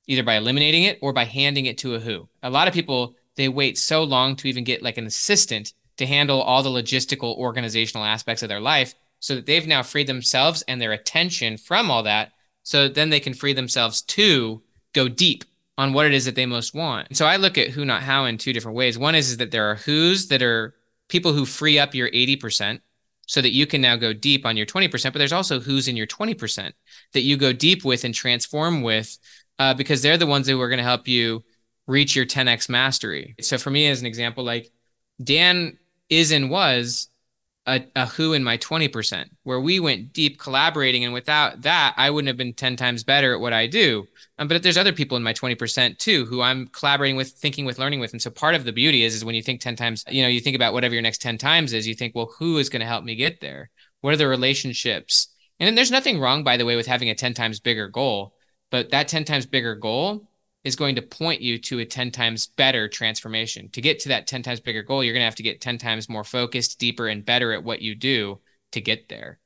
either 0.06 0.22
by 0.22 0.34
eliminating 0.34 0.84
it 0.84 0.98
or 1.00 1.12
by 1.12 1.24
handing 1.24 1.66
it 1.66 1.78
to 1.78 1.94
a 1.94 2.00
who. 2.00 2.28
A 2.42 2.50
lot 2.50 2.68
of 2.68 2.74
people 2.74 3.16
they 3.36 3.48
wait 3.48 3.76
so 3.76 4.04
long 4.04 4.36
to 4.36 4.48
even 4.48 4.64
get 4.64 4.82
like 4.82 4.98
an 4.98 5.06
assistant 5.06 5.72
to 5.96 6.06
handle 6.06 6.40
all 6.40 6.62
the 6.62 6.70
logistical 6.70 7.36
organizational 7.36 8.04
aspects 8.04 8.42
of 8.42 8.48
their 8.48 8.60
life 8.60 8.94
so 9.18 9.34
that 9.34 9.46
they've 9.46 9.66
now 9.66 9.82
freed 9.82 10.06
themselves 10.06 10.62
and 10.68 10.80
their 10.80 10.92
attention 10.92 11.56
from 11.56 11.90
all 11.90 12.02
that 12.02 12.32
so 12.62 12.88
then 12.88 13.10
they 13.10 13.20
can 13.20 13.34
free 13.34 13.52
themselves 13.52 14.02
to 14.02 14.62
go 14.94 15.08
deep 15.08 15.44
on 15.76 15.92
what 15.92 16.06
it 16.06 16.14
is 16.14 16.24
that 16.24 16.34
they 16.34 16.46
most 16.46 16.74
want. 16.74 17.16
So 17.16 17.26
I 17.26 17.36
look 17.36 17.58
at 17.58 17.70
who 17.70 17.84
not 17.84 18.02
how 18.02 18.24
in 18.24 18.38
two 18.38 18.52
different 18.52 18.76
ways. 18.76 18.96
One 18.96 19.14
is, 19.14 19.30
is 19.30 19.36
that 19.38 19.50
there 19.50 19.70
are 19.70 19.74
who's 19.74 20.28
that 20.28 20.42
are 20.42 20.74
people 21.08 21.32
who 21.32 21.44
free 21.44 21.78
up 21.78 21.94
your 21.94 22.08
80% 22.10 22.80
so 23.26 23.40
that 23.40 23.52
you 23.52 23.66
can 23.66 23.80
now 23.80 23.96
go 23.96 24.12
deep 24.12 24.46
on 24.46 24.56
your 24.56 24.66
20%, 24.66 24.90
but 25.12 25.18
there's 25.18 25.32
also 25.32 25.60
who's 25.60 25.88
in 25.88 25.96
your 25.96 26.06
20% 26.06 26.72
that 27.12 27.22
you 27.22 27.36
go 27.36 27.52
deep 27.52 27.84
with 27.84 28.04
and 28.04 28.14
transform 28.14 28.82
with 28.82 29.18
uh, 29.58 29.74
because 29.74 30.02
they're 30.02 30.18
the 30.18 30.26
ones 30.26 30.48
who 30.48 30.60
are 30.60 30.68
going 30.68 30.78
to 30.78 30.84
help 30.84 31.08
you 31.08 31.42
reach 31.86 32.14
your 32.16 32.26
10x 32.26 32.68
mastery. 32.68 33.34
So 33.40 33.58
for 33.58 33.70
me, 33.70 33.88
as 33.88 34.00
an 34.00 34.06
example, 34.06 34.44
like 34.44 34.70
Dan 35.22 35.78
is 36.08 36.32
and 36.32 36.50
was 36.50 37.08
a, 37.66 37.84
a 37.96 38.06
who 38.06 38.32
in 38.34 38.44
my 38.44 38.58
20%, 38.58 39.24
where 39.42 39.60
we 39.60 39.80
went 39.80 40.12
deep 40.12 40.38
collaborating. 40.38 41.04
And 41.04 41.14
without 41.14 41.62
that, 41.62 41.94
I 41.96 42.10
wouldn't 42.10 42.28
have 42.28 42.36
been 42.36 42.52
10 42.52 42.76
times 42.76 43.04
better 43.04 43.32
at 43.32 43.40
what 43.40 43.52
I 43.52 43.66
do. 43.66 44.06
Um, 44.38 44.48
but 44.48 44.62
there's 44.62 44.76
other 44.76 44.92
people 44.92 45.16
in 45.16 45.22
my 45.22 45.32
20% 45.32 45.98
too, 45.98 46.26
who 46.26 46.42
I'm 46.42 46.66
collaborating 46.68 47.16
with, 47.16 47.30
thinking 47.30 47.64
with, 47.64 47.78
learning 47.78 48.00
with. 48.00 48.12
And 48.12 48.20
so 48.20 48.30
part 48.30 48.54
of 48.54 48.64
the 48.64 48.72
beauty 48.72 49.04
is, 49.04 49.14
is 49.14 49.24
when 49.24 49.34
you 49.34 49.42
think 49.42 49.60
10 49.60 49.76
times, 49.76 50.04
you 50.08 50.22
know, 50.22 50.28
you 50.28 50.40
think 50.40 50.56
about 50.56 50.74
whatever 50.74 50.94
your 50.94 51.02
next 51.02 51.22
10 51.22 51.38
times 51.38 51.72
is, 51.72 51.86
you 51.86 51.94
think, 51.94 52.14
well, 52.14 52.32
who 52.38 52.58
is 52.58 52.68
going 52.68 52.80
to 52.80 52.86
help 52.86 53.04
me 53.04 53.14
get 53.14 53.40
there? 53.40 53.70
What 54.00 54.12
are 54.12 54.18
the 54.18 54.28
relationships? 54.28 55.28
And 55.58 55.66
then 55.66 55.74
there's 55.74 55.90
nothing 55.90 56.20
wrong, 56.20 56.44
by 56.44 56.56
the 56.56 56.66
way, 56.66 56.76
with 56.76 56.86
having 56.86 57.08
a 57.08 57.14
10 57.14 57.32
times 57.32 57.60
bigger 57.60 57.88
goal, 57.88 58.34
but 58.70 58.90
that 58.90 59.08
10 59.08 59.24
times 59.24 59.46
bigger 59.46 59.74
goal 59.74 60.28
is 60.64 60.76
going 60.76 60.94
to 60.94 61.02
point 61.02 61.40
you 61.40 61.58
to 61.58 61.78
a 61.78 61.84
10 61.84 62.10
times 62.10 62.46
better 62.46 62.88
transformation. 62.88 63.68
To 63.70 63.80
get 63.80 64.00
to 64.00 64.08
that 64.08 64.26
10 64.26 64.42
times 64.42 64.60
bigger 64.60 64.82
goal, 64.82 65.04
you're 65.04 65.12
going 65.12 65.20
to 65.20 65.26
have 65.26 65.34
to 65.36 65.42
get 65.42 65.60
10 65.60 65.78
times 65.78 66.08
more 66.08 66.24
focused, 66.24 66.78
deeper, 66.78 67.06
and 67.06 67.24
better 67.24 67.52
at 67.52 67.62
what 67.62 67.82
you 67.82 67.94
do 67.94 68.40
to 68.72 68.80
get 68.80 69.08
there. 69.08 69.38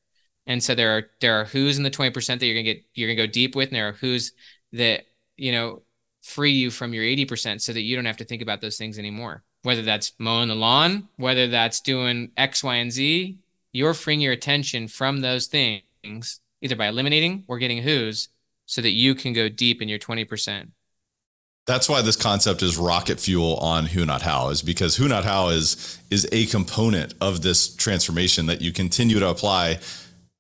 And 0.47 0.63
so 0.63 0.75
there 0.75 0.97
are 0.97 1.11
there 1.21 1.35
are 1.35 1.45
who's 1.45 1.77
in 1.77 1.85
the 1.85 1.91
20% 1.91 2.13
that 2.27 2.47
you're 2.47 2.55
gonna 2.55 2.63
get 2.63 2.83
you're 2.95 3.09
gonna 3.15 3.27
go 3.27 3.31
deep 3.31 3.55
with, 3.55 3.69
and 3.69 3.77
there 3.77 3.89
are 3.89 3.93
who's 3.93 4.33
that, 4.73 5.05
you 5.37 5.53
know, 5.53 5.83
free 6.23 6.53
you 6.53 6.71
from 6.71 6.95
your 6.95 7.05
80% 7.05 7.61
so 7.61 7.73
that 7.73 7.83
you 7.83 7.95
don't 7.95 8.07
have 8.07 8.17
to 8.17 8.25
think 8.25 8.43
about 8.43 8.61
those 8.61 8.79
things 8.79 8.99
anymore. 8.99 9.45
Whether 9.63 9.83
that's 9.83 10.13
mowing 10.19 10.49
the 10.49 10.55
lawn, 10.55 11.09
whether 11.17 11.49
that's 11.49 11.81
doing 11.81 12.31
X, 12.37 12.65
Y, 12.65 12.77
and 12.77 12.91
Z, 12.91 13.39
you're 13.73 13.95
freeing 13.95 14.21
your 14.21 14.33
attention 14.33 14.89
from 14.89 15.21
those 15.21 15.47
things 15.47 16.41
either 16.63 16.77
by 16.77 16.89
eliminating 16.89 17.45
or 17.47 17.59
getting 17.59 17.83
who's 17.83 18.29
so 18.67 18.81
that 18.81 18.93
you 18.93 19.15
can 19.15 19.33
go 19.33 19.49
deep 19.49 19.83
in 19.83 19.89
your 19.89 19.99
20% 19.99 20.69
that's 21.69 21.87
why 21.87 22.01
this 22.01 22.17
concept 22.17 22.63
is 22.63 22.79
rocket 22.79 23.21
fuel 23.21 23.57
on 23.59 23.85
who 23.85 24.07
not 24.07 24.23
how 24.23 24.49
is 24.49 24.63
because 24.63 24.97
who 24.97 25.07
not 25.07 25.25
how 25.25 25.49
is 25.49 26.01
is 26.11 26.27
a 26.33 26.47
component 26.47 27.13
of 27.21 27.43
this 27.43 27.77
transformation 27.77 28.47
that 28.47 28.63
you 28.63 28.73
continue 28.73 29.19
to 29.19 29.29
apply 29.29 29.79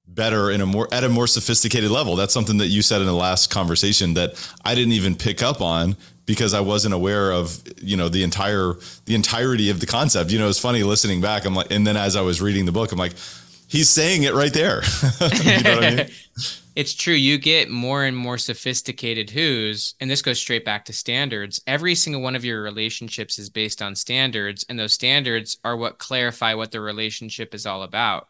better 0.06 0.50
in 0.50 0.62
a 0.62 0.66
more 0.66 0.88
at 0.90 1.04
a 1.04 1.08
more 1.08 1.26
sophisticated 1.26 1.90
level. 1.90 2.16
That's 2.16 2.32
something 2.32 2.56
that 2.58 2.68
you 2.68 2.80
said 2.80 3.02
in 3.02 3.06
the 3.06 3.12
last 3.12 3.50
conversation 3.50 4.14
that 4.14 4.30
i 4.64 4.74
didn't 4.74 4.94
even 4.94 5.14
pick 5.14 5.42
up 5.42 5.60
on 5.60 5.98
because 6.24 6.54
i 6.54 6.60
wasn't 6.60 6.94
aware 6.94 7.30
of 7.30 7.62
you 7.76 7.98
know 7.98 8.08
the 8.08 8.22
entire 8.22 8.72
the 9.04 9.14
entirety 9.14 9.68
of 9.68 9.80
the 9.80 9.86
concept. 9.86 10.32
You 10.32 10.38
know 10.38 10.48
it's 10.48 10.58
funny 10.58 10.82
listening 10.82 11.20
back 11.20 11.44
i'm 11.44 11.54
like 11.54 11.70
and 11.70 11.86
then 11.86 11.98
as 11.98 12.16
i 12.16 12.22
was 12.22 12.40
reading 12.40 12.64
the 12.64 12.72
book 12.72 12.90
i'm 12.90 12.98
like 12.98 13.12
he's 13.68 13.88
saying 13.88 14.24
it 14.24 14.34
right 14.34 14.52
there 14.52 14.82
you 15.20 15.62
know 15.62 15.80
I 15.80 15.96
mean? 15.96 16.06
it's 16.78 16.94
true. 16.94 17.12
You 17.12 17.38
get 17.38 17.70
more 17.70 18.04
and 18.04 18.16
more 18.16 18.38
sophisticated 18.38 19.30
who's, 19.30 19.96
and 19.98 20.08
this 20.08 20.22
goes 20.22 20.38
straight 20.38 20.64
back 20.64 20.84
to 20.84 20.92
standards. 20.92 21.60
Every 21.66 21.96
single 21.96 22.22
one 22.22 22.36
of 22.36 22.44
your 22.44 22.62
relationships 22.62 23.36
is 23.40 23.50
based 23.50 23.82
on 23.82 23.96
standards, 23.96 24.64
and 24.68 24.78
those 24.78 24.92
standards 24.92 25.58
are 25.64 25.76
what 25.76 25.98
clarify 25.98 26.54
what 26.54 26.70
the 26.70 26.80
relationship 26.80 27.52
is 27.52 27.66
all 27.66 27.82
about. 27.82 28.28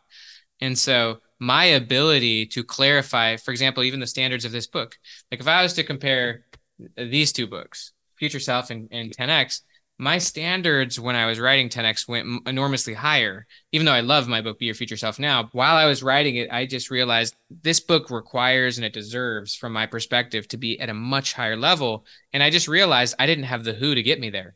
And 0.62 0.78
so, 0.78 1.18
my 1.38 1.64
ability 1.66 2.46
to 2.46 2.64
clarify, 2.64 3.36
for 3.36 3.50
example, 3.50 3.82
even 3.82 4.00
the 4.00 4.06
standards 4.06 4.46
of 4.46 4.52
this 4.52 4.66
book, 4.66 4.96
like 5.30 5.40
if 5.40 5.46
I 5.46 5.62
was 5.62 5.74
to 5.74 5.84
compare 5.84 6.46
these 6.96 7.34
two 7.34 7.46
books, 7.46 7.92
Future 8.16 8.40
Self 8.40 8.70
and, 8.70 8.88
and 8.90 9.14
10X, 9.14 9.60
my 9.98 10.18
standards 10.18 11.00
when 11.00 11.16
I 11.16 11.26
was 11.26 11.40
writing 11.40 11.68
10x 11.68 12.06
went 12.06 12.46
enormously 12.46 12.94
higher. 12.94 13.46
Even 13.72 13.84
though 13.84 13.92
I 13.92 14.00
love 14.00 14.28
my 14.28 14.40
book, 14.40 14.58
Be 14.58 14.66
Your 14.66 14.74
Future 14.76 14.96
Self 14.96 15.18
Now, 15.18 15.48
while 15.50 15.76
I 15.76 15.86
was 15.86 16.04
writing 16.04 16.36
it, 16.36 16.50
I 16.52 16.66
just 16.66 16.88
realized 16.90 17.34
this 17.50 17.80
book 17.80 18.08
requires 18.08 18.78
and 18.78 18.84
it 18.84 18.92
deserves, 18.92 19.56
from 19.56 19.72
my 19.72 19.86
perspective, 19.86 20.46
to 20.48 20.56
be 20.56 20.78
at 20.78 20.88
a 20.88 20.94
much 20.94 21.32
higher 21.32 21.56
level. 21.56 22.06
And 22.32 22.44
I 22.44 22.50
just 22.50 22.68
realized 22.68 23.16
I 23.18 23.26
didn't 23.26 23.44
have 23.44 23.64
the 23.64 23.72
who 23.72 23.96
to 23.96 24.02
get 24.02 24.20
me 24.20 24.30
there, 24.30 24.54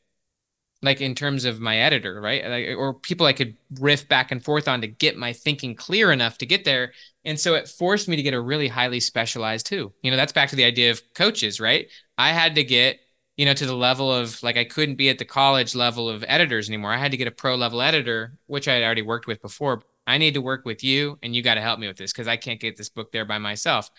like 0.81 1.01
in 1.01 1.17
terms 1.17 1.45
of 1.45 1.61
my 1.61 1.77
editor, 1.77 2.21
right? 2.21 2.45
Like, 2.45 2.67
eh, 2.67 2.75
or 2.75 2.95
people 2.95 3.27
I 3.27 3.33
could 3.33 3.57
riff 3.81 4.09
back 4.09 4.31
and 4.31 4.45
forth 4.45 4.69
on 4.69 4.81
to 4.83 4.87
get 4.87 5.17
my 5.17 5.33
thinking 5.33 5.75
clear 5.75 6.13
enough 6.13 6.39
to 6.39 6.47
get 6.47 6.65
there. 6.65 6.93
And 7.25 7.39
so 7.39 7.55
it 7.55 7.69
forced 7.69 8.09
me 8.09 8.15
to 8.15 8.23
get 8.23 8.35
a 8.35 8.41
really 8.41 8.69
highly 8.69 9.01
specialized 9.01 9.69
who. 9.69 9.93
You 10.03 10.13
know, 10.13 10.17
that's 10.17 10.33
back 10.33 10.51
to 10.51 10.57
the 10.57 10.65
idea 10.65 10.93
of 10.93 11.03
coaches, 11.15 11.59
right? 11.61 11.89
I 12.17 12.31
had 12.31 12.55
to 12.55 12.63
get 12.63 13.01
you 13.43 13.47
know, 13.47 13.55
to 13.55 13.67
the 13.67 13.75
level 13.75 14.13
of 14.13 14.41
like 14.45 14.57
I 14.57 14.63
couldn't 14.63 14.95
be 14.95 15.09
at 15.09 15.19
the 15.19 15.25
college 15.25 15.75
level 15.75 16.09
of 16.09 16.25
editors 16.29 16.69
anymore. 16.69 16.93
I 16.93 16.97
had 16.97 17.11
to 17.11 17.17
get 17.17 17.27
a 17.27 17.33
pro 17.33 17.57
level 17.57 17.83
editor, 17.83 18.39
which 18.47 18.69
I 18.69 18.75
had 18.75 18.85
already 18.85 19.03
worked 19.03 19.27
with 19.27 19.43
before. 19.43 19.83
I 20.07 20.19
need 20.19 20.35
to 20.35 20.41
work 20.41 20.65
with 20.65 20.85
you 20.85 21.19
and 21.25 21.35
you 21.35 21.43
got 21.43 21.55
to 21.55 21.61
help 21.61 21.81
me 21.81 21.89
with 21.89 21.97
this 21.97 22.13
because 22.13 22.29
I 22.29 22.37
can't 22.37 22.61
get 22.61 22.77
this 22.77 22.89
book 22.89 23.11
there 23.11 23.25
by 23.25 23.39
myself. 23.39 23.91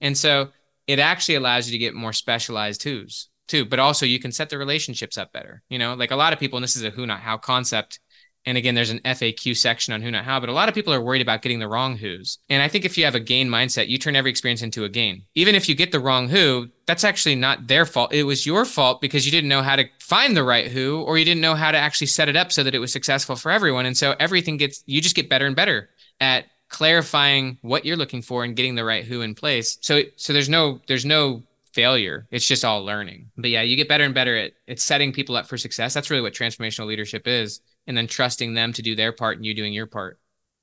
And 0.00 0.16
so 0.16 0.50
it 0.86 1.00
actually 1.00 1.34
allows 1.34 1.66
you 1.66 1.72
to 1.72 1.78
get 1.78 1.94
more 1.94 2.12
specialized 2.12 2.84
who's 2.84 3.28
too, 3.48 3.64
but 3.64 3.80
also 3.80 4.06
you 4.06 4.20
can 4.20 4.30
set 4.30 4.50
the 4.50 4.56
relationships 4.56 5.18
up 5.18 5.32
better. 5.32 5.64
You 5.68 5.80
know, 5.80 5.94
like 5.94 6.12
a 6.12 6.16
lot 6.16 6.32
of 6.32 6.38
people, 6.38 6.58
and 6.58 6.62
this 6.62 6.76
is 6.76 6.84
a 6.84 6.90
who 6.90 7.04
not 7.04 7.18
how 7.18 7.38
concept 7.38 7.98
and 8.44 8.58
again, 8.58 8.74
there's 8.74 8.90
an 8.90 9.00
FAQ 9.00 9.56
section 9.56 9.94
on 9.94 10.02
who 10.02 10.10
not 10.10 10.24
how, 10.24 10.40
but 10.40 10.48
a 10.48 10.52
lot 10.52 10.68
of 10.68 10.74
people 10.74 10.92
are 10.92 11.00
worried 11.00 11.22
about 11.22 11.42
getting 11.42 11.60
the 11.60 11.68
wrong 11.68 11.96
who's. 11.96 12.38
And 12.48 12.60
I 12.62 12.68
think 12.68 12.84
if 12.84 12.98
you 12.98 13.04
have 13.04 13.14
a 13.14 13.20
gain 13.20 13.48
mindset, 13.48 13.88
you 13.88 13.98
turn 13.98 14.16
every 14.16 14.30
experience 14.30 14.62
into 14.62 14.84
a 14.84 14.88
gain. 14.88 15.22
Even 15.34 15.54
if 15.54 15.68
you 15.68 15.74
get 15.76 15.92
the 15.92 16.00
wrong 16.00 16.28
who, 16.28 16.68
that's 16.86 17.04
actually 17.04 17.36
not 17.36 17.68
their 17.68 17.86
fault. 17.86 18.12
It 18.12 18.24
was 18.24 18.44
your 18.44 18.64
fault 18.64 19.00
because 19.00 19.24
you 19.24 19.30
didn't 19.30 19.48
know 19.48 19.62
how 19.62 19.76
to 19.76 19.84
find 20.00 20.36
the 20.36 20.42
right 20.42 20.70
who, 20.70 21.02
or 21.02 21.18
you 21.18 21.24
didn't 21.24 21.40
know 21.40 21.54
how 21.54 21.70
to 21.70 21.78
actually 21.78 22.08
set 22.08 22.28
it 22.28 22.36
up 22.36 22.50
so 22.50 22.64
that 22.64 22.74
it 22.74 22.80
was 22.80 22.92
successful 22.92 23.36
for 23.36 23.52
everyone. 23.52 23.86
And 23.86 23.96
so 23.96 24.16
everything 24.18 24.56
gets, 24.56 24.82
you 24.86 25.00
just 25.00 25.14
get 25.14 25.28
better 25.28 25.46
and 25.46 25.54
better 25.54 25.90
at 26.20 26.46
clarifying 26.68 27.58
what 27.62 27.84
you're 27.84 27.96
looking 27.96 28.22
for 28.22 28.42
and 28.42 28.56
getting 28.56 28.74
the 28.74 28.84
right 28.84 29.04
who 29.04 29.20
in 29.20 29.36
place. 29.36 29.78
So, 29.82 30.02
so 30.16 30.32
there's 30.32 30.48
no, 30.48 30.80
there's 30.88 31.04
no 31.04 31.44
failure. 31.72 32.26
It's 32.30 32.46
just 32.46 32.64
all 32.64 32.84
learning. 32.84 33.30
But 33.36 33.50
yeah, 33.50 33.62
you 33.62 33.76
get 33.76 33.88
better 33.88 34.04
and 34.04 34.14
better 34.14 34.36
at, 34.36 34.52
at 34.66 34.80
setting 34.80 35.12
people 35.12 35.36
up 35.36 35.46
for 35.46 35.56
success. 35.56 35.94
That's 35.94 36.10
really 36.10 36.22
what 36.22 36.34
transformational 36.34 36.86
leadership 36.86 37.28
is 37.28 37.60
and 37.86 37.96
then 37.96 38.06
trusting 38.06 38.54
them 38.54 38.72
to 38.72 38.82
do 38.82 38.94
their 38.94 39.12
part 39.12 39.36
and 39.36 39.46
you 39.46 39.54
doing 39.54 39.72
your 39.72 39.86
part. 39.86 40.18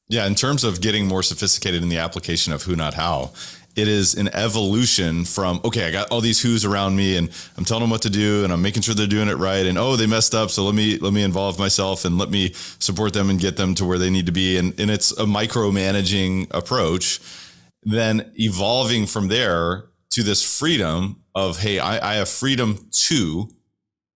Yeah, 0.07 0.26
in 0.26 0.36
terms 0.36 0.63
of 0.63 0.82
getting 0.82 1.07
more 1.07 1.22
sophisticated 1.22 1.84
in 1.84 1.89
the 1.89 1.99
application 1.99 2.51
of 2.51 2.63
who 2.63 2.76
not 2.76 2.95
how, 2.95 3.32
it 3.76 3.88
is 3.88 4.15
an 4.15 4.28
evolution 4.34 5.24
from 5.24 5.61
okay, 5.63 5.88
I 5.88 5.91
got 5.91 6.09
all 6.09 6.22
these 6.22 6.41
who's 6.41 6.65
around 6.65 6.95
me 6.95 7.15
and 7.15 7.30
I'm 7.57 7.63
telling 7.63 7.82
them 7.82 7.91
what 7.91 8.01
to 8.01 8.09
do 8.09 8.43
and 8.43 8.51
I'm 8.51 8.61
making 8.61 8.82
sure 8.82 8.95
they're 8.95 9.07
doing 9.07 9.30
it 9.30 9.38
right 9.38 9.65
and 9.65 9.78
oh, 9.78 9.95
they 9.95 10.07
messed 10.07 10.34
up, 10.34 10.49
so 10.49 10.65
let 10.65 10.76
me 10.76 10.97
let 10.97 11.13
me 11.13 11.24
involve 11.24 11.59
myself 11.59 12.05
and 12.05 12.17
let 12.17 12.30
me 12.30 12.53
support 12.80 13.13
them 13.13 13.30
and 13.30 13.39
get 13.39 13.57
them 13.57 13.76
to 13.76 13.86
where 13.86 13.97
they 13.97 14.09
need 14.09 14.26
to 14.26 14.32
be 14.32 14.57
and 14.57 14.78
and 14.80 14.89
it's 14.89 15.11
a 15.11 15.26
micromanaging 15.26 16.47
approach. 16.51 17.20
Then 17.84 18.32
evolving 18.36 19.05
from 19.05 19.28
there 19.28 19.86
to 20.09 20.24
this 20.24 20.43
freedom 20.57 21.22
of 21.36 21.59
hey, 21.59 21.80
I, 21.80 22.13
I 22.13 22.15
have 22.15 22.30
freedom 22.30 22.88
to 22.91 23.49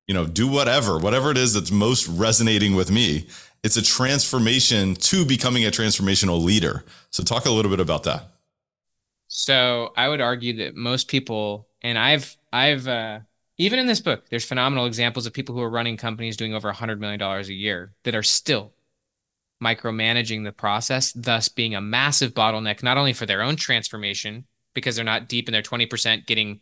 you 0.08 0.14
know, 0.14 0.26
do 0.26 0.48
whatever, 0.48 0.98
whatever 0.98 1.32
it 1.32 1.38
is 1.38 1.54
that's 1.54 1.72
most 1.72 2.08
resonating 2.08 2.76
with 2.76 2.92
me. 2.92 3.28
It's 3.64 3.78
a 3.78 3.82
transformation 3.82 4.96
to 4.96 5.26
becoming 5.26 5.66
a 5.66 5.72
transformational 5.72 6.44
leader. 6.44 6.84
So 7.12 7.24
talk 7.24 7.46
a 7.46 7.52
little 7.52 7.72
bit 7.72 7.80
about 7.80 8.04
that. 8.04 8.32
So 9.28 9.94
I 9.96 10.10
would 10.10 10.22
argue 10.22 10.58
that 10.58 10.76
most 10.76 11.08
people, 11.08 11.68
and 11.82 11.98
I've, 11.98 12.36
I've, 12.52 12.88
uh, 12.88 13.20
even 13.58 13.80
in 13.80 13.88
this 13.88 14.02
book, 14.02 14.30
there's 14.30 14.46
phenomenal 14.46 14.86
examples 14.86 15.26
of 15.26 15.34
people 15.34 15.56
who 15.56 15.62
are 15.62 15.70
running 15.70 15.96
companies 15.98 16.38
doing 16.38 16.54
over 16.54 16.70
a 16.70 16.74
hundred 16.74 17.00
million 17.00 17.20
dollars 17.20 17.50
a 17.50 17.54
year 17.54 17.94
that 18.04 18.16
are 18.16 18.24
still 18.24 18.74
micromanaging 19.64 20.44
the 20.44 20.52
process, 20.52 21.14
thus 21.14 21.48
being 21.48 21.74
a 21.74 21.82
massive 21.82 22.34
bottleneck, 22.34 22.84
not 22.84 22.98
only 22.98 23.14
for 23.14 23.26
their 23.26 23.42
own 23.42 23.56
transformation, 23.56 24.46
because 24.74 24.96
they're 24.96 25.06
not 25.06 25.30
deep 25.30 25.48
in 25.48 25.54
their 25.54 25.62
20% 25.62 26.26
getting 26.26 26.60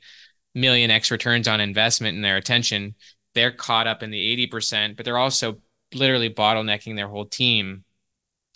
million 0.53 0.91
X 0.91 1.11
returns 1.11 1.47
on 1.47 1.59
investment 1.59 2.15
and 2.15 2.23
their 2.23 2.37
attention, 2.37 2.95
they're 3.33 3.51
caught 3.51 3.87
up 3.87 4.03
in 4.03 4.11
the 4.11 4.47
80%, 4.47 4.95
but 4.95 5.05
they're 5.05 5.17
also 5.17 5.57
literally 5.93 6.29
bottlenecking 6.29 6.95
their 6.95 7.07
whole 7.07 7.25
team. 7.25 7.83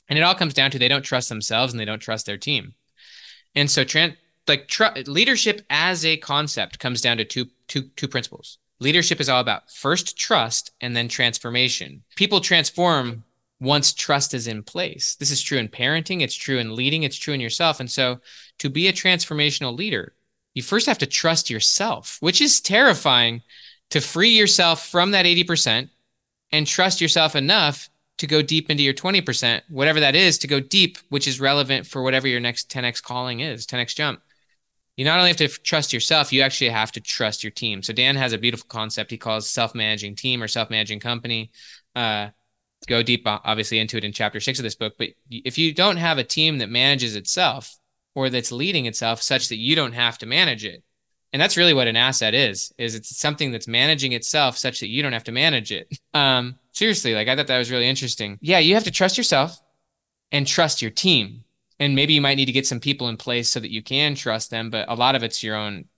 And 0.07 0.19
it 0.19 0.21
all 0.21 0.35
comes 0.35 0.53
down 0.53 0.71
to 0.71 0.79
they 0.79 0.87
don't 0.87 1.03
trust 1.03 1.29
themselves 1.29 1.73
and 1.73 1.79
they 1.79 1.85
don't 1.85 1.99
trust 1.99 2.25
their 2.25 2.37
team. 2.37 2.73
And 3.55 3.69
so 3.69 3.83
tran- 3.83 4.17
like 4.47 4.67
tr- 4.67 4.99
leadership 5.07 5.61
as 5.69 6.05
a 6.05 6.17
concept 6.17 6.79
comes 6.79 7.01
down 7.01 7.17
to 7.17 7.25
two 7.25 7.47
two 7.67 7.83
two 7.95 8.07
principles. 8.07 8.59
Leadership 8.79 9.21
is 9.21 9.29
all 9.29 9.39
about 9.39 9.71
first 9.71 10.17
trust 10.17 10.71
and 10.81 10.95
then 10.95 11.07
transformation. 11.07 12.03
People 12.15 12.41
transform 12.41 13.23
once 13.61 13.93
trust 13.93 14.33
is 14.33 14.47
in 14.47 14.61
place. 14.61 15.15
This 15.15 15.31
is 15.31 15.41
true 15.41 15.57
in 15.57 15.69
parenting, 15.69 16.21
it's 16.21 16.35
true 16.35 16.59
in 16.59 16.75
leading, 16.75 17.03
it's 17.03 17.17
true 17.17 17.33
in 17.33 17.39
yourself. 17.39 17.79
And 17.79 17.89
so 17.89 18.19
to 18.59 18.69
be 18.69 18.87
a 18.87 18.93
transformational 18.93 19.75
leader, 19.75 20.13
you 20.53 20.61
first 20.61 20.87
have 20.87 20.97
to 20.99 21.05
trust 21.05 21.49
yourself, 21.49 22.17
which 22.19 22.41
is 22.41 22.61
terrifying 22.61 23.41
to 23.91 24.01
free 24.01 24.37
yourself 24.37 24.87
from 24.87 25.11
that 25.11 25.25
80% 25.25 25.89
and 26.51 26.67
trust 26.67 27.01
yourself 27.01 27.35
enough 27.35 27.89
to 28.17 28.27
go 28.27 28.41
deep 28.41 28.69
into 28.69 28.83
your 28.83 28.93
20%, 28.93 29.61
whatever 29.69 29.99
that 29.99 30.15
is, 30.15 30.37
to 30.39 30.47
go 30.47 30.59
deep, 30.59 30.97
which 31.09 31.27
is 31.27 31.39
relevant 31.39 31.85
for 31.85 32.01
whatever 32.01 32.27
your 32.27 32.39
next 32.39 32.69
10x 32.69 33.03
calling 33.03 33.41
is, 33.41 33.67
10x 33.67 33.95
jump. 33.95 34.21
You 34.95 35.03
not 35.03 35.17
only 35.17 35.29
have 35.29 35.37
to 35.37 35.49
trust 35.49 35.91
yourself, 35.91 36.31
you 36.31 36.41
actually 36.41 36.69
have 36.69 36.93
to 36.93 37.01
trust 37.01 37.43
your 37.43 37.51
team. 37.51 37.83
So 37.83 37.91
Dan 37.91 38.15
has 38.15 38.31
a 38.31 38.37
beautiful 38.37 38.67
concept 38.69 39.11
he 39.11 39.17
calls 39.17 39.49
self-managing 39.49 40.15
team 40.15 40.41
or 40.41 40.47
self-managing 40.47 41.01
company. 41.01 41.51
Uh, 41.93 42.29
go 42.87 43.03
deep, 43.03 43.23
obviously, 43.25 43.79
into 43.79 43.97
it 43.97 44.05
in 44.05 44.13
chapter 44.13 44.39
six 44.39 44.57
of 44.57 44.63
this 44.63 44.75
book. 44.75 44.93
But 44.97 45.09
if 45.29 45.57
you 45.57 45.73
don't 45.73 45.97
have 45.97 46.17
a 46.17 46.23
team 46.23 46.59
that 46.59 46.69
manages 46.69 47.17
itself 47.17 47.77
or 48.13 48.29
that's 48.29 48.53
leading 48.53 48.85
itself 48.85 49.21
such 49.21 49.49
that 49.49 49.57
you 49.57 49.75
don't 49.75 49.91
have 49.91 50.17
to 50.19 50.25
manage 50.25 50.63
it, 50.63 50.84
and 51.35 51.41
that's 51.41 51.57
really 51.57 51.73
what 51.73 51.89
an 51.89 51.97
asset 51.97 52.33
is 52.33 52.73
is 52.77 52.95
it's 52.95 53.17
something 53.17 53.51
that's 53.51 53.67
managing 53.67 54.13
itself 54.13 54.57
such 54.57 54.79
that 54.79 54.87
you 54.87 55.03
don't 55.03 55.11
have 55.11 55.25
to 55.25 55.33
manage 55.33 55.69
it. 55.69 55.99
Um 56.13 56.57
seriously 56.71 57.13
like 57.13 57.27
i 57.27 57.35
thought 57.35 57.47
that 57.47 57.57
was 57.57 57.69
really 57.69 57.89
interesting. 57.89 58.39
Yeah 58.39 58.59
you 58.59 58.73
have 58.75 58.85
to 58.85 58.91
trust 58.91 59.17
yourself 59.17 59.59
and 60.31 60.47
trust 60.47 60.81
your 60.81 60.91
team. 60.91 61.43
And 61.77 61.93
maybe 61.93 62.13
you 62.13 62.21
might 62.21 62.35
need 62.35 62.45
to 62.45 62.53
get 62.53 62.65
some 62.65 62.79
people 62.79 63.09
in 63.09 63.17
place 63.17 63.49
so 63.49 63.59
that 63.59 63.69
you 63.69 63.83
can 63.83 64.15
trust 64.15 64.49
them 64.49 64.69
but 64.69 64.87
a 64.87 64.95
lot 64.95 65.15
of 65.15 65.23
it's 65.23 65.43
your 65.43 65.57
own 65.57 65.89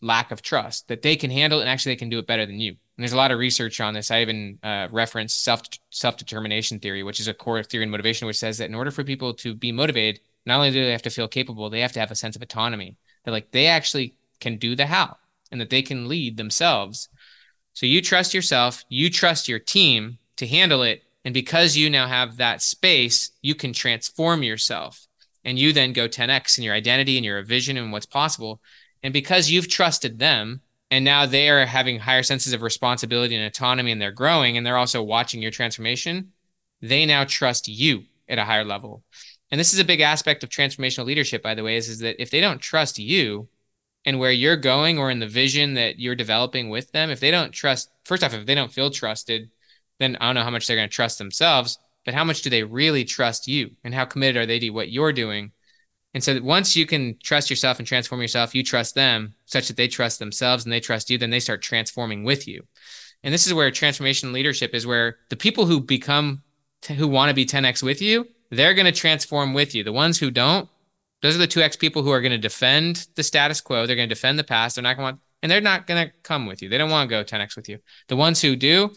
lack 0.00 0.30
of 0.30 0.40
trust 0.40 0.88
that 0.88 1.02
they 1.02 1.14
can 1.14 1.30
handle 1.30 1.58
it 1.58 1.64
and 1.64 1.68
actually 1.68 1.92
they 1.92 1.96
can 2.04 2.08
do 2.08 2.18
it 2.18 2.26
better 2.26 2.46
than 2.46 2.58
you. 2.58 2.70
And 2.70 3.02
there's 3.02 3.12
a 3.12 3.18
lot 3.18 3.32
of 3.32 3.38
research 3.38 3.82
on 3.82 3.92
this. 3.92 4.10
I 4.10 4.22
even 4.22 4.58
uh, 4.62 4.88
reference 4.90 5.34
self 5.34 5.60
self-determination 5.90 6.80
theory 6.80 7.02
which 7.02 7.20
is 7.20 7.28
a 7.28 7.34
core 7.34 7.62
theory 7.62 7.84
in 7.84 7.90
motivation 7.90 8.26
which 8.26 8.38
says 8.38 8.56
that 8.56 8.70
in 8.70 8.74
order 8.74 8.90
for 8.90 9.04
people 9.04 9.34
to 9.34 9.54
be 9.54 9.72
motivated 9.72 10.20
not 10.46 10.56
only 10.56 10.70
do 10.70 10.82
they 10.82 10.92
have 10.92 11.02
to 11.02 11.10
feel 11.10 11.28
capable 11.28 11.68
they 11.68 11.80
have 11.80 11.92
to 11.92 12.00
have 12.00 12.10
a 12.10 12.16
sense 12.16 12.34
of 12.34 12.40
autonomy. 12.40 12.96
That 13.24 13.32
like 13.32 13.50
they 13.50 13.66
actually 13.66 14.14
can 14.40 14.56
do 14.56 14.76
the 14.76 14.86
how 14.86 15.16
and 15.50 15.60
that 15.60 15.70
they 15.70 15.82
can 15.82 16.08
lead 16.08 16.36
themselves. 16.36 17.08
So 17.72 17.86
you 17.86 18.00
trust 18.00 18.34
yourself, 18.34 18.84
you 18.88 19.10
trust 19.10 19.48
your 19.48 19.58
team 19.58 20.18
to 20.36 20.46
handle 20.46 20.82
it. 20.82 21.02
And 21.24 21.34
because 21.34 21.76
you 21.76 21.90
now 21.90 22.06
have 22.06 22.36
that 22.36 22.62
space, 22.62 23.30
you 23.42 23.54
can 23.54 23.72
transform 23.72 24.42
yourself 24.42 25.06
and 25.44 25.58
you 25.58 25.72
then 25.72 25.92
go 25.92 26.08
10x 26.08 26.58
in 26.58 26.64
your 26.64 26.74
identity 26.74 27.16
and 27.16 27.24
your 27.24 27.42
vision 27.42 27.76
and 27.76 27.92
what's 27.92 28.06
possible. 28.06 28.60
And 29.02 29.12
because 29.12 29.50
you've 29.50 29.68
trusted 29.68 30.18
them 30.18 30.60
and 30.90 31.04
now 31.04 31.26
they 31.26 31.48
are 31.48 31.66
having 31.66 31.98
higher 31.98 32.22
senses 32.22 32.52
of 32.52 32.62
responsibility 32.62 33.36
and 33.36 33.44
autonomy 33.44 33.92
and 33.92 34.00
they're 34.00 34.12
growing 34.12 34.56
and 34.56 34.66
they're 34.66 34.76
also 34.76 35.02
watching 35.02 35.42
your 35.42 35.50
transformation, 35.50 36.32
they 36.80 37.06
now 37.06 37.24
trust 37.24 37.68
you 37.68 38.04
at 38.28 38.38
a 38.38 38.44
higher 38.44 38.64
level. 38.64 39.02
And 39.50 39.60
this 39.60 39.72
is 39.72 39.78
a 39.78 39.84
big 39.84 40.00
aspect 40.00 40.42
of 40.42 40.50
transformational 40.50 41.06
leadership, 41.06 41.42
by 41.42 41.54
the 41.54 41.62
way, 41.62 41.76
is, 41.76 41.88
is 41.88 42.00
that 42.00 42.20
if 42.20 42.30
they 42.30 42.40
don't 42.40 42.60
trust 42.60 42.98
you, 42.98 43.48
and 44.06 44.20
where 44.20 44.30
you're 44.30 44.56
going 44.56 44.98
or 44.98 45.10
in 45.10 45.18
the 45.18 45.26
vision 45.26 45.74
that 45.74 45.98
you're 45.98 46.14
developing 46.14 46.70
with 46.70 46.92
them, 46.92 47.10
if 47.10 47.18
they 47.18 47.32
don't 47.32 47.52
trust, 47.52 47.90
first 48.04 48.22
off, 48.22 48.32
if 48.32 48.46
they 48.46 48.54
don't 48.54 48.72
feel 48.72 48.90
trusted, 48.90 49.50
then 49.98 50.16
I 50.20 50.26
don't 50.26 50.36
know 50.36 50.44
how 50.44 50.50
much 50.50 50.66
they're 50.66 50.76
going 50.76 50.88
to 50.88 50.94
trust 50.94 51.18
themselves, 51.18 51.78
but 52.04 52.14
how 52.14 52.22
much 52.22 52.42
do 52.42 52.48
they 52.48 52.62
really 52.62 53.04
trust 53.04 53.48
you 53.48 53.72
and 53.82 53.92
how 53.92 54.04
committed 54.04 54.36
are 54.36 54.46
they 54.46 54.60
to 54.60 54.70
what 54.70 54.90
you're 54.90 55.12
doing? 55.12 55.50
And 56.14 56.22
so 56.22 56.40
once 56.40 56.76
you 56.76 56.86
can 56.86 57.18
trust 57.22 57.50
yourself 57.50 57.78
and 57.78 57.86
transform 57.86 58.22
yourself, 58.22 58.54
you 58.54 58.62
trust 58.62 58.94
them 58.94 59.34
such 59.44 59.68
that 59.68 59.76
they 59.76 59.88
trust 59.88 60.18
themselves 60.20 60.64
and 60.64 60.72
they 60.72 60.80
trust 60.80 61.10
you, 61.10 61.18
then 61.18 61.30
they 61.30 61.40
start 61.40 61.60
transforming 61.60 62.22
with 62.22 62.46
you. 62.46 62.62
And 63.24 63.34
this 63.34 63.46
is 63.46 63.52
where 63.52 63.70
transformation 63.70 64.32
leadership 64.32 64.72
is 64.72 64.86
where 64.86 65.16
the 65.30 65.36
people 65.36 65.66
who 65.66 65.80
become, 65.80 66.42
who 66.96 67.08
want 67.08 67.28
to 67.28 67.34
be 67.34 67.44
10x 67.44 67.82
with 67.82 68.00
you, 68.00 68.28
they're 68.50 68.74
going 68.74 68.86
to 68.86 68.92
transform 68.92 69.52
with 69.52 69.74
you. 69.74 69.82
The 69.82 69.92
ones 69.92 70.16
who 70.18 70.30
don't, 70.30 70.68
those 71.22 71.34
are 71.34 71.38
the 71.38 71.46
two 71.46 71.62
X 71.62 71.76
people 71.76 72.02
who 72.02 72.10
are 72.10 72.20
going 72.20 72.32
to 72.32 72.38
defend 72.38 73.06
the 73.14 73.22
status 73.22 73.60
quo. 73.60 73.86
They're 73.86 73.96
going 73.96 74.08
to 74.08 74.14
defend 74.14 74.38
the 74.38 74.44
past. 74.44 74.76
They're 74.76 74.82
not 74.82 74.96
going 74.96 75.06
to, 75.08 75.12
want, 75.12 75.20
and 75.42 75.50
they're 75.50 75.60
not 75.60 75.86
going 75.86 76.06
to 76.06 76.12
come 76.22 76.46
with 76.46 76.62
you. 76.62 76.68
They 76.68 76.78
don't 76.78 76.90
want 76.90 77.08
to 77.08 77.14
go 77.16 77.24
10X 77.24 77.56
with 77.56 77.68
you. 77.68 77.78
The 78.08 78.16
ones 78.16 78.40
who 78.40 78.56
do, 78.56 78.92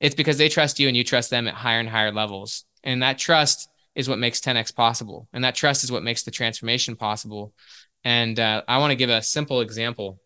it's 0.00 0.14
because 0.14 0.38
they 0.38 0.48
trust 0.48 0.80
you 0.80 0.88
and 0.88 0.96
you 0.96 1.04
trust 1.04 1.30
them 1.30 1.46
at 1.46 1.54
higher 1.54 1.80
and 1.80 1.88
higher 1.88 2.12
levels. 2.12 2.64
And 2.82 3.02
that 3.02 3.18
trust 3.18 3.68
is 3.94 4.08
what 4.08 4.18
makes 4.18 4.40
10X 4.40 4.74
possible. 4.74 5.28
And 5.32 5.44
that 5.44 5.54
trust 5.54 5.84
is 5.84 5.92
what 5.92 6.02
makes 6.02 6.22
the 6.22 6.30
transformation 6.30 6.96
possible. 6.96 7.52
And 8.04 8.40
uh, 8.40 8.62
I 8.66 8.78
want 8.78 8.92
to 8.92 8.96
give 8.96 9.10
a 9.10 9.22
simple 9.22 9.60
example. 9.60 10.20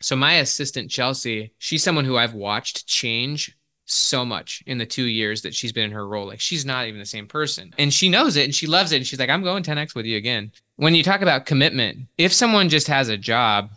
So, 0.00 0.16
my 0.16 0.34
assistant, 0.34 0.90
Chelsea, 0.90 1.52
she's 1.58 1.82
someone 1.82 2.04
who 2.04 2.16
I've 2.16 2.34
watched 2.34 2.86
change 2.86 3.56
so 3.84 4.24
much 4.24 4.62
in 4.66 4.78
the 4.78 4.86
two 4.86 5.04
years 5.04 5.42
that 5.42 5.54
she's 5.54 5.72
been 5.72 5.84
in 5.84 5.92
her 5.92 6.06
role. 6.06 6.26
Like 6.26 6.40
she's 6.40 6.64
not 6.64 6.86
even 6.86 7.00
the 7.00 7.06
same 7.06 7.26
person. 7.26 7.74
And 7.78 7.92
she 7.92 8.08
knows 8.08 8.36
it 8.36 8.44
and 8.44 8.54
she 8.54 8.66
loves 8.66 8.92
it. 8.92 8.96
And 8.96 9.06
she's 9.06 9.18
like, 9.18 9.30
I'm 9.30 9.42
going 9.42 9.62
10x 9.62 9.94
with 9.94 10.06
you 10.06 10.16
again. 10.16 10.52
When 10.76 10.94
you 10.94 11.02
talk 11.02 11.20
about 11.20 11.46
commitment, 11.46 12.06
if 12.18 12.32
someone 12.32 12.68
just 12.68 12.86
has 12.86 13.08
a 13.08 13.16
job, 13.16 13.70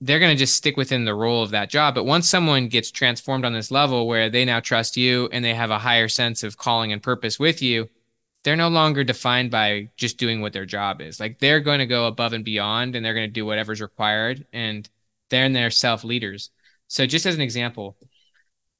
they're 0.00 0.18
going 0.18 0.34
to 0.34 0.38
just 0.38 0.56
stick 0.56 0.76
within 0.76 1.04
the 1.04 1.14
role 1.14 1.42
of 1.42 1.50
that 1.50 1.70
job. 1.70 1.94
But 1.94 2.04
once 2.04 2.28
someone 2.28 2.68
gets 2.68 2.90
transformed 2.90 3.44
on 3.44 3.52
this 3.52 3.70
level 3.70 4.08
where 4.08 4.28
they 4.28 4.44
now 4.44 4.58
trust 4.58 4.96
you 4.96 5.28
and 5.30 5.44
they 5.44 5.54
have 5.54 5.70
a 5.70 5.78
higher 5.78 6.08
sense 6.08 6.42
of 6.42 6.58
calling 6.58 6.92
and 6.92 7.02
purpose 7.02 7.38
with 7.38 7.62
you, 7.62 7.88
they're 8.42 8.56
no 8.56 8.68
longer 8.68 9.04
defined 9.04 9.52
by 9.52 9.88
just 9.96 10.18
doing 10.18 10.40
what 10.40 10.52
their 10.52 10.66
job 10.66 11.00
is. 11.00 11.20
Like 11.20 11.38
they're 11.38 11.60
going 11.60 11.78
to 11.78 11.86
go 11.86 12.06
above 12.06 12.32
and 12.32 12.44
beyond 12.44 12.96
and 12.96 13.04
they're 13.04 13.14
going 13.14 13.28
to 13.28 13.32
do 13.32 13.46
whatever's 13.46 13.80
required. 13.80 14.44
And 14.52 14.88
they're 15.32 15.44
in 15.46 15.52
their 15.52 15.70
self 15.70 16.04
leaders. 16.04 16.50
So, 16.88 17.06
just 17.06 17.24
as 17.24 17.34
an 17.34 17.40
example, 17.40 17.96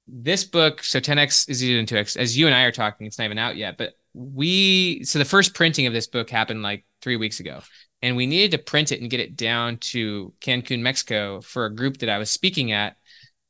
this 0.07 0.45
book, 0.45 0.83
so 0.83 1.01
10x 1.01 1.49
is 1.49 1.63
easier 1.63 1.77
than 1.77 1.87
2x, 1.87 2.17
as 2.17 2.37
you 2.37 2.47
and 2.47 2.55
I 2.55 2.63
are 2.63 2.73
talking, 2.73 3.07
it's 3.07 3.19
not 3.19 3.25
even 3.25 3.39
out 3.39 3.57
yet, 3.57 3.79
but 3.79 3.95
we, 4.15 5.05
so 5.05 5.19
the 5.19 5.25
first 5.25 5.55
printing 5.55 5.87
of 5.87 5.93
this 5.93 6.07
book 6.07 6.29
happened 6.29 6.63
like 6.63 6.85
three 7.01 7.17
weeks 7.17 7.41
ago. 7.41 7.61
And 8.03 8.17
we 8.17 8.27
needed 8.27 8.51
to 8.51 8.59
print 8.59 8.91
it 8.91 9.01
and 9.01 9.09
get 9.09 9.21
it 9.21 9.37
down 9.37 9.77
to 9.79 10.35
Cancun, 10.41 10.81
Mexico 10.81 11.41
for 11.41 11.67
a 11.67 11.75
group 11.75 11.99
that 11.99 12.09
I 12.09 12.19
was 12.19 12.31
speaking 12.31 12.73
at. 12.73 12.97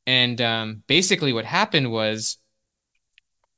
And 0.05 0.39
um, 0.41 0.83
basically, 0.85 1.33
what 1.33 1.45
happened 1.45 1.91
was 1.91 2.37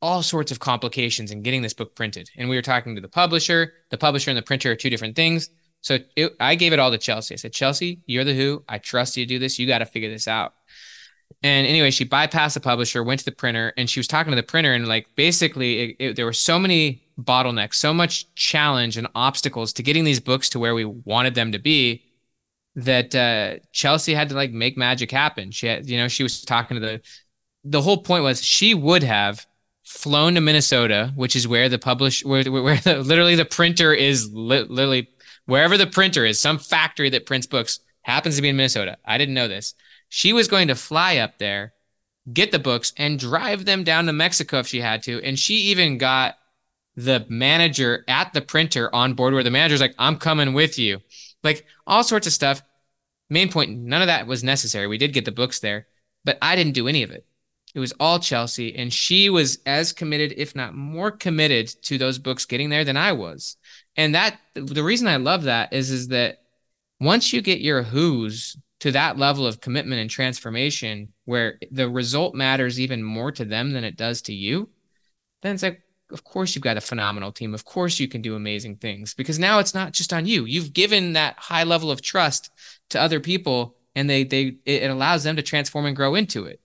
all 0.02 0.24
sorts 0.24 0.52
of 0.52 0.60
complications 0.60 1.32
in 1.32 1.42
getting 1.42 1.62
this 1.62 1.74
book 1.74 1.96
printed. 1.96 2.30
And 2.38 2.48
we 2.48 2.56
were 2.56 2.62
talking 2.62 2.96
to 2.96 3.02
the 3.02 3.10
publisher. 3.10 3.74
The 3.90 3.98
publisher 3.98 4.32
and 4.32 4.38
the 4.38 4.44
printer 4.44 4.72
are 4.72 4.76
two 4.76 4.90
different 4.90 5.16
things. 5.18 5.50
So 5.82 6.00
it, 6.16 6.34
I 6.40 6.56
gave 6.56 6.74
it 6.74 6.80
all 6.80 6.92
to 6.92 6.98
Chelsea. 6.98 7.36
I 7.36 7.38
said, 7.38 7.54
Chelsea, 7.54 8.02
you're 8.06 8.24
the 8.24 8.34
who. 8.34 8.64
I 8.70 8.78
trust 8.78 9.18
you 9.18 9.26
to 9.26 9.30
do 9.30 9.40
this. 9.40 9.60
You 9.60 9.68
got 9.68 9.80
to 9.80 9.86
figure 9.86 10.10
this 10.10 10.28
out. 10.28 10.54
And 11.44 11.68
anyway, 11.68 11.92
she 11.92 12.06
bypassed 12.06 12.56
the 12.56 12.60
publisher, 12.60 13.04
went 13.04 13.20
to 13.20 13.26
the 13.26 13.32
printer, 13.32 13.74
and 13.78 13.90
she 13.90 14.00
was 14.00 14.08
talking 14.08 14.32
to 14.32 14.36
the 14.36 14.44
printer. 14.44 14.74
And 14.74 14.88
like 14.88 15.08
basically, 15.16 15.80
it, 15.80 15.96
it, 16.00 16.16
there 16.16 16.26
were 16.26 16.34
so 16.34 16.58
many 16.58 17.04
bottlenecks, 17.20 17.76
so 17.76 17.94
much 17.94 18.34
challenge 18.36 18.98
and 18.98 19.08
obstacles 19.16 19.74
to 19.74 19.84
getting 19.84 20.04
these 20.04 20.20
books 20.20 20.50
to 20.50 20.60
where 20.60 20.74
we 20.74 20.86
wanted 20.86 21.36
them 21.36 21.52
to 21.52 21.60
be 21.60 22.04
that 22.76 23.16
uh, 23.16 23.60
Chelsea 23.72 24.14
had 24.14 24.30
to 24.30 24.36
like 24.36 24.52
make 24.52 24.78
magic 24.78 25.12
happen. 25.12 25.52
She 25.52 25.68
had, 25.68 25.90
you 25.90 25.98
know, 25.98 26.08
she 26.08 26.24
was 26.24 26.42
talking 26.44 26.76
to 26.76 26.82
the, 26.82 27.02
the 27.64 27.82
whole 27.82 27.98
point 27.98 28.24
was 28.24 28.44
she 28.44 28.74
would 28.74 29.04
have 29.04 29.46
flown 29.84 30.36
to 30.36 30.42
Minnesota, 30.42 31.14
which 31.16 31.36
is 31.36 31.48
where 31.48 31.70
the 31.70 31.80
publish, 31.80 32.26
where, 32.26 32.44
where 32.44 32.78
the, 32.78 33.00
literally 33.00 33.36
the 33.36 33.46
printer 33.46 33.94
is 33.94 34.30
li- 34.34 34.66
literally 34.68 35.10
wherever 35.46 35.78
the 35.78 35.88
printer 35.88 36.26
is, 36.26 36.40
some 36.40 36.58
factory 36.58 37.10
that 37.12 37.26
prints 37.26 37.48
books 37.48 37.80
happens 38.02 38.36
to 38.36 38.42
be 38.42 38.50
in 38.50 38.58
Minnesota. 38.58 38.98
I 39.06 39.18
didn't 39.18 39.36
know 39.36 39.48
this. 39.48 39.74
She 40.10 40.34
was 40.34 40.48
going 40.48 40.68
to 40.68 40.76
fly 40.76 41.18
up 41.18 41.38
there, 41.38 41.74
get 42.32 42.52
the 42.52 42.60
books, 42.60 42.94
and 42.98 43.20
drive 43.20 43.66
them 43.66 43.84
down 43.84 44.06
to 44.06 44.14
Mexico 44.14 44.60
if 44.60 44.68
she 44.68 44.82
had 44.82 45.04
to. 45.04 45.22
And 45.24 45.38
she 45.38 45.56
even 45.56 45.98
got 45.98 46.38
the 46.96 47.26
manager 47.28 48.06
at 48.08 48.34
the 48.34 48.42
printer 48.42 48.94
on 48.94 49.14
board 49.14 49.34
where 49.34 49.44
the 49.44 49.52
manager's 49.52 49.82
like, 49.82 49.96
I'm 50.00 50.18
coming 50.18 50.54
with 50.54 50.80
you. 50.80 51.02
Like 51.44 51.66
all 51.86 52.04
sorts 52.04 52.28
of 52.28 52.34
stuff. 52.34 52.62
Main 53.30 53.52
point, 53.52 53.78
none 53.78 54.02
of 54.02 54.08
that 54.08 54.28
was 54.28 54.44
necessary. 54.44 54.88
We 54.88 54.98
did 54.98 55.14
get 55.14 55.26
the 55.26 55.32
books 55.32 55.60
there, 55.60 55.88
but 56.24 56.38
I 56.42 56.56
didn't 56.56 56.74
do 56.74 56.88
any 56.88 57.04
of 57.04 57.12
it. 57.12 57.26
It 57.74 57.80
was 57.80 57.94
all 58.00 58.20
Chelsea, 58.20 58.74
and 58.74 58.94
she 58.94 59.30
was 59.30 59.60
as 59.66 59.92
committed, 59.92 60.34
if 60.38 60.56
not 60.56 60.76
more 60.76 61.12
committed, 61.12 61.68
to 61.84 61.98
those 61.98 62.18
books 62.18 62.46
getting 62.46 62.70
there 62.70 62.86
than 62.86 62.96
I 62.96 63.12
was. 63.12 63.58
And 63.98 64.16
that 64.16 64.40
the 64.54 64.84
reason 64.84 65.08
I 65.08 65.18
love 65.18 65.44
that 65.44 65.74
is 65.74 65.92
is 65.92 66.08
that 66.10 66.38
once 67.02 67.34
you 67.34 67.42
get 67.42 67.60
your 67.60 67.84
who's 67.84 68.56
to 68.86 68.92
that 68.92 69.18
level 69.18 69.48
of 69.48 69.62
commitment 69.62 70.00
and 70.00 70.12
transformation 70.12 71.12
where 71.24 71.58
the 71.72 71.90
result 71.90 72.36
matters 72.36 72.80
even 72.80 73.02
more 73.02 73.32
to 73.32 73.44
them 73.44 73.72
than 73.72 73.84
it 73.84 73.98
does 73.98 74.22
to 74.22 74.32
you, 74.32 74.70
then 75.42 75.56
it's 75.56 75.64
like, 75.64 75.82
of 76.12 76.24
course 76.24 76.54
you've 76.54 76.64
got 76.64 76.78
a 76.78 76.82
phenomenal 76.82 77.32
team. 77.32 77.56
Of 77.56 77.66
course 77.66 78.00
you 78.00 78.08
can 78.08 78.22
do 78.22 78.36
amazing 78.36 78.76
things 78.76 79.16
because 79.16 79.40
now 79.40 79.58
it's 79.58 79.74
not 79.74 79.94
just 79.94 80.14
on 80.14 80.28
you. 80.28 80.46
You've 80.46 80.72
given 80.72 81.14
that 81.14 81.34
high 81.40 81.64
level 81.64 81.90
of 81.90 82.04
trust 82.04 82.52
to 82.90 83.02
other 83.02 83.20
people 83.20 83.76
and 83.96 84.08
they 84.08 84.24
they 84.24 84.58
it 84.66 84.92
allows 84.92 85.24
them 85.24 85.36
to 85.38 85.42
transform 85.42 85.88
and 85.88 85.96
grow 85.96 86.14
into 86.14 86.46
it. 86.46 86.60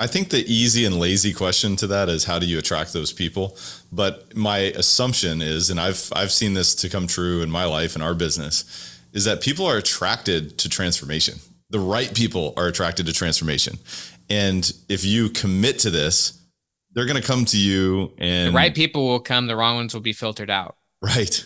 I 0.00 0.08
think 0.08 0.30
the 0.30 0.44
easy 0.52 0.84
and 0.84 0.98
lazy 0.98 1.32
question 1.32 1.76
to 1.76 1.86
that 1.86 2.08
is 2.08 2.24
how 2.24 2.40
do 2.40 2.46
you 2.46 2.58
attract 2.58 2.92
those 2.92 3.12
people? 3.12 3.56
But 3.92 4.34
my 4.34 4.58
assumption 4.58 5.42
is 5.42 5.70
and 5.70 5.78
I've 5.78 6.12
I've 6.12 6.32
seen 6.32 6.54
this 6.54 6.74
to 6.74 6.88
come 6.88 7.06
true 7.06 7.40
in 7.40 7.52
my 7.52 7.66
life 7.66 7.94
and 7.94 8.02
our 8.02 8.14
business 8.14 8.96
is 9.12 9.24
that 9.24 9.40
people 9.40 9.66
are 9.66 9.76
attracted 9.76 10.58
to 10.58 10.68
transformation. 10.68 11.38
The 11.70 11.80
right 11.80 12.14
people 12.14 12.54
are 12.56 12.66
attracted 12.66 13.06
to 13.06 13.12
transformation. 13.12 13.78
And 14.28 14.70
if 14.88 15.04
you 15.04 15.28
commit 15.28 15.78
to 15.80 15.90
this, 15.90 16.40
they're 16.92 17.06
going 17.06 17.20
to 17.20 17.26
come 17.26 17.44
to 17.46 17.58
you 17.58 18.12
and 18.18 18.48
the 18.48 18.56
right 18.56 18.74
people 18.74 19.06
will 19.06 19.20
come, 19.20 19.46
the 19.46 19.56
wrong 19.56 19.76
ones 19.76 19.94
will 19.94 20.00
be 20.00 20.12
filtered 20.12 20.50
out. 20.50 20.76
Right. 21.00 21.44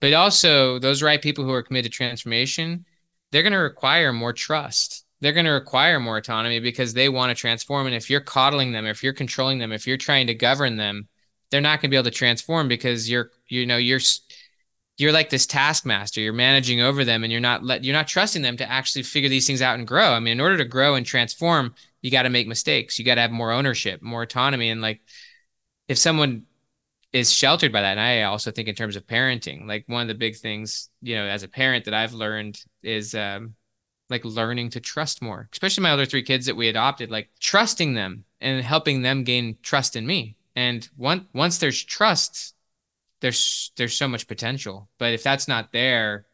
But 0.00 0.12
also, 0.12 0.78
those 0.78 1.02
right 1.02 1.20
people 1.20 1.44
who 1.44 1.52
are 1.52 1.62
committed 1.62 1.90
to 1.90 1.96
transformation, 1.96 2.84
they're 3.30 3.42
going 3.42 3.52
to 3.52 3.58
require 3.58 4.12
more 4.12 4.32
trust. 4.32 5.04
They're 5.20 5.32
going 5.32 5.46
to 5.46 5.52
require 5.52 5.98
more 5.98 6.18
autonomy 6.18 6.60
because 6.60 6.92
they 6.92 7.08
want 7.08 7.30
to 7.30 7.40
transform. 7.40 7.86
And 7.86 7.94
if 7.94 8.10
you're 8.10 8.20
coddling 8.20 8.72
them, 8.72 8.86
if 8.86 9.02
you're 9.02 9.12
controlling 9.12 9.58
them, 9.58 9.72
if 9.72 9.86
you're 9.86 9.96
trying 9.96 10.26
to 10.26 10.34
govern 10.34 10.76
them, 10.76 11.08
they're 11.50 11.60
not 11.60 11.80
going 11.80 11.88
to 11.88 11.88
be 11.88 11.96
able 11.96 12.04
to 12.04 12.10
transform 12.10 12.68
because 12.68 13.08
you're, 13.08 13.30
you 13.48 13.64
know, 13.64 13.76
you're 13.76 14.00
you're 14.96 15.12
like 15.12 15.30
this 15.30 15.46
taskmaster. 15.46 16.20
You're 16.20 16.32
managing 16.32 16.80
over 16.80 17.04
them 17.04 17.24
and 17.24 17.32
you're 17.32 17.40
not 17.40 17.64
let 17.64 17.84
you're 17.84 17.94
not 17.94 18.08
trusting 18.08 18.42
them 18.42 18.56
to 18.58 18.70
actually 18.70 19.02
figure 19.02 19.28
these 19.28 19.46
things 19.46 19.62
out 19.62 19.78
and 19.78 19.86
grow. 19.86 20.12
I 20.12 20.20
mean 20.20 20.32
in 20.32 20.40
order 20.40 20.56
to 20.58 20.64
grow 20.64 20.94
and 20.94 21.04
transform 21.04 21.74
you 22.02 22.10
got 22.10 22.22
to 22.24 22.30
make 22.30 22.46
mistakes. 22.46 22.98
You 22.98 23.04
got 23.04 23.14
to 23.16 23.22
have 23.22 23.30
more 23.30 23.52
ownership 23.52 24.02
more 24.02 24.22
autonomy. 24.22 24.70
And 24.70 24.80
like 24.80 25.00
if 25.88 25.98
someone 25.98 26.44
is 27.12 27.32
sheltered 27.32 27.70
by 27.70 27.80
that 27.80 27.92
and 27.92 28.00
i 28.00 28.22
also 28.22 28.50
think 28.50 28.66
in 28.66 28.74
terms 28.74 28.96
of 28.96 29.06
parenting 29.06 29.68
like 29.68 29.84
one 29.86 30.02
of 30.02 30.08
the 30.08 30.14
big 30.16 30.34
things 30.34 30.90
you 31.00 31.14
know 31.14 31.24
as 31.24 31.44
a 31.44 31.48
parent 31.48 31.84
that 31.84 31.94
i've 31.94 32.12
learned 32.12 32.60
is 32.82 33.14
um 33.14 33.54
like 34.10 34.24
learning 34.24 34.68
to 34.68 34.80
trust 34.80 35.22
more 35.22 35.48
especially 35.52 35.84
my 35.84 35.92
other 35.92 36.06
three 36.06 36.24
kids 36.24 36.46
that 36.46 36.56
we 36.56 36.66
adopted 36.66 37.12
like 37.12 37.30
trusting 37.38 37.94
them 37.94 38.24
and 38.44 38.62
helping 38.62 39.02
them 39.02 39.24
gain 39.24 39.56
trust 39.62 39.96
in 39.96 40.06
me. 40.06 40.36
And 40.54 40.88
once 40.96 41.24
once 41.32 41.58
there's 41.58 41.82
trust 41.82 42.53
there's 43.24 43.72
there's 43.78 43.96
so 43.96 44.06
much 44.06 44.28
potential. 44.28 44.90
But 44.98 45.14
if 45.14 45.22
that's 45.22 45.48
not 45.48 45.72
there, 45.72 46.26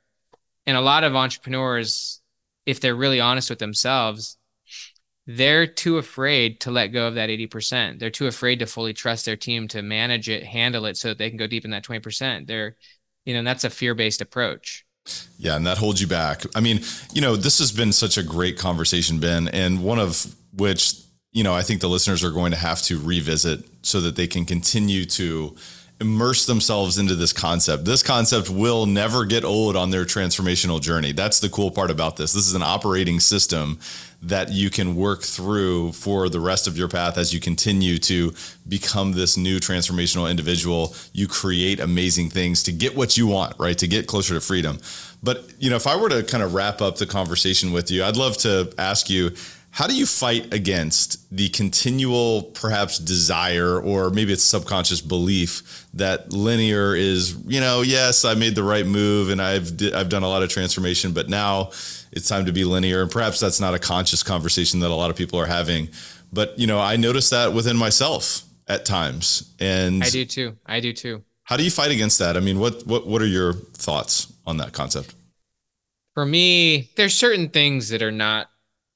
and 0.66 0.76
a 0.76 0.80
lot 0.80 1.04
of 1.04 1.14
entrepreneurs, 1.14 2.20
if 2.66 2.80
they're 2.80 2.96
really 2.96 3.20
honest 3.20 3.48
with 3.48 3.60
themselves, 3.60 4.36
they're 5.24 5.68
too 5.68 5.98
afraid 5.98 6.60
to 6.62 6.72
let 6.72 6.88
go 6.88 7.06
of 7.06 7.14
that 7.14 7.28
80%. 7.28 8.00
They're 8.00 8.10
too 8.10 8.26
afraid 8.26 8.58
to 8.58 8.66
fully 8.66 8.92
trust 8.92 9.24
their 9.24 9.36
team 9.36 9.68
to 9.68 9.82
manage 9.82 10.28
it, 10.28 10.42
handle 10.42 10.84
it 10.84 10.96
so 10.96 11.08
that 11.08 11.18
they 11.18 11.28
can 11.28 11.38
go 11.38 11.46
deep 11.46 11.64
in 11.64 11.70
that 11.70 11.84
20%. 11.84 12.48
They're, 12.48 12.76
you 13.24 13.34
know, 13.34 13.44
that's 13.44 13.62
a 13.62 13.70
fear-based 13.70 14.20
approach. 14.20 14.84
Yeah, 15.38 15.54
and 15.54 15.64
that 15.68 15.78
holds 15.78 16.00
you 16.00 16.08
back. 16.08 16.42
I 16.56 16.60
mean, 16.60 16.80
you 17.12 17.20
know, 17.20 17.36
this 17.36 17.60
has 17.60 17.70
been 17.70 17.92
such 17.92 18.18
a 18.18 18.24
great 18.24 18.58
conversation, 18.58 19.20
Ben, 19.20 19.46
and 19.46 19.84
one 19.84 20.00
of 20.00 20.34
which, 20.52 20.94
you 21.30 21.44
know, 21.44 21.54
I 21.54 21.62
think 21.62 21.80
the 21.80 21.88
listeners 21.88 22.24
are 22.24 22.32
going 22.32 22.50
to 22.50 22.58
have 22.58 22.82
to 22.82 22.98
revisit 22.98 23.60
so 23.82 24.00
that 24.00 24.16
they 24.16 24.26
can 24.26 24.44
continue 24.44 25.04
to 25.04 25.54
immerse 26.00 26.46
themselves 26.46 26.98
into 26.98 27.14
this 27.14 27.32
concept. 27.32 27.84
This 27.84 28.02
concept 28.02 28.48
will 28.48 28.86
never 28.86 29.26
get 29.26 29.44
old 29.44 29.76
on 29.76 29.90
their 29.90 30.04
transformational 30.04 30.80
journey. 30.80 31.12
That's 31.12 31.40
the 31.40 31.50
cool 31.50 31.70
part 31.70 31.90
about 31.90 32.16
this. 32.16 32.32
This 32.32 32.46
is 32.46 32.54
an 32.54 32.62
operating 32.62 33.20
system 33.20 33.78
that 34.22 34.50
you 34.50 34.70
can 34.70 34.96
work 34.96 35.22
through 35.22 35.92
for 35.92 36.28
the 36.28 36.40
rest 36.40 36.66
of 36.66 36.76
your 36.76 36.88
path 36.88 37.18
as 37.18 37.34
you 37.34 37.40
continue 37.40 37.98
to 37.98 38.32
become 38.66 39.12
this 39.12 39.36
new 39.36 39.58
transformational 39.58 40.30
individual. 40.30 40.94
You 41.12 41.28
create 41.28 41.80
amazing 41.80 42.30
things 42.30 42.62
to 42.64 42.72
get 42.72 42.96
what 42.96 43.18
you 43.18 43.26
want, 43.26 43.54
right? 43.58 43.76
To 43.78 43.86
get 43.86 44.06
closer 44.06 44.34
to 44.34 44.40
freedom. 44.40 44.78
But, 45.22 45.52
you 45.58 45.68
know, 45.68 45.76
if 45.76 45.86
I 45.86 45.96
were 45.96 46.08
to 46.08 46.22
kind 46.22 46.42
of 46.42 46.54
wrap 46.54 46.80
up 46.80 46.96
the 46.96 47.06
conversation 47.06 47.72
with 47.72 47.90
you, 47.90 48.04
I'd 48.04 48.16
love 48.16 48.38
to 48.38 48.72
ask 48.78 49.10
you 49.10 49.32
how 49.72 49.86
do 49.86 49.94
you 49.94 50.04
fight 50.04 50.52
against 50.52 51.34
the 51.34 51.48
continual, 51.50 52.42
perhaps, 52.42 52.98
desire 52.98 53.80
or 53.80 54.10
maybe 54.10 54.32
it's 54.32 54.42
subconscious 54.42 55.00
belief 55.00 55.86
that 55.94 56.32
linear 56.32 56.94
is, 56.94 57.36
you 57.46 57.60
know, 57.60 57.82
yes, 57.82 58.24
I 58.24 58.34
made 58.34 58.56
the 58.56 58.64
right 58.64 58.84
move 58.84 59.30
and 59.30 59.40
I've 59.40 59.72
I've 59.94 60.08
done 60.08 60.24
a 60.24 60.28
lot 60.28 60.42
of 60.42 60.48
transformation, 60.48 61.12
but 61.12 61.28
now 61.28 61.70
it's 62.12 62.28
time 62.28 62.46
to 62.46 62.52
be 62.52 62.64
linear. 62.64 63.02
And 63.02 63.10
perhaps 63.10 63.38
that's 63.38 63.60
not 63.60 63.74
a 63.74 63.78
conscious 63.78 64.22
conversation 64.22 64.80
that 64.80 64.90
a 64.90 64.94
lot 64.94 65.10
of 65.10 65.16
people 65.16 65.38
are 65.38 65.46
having. 65.46 65.88
But 66.32 66.58
you 66.58 66.66
know, 66.66 66.80
I 66.80 66.96
notice 66.96 67.30
that 67.30 67.52
within 67.52 67.76
myself 67.76 68.42
at 68.66 68.84
times, 68.84 69.52
and 69.60 70.02
I 70.02 70.10
do 70.10 70.24
too. 70.24 70.56
I 70.66 70.80
do 70.80 70.92
too. 70.92 71.22
How 71.44 71.56
do 71.56 71.64
you 71.64 71.70
fight 71.70 71.90
against 71.90 72.18
that? 72.18 72.36
I 72.36 72.40
mean, 72.40 72.58
what 72.58 72.86
what 72.86 73.06
what 73.06 73.22
are 73.22 73.26
your 73.26 73.52
thoughts 73.52 74.32
on 74.46 74.56
that 74.56 74.72
concept? 74.72 75.14
For 76.14 76.26
me, 76.26 76.90
there's 76.96 77.14
certain 77.14 77.48
things 77.48 77.88
that 77.90 78.02
are 78.02 78.10
not 78.10 78.50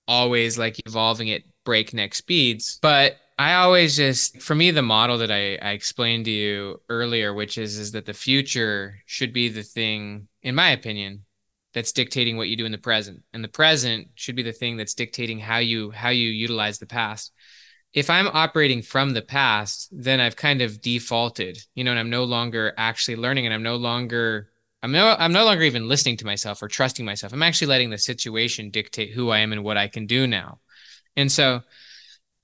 always 0.06 0.58
like 0.58 0.80
evolving 0.86 1.30
at 1.30 1.42
breakneck 1.64 2.14
speeds. 2.14 2.78
But 2.82 3.16
I 3.38 3.54
always 3.54 3.96
just, 3.96 4.40
for 4.40 4.54
me, 4.54 4.70
the 4.70 4.82
model 4.82 5.18
that 5.18 5.30
I, 5.30 5.56
I 5.56 5.72
explained 5.72 6.26
to 6.26 6.30
you 6.30 6.80
earlier, 6.88 7.34
which 7.34 7.58
is, 7.58 7.78
is 7.78 7.92
that 7.92 8.06
the 8.06 8.14
future 8.14 8.96
should 9.06 9.32
be 9.32 9.48
the 9.48 9.62
thing, 9.62 10.28
in 10.42 10.54
my 10.54 10.70
opinion, 10.70 11.24
that's 11.72 11.92
dictating 11.92 12.36
what 12.36 12.48
you 12.48 12.56
do 12.56 12.66
in 12.66 12.72
the 12.72 12.78
present. 12.78 13.22
And 13.32 13.42
the 13.42 13.48
present 13.48 14.08
should 14.14 14.36
be 14.36 14.44
the 14.44 14.52
thing 14.52 14.76
that's 14.76 14.94
dictating 14.94 15.40
how 15.40 15.58
you, 15.58 15.90
how 15.90 16.10
you 16.10 16.28
utilize 16.28 16.78
the 16.78 16.86
past. 16.86 17.32
If 17.92 18.10
I'm 18.10 18.28
operating 18.28 18.82
from 18.82 19.10
the 19.10 19.22
past, 19.22 19.88
then 19.90 20.20
I've 20.20 20.36
kind 20.36 20.62
of 20.62 20.80
defaulted, 20.80 21.58
you 21.74 21.82
know, 21.82 21.90
and 21.90 21.98
I'm 21.98 22.10
no 22.10 22.24
longer 22.24 22.72
actually 22.76 23.16
learning 23.16 23.46
and 23.46 23.54
I'm 23.54 23.62
no 23.62 23.76
longer 23.76 24.50
I'm 24.84 24.92
no 24.92 25.16
I'm 25.18 25.32
no 25.32 25.46
longer 25.46 25.62
even 25.62 25.88
listening 25.88 26.18
to 26.18 26.26
myself 26.26 26.62
or 26.62 26.68
trusting 26.68 27.06
myself. 27.06 27.32
I'm 27.32 27.42
actually 27.42 27.68
letting 27.68 27.88
the 27.88 27.96
situation 27.96 28.68
dictate 28.68 29.12
who 29.12 29.30
I 29.30 29.38
am 29.38 29.50
and 29.50 29.64
what 29.64 29.78
I 29.78 29.88
can 29.88 30.04
do 30.04 30.26
now. 30.26 30.58
And 31.16 31.32
so 31.32 31.62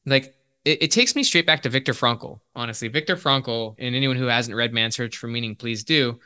like 0.06 0.34
it, 0.64 0.84
it 0.84 0.90
takes 0.90 1.14
me 1.14 1.22
straight 1.22 1.44
back 1.44 1.60
to 1.62 1.68
Viktor 1.68 1.92
Frankl, 1.92 2.40
honestly. 2.56 2.88
Viktor 2.88 3.16
Frankl, 3.16 3.74
and 3.78 3.94
anyone 3.94 4.16
who 4.16 4.24
hasn't 4.24 4.56
read 4.56 4.72
Man's 4.72 4.96
Search 4.96 5.18
for 5.18 5.26
Meaning, 5.26 5.54
please 5.54 5.84
do. 5.84 6.18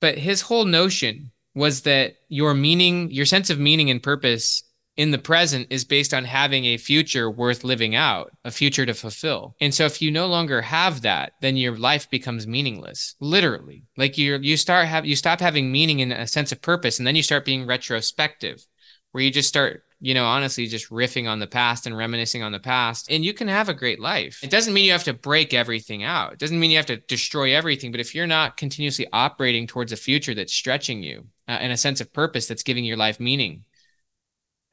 But 0.00 0.16
his 0.16 0.40
whole 0.40 0.64
notion 0.64 1.30
was 1.54 1.82
that 1.82 2.14
your 2.30 2.54
meaning, 2.54 3.10
your 3.10 3.26
sense 3.26 3.50
of 3.50 3.58
meaning 3.58 3.90
and 3.90 4.02
purpose 4.02 4.62
in 4.96 5.10
the 5.10 5.18
present 5.18 5.66
is 5.70 5.84
based 5.84 6.12
on 6.12 6.24
having 6.24 6.64
a 6.66 6.76
future 6.76 7.30
worth 7.30 7.64
living 7.64 7.94
out, 7.94 8.32
a 8.44 8.50
future 8.50 8.84
to 8.84 8.94
fulfill. 8.94 9.54
And 9.60 9.74
so 9.74 9.84
if 9.84 10.02
you 10.02 10.10
no 10.10 10.26
longer 10.26 10.60
have 10.62 11.02
that, 11.02 11.32
then 11.40 11.56
your 11.56 11.76
life 11.76 12.10
becomes 12.10 12.46
meaningless, 12.46 13.14
literally. 13.20 13.84
Like 13.96 14.18
you 14.18 14.38
you 14.38 14.56
start 14.56 14.86
have 14.86 15.06
you 15.06 15.16
stop 15.16 15.40
having 15.40 15.72
meaning 15.72 16.02
and 16.02 16.12
a 16.12 16.26
sense 16.26 16.52
of 16.52 16.60
purpose 16.60 16.98
and 16.98 17.06
then 17.06 17.16
you 17.16 17.22
start 17.22 17.44
being 17.44 17.66
retrospective 17.66 18.64
where 19.12 19.24
you 19.24 19.30
just 19.30 19.48
start 19.48 19.84
you 20.02 20.14
know, 20.14 20.24
honestly, 20.24 20.66
just 20.66 20.88
riffing 20.88 21.28
on 21.28 21.40
the 21.40 21.46
past 21.46 21.86
and 21.86 21.96
reminiscing 21.96 22.42
on 22.42 22.52
the 22.52 22.58
past, 22.58 23.10
and 23.10 23.22
you 23.22 23.34
can 23.34 23.48
have 23.48 23.68
a 23.68 23.74
great 23.74 24.00
life. 24.00 24.40
It 24.42 24.50
doesn't 24.50 24.72
mean 24.72 24.86
you 24.86 24.92
have 24.92 25.04
to 25.04 25.12
break 25.12 25.52
everything 25.52 26.02
out. 26.02 26.32
It 26.32 26.38
doesn't 26.38 26.58
mean 26.58 26.70
you 26.70 26.78
have 26.78 26.86
to 26.86 26.96
destroy 26.96 27.54
everything. 27.54 27.90
But 27.90 28.00
if 28.00 28.14
you're 28.14 28.26
not 28.26 28.56
continuously 28.56 29.06
operating 29.12 29.66
towards 29.66 29.92
a 29.92 29.96
future 29.96 30.34
that's 30.34 30.54
stretching 30.54 31.02
you 31.02 31.26
uh, 31.46 31.58
and 31.60 31.70
a 31.70 31.76
sense 31.76 32.00
of 32.00 32.12
purpose 32.14 32.46
that's 32.46 32.62
giving 32.62 32.84
your 32.86 32.96
life 32.96 33.20
meaning, 33.20 33.64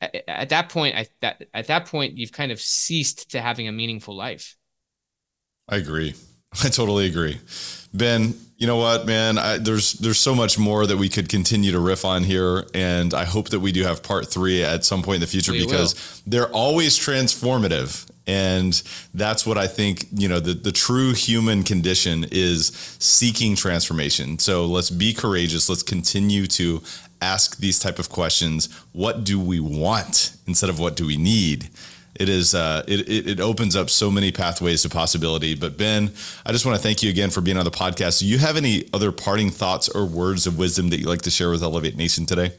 at, 0.02 0.16
at 0.28 0.50
that 0.50 0.70
point, 0.70 0.96
I, 0.96 1.08
that, 1.22 1.44
at 1.54 1.68
that 1.68 1.86
point, 1.86 2.18
you've 2.18 2.32
kind 2.32 2.52
of 2.52 2.60
ceased 2.60 3.32
to 3.32 3.42
having 3.42 3.68
a 3.68 3.72
meaningful 3.72 4.16
life. 4.16 4.56
I 5.70 5.78
agree. 5.78 6.16
I 6.64 6.70
totally 6.70 7.08
agree. 7.08 7.40
Ben, 7.94 8.36
you 8.58 8.66
know 8.66 8.78
what, 8.78 9.06
man? 9.06 9.38
I, 9.38 9.58
there's 9.58 9.94
there's 9.94 10.20
so 10.20 10.34
much 10.34 10.58
more 10.58 10.88
that 10.88 10.98
we 10.98 11.10
could 11.10 11.30
continue 11.30 11.72
to 11.72 11.80
riff 11.80 12.04
on 12.04 12.24
here, 12.24 12.66
and 12.74 13.14
I 13.14 13.26
hope 13.26 13.50
that 13.50 13.60
we 13.60 13.72
do 13.72 13.84
have 13.84 14.02
part 14.02 14.28
three 14.28 14.64
at 14.64 14.84
some 14.84 15.04
point 15.04 15.16
in 15.16 15.22
the 15.22 15.28
future 15.28 15.52
we 15.52 15.64
because 15.64 15.94
will. 15.94 16.32
they're 16.32 16.50
always 16.50 16.98
transformative, 16.98 18.10
and 18.26 18.82
that's 19.14 19.46
what 19.46 19.58
I 19.58 19.68
think. 19.68 20.08
You 20.12 20.28
know, 20.28 20.40
the 20.40 20.54
the 20.54 20.72
true 20.72 21.14
human 21.14 21.64
condition 21.64 22.26
is 22.32 22.68
seeking 23.00 23.56
transformation. 23.56 24.40
So 24.40 24.66
let's 24.66 24.90
be 24.90 25.14
courageous. 25.14 25.70
Let's 25.70 25.84
continue 25.84 26.48
to 26.48 26.82
ask 27.22 27.58
these 27.58 27.80
type 27.80 28.00
of 28.00 28.10
questions 28.10 28.70
what 28.92 29.24
do 29.24 29.40
we 29.40 29.60
want 29.60 30.36
instead 30.46 30.70
of 30.70 30.80
what 30.80 30.96
do 30.96 31.06
we 31.06 31.18
need? 31.18 31.70
It 32.16 32.30
is 32.30 32.56
uh, 32.56 32.84
it, 32.88 33.28
it 33.28 33.40
opens 33.40 33.76
up 33.76 33.90
so 33.90 34.10
many 34.10 34.32
pathways 34.32 34.82
to 34.82 34.90
possibility. 34.90 35.54
But 35.56 35.78
ben 35.78 36.12
i 36.46 36.52
just 36.52 36.66
want 36.66 36.76
to 36.76 36.82
thank 36.82 37.04
you 37.04 37.10
again 37.10 37.30
for 37.30 37.42
being 37.42 37.58
on 37.58 37.66
the 37.66 37.72
podcast. 37.72 38.20
Do 38.20 38.28
you 38.28 38.40
have 38.40 38.58
any 38.58 38.86
other 38.94 39.12
parting 39.12 39.50
thoughts 39.50 39.88
or 39.90 40.06
words 40.06 40.48
of 40.48 40.58
wisdom 40.58 40.90
that 40.90 41.00
you'd 41.00 41.10
like 41.10 41.22
to 41.24 41.32
share 41.32 41.50
with 41.50 41.62
elevate 41.64 41.96
nation 41.96 42.26
today? 42.26 42.54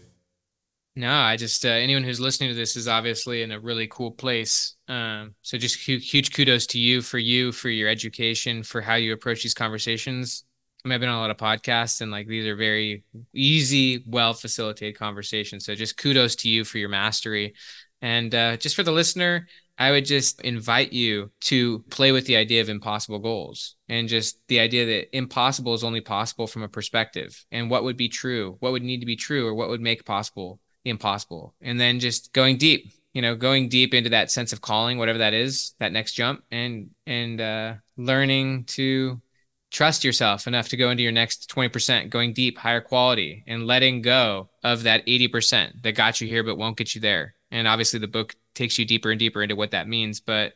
No 0.95 1.13
i 1.13 1.37
just 1.37 1.65
uh, 1.65 1.69
anyone 1.69 2.03
who's 2.03 2.21
listening 2.21 2.51
to 2.51 2.57
this 2.57 2.75
is 2.77 2.89
obviously 2.89 3.43
in 3.43 3.53
a 3.53 3.61
really 3.61 3.87
cool 3.89 4.11
place. 4.11 4.75
Um, 4.89 5.35
so 5.43 5.59
just 5.59 5.77
huge 5.77 6.33
kudos 6.33 6.67
to 6.69 6.79
you 6.79 7.03
for 7.03 7.19
you 7.19 7.53
for 7.53 7.69
your 7.69 7.89
education 7.89 8.63
for 8.63 8.81
how 8.81 8.95
you 8.95 9.13
approach 9.13 9.43
these 9.43 9.55
conversations 9.55 10.45
I 10.85 10.89
mean, 10.89 10.95
I've 10.95 11.01
been 11.01 11.09
on 11.09 11.17
a 11.17 11.21
lot 11.21 11.31
of 11.31 11.37
podcasts 11.37 12.01
and 12.01 12.11
like 12.11 12.29
these 12.29 12.47
are 12.47 12.57
very 12.57 13.05
easy, 13.35 14.05
well 14.07 14.33
facilitated 14.33 14.99
conversations. 14.99 15.65
So 15.65 15.75
just 15.75 15.97
kudos 15.97 16.37
to 16.37 16.49
you 16.49 16.65
for 16.65 16.79
your 16.79 16.89
mastery. 16.89 17.55
And 18.01 18.35
uh, 18.35 18.57
just 18.57 18.77
for 18.77 18.85
the 18.85 18.93
listener, 18.93 19.49
I 19.77 19.93
would 19.93 20.05
just 20.05 20.41
invite 20.41 20.93
you 20.93 21.31
to 21.43 21.81
play 21.91 22.11
with 22.13 22.27
the 22.27 22.37
idea 22.37 22.61
of 22.61 22.69
impossible 22.69 23.21
goals 23.21 23.77
and 23.89 24.09
just 24.09 24.39
the 24.49 24.59
idea 24.61 24.87
that 24.87 25.17
impossible 25.17 25.75
is 25.75 25.85
only 25.85 26.01
possible 26.01 26.47
from 26.47 26.63
a 26.63 26.69
perspective 26.69 27.45
and 27.53 27.71
what 27.71 27.85
would 27.85 27.97
be 27.97 28.09
true, 28.09 28.57
what 28.59 28.73
would 28.73 28.83
need 28.83 29.01
to 29.01 29.07
be 29.07 29.17
true, 29.17 29.47
or 29.47 29.55
what 29.55 29.69
would 29.69 29.81
make 29.81 30.05
possible 30.05 30.59
the 30.85 30.91
impossible. 30.91 31.55
And 31.61 31.81
then 31.81 32.01
just 32.01 32.33
going 32.33 32.57
deep, 32.57 32.93
you 33.13 33.23
know, 33.23 33.37
going 33.37 33.69
deep 33.69 33.95
into 33.95 34.11
that 34.11 34.33
sense 34.33 34.53
of 34.53 34.61
calling, 34.61 34.99
whatever 34.99 35.19
that 35.19 35.35
is, 35.35 35.75
that 35.79 35.93
next 35.93 36.15
jump 36.15 36.43
and, 36.51 36.91
and, 37.07 37.41
uh, 37.41 37.75
learning 37.97 38.65
to 38.65 39.21
trust 39.71 40.05
yourself 40.05 40.47
enough 40.47 40.69
to 40.71 40.77
go 40.77 40.91
into 40.91 41.03
your 41.03 41.13
next 41.13 41.51
20%, 41.55 42.11
going 42.11 42.33
deep, 42.33 42.59
higher 42.59 42.81
quality, 42.81 43.45
and 43.47 43.67
letting 43.67 44.03
go 44.03 44.49
of 44.65 44.85
that 44.85 45.07
80% 45.07 45.83
that 45.83 45.93
got 45.93 46.21
you 46.21 46.29
here 46.29 46.43
but 46.43 46.59
won't 46.59 46.77
get 46.77 46.95
you 46.95 47.01
there. 47.01 47.35
And 47.51 47.67
obviously, 47.69 47.99
the 47.99 48.09
book 48.09 48.35
takes 48.55 48.79
you 48.79 48.85
deeper 48.85 49.11
and 49.11 49.19
deeper 49.19 49.43
into 49.43 49.57
what 49.57 49.71
that 49.71 49.89
means. 49.89 50.21
But 50.21 50.55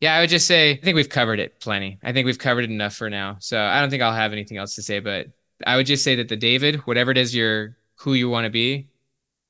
yeah, 0.00 0.14
I 0.14 0.20
would 0.20 0.30
just 0.30 0.46
say 0.46 0.72
I 0.72 0.76
think 0.76 0.96
we've 0.96 1.08
covered 1.08 1.40
it 1.40 1.60
plenty. 1.60 1.98
I 2.02 2.12
think 2.12 2.26
we've 2.26 2.38
covered 2.38 2.64
it 2.64 2.70
enough 2.70 2.94
for 2.94 3.08
now. 3.08 3.36
So 3.40 3.60
I 3.60 3.80
don't 3.80 3.90
think 3.90 4.02
I'll 4.02 4.12
have 4.12 4.32
anything 4.32 4.58
else 4.58 4.74
to 4.74 4.82
say. 4.82 5.00
But 5.00 5.28
I 5.66 5.76
would 5.76 5.86
just 5.86 6.04
say 6.04 6.16
that 6.16 6.28
the 6.28 6.36
David, 6.36 6.76
whatever 6.86 7.10
it 7.10 7.18
is 7.18 7.34
you're 7.34 7.76
who 7.96 8.14
you 8.14 8.28
want 8.28 8.44
to 8.44 8.50
be, 8.50 8.88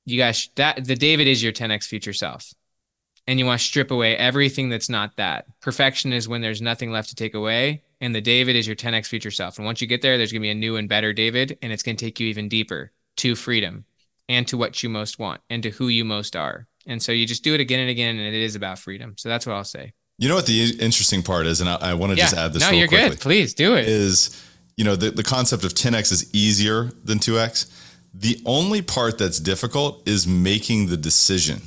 you 0.04 0.18
guys 0.18 0.48
that 0.56 0.84
the 0.84 0.96
David 0.96 1.26
is 1.26 1.42
your 1.42 1.52
10x 1.52 1.86
future 1.86 2.12
self. 2.12 2.52
And 3.26 3.38
you 3.38 3.46
want 3.46 3.58
to 3.58 3.66
strip 3.66 3.90
away 3.90 4.16
everything 4.18 4.68
that's 4.68 4.90
not 4.90 5.16
that. 5.16 5.46
Perfection 5.60 6.12
is 6.12 6.28
when 6.28 6.42
there's 6.42 6.60
nothing 6.60 6.92
left 6.92 7.08
to 7.08 7.14
take 7.14 7.32
away. 7.32 7.82
And 8.00 8.14
the 8.14 8.20
David 8.20 8.56
is 8.56 8.66
your 8.66 8.76
10x 8.76 9.06
future 9.06 9.30
self. 9.30 9.58
And 9.58 9.64
once 9.64 9.80
you 9.80 9.86
get 9.86 10.02
there, 10.02 10.16
there's 10.18 10.32
going 10.32 10.42
to 10.42 10.46
be 10.46 10.50
a 10.50 10.54
new 10.54 10.76
and 10.76 10.88
better 10.88 11.12
David. 11.12 11.58
And 11.62 11.72
it's 11.72 11.82
going 11.82 11.96
to 11.96 12.04
take 12.04 12.20
you 12.20 12.28
even 12.28 12.48
deeper 12.48 12.92
to 13.18 13.34
freedom 13.34 13.84
and 14.28 14.46
to 14.48 14.56
what 14.56 14.82
you 14.82 14.88
most 14.88 15.18
want 15.18 15.40
and 15.50 15.62
to 15.62 15.70
who 15.70 15.88
you 15.88 16.04
most 16.04 16.36
are. 16.36 16.66
And 16.86 17.02
so 17.02 17.12
you 17.12 17.26
just 17.26 17.44
do 17.44 17.54
it 17.54 17.60
again 17.60 17.80
and 17.80 17.90
again. 17.90 18.16
And 18.16 18.34
it 18.34 18.42
is 18.42 18.56
about 18.56 18.78
freedom. 18.78 19.14
So 19.16 19.28
that's 19.28 19.46
what 19.46 19.54
I'll 19.54 19.64
say. 19.64 19.92
You 20.18 20.28
know 20.28 20.36
what 20.36 20.46
the 20.46 20.76
interesting 20.78 21.22
part 21.24 21.46
is, 21.46 21.60
and 21.60 21.68
I, 21.68 21.74
I 21.74 21.94
want 21.94 22.12
to 22.12 22.16
yeah. 22.16 22.24
just 22.24 22.36
add 22.36 22.52
this. 22.52 22.62
No, 22.62 22.70
you're 22.70 22.86
quickly, 22.86 23.10
good. 23.10 23.20
Please 23.20 23.52
do 23.52 23.74
it. 23.74 23.88
Is 23.88 24.40
you 24.76 24.84
know 24.84 24.94
the, 24.94 25.10
the 25.10 25.24
concept 25.24 25.64
of 25.64 25.74
10x 25.74 26.12
is 26.12 26.32
easier 26.32 26.92
than 27.02 27.18
2x 27.18 27.68
the 28.14 28.40
only 28.46 28.80
part 28.80 29.18
that's 29.18 29.40
difficult 29.40 30.08
is 30.08 30.26
making 30.26 30.86
the 30.86 30.96
decision, 30.96 31.62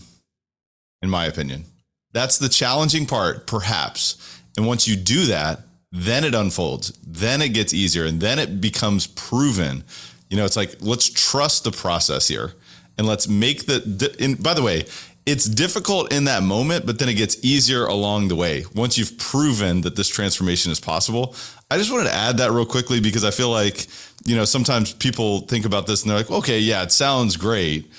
in 1.01 1.09
my 1.09 1.25
opinion. 1.25 1.65
That's 2.13 2.38
the 2.38 2.47
challenging 2.47 3.05
part, 3.05 3.45
perhaps. 3.45 4.39
And 4.55 4.65
once 4.65 4.88
you 4.88 4.95
do 4.95 5.25
that, 5.25 5.59
then 5.91 6.23
it 6.23 6.35
unfolds, 6.35 6.91
then 7.05 7.41
it 7.41 7.49
gets 7.49 7.73
easier, 7.73 8.05
and 8.05 8.19
then 8.19 8.39
it 8.39 8.59
becomes 8.59 9.07
proven. 9.07 9.83
You 10.29 10.38
know, 10.38 10.45
it's 10.45 10.57
like, 10.57 10.75
let's 10.81 11.09
trust 11.09 11.63
the 11.63 11.71
process 11.71 12.27
here 12.27 12.53
and 12.97 13.07
let's 13.07 13.27
make 13.27 13.65
the, 13.65 14.15
and 14.19 14.41
by 14.41 14.53
the 14.53 14.61
way, 14.63 14.85
it's 15.25 15.45
difficult 15.45 16.11
in 16.13 16.23
that 16.23 16.41
moment, 16.41 16.85
but 16.85 16.99
then 16.99 17.09
it 17.09 17.15
gets 17.15 17.38
easier 17.43 17.85
along 17.85 18.29
the 18.29 18.35
way. 18.35 18.63
Once 18.73 18.97
you've 18.97 19.17
proven 19.17 19.81
that 19.81 19.95
this 19.95 20.07
transformation 20.07 20.71
is 20.71 20.79
possible, 20.79 21.35
I 21.69 21.77
just 21.77 21.91
wanted 21.91 22.05
to 22.05 22.13
add 22.13 22.38
that 22.38 22.51
real 22.51 22.65
quickly 22.65 23.01
because 23.01 23.25
I 23.25 23.31
feel 23.31 23.49
like, 23.49 23.88
you 24.25 24.38
know, 24.38 24.45
sometimes 24.45 24.93
people 24.93 25.41
think 25.41 25.65
about 25.65 25.85
this 25.85 26.01
and 26.01 26.09
they're 26.09 26.17
like, 26.17 26.31
okay, 26.31 26.59
yeah, 26.59 26.83
it 26.83 26.93
sounds 26.93 27.35
great, 27.35 27.91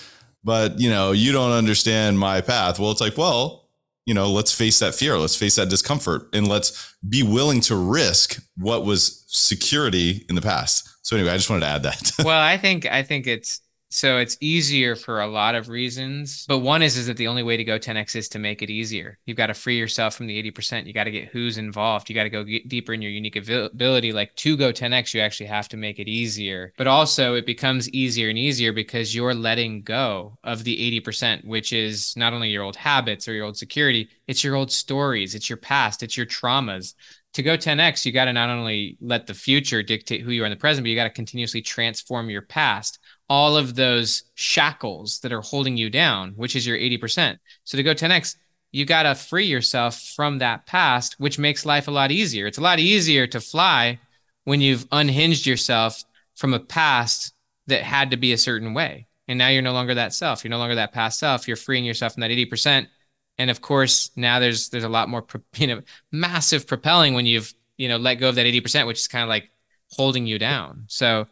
but 0.43 0.81
you 0.81 0.89
know, 0.89 1.13
you 1.13 1.33
don't 1.33 1.53
understand 1.53 2.19
my 2.19 2.41
path. 2.41 2.79
Well, 2.79 2.91
it's 2.91 3.01
like, 3.01 3.19
well, 3.19 3.68
you 4.09 4.15
know, 4.15 4.31
let's 4.31 4.55
face 4.55 4.79
that 4.79 4.95
fear, 4.95 5.19
let's 5.19 5.37
face 5.37 5.57
that 5.57 5.69
discomfort, 5.69 6.31
and 6.33 6.49
let's 6.49 6.97
be 7.07 7.23
willing 7.23 7.61
to 7.61 7.77
risk 7.77 8.43
what 8.57 8.83
was 8.83 9.23
security 9.27 10.25
in 10.31 10.35
the 10.35 10.41
past. 10.41 10.89
So 11.03 11.15
anyway, 11.15 11.33
I 11.33 11.37
just 11.37 11.51
wanted 11.51 11.67
to 11.67 11.67
add 11.67 11.83
that. 11.83 12.13
well, 12.25 12.41
I 12.41 12.57
think 12.57 12.87
I 12.87 13.03
think 13.03 13.27
it's 13.27 13.61
so 13.91 14.19
it's 14.19 14.37
easier 14.41 14.95
for 14.95 15.21
a 15.21 15.27
lot 15.27 15.55
of 15.55 15.69
reasons. 15.69 16.45
But 16.47 16.59
one 16.59 16.83
is 16.83 16.97
is 16.97 17.07
that 17.07 17.17
the 17.17 17.29
only 17.29 17.43
way 17.43 17.57
to 17.57 17.65
go 17.65 17.79
10x 17.79 18.17
is 18.17 18.29
to 18.31 18.39
make 18.39 18.63
it 18.63 18.71
easier. 18.71 19.19
You've 19.25 19.37
got 19.37 19.47
to 19.47 19.55
free 19.55 19.79
yourself 19.79 20.15
from 20.15 20.27
the 20.27 20.51
80%. 20.51 20.87
You 20.87 20.93
got 20.93 21.05
to 21.05 21.11
get 21.11 21.29
who's 21.29 21.59
involved. 21.59 22.09
You 22.09 22.15
got 22.15 22.25
to 22.25 22.31
go 22.31 22.45
deeper 22.45 22.93
in 22.93 23.03
your 23.03 23.11
unique 23.11 23.37
ability. 23.37 24.13
Like 24.13 24.35
to 24.37 24.57
go 24.57 24.73
10x, 24.73 25.15
you 25.15 25.21
actually 25.21 25.47
have 25.47 25.69
to 25.71 25.77
make 25.77 25.99
it 25.99 26.09
easier. 26.09 26.73
But 26.77 26.87
also 26.87 27.35
it 27.35 27.47
becomes 27.47 27.89
easier 27.91 28.29
and 28.29 28.39
easier 28.39 28.73
because 28.73 29.15
you're 29.15 29.35
letting 29.35 29.83
go 29.83 30.39
of 30.45 30.65
the 30.65 31.01
80%, 31.01 31.47
which 31.47 31.73
is 31.73 32.15
not 32.17 32.35
only 32.35 32.51
your 32.51 32.65
old 32.65 32.77
habits 32.77 33.27
or 33.27 33.33
your 33.33 33.47
old 33.47 33.57
security, 33.57 34.11
it's 34.27 34.45
your 34.45 34.55
old 34.55 34.71
stories, 34.71 35.35
it's 35.35 35.49
your 35.49 35.57
past, 35.57 36.03
it's 36.03 36.17
your 36.17 36.27
traumas 36.27 36.95
to 37.35 37.43
go 37.43 37.57
10x, 37.57 38.05
you 38.05 38.13
got 38.13 38.25
to 38.25 38.33
not 38.33 38.49
only 38.49 38.97
let 39.01 39.27
the 39.27 39.35
future 39.35 39.83
dictate 39.83 40.23
who 40.23 40.31
you 40.31 40.43
are 40.43 40.47
in 40.47 40.51
the 40.51 40.57
present, 40.57 40.85
but 40.85 40.89
you 40.89 40.97
got 40.97 41.05
to 41.05 41.11
continuously 41.11 41.61
transform 41.61 42.31
your 42.31 42.43
past 42.43 42.99
all 43.29 43.57
of 43.57 43.75
those 43.75 44.25
shackles 44.35 45.21
that 45.21 45.33
are 45.33 45.43
holding 45.43 45.77
you 45.77 45.91
down, 45.91 46.33
which 46.37 46.57
is 46.57 46.67
your 46.67 46.79
80%. 46.79 47.39
So 47.65 47.77
to 47.77 47.83
go 47.83 47.95
10x, 47.95 48.37
you 48.73 48.85
got 48.85 49.05
to 49.05 49.15
free 49.15 49.47
yourself 49.47 50.01
from 50.17 50.39
that 50.39 50.67
past, 50.67 51.17
which 51.19 51.39
makes 51.39 51.67
life 51.67 51.89
a 51.89 51.93
lot 51.93 52.11
easier. 52.11 52.47
It's 52.47 52.59
a 52.59 52.63
lot 52.63 52.79
easier 52.79 53.27
to 53.27 53.41
fly 53.41 53.99
when 54.45 54.61
you've 54.61 54.87
unhinged 54.93 55.47
yourself 55.47 56.05
from 56.37 56.55
a 56.55 56.61
past 56.61 57.35
that 57.67 57.83
had 57.83 58.11
to 58.11 58.17
be 58.17 58.33
a 58.33 58.39
certain 58.39 58.75
way. 58.75 59.07
And 59.27 59.39
now 59.39 59.49
you're 59.49 59.63
no 59.63 59.73
longer 59.73 59.95
that 59.95 60.15
self. 60.15 60.43
You're 60.43 60.51
no 60.51 60.59
longer 60.59 60.77
that 60.77 60.93
past 60.93 61.19
self. 61.19 61.47
You're 61.47 61.57
freeing 61.57 61.85
yourself 61.85 62.15
from 62.15 62.23
that 62.23 62.31
80%. 62.31 62.87
And 63.37 63.51
of 63.51 63.61
course, 63.61 64.11
now 64.17 64.41
there's 64.41 64.71
there's 64.71 64.85
a 64.85 64.89
lot 64.89 65.09
more 65.09 65.25
you 65.57 65.67
know 65.69 65.83
massive 66.11 66.67
propelling 66.67 67.15
when 67.15 67.27
you've 67.27 67.55
you 67.77 67.89
know 67.89 67.99
let 67.99 68.17
go 68.17 68.29
of 68.29 68.35
that 68.35 68.47
80%, 68.47 68.87
which 68.87 68.99
is 68.99 69.09
kind 69.09 69.23
of 69.23 69.29
like 69.29 69.51
holding 69.91 70.27
you 70.27 70.39
down. 70.39 70.85
So 70.89 71.27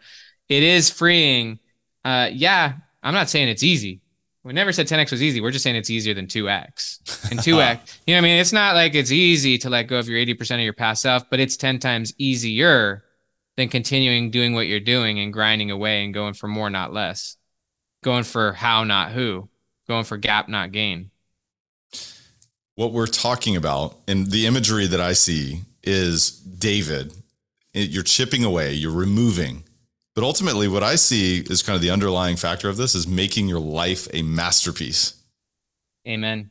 it 0.49 0.63
is 0.63 0.91
freeing 0.91 1.59
uh, 2.07 2.31
yeah, 2.33 2.75
I'm 3.03 3.15
not 3.15 3.29
saying 3.29 3.49
it's 3.49 3.65
easy. 3.65 4.01
We 4.45 4.53
never 4.53 4.73
said 4.73 4.87
10x 4.87 5.11
was 5.11 5.25
easy. 5.25 5.41
We're 5.41 5.51
just 5.51 5.65
saying 5.65 5.75
it's 5.75 5.91
easier 5.91 6.15
than 6.15 6.29
2x. 6.29 7.33
And 7.33 7.41
2x, 7.41 7.45
you 8.07 8.15
know 8.15 8.19
what 8.19 8.19
I 8.19 8.21
mean? 8.21 8.39
It's 8.39 8.53
not 8.53 8.77
like 8.77 8.95
it's 8.95 9.11
easy 9.11 9.59
to 9.59 9.69
let 9.69 9.89
go 9.89 9.99
of 9.99 10.09
your 10.09 10.25
80% 10.25 10.55
of 10.55 10.61
your 10.61 10.73
past 10.73 11.03
self, 11.03 11.29
but 11.29 11.41
it's 11.41 11.57
10 11.57 11.81
times 11.81 12.15
easier 12.17 13.03
than 13.57 13.69
continuing 13.69 14.31
doing 14.31 14.55
what 14.55 14.69
you're 14.69 14.79
doing 14.79 15.19
and 15.19 15.33
grinding 15.33 15.73
away 15.73 16.05
and 16.05 16.15
going 16.15 16.35
for 16.35 16.47
more, 16.47 16.71
not 16.71 16.93
less. 16.93 17.37
Going 18.05 18.23
for 18.23 18.53
how, 18.53 18.85
not 18.85 19.11
who. 19.11 19.49
Going 19.89 20.05
for 20.05 20.17
gap, 20.17 20.49
not 20.49 20.71
gain. 20.71 21.11
What 22.77 22.93
we're 22.93 23.07
talking 23.09 23.57
about 23.57 23.99
and 24.07 24.31
the 24.31 24.47
imagery 24.47 24.87
that 24.87 25.01
I 25.01 25.13
see 25.13 25.63
is 25.83 26.31
David. 26.31 27.13
You're 27.75 28.05
chipping 28.05 28.45
away, 28.45 28.75
you're 28.75 28.93
removing 28.93 29.65
but 30.17 30.25
ultimately, 30.25 30.67
what 30.67 30.83
I 30.83 30.97
see 30.97 31.45
is 31.49 31.63
kind 31.63 31.77
of 31.77 31.83
the 31.83 31.91
underlying 31.91 32.37
factor 32.37 32.69
of 32.69 32.79
this 32.79 32.95
is 32.95 33.07
making 33.07 33.47
your 33.47 33.61
life 33.61 34.09
a 34.13 34.23
masterpiece. 34.23 35.23
Amen. 36.09 36.51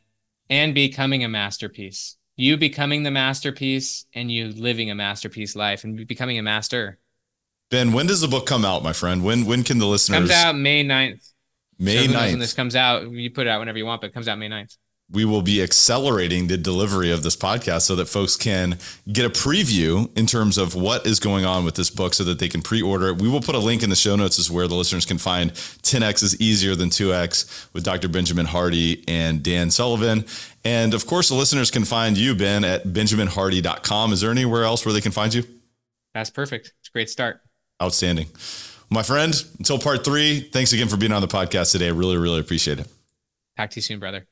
And 0.49 0.75
becoming 0.75 1.23
a 1.23 1.27
masterpiece. 1.27 2.15
You 2.37 2.57
becoming 2.57 3.03
the 3.03 3.11
masterpiece 3.11 4.05
and 4.13 4.31
you 4.31 4.49
living 4.49 4.91
a 4.91 4.95
masterpiece 4.95 5.55
life 5.55 5.83
and 5.83 6.05
becoming 6.07 6.37
a 6.37 6.43
master. 6.43 6.99
Ben, 7.71 7.91
when 7.91 8.05
does 8.05 8.21
the 8.21 8.27
book 8.27 8.45
come 8.45 8.63
out, 8.63 8.83
my 8.83 8.93
friend? 8.93 9.23
When 9.23 9.45
when 9.45 9.63
can 9.63 9.79
the 9.79 9.87
listeners 9.87 10.19
comes 10.19 10.31
out 10.31 10.55
May 10.55 10.85
9th. 10.85 11.31
May 11.79 12.05
so 12.05 12.13
9th. 12.13 12.29
When 12.31 12.39
this 12.39 12.53
comes 12.53 12.75
out, 12.75 13.09
you 13.09 13.31
put 13.31 13.47
it 13.47 13.49
out 13.49 13.59
whenever 13.59 13.79
you 13.79 13.85
want, 13.85 14.01
but 14.01 14.11
it 14.11 14.13
comes 14.13 14.27
out 14.27 14.37
May 14.37 14.47
9th 14.47 14.77
we 15.11 15.23
will 15.23 15.43
be 15.43 15.61
accelerating 15.61 16.47
the 16.47 16.57
delivery 16.57 17.11
of 17.11 17.21
this 17.21 17.35
podcast 17.35 17.81
so 17.81 17.95
that 17.95 18.07
folks 18.07 18.35
can 18.35 18.79
get 19.11 19.23
a 19.23 19.29
preview 19.29 20.09
in 20.17 20.25
terms 20.25 20.57
of 20.57 20.73
what 20.73 21.05
is 21.05 21.19
going 21.19 21.45
on 21.45 21.63
with 21.63 21.75
this 21.75 21.91
book 21.91 22.13
so 22.15 22.23
that 22.23 22.39
they 22.39 22.49
can 22.49 22.61
pre-order 22.61 23.09
it. 23.09 23.21
We 23.21 23.29
will 23.29 23.41
put 23.41 23.53
a 23.53 23.59
link 23.59 23.83
in 23.83 23.91
the 23.91 23.95
show 23.95 24.15
notes 24.15 24.39
as 24.39 24.49
where 24.49 24.67
the 24.67 24.73
listeners 24.73 25.05
can 25.05 25.19
find 25.19 25.51
10x 25.51 26.23
is 26.23 26.41
easier 26.41 26.75
than 26.75 26.89
2x 26.89 27.71
with 27.71 27.83
Dr. 27.83 28.07
Benjamin 28.07 28.47
Hardy 28.47 29.03
and 29.07 29.43
Dan 29.43 29.69
Sullivan. 29.69 30.25
And 30.63 30.95
of 30.95 31.05
course, 31.05 31.29
the 31.29 31.35
listeners 31.35 31.69
can 31.69 31.85
find 31.85 32.17
you, 32.17 32.33
Ben, 32.33 32.63
at 32.63 32.85
benjaminhardy.com. 32.85 34.11
Is 34.11 34.21
there 34.21 34.31
anywhere 34.31 34.63
else 34.63 34.85
where 34.85 34.93
they 34.93 35.01
can 35.01 35.11
find 35.11 35.33
you? 35.33 35.43
That's 36.15 36.31
perfect. 36.31 36.73
It's 36.79 36.89
a 36.89 36.91
great 36.91 37.09
start. 37.11 37.41
Outstanding. 37.81 38.27
My 38.89 39.03
friend, 39.03 39.35
until 39.59 39.77
part 39.77 40.03
three, 40.03 40.39
thanks 40.39 40.73
again 40.73 40.87
for 40.87 40.97
being 40.97 41.11
on 41.11 41.21
the 41.21 41.27
podcast 41.27 41.71
today. 41.71 41.87
I 41.87 41.91
really, 41.91 42.17
really 42.17 42.39
appreciate 42.39 42.79
it. 42.79 42.87
Talk 43.57 43.69
to 43.71 43.75
you 43.75 43.81
soon, 43.81 43.99
brother. 43.99 44.25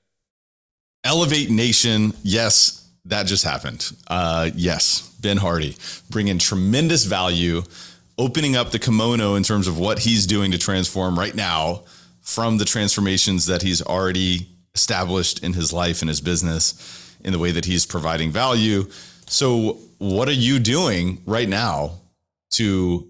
Elevate 1.03 1.49
Nation, 1.49 2.13
yes, 2.23 2.89
that 3.05 3.25
just 3.25 3.43
happened. 3.43 3.91
Uh, 4.07 4.49
yes, 4.55 5.09
Ben 5.21 5.37
Hardy 5.37 5.75
bringing 6.09 6.37
tremendous 6.37 7.03
value, 7.05 7.63
opening 8.17 8.55
up 8.55 8.71
the 8.71 8.79
kimono 8.79 9.35
in 9.35 9.43
terms 9.43 9.67
of 9.67 9.77
what 9.77 9.99
he's 9.99 10.25
doing 10.25 10.51
to 10.51 10.57
transform 10.57 11.19
right 11.19 11.35
now 11.35 11.83
from 12.21 12.57
the 12.57 12.65
transformations 12.65 13.45
that 13.47 13.61
he's 13.61 13.81
already 13.81 14.47
established 14.75 15.43
in 15.43 15.53
his 15.53 15.73
life 15.73 16.01
and 16.01 16.09
his 16.09 16.21
business 16.21 17.17
in 17.23 17.33
the 17.33 17.39
way 17.39 17.51
that 17.51 17.65
he's 17.65 17.85
providing 17.85 18.31
value. 18.31 18.85
So, 19.27 19.79
what 19.97 20.27
are 20.29 20.33
you 20.33 20.59
doing 20.59 21.21
right 21.25 21.47
now 21.47 21.99
to 22.51 23.07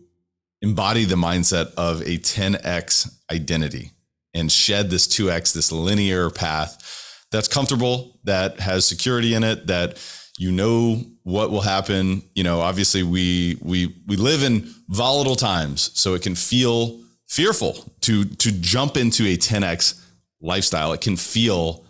embody 0.61 1.05
the 1.05 1.15
mindset 1.15 1.73
of 1.75 2.01
a 2.01 2.17
10x 2.17 3.13
identity 3.31 3.91
and 4.33 4.51
shed 4.51 4.89
this 4.89 5.07
2x, 5.07 5.53
this 5.53 5.71
linear 5.71 6.29
path? 6.29 7.02
That's 7.33 7.47
comfortable, 7.47 8.19
that 8.23 8.59
has 8.59 8.85
security 8.85 9.33
in 9.33 9.43
it, 9.43 9.67
that 9.67 9.99
you 10.37 10.51
know 10.51 11.01
what 11.23 11.51
will 11.51 11.61
happen. 11.61 12.21
You 12.35 12.43
know, 12.43 12.61
obviously 12.61 13.03
we 13.03 13.57
we 13.61 13.93
we 14.07 14.15
live 14.15 14.43
in 14.43 14.73
volatile 14.87 15.35
times, 15.35 15.89
so 15.99 16.13
it 16.13 16.21
can 16.21 16.35
feel 16.35 17.01
fearful 17.27 17.91
to 18.01 18.23
to 18.25 18.51
jump 18.51 18.95
into 18.95 19.23
a 19.25 19.35
10x 19.35 19.99
lifestyle. 20.41 20.93
It 20.93 21.01
can 21.01 21.17
feel 21.17 21.83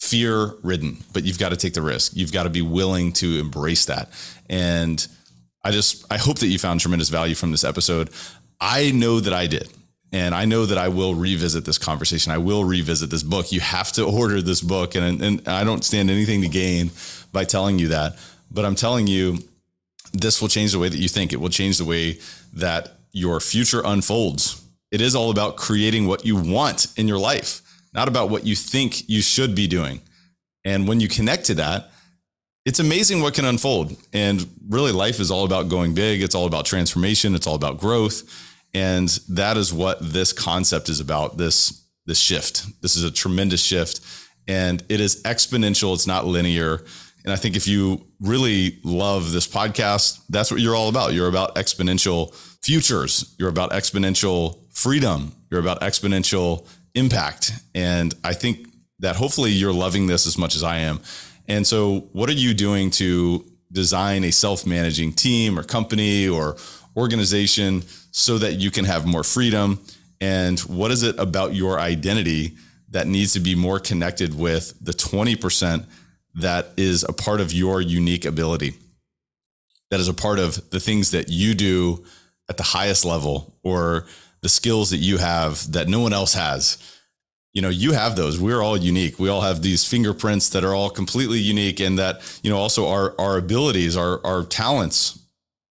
fear 0.00 0.54
ridden, 0.62 0.98
but 1.12 1.24
you've 1.24 1.38
got 1.38 1.48
to 1.48 1.56
take 1.56 1.74
the 1.74 1.82
risk. 1.82 2.12
You've 2.14 2.32
got 2.32 2.44
to 2.44 2.50
be 2.50 2.62
willing 2.62 3.12
to 3.14 3.40
embrace 3.40 3.86
that. 3.86 4.10
And 4.48 5.06
I 5.64 5.72
just 5.72 6.04
I 6.12 6.18
hope 6.18 6.38
that 6.38 6.46
you 6.46 6.58
found 6.58 6.80
tremendous 6.80 7.08
value 7.08 7.34
from 7.34 7.50
this 7.50 7.64
episode. 7.64 8.10
I 8.60 8.92
know 8.92 9.18
that 9.18 9.32
I 9.32 9.48
did. 9.48 9.68
And 10.14 10.32
I 10.32 10.44
know 10.44 10.64
that 10.64 10.78
I 10.78 10.90
will 10.90 11.16
revisit 11.16 11.64
this 11.64 11.76
conversation. 11.76 12.30
I 12.30 12.38
will 12.38 12.64
revisit 12.64 13.10
this 13.10 13.24
book. 13.24 13.50
You 13.50 13.58
have 13.58 13.90
to 13.94 14.04
order 14.04 14.40
this 14.40 14.60
book. 14.60 14.94
And, 14.94 15.20
and 15.20 15.48
I 15.48 15.64
don't 15.64 15.84
stand 15.84 16.08
anything 16.08 16.40
to 16.42 16.48
gain 16.48 16.92
by 17.32 17.42
telling 17.42 17.80
you 17.80 17.88
that. 17.88 18.16
But 18.48 18.64
I'm 18.64 18.76
telling 18.76 19.08
you 19.08 19.38
this 20.12 20.40
will 20.40 20.46
change 20.46 20.70
the 20.70 20.78
way 20.78 20.88
that 20.88 20.98
you 20.98 21.08
think. 21.08 21.32
It 21.32 21.40
will 21.40 21.48
change 21.48 21.78
the 21.78 21.84
way 21.84 22.20
that 22.52 22.96
your 23.10 23.40
future 23.40 23.82
unfolds. 23.84 24.64
It 24.92 25.00
is 25.00 25.16
all 25.16 25.32
about 25.32 25.56
creating 25.56 26.06
what 26.06 26.24
you 26.24 26.36
want 26.36 26.86
in 26.96 27.08
your 27.08 27.18
life, 27.18 27.60
not 27.92 28.06
about 28.06 28.30
what 28.30 28.46
you 28.46 28.54
think 28.54 29.08
you 29.08 29.20
should 29.20 29.56
be 29.56 29.66
doing. 29.66 30.00
And 30.64 30.86
when 30.86 31.00
you 31.00 31.08
connect 31.08 31.46
to 31.46 31.54
that, 31.54 31.90
it's 32.64 32.78
amazing 32.78 33.20
what 33.20 33.34
can 33.34 33.46
unfold. 33.46 33.96
And 34.12 34.48
really, 34.68 34.92
life 34.92 35.18
is 35.18 35.32
all 35.32 35.44
about 35.44 35.68
going 35.68 35.92
big. 35.92 36.22
It's 36.22 36.36
all 36.36 36.46
about 36.46 36.66
transformation. 36.66 37.34
It's 37.34 37.48
all 37.48 37.56
about 37.56 37.78
growth. 37.78 38.22
And 38.74 39.08
that 39.28 39.56
is 39.56 39.72
what 39.72 39.98
this 40.00 40.32
concept 40.32 40.88
is 40.88 41.00
about 41.00 41.36
this, 41.36 41.86
this 42.06 42.18
shift. 42.18 42.82
This 42.82 42.96
is 42.96 43.04
a 43.04 43.10
tremendous 43.10 43.62
shift. 43.62 44.00
And 44.48 44.82
it 44.88 45.00
is 45.00 45.22
exponential, 45.22 45.94
it's 45.94 46.06
not 46.06 46.26
linear. 46.26 46.82
And 47.24 47.32
I 47.32 47.36
think 47.36 47.56
if 47.56 47.66
you 47.66 48.04
really 48.20 48.78
love 48.84 49.32
this 49.32 49.46
podcast, 49.46 50.20
that's 50.28 50.50
what 50.50 50.60
you're 50.60 50.74
all 50.74 50.88
about. 50.88 51.14
You're 51.14 51.28
about 51.28 51.54
exponential 51.54 52.34
futures, 52.62 53.34
you're 53.38 53.48
about 53.48 53.70
exponential 53.70 54.58
freedom, 54.70 55.32
you're 55.50 55.60
about 55.60 55.80
exponential 55.80 56.66
impact. 56.94 57.52
And 57.74 58.14
I 58.24 58.34
think 58.34 58.68
that 58.98 59.16
hopefully 59.16 59.50
you're 59.50 59.72
loving 59.72 60.06
this 60.06 60.26
as 60.26 60.36
much 60.36 60.54
as 60.54 60.62
I 60.62 60.78
am. 60.78 61.00
And 61.48 61.66
so, 61.66 62.08
what 62.12 62.28
are 62.28 62.34
you 62.34 62.54
doing 62.54 62.90
to 62.92 63.44
design 63.72 64.24
a 64.24 64.30
self 64.30 64.66
managing 64.66 65.12
team 65.12 65.58
or 65.58 65.62
company 65.62 66.28
or 66.28 66.56
organization 66.96 67.82
so 68.16 68.38
that 68.38 68.54
you 68.54 68.70
can 68.70 68.84
have 68.84 69.04
more 69.04 69.24
freedom? 69.24 69.80
And 70.20 70.60
what 70.60 70.92
is 70.92 71.02
it 71.02 71.18
about 71.18 71.54
your 71.54 71.80
identity 71.80 72.56
that 72.90 73.08
needs 73.08 73.32
to 73.32 73.40
be 73.40 73.56
more 73.56 73.80
connected 73.80 74.38
with 74.38 74.72
the 74.80 74.92
20% 74.92 75.84
that 76.36 76.68
is 76.76 77.04
a 77.08 77.12
part 77.12 77.40
of 77.40 77.52
your 77.52 77.80
unique 77.80 78.24
ability? 78.24 78.74
That 79.90 79.98
is 79.98 80.08
a 80.08 80.14
part 80.14 80.38
of 80.38 80.70
the 80.70 80.78
things 80.78 81.10
that 81.10 81.28
you 81.28 81.54
do 81.54 82.04
at 82.48 82.56
the 82.56 82.62
highest 82.62 83.04
level 83.04 83.58
or 83.64 84.06
the 84.42 84.48
skills 84.48 84.90
that 84.90 84.98
you 84.98 85.18
have 85.18 85.72
that 85.72 85.88
no 85.88 85.98
one 85.98 86.12
else 86.12 86.34
has 86.34 86.78
you 87.52 87.62
know 87.62 87.70
you 87.70 87.92
have 87.92 88.14
those 88.14 88.38
we're 88.38 88.60
all 88.60 88.76
unique 88.76 89.18
we 89.18 89.30
all 89.30 89.40
have 89.40 89.62
these 89.62 89.86
fingerprints 89.86 90.50
that 90.50 90.64
are 90.64 90.74
all 90.74 90.90
completely 90.90 91.38
unique 91.38 91.80
and 91.80 91.98
that 91.98 92.20
you 92.42 92.50
know 92.50 92.58
also 92.58 92.86
our 92.88 93.14
our 93.18 93.38
abilities 93.38 93.96
our 93.96 94.20
our 94.26 94.44
talents 94.44 95.18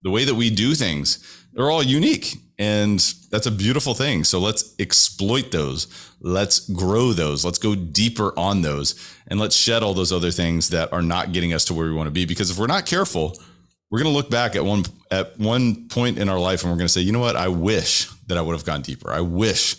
the 0.01 0.09
way 0.09 0.25
that 0.25 0.33
we 0.33 0.49
do 0.49 0.73
things 0.73 1.42
they're 1.53 1.71
all 1.71 1.83
unique 1.83 2.35
and 2.59 2.99
that's 3.31 3.47
a 3.47 3.51
beautiful 3.51 3.93
thing 3.93 4.23
so 4.23 4.39
let's 4.39 4.75
exploit 4.79 5.51
those 5.51 5.87
let's 6.21 6.69
grow 6.69 7.11
those 7.13 7.43
let's 7.43 7.57
go 7.57 7.75
deeper 7.75 8.37
on 8.37 8.61
those 8.61 8.95
and 9.27 9.39
let's 9.39 9.55
shed 9.55 9.81
all 9.81 9.93
those 9.93 10.11
other 10.11 10.31
things 10.31 10.69
that 10.69 10.91
are 10.93 11.01
not 11.01 11.31
getting 11.31 11.53
us 11.53 11.65
to 11.65 11.73
where 11.73 11.87
we 11.87 11.93
want 11.93 12.07
to 12.07 12.11
be 12.11 12.25
because 12.25 12.51
if 12.51 12.57
we're 12.57 12.67
not 12.67 12.85
careful 12.85 13.37
we're 13.89 13.99
going 13.99 14.11
to 14.11 14.15
look 14.15 14.29
back 14.29 14.55
at 14.55 14.63
one 14.63 14.83
at 15.11 15.37
one 15.39 15.87
point 15.87 16.17
in 16.17 16.29
our 16.29 16.39
life 16.39 16.63
and 16.63 16.71
we're 16.71 16.77
going 16.77 16.87
to 16.87 16.93
say 16.93 17.01
you 17.01 17.11
know 17.11 17.19
what 17.19 17.35
i 17.35 17.47
wish 17.47 18.07
that 18.27 18.37
i 18.37 18.41
would 18.41 18.53
have 18.53 18.65
gone 18.65 18.81
deeper 18.81 19.11
i 19.11 19.21
wish 19.21 19.77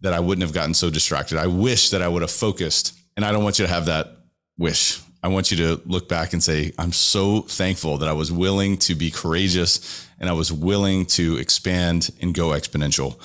that 0.00 0.12
I 0.12 0.20
wouldn't 0.20 0.42
have 0.42 0.54
gotten 0.54 0.74
so 0.74 0.90
distracted. 0.90 1.38
I 1.38 1.46
wish 1.46 1.90
that 1.90 2.02
I 2.02 2.08
would 2.08 2.22
have 2.22 2.30
focused. 2.30 2.96
And 3.16 3.24
I 3.24 3.32
don't 3.32 3.44
want 3.44 3.58
you 3.58 3.66
to 3.66 3.72
have 3.72 3.86
that 3.86 4.16
wish. 4.58 5.00
I 5.22 5.28
want 5.28 5.50
you 5.50 5.56
to 5.58 5.82
look 5.84 6.08
back 6.08 6.32
and 6.32 6.42
say, 6.42 6.72
I'm 6.78 6.92
so 6.92 7.42
thankful 7.42 7.98
that 7.98 8.08
I 8.08 8.14
was 8.14 8.32
willing 8.32 8.78
to 8.78 8.94
be 8.94 9.10
courageous 9.10 10.08
and 10.20 10.28
I 10.28 10.32
was 10.32 10.52
willing 10.52 11.06
to 11.06 11.38
expand 11.38 12.10
and 12.20 12.34
go 12.34 12.50
exponential. 12.50 13.18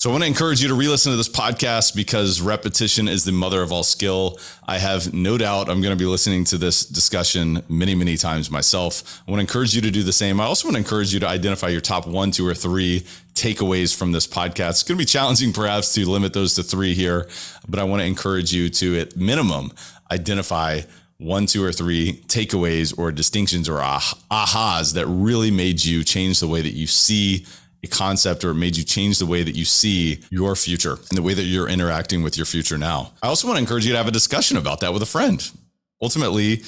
So 0.00 0.10
I 0.10 0.12
want 0.12 0.22
to 0.22 0.28
encourage 0.28 0.62
you 0.62 0.68
to 0.68 0.74
re-listen 0.74 1.10
to 1.10 1.16
this 1.16 1.28
podcast 1.28 1.96
because 1.96 2.40
repetition 2.40 3.08
is 3.08 3.24
the 3.24 3.32
mother 3.32 3.62
of 3.62 3.72
all 3.72 3.82
skill. 3.82 4.38
I 4.64 4.78
have 4.78 5.12
no 5.12 5.36
doubt 5.36 5.68
I'm 5.68 5.80
going 5.80 5.90
to 5.92 5.98
be 5.98 6.06
listening 6.06 6.44
to 6.44 6.56
this 6.56 6.86
discussion 6.86 7.64
many, 7.68 7.96
many 7.96 8.16
times 8.16 8.48
myself. 8.48 9.20
I 9.26 9.30
want 9.32 9.38
to 9.38 9.40
encourage 9.40 9.74
you 9.74 9.82
to 9.82 9.90
do 9.90 10.04
the 10.04 10.12
same. 10.12 10.40
I 10.40 10.44
also 10.44 10.68
want 10.68 10.76
to 10.76 10.78
encourage 10.78 11.12
you 11.12 11.18
to 11.18 11.26
identify 11.26 11.66
your 11.66 11.80
top 11.80 12.06
one, 12.06 12.30
two, 12.30 12.46
or 12.46 12.54
three 12.54 13.00
takeaways 13.34 13.92
from 13.92 14.12
this 14.12 14.24
podcast. 14.24 14.70
It's 14.70 14.82
going 14.84 14.98
to 14.98 15.02
be 15.02 15.04
challenging 15.04 15.52
perhaps 15.52 15.92
to 15.94 16.08
limit 16.08 16.32
those 16.32 16.54
to 16.54 16.62
three 16.62 16.94
here, 16.94 17.28
but 17.68 17.80
I 17.80 17.82
want 17.82 18.00
to 18.00 18.06
encourage 18.06 18.52
you 18.52 18.70
to 18.70 19.00
at 19.00 19.16
minimum 19.16 19.72
identify 20.12 20.82
one, 21.18 21.46
two, 21.46 21.62
or 21.62 21.72
three 21.72 22.22
takeaways 22.28 22.96
or 22.96 23.10
distinctions 23.12 23.68
or 23.68 23.80
ah, 23.80 24.16
ahas 24.30 24.94
that 24.94 25.06
really 25.06 25.50
made 25.50 25.84
you 25.84 26.04
change 26.04 26.40
the 26.40 26.48
way 26.48 26.62
that 26.62 26.74
you 26.74 26.86
see 26.86 27.44
a 27.84 27.86
concept 27.86 28.44
or 28.44 28.54
made 28.54 28.76
you 28.76 28.84
change 28.84 29.18
the 29.18 29.26
way 29.26 29.42
that 29.42 29.54
you 29.54 29.64
see 29.64 30.20
your 30.30 30.56
future 30.56 30.92
and 30.92 31.16
the 31.16 31.22
way 31.22 31.34
that 31.34 31.44
you're 31.44 31.68
interacting 31.68 32.22
with 32.22 32.36
your 32.36 32.46
future 32.46 32.78
now. 32.78 33.12
I 33.22 33.28
also 33.28 33.46
want 33.46 33.56
to 33.58 33.62
encourage 33.62 33.86
you 33.86 33.92
to 33.92 33.98
have 33.98 34.08
a 34.08 34.12
discussion 34.12 34.56
about 34.56 34.80
that 34.80 34.92
with 34.92 35.02
a 35.02 35.06
friend. 35.06 35.48
Ultimately, 36.02 36.62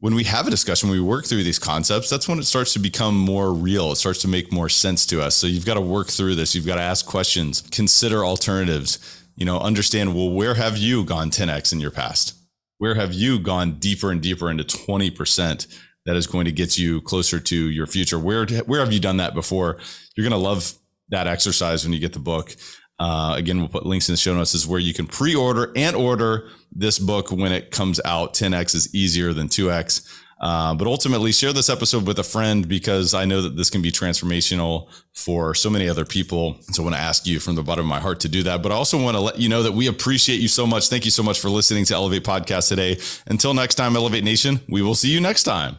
when 0.00 0.14
we 0.14 0.24
have 0.24 0.46
a 0.46 0.50
discussion, 0.50 0.90
we 0.90 1.00
work 1.00 1.24
through 1.24 1.44
these 1.44 1.58
concepts, 1.58 2.10
that's 2.10 2.28
when 2.28 2.38
it 2.38 2.44
starts 2.44 2.74
to 2.74 2.78
become 2.78 3.16
more 3.16 3.52
real. 3.52 3.92
It 3.92 3.96
starts 3.96 4.20
to 4.22 4.28
make 4.28 4.52
more 4.52 4.68
sense 4.68 5.06
to 5.06 5.22
us. 5.22 5.34
So 5.34 5.46
you've 5.46 5.66
got 5.66 5.74
to 5.74 5.80
work 5.80 6.08
through 6.08 6.34
this. 6.34 6.54
You've 6.54 6.66
got 6.66 6.76
to 6.76 6.82
ask 6.82 7.06
questions, 7.06 7.62
consider 7.70 8.24
alternatives, 8.24 8.98
you 9.36 9.46
know, 9.46 9.58
understand, 9.58 10.14
well, 10.14 10.30
where 10.30 10.54
have 10.54 10.76
you 10.76 11.04
gone 11.04 11.30
10x 11.30 11.72
in 11.72 11.80
your 11.80 11.90
past? 11.90 12.34
Where 12.78 12.94
have 12.94 13.12
you 13.12 13.38
gone 13.38 13.78
deeper 13.78 14.10
and 14.10 14.20
deeper 14.20 14.50
into 14.50 14.64
20%? 14.64 15.66
that 16.06 16.16
is 16.16 16.26
going 16.26 16.44
to 16.44 16.52
get 16.52 16.78
you 16.78 17.00
closer 17.00 17.40
to 17.40 17.70
your 17.70 17.86
future. 17.86 18.18
Where 18.18 18.46
where 18.66 18.80
have 18.80 18.92
you 18.92 19.00
done 19.00 19.18
that 19.18 19.34
before? 19.34 19.78
You're 20.16 20.28
going 20.28 20.38
to 20.40 20.48
love 20.48 20.74
that 21.08 21.26
exercise 21.26 21.84
when 21.84 21.92
you 21.92 21.98
get 21.98 22.12
the 22.12 22.18
book. 22.18 22.54
Uh, 22.98 23.34
again, 23.36 23.58
we'll 23.58 23.68
put 23.68 23.86
links 23.86 24.08
in 24.08 24.12
the 24.12 24.16
show 24.18 24.34
notes. 24.34 24.54
Is 24.54 24.66
where 24.66 24.80
you 24.80 24.94
can 24.94 25.06
pre-order 25.06 25.72
and 25.74 25.96
order 25.96 26.48
this 26.72 26.98
book 26.98 27.32
when 27.32 27.52
it 27.52 27.70
comes 27.70 28.00
out. 28.04 28.34
10x 28.34 28.74
is 28.74 28.94
easier 28.94 29.32
than 29.32 29.48
2x. 29.48 30.06
Uh, 30.44 30.74
but 30.74 30.86
ultimately, 30.86 31.32
share 31.32 31.54
this 31.54 31.70
episode 31.70 32.06
with 32.06 32.18
a 32.18 32.22
friend 32.22 32.68
because 32.68 33.14
I 33.14 33.24
know 33.24 33.40
that 33.40 33.56
this 33.56 33.70
can 33.70 33.80
be 33.80 33.90
transformational 33.90 34.90
for 35.14 35.54
so 35.54 35.70
many 35.70 35.88
other 35.88 36.04
people. 36.04 36.58
So 36.70 36.82
I 36.82 36.84
want 36.84 36.96
to 36.96 37.00
ask 37.00 37.26
you 37.26 37.40
from 37.40 37.54
the 37.54 37.62
bottom 37.62 37.86
of 37.86 37.88
my 37.88 37.98
heart 37.98 38.20
to 38.20 38.28
do 38.28 38.42
that. 38.42 38.62
But 38.62 38.70
I 38.70 38.74
also 38.74 39.02
want 39.02 39.16
to 39.16 39.20
let 39.20 39.38
you 39.38 39.48
know 39.48 39.62
that 39.62 39.72
we 39.72 39.86
appreciate 39.86 40.40
you 40.40 40.48
so 40.48 40.66
much. 40.66 40.88
Thank 40.88 41.06
you 41.06 41.10
so 41.10 41.22
much 41.22 41.40
for 41.40 41.48
listening 41.48 41.86
to 41.86 41.94
Elevate 41.94 42.24
Podcast 42.24 42.68
today. 42.68 42.98
Until 43.26 43.54
next 43.54 43.76
time, 43.76 43.96
Elevate 43.96 44.22
Nation, 44.22 44.60
we 44.68 44.82
will 44.82 44.94
see 44.94 45.10
you 45.10 45.18
next 45.18 45.44
time. 45.44 45.78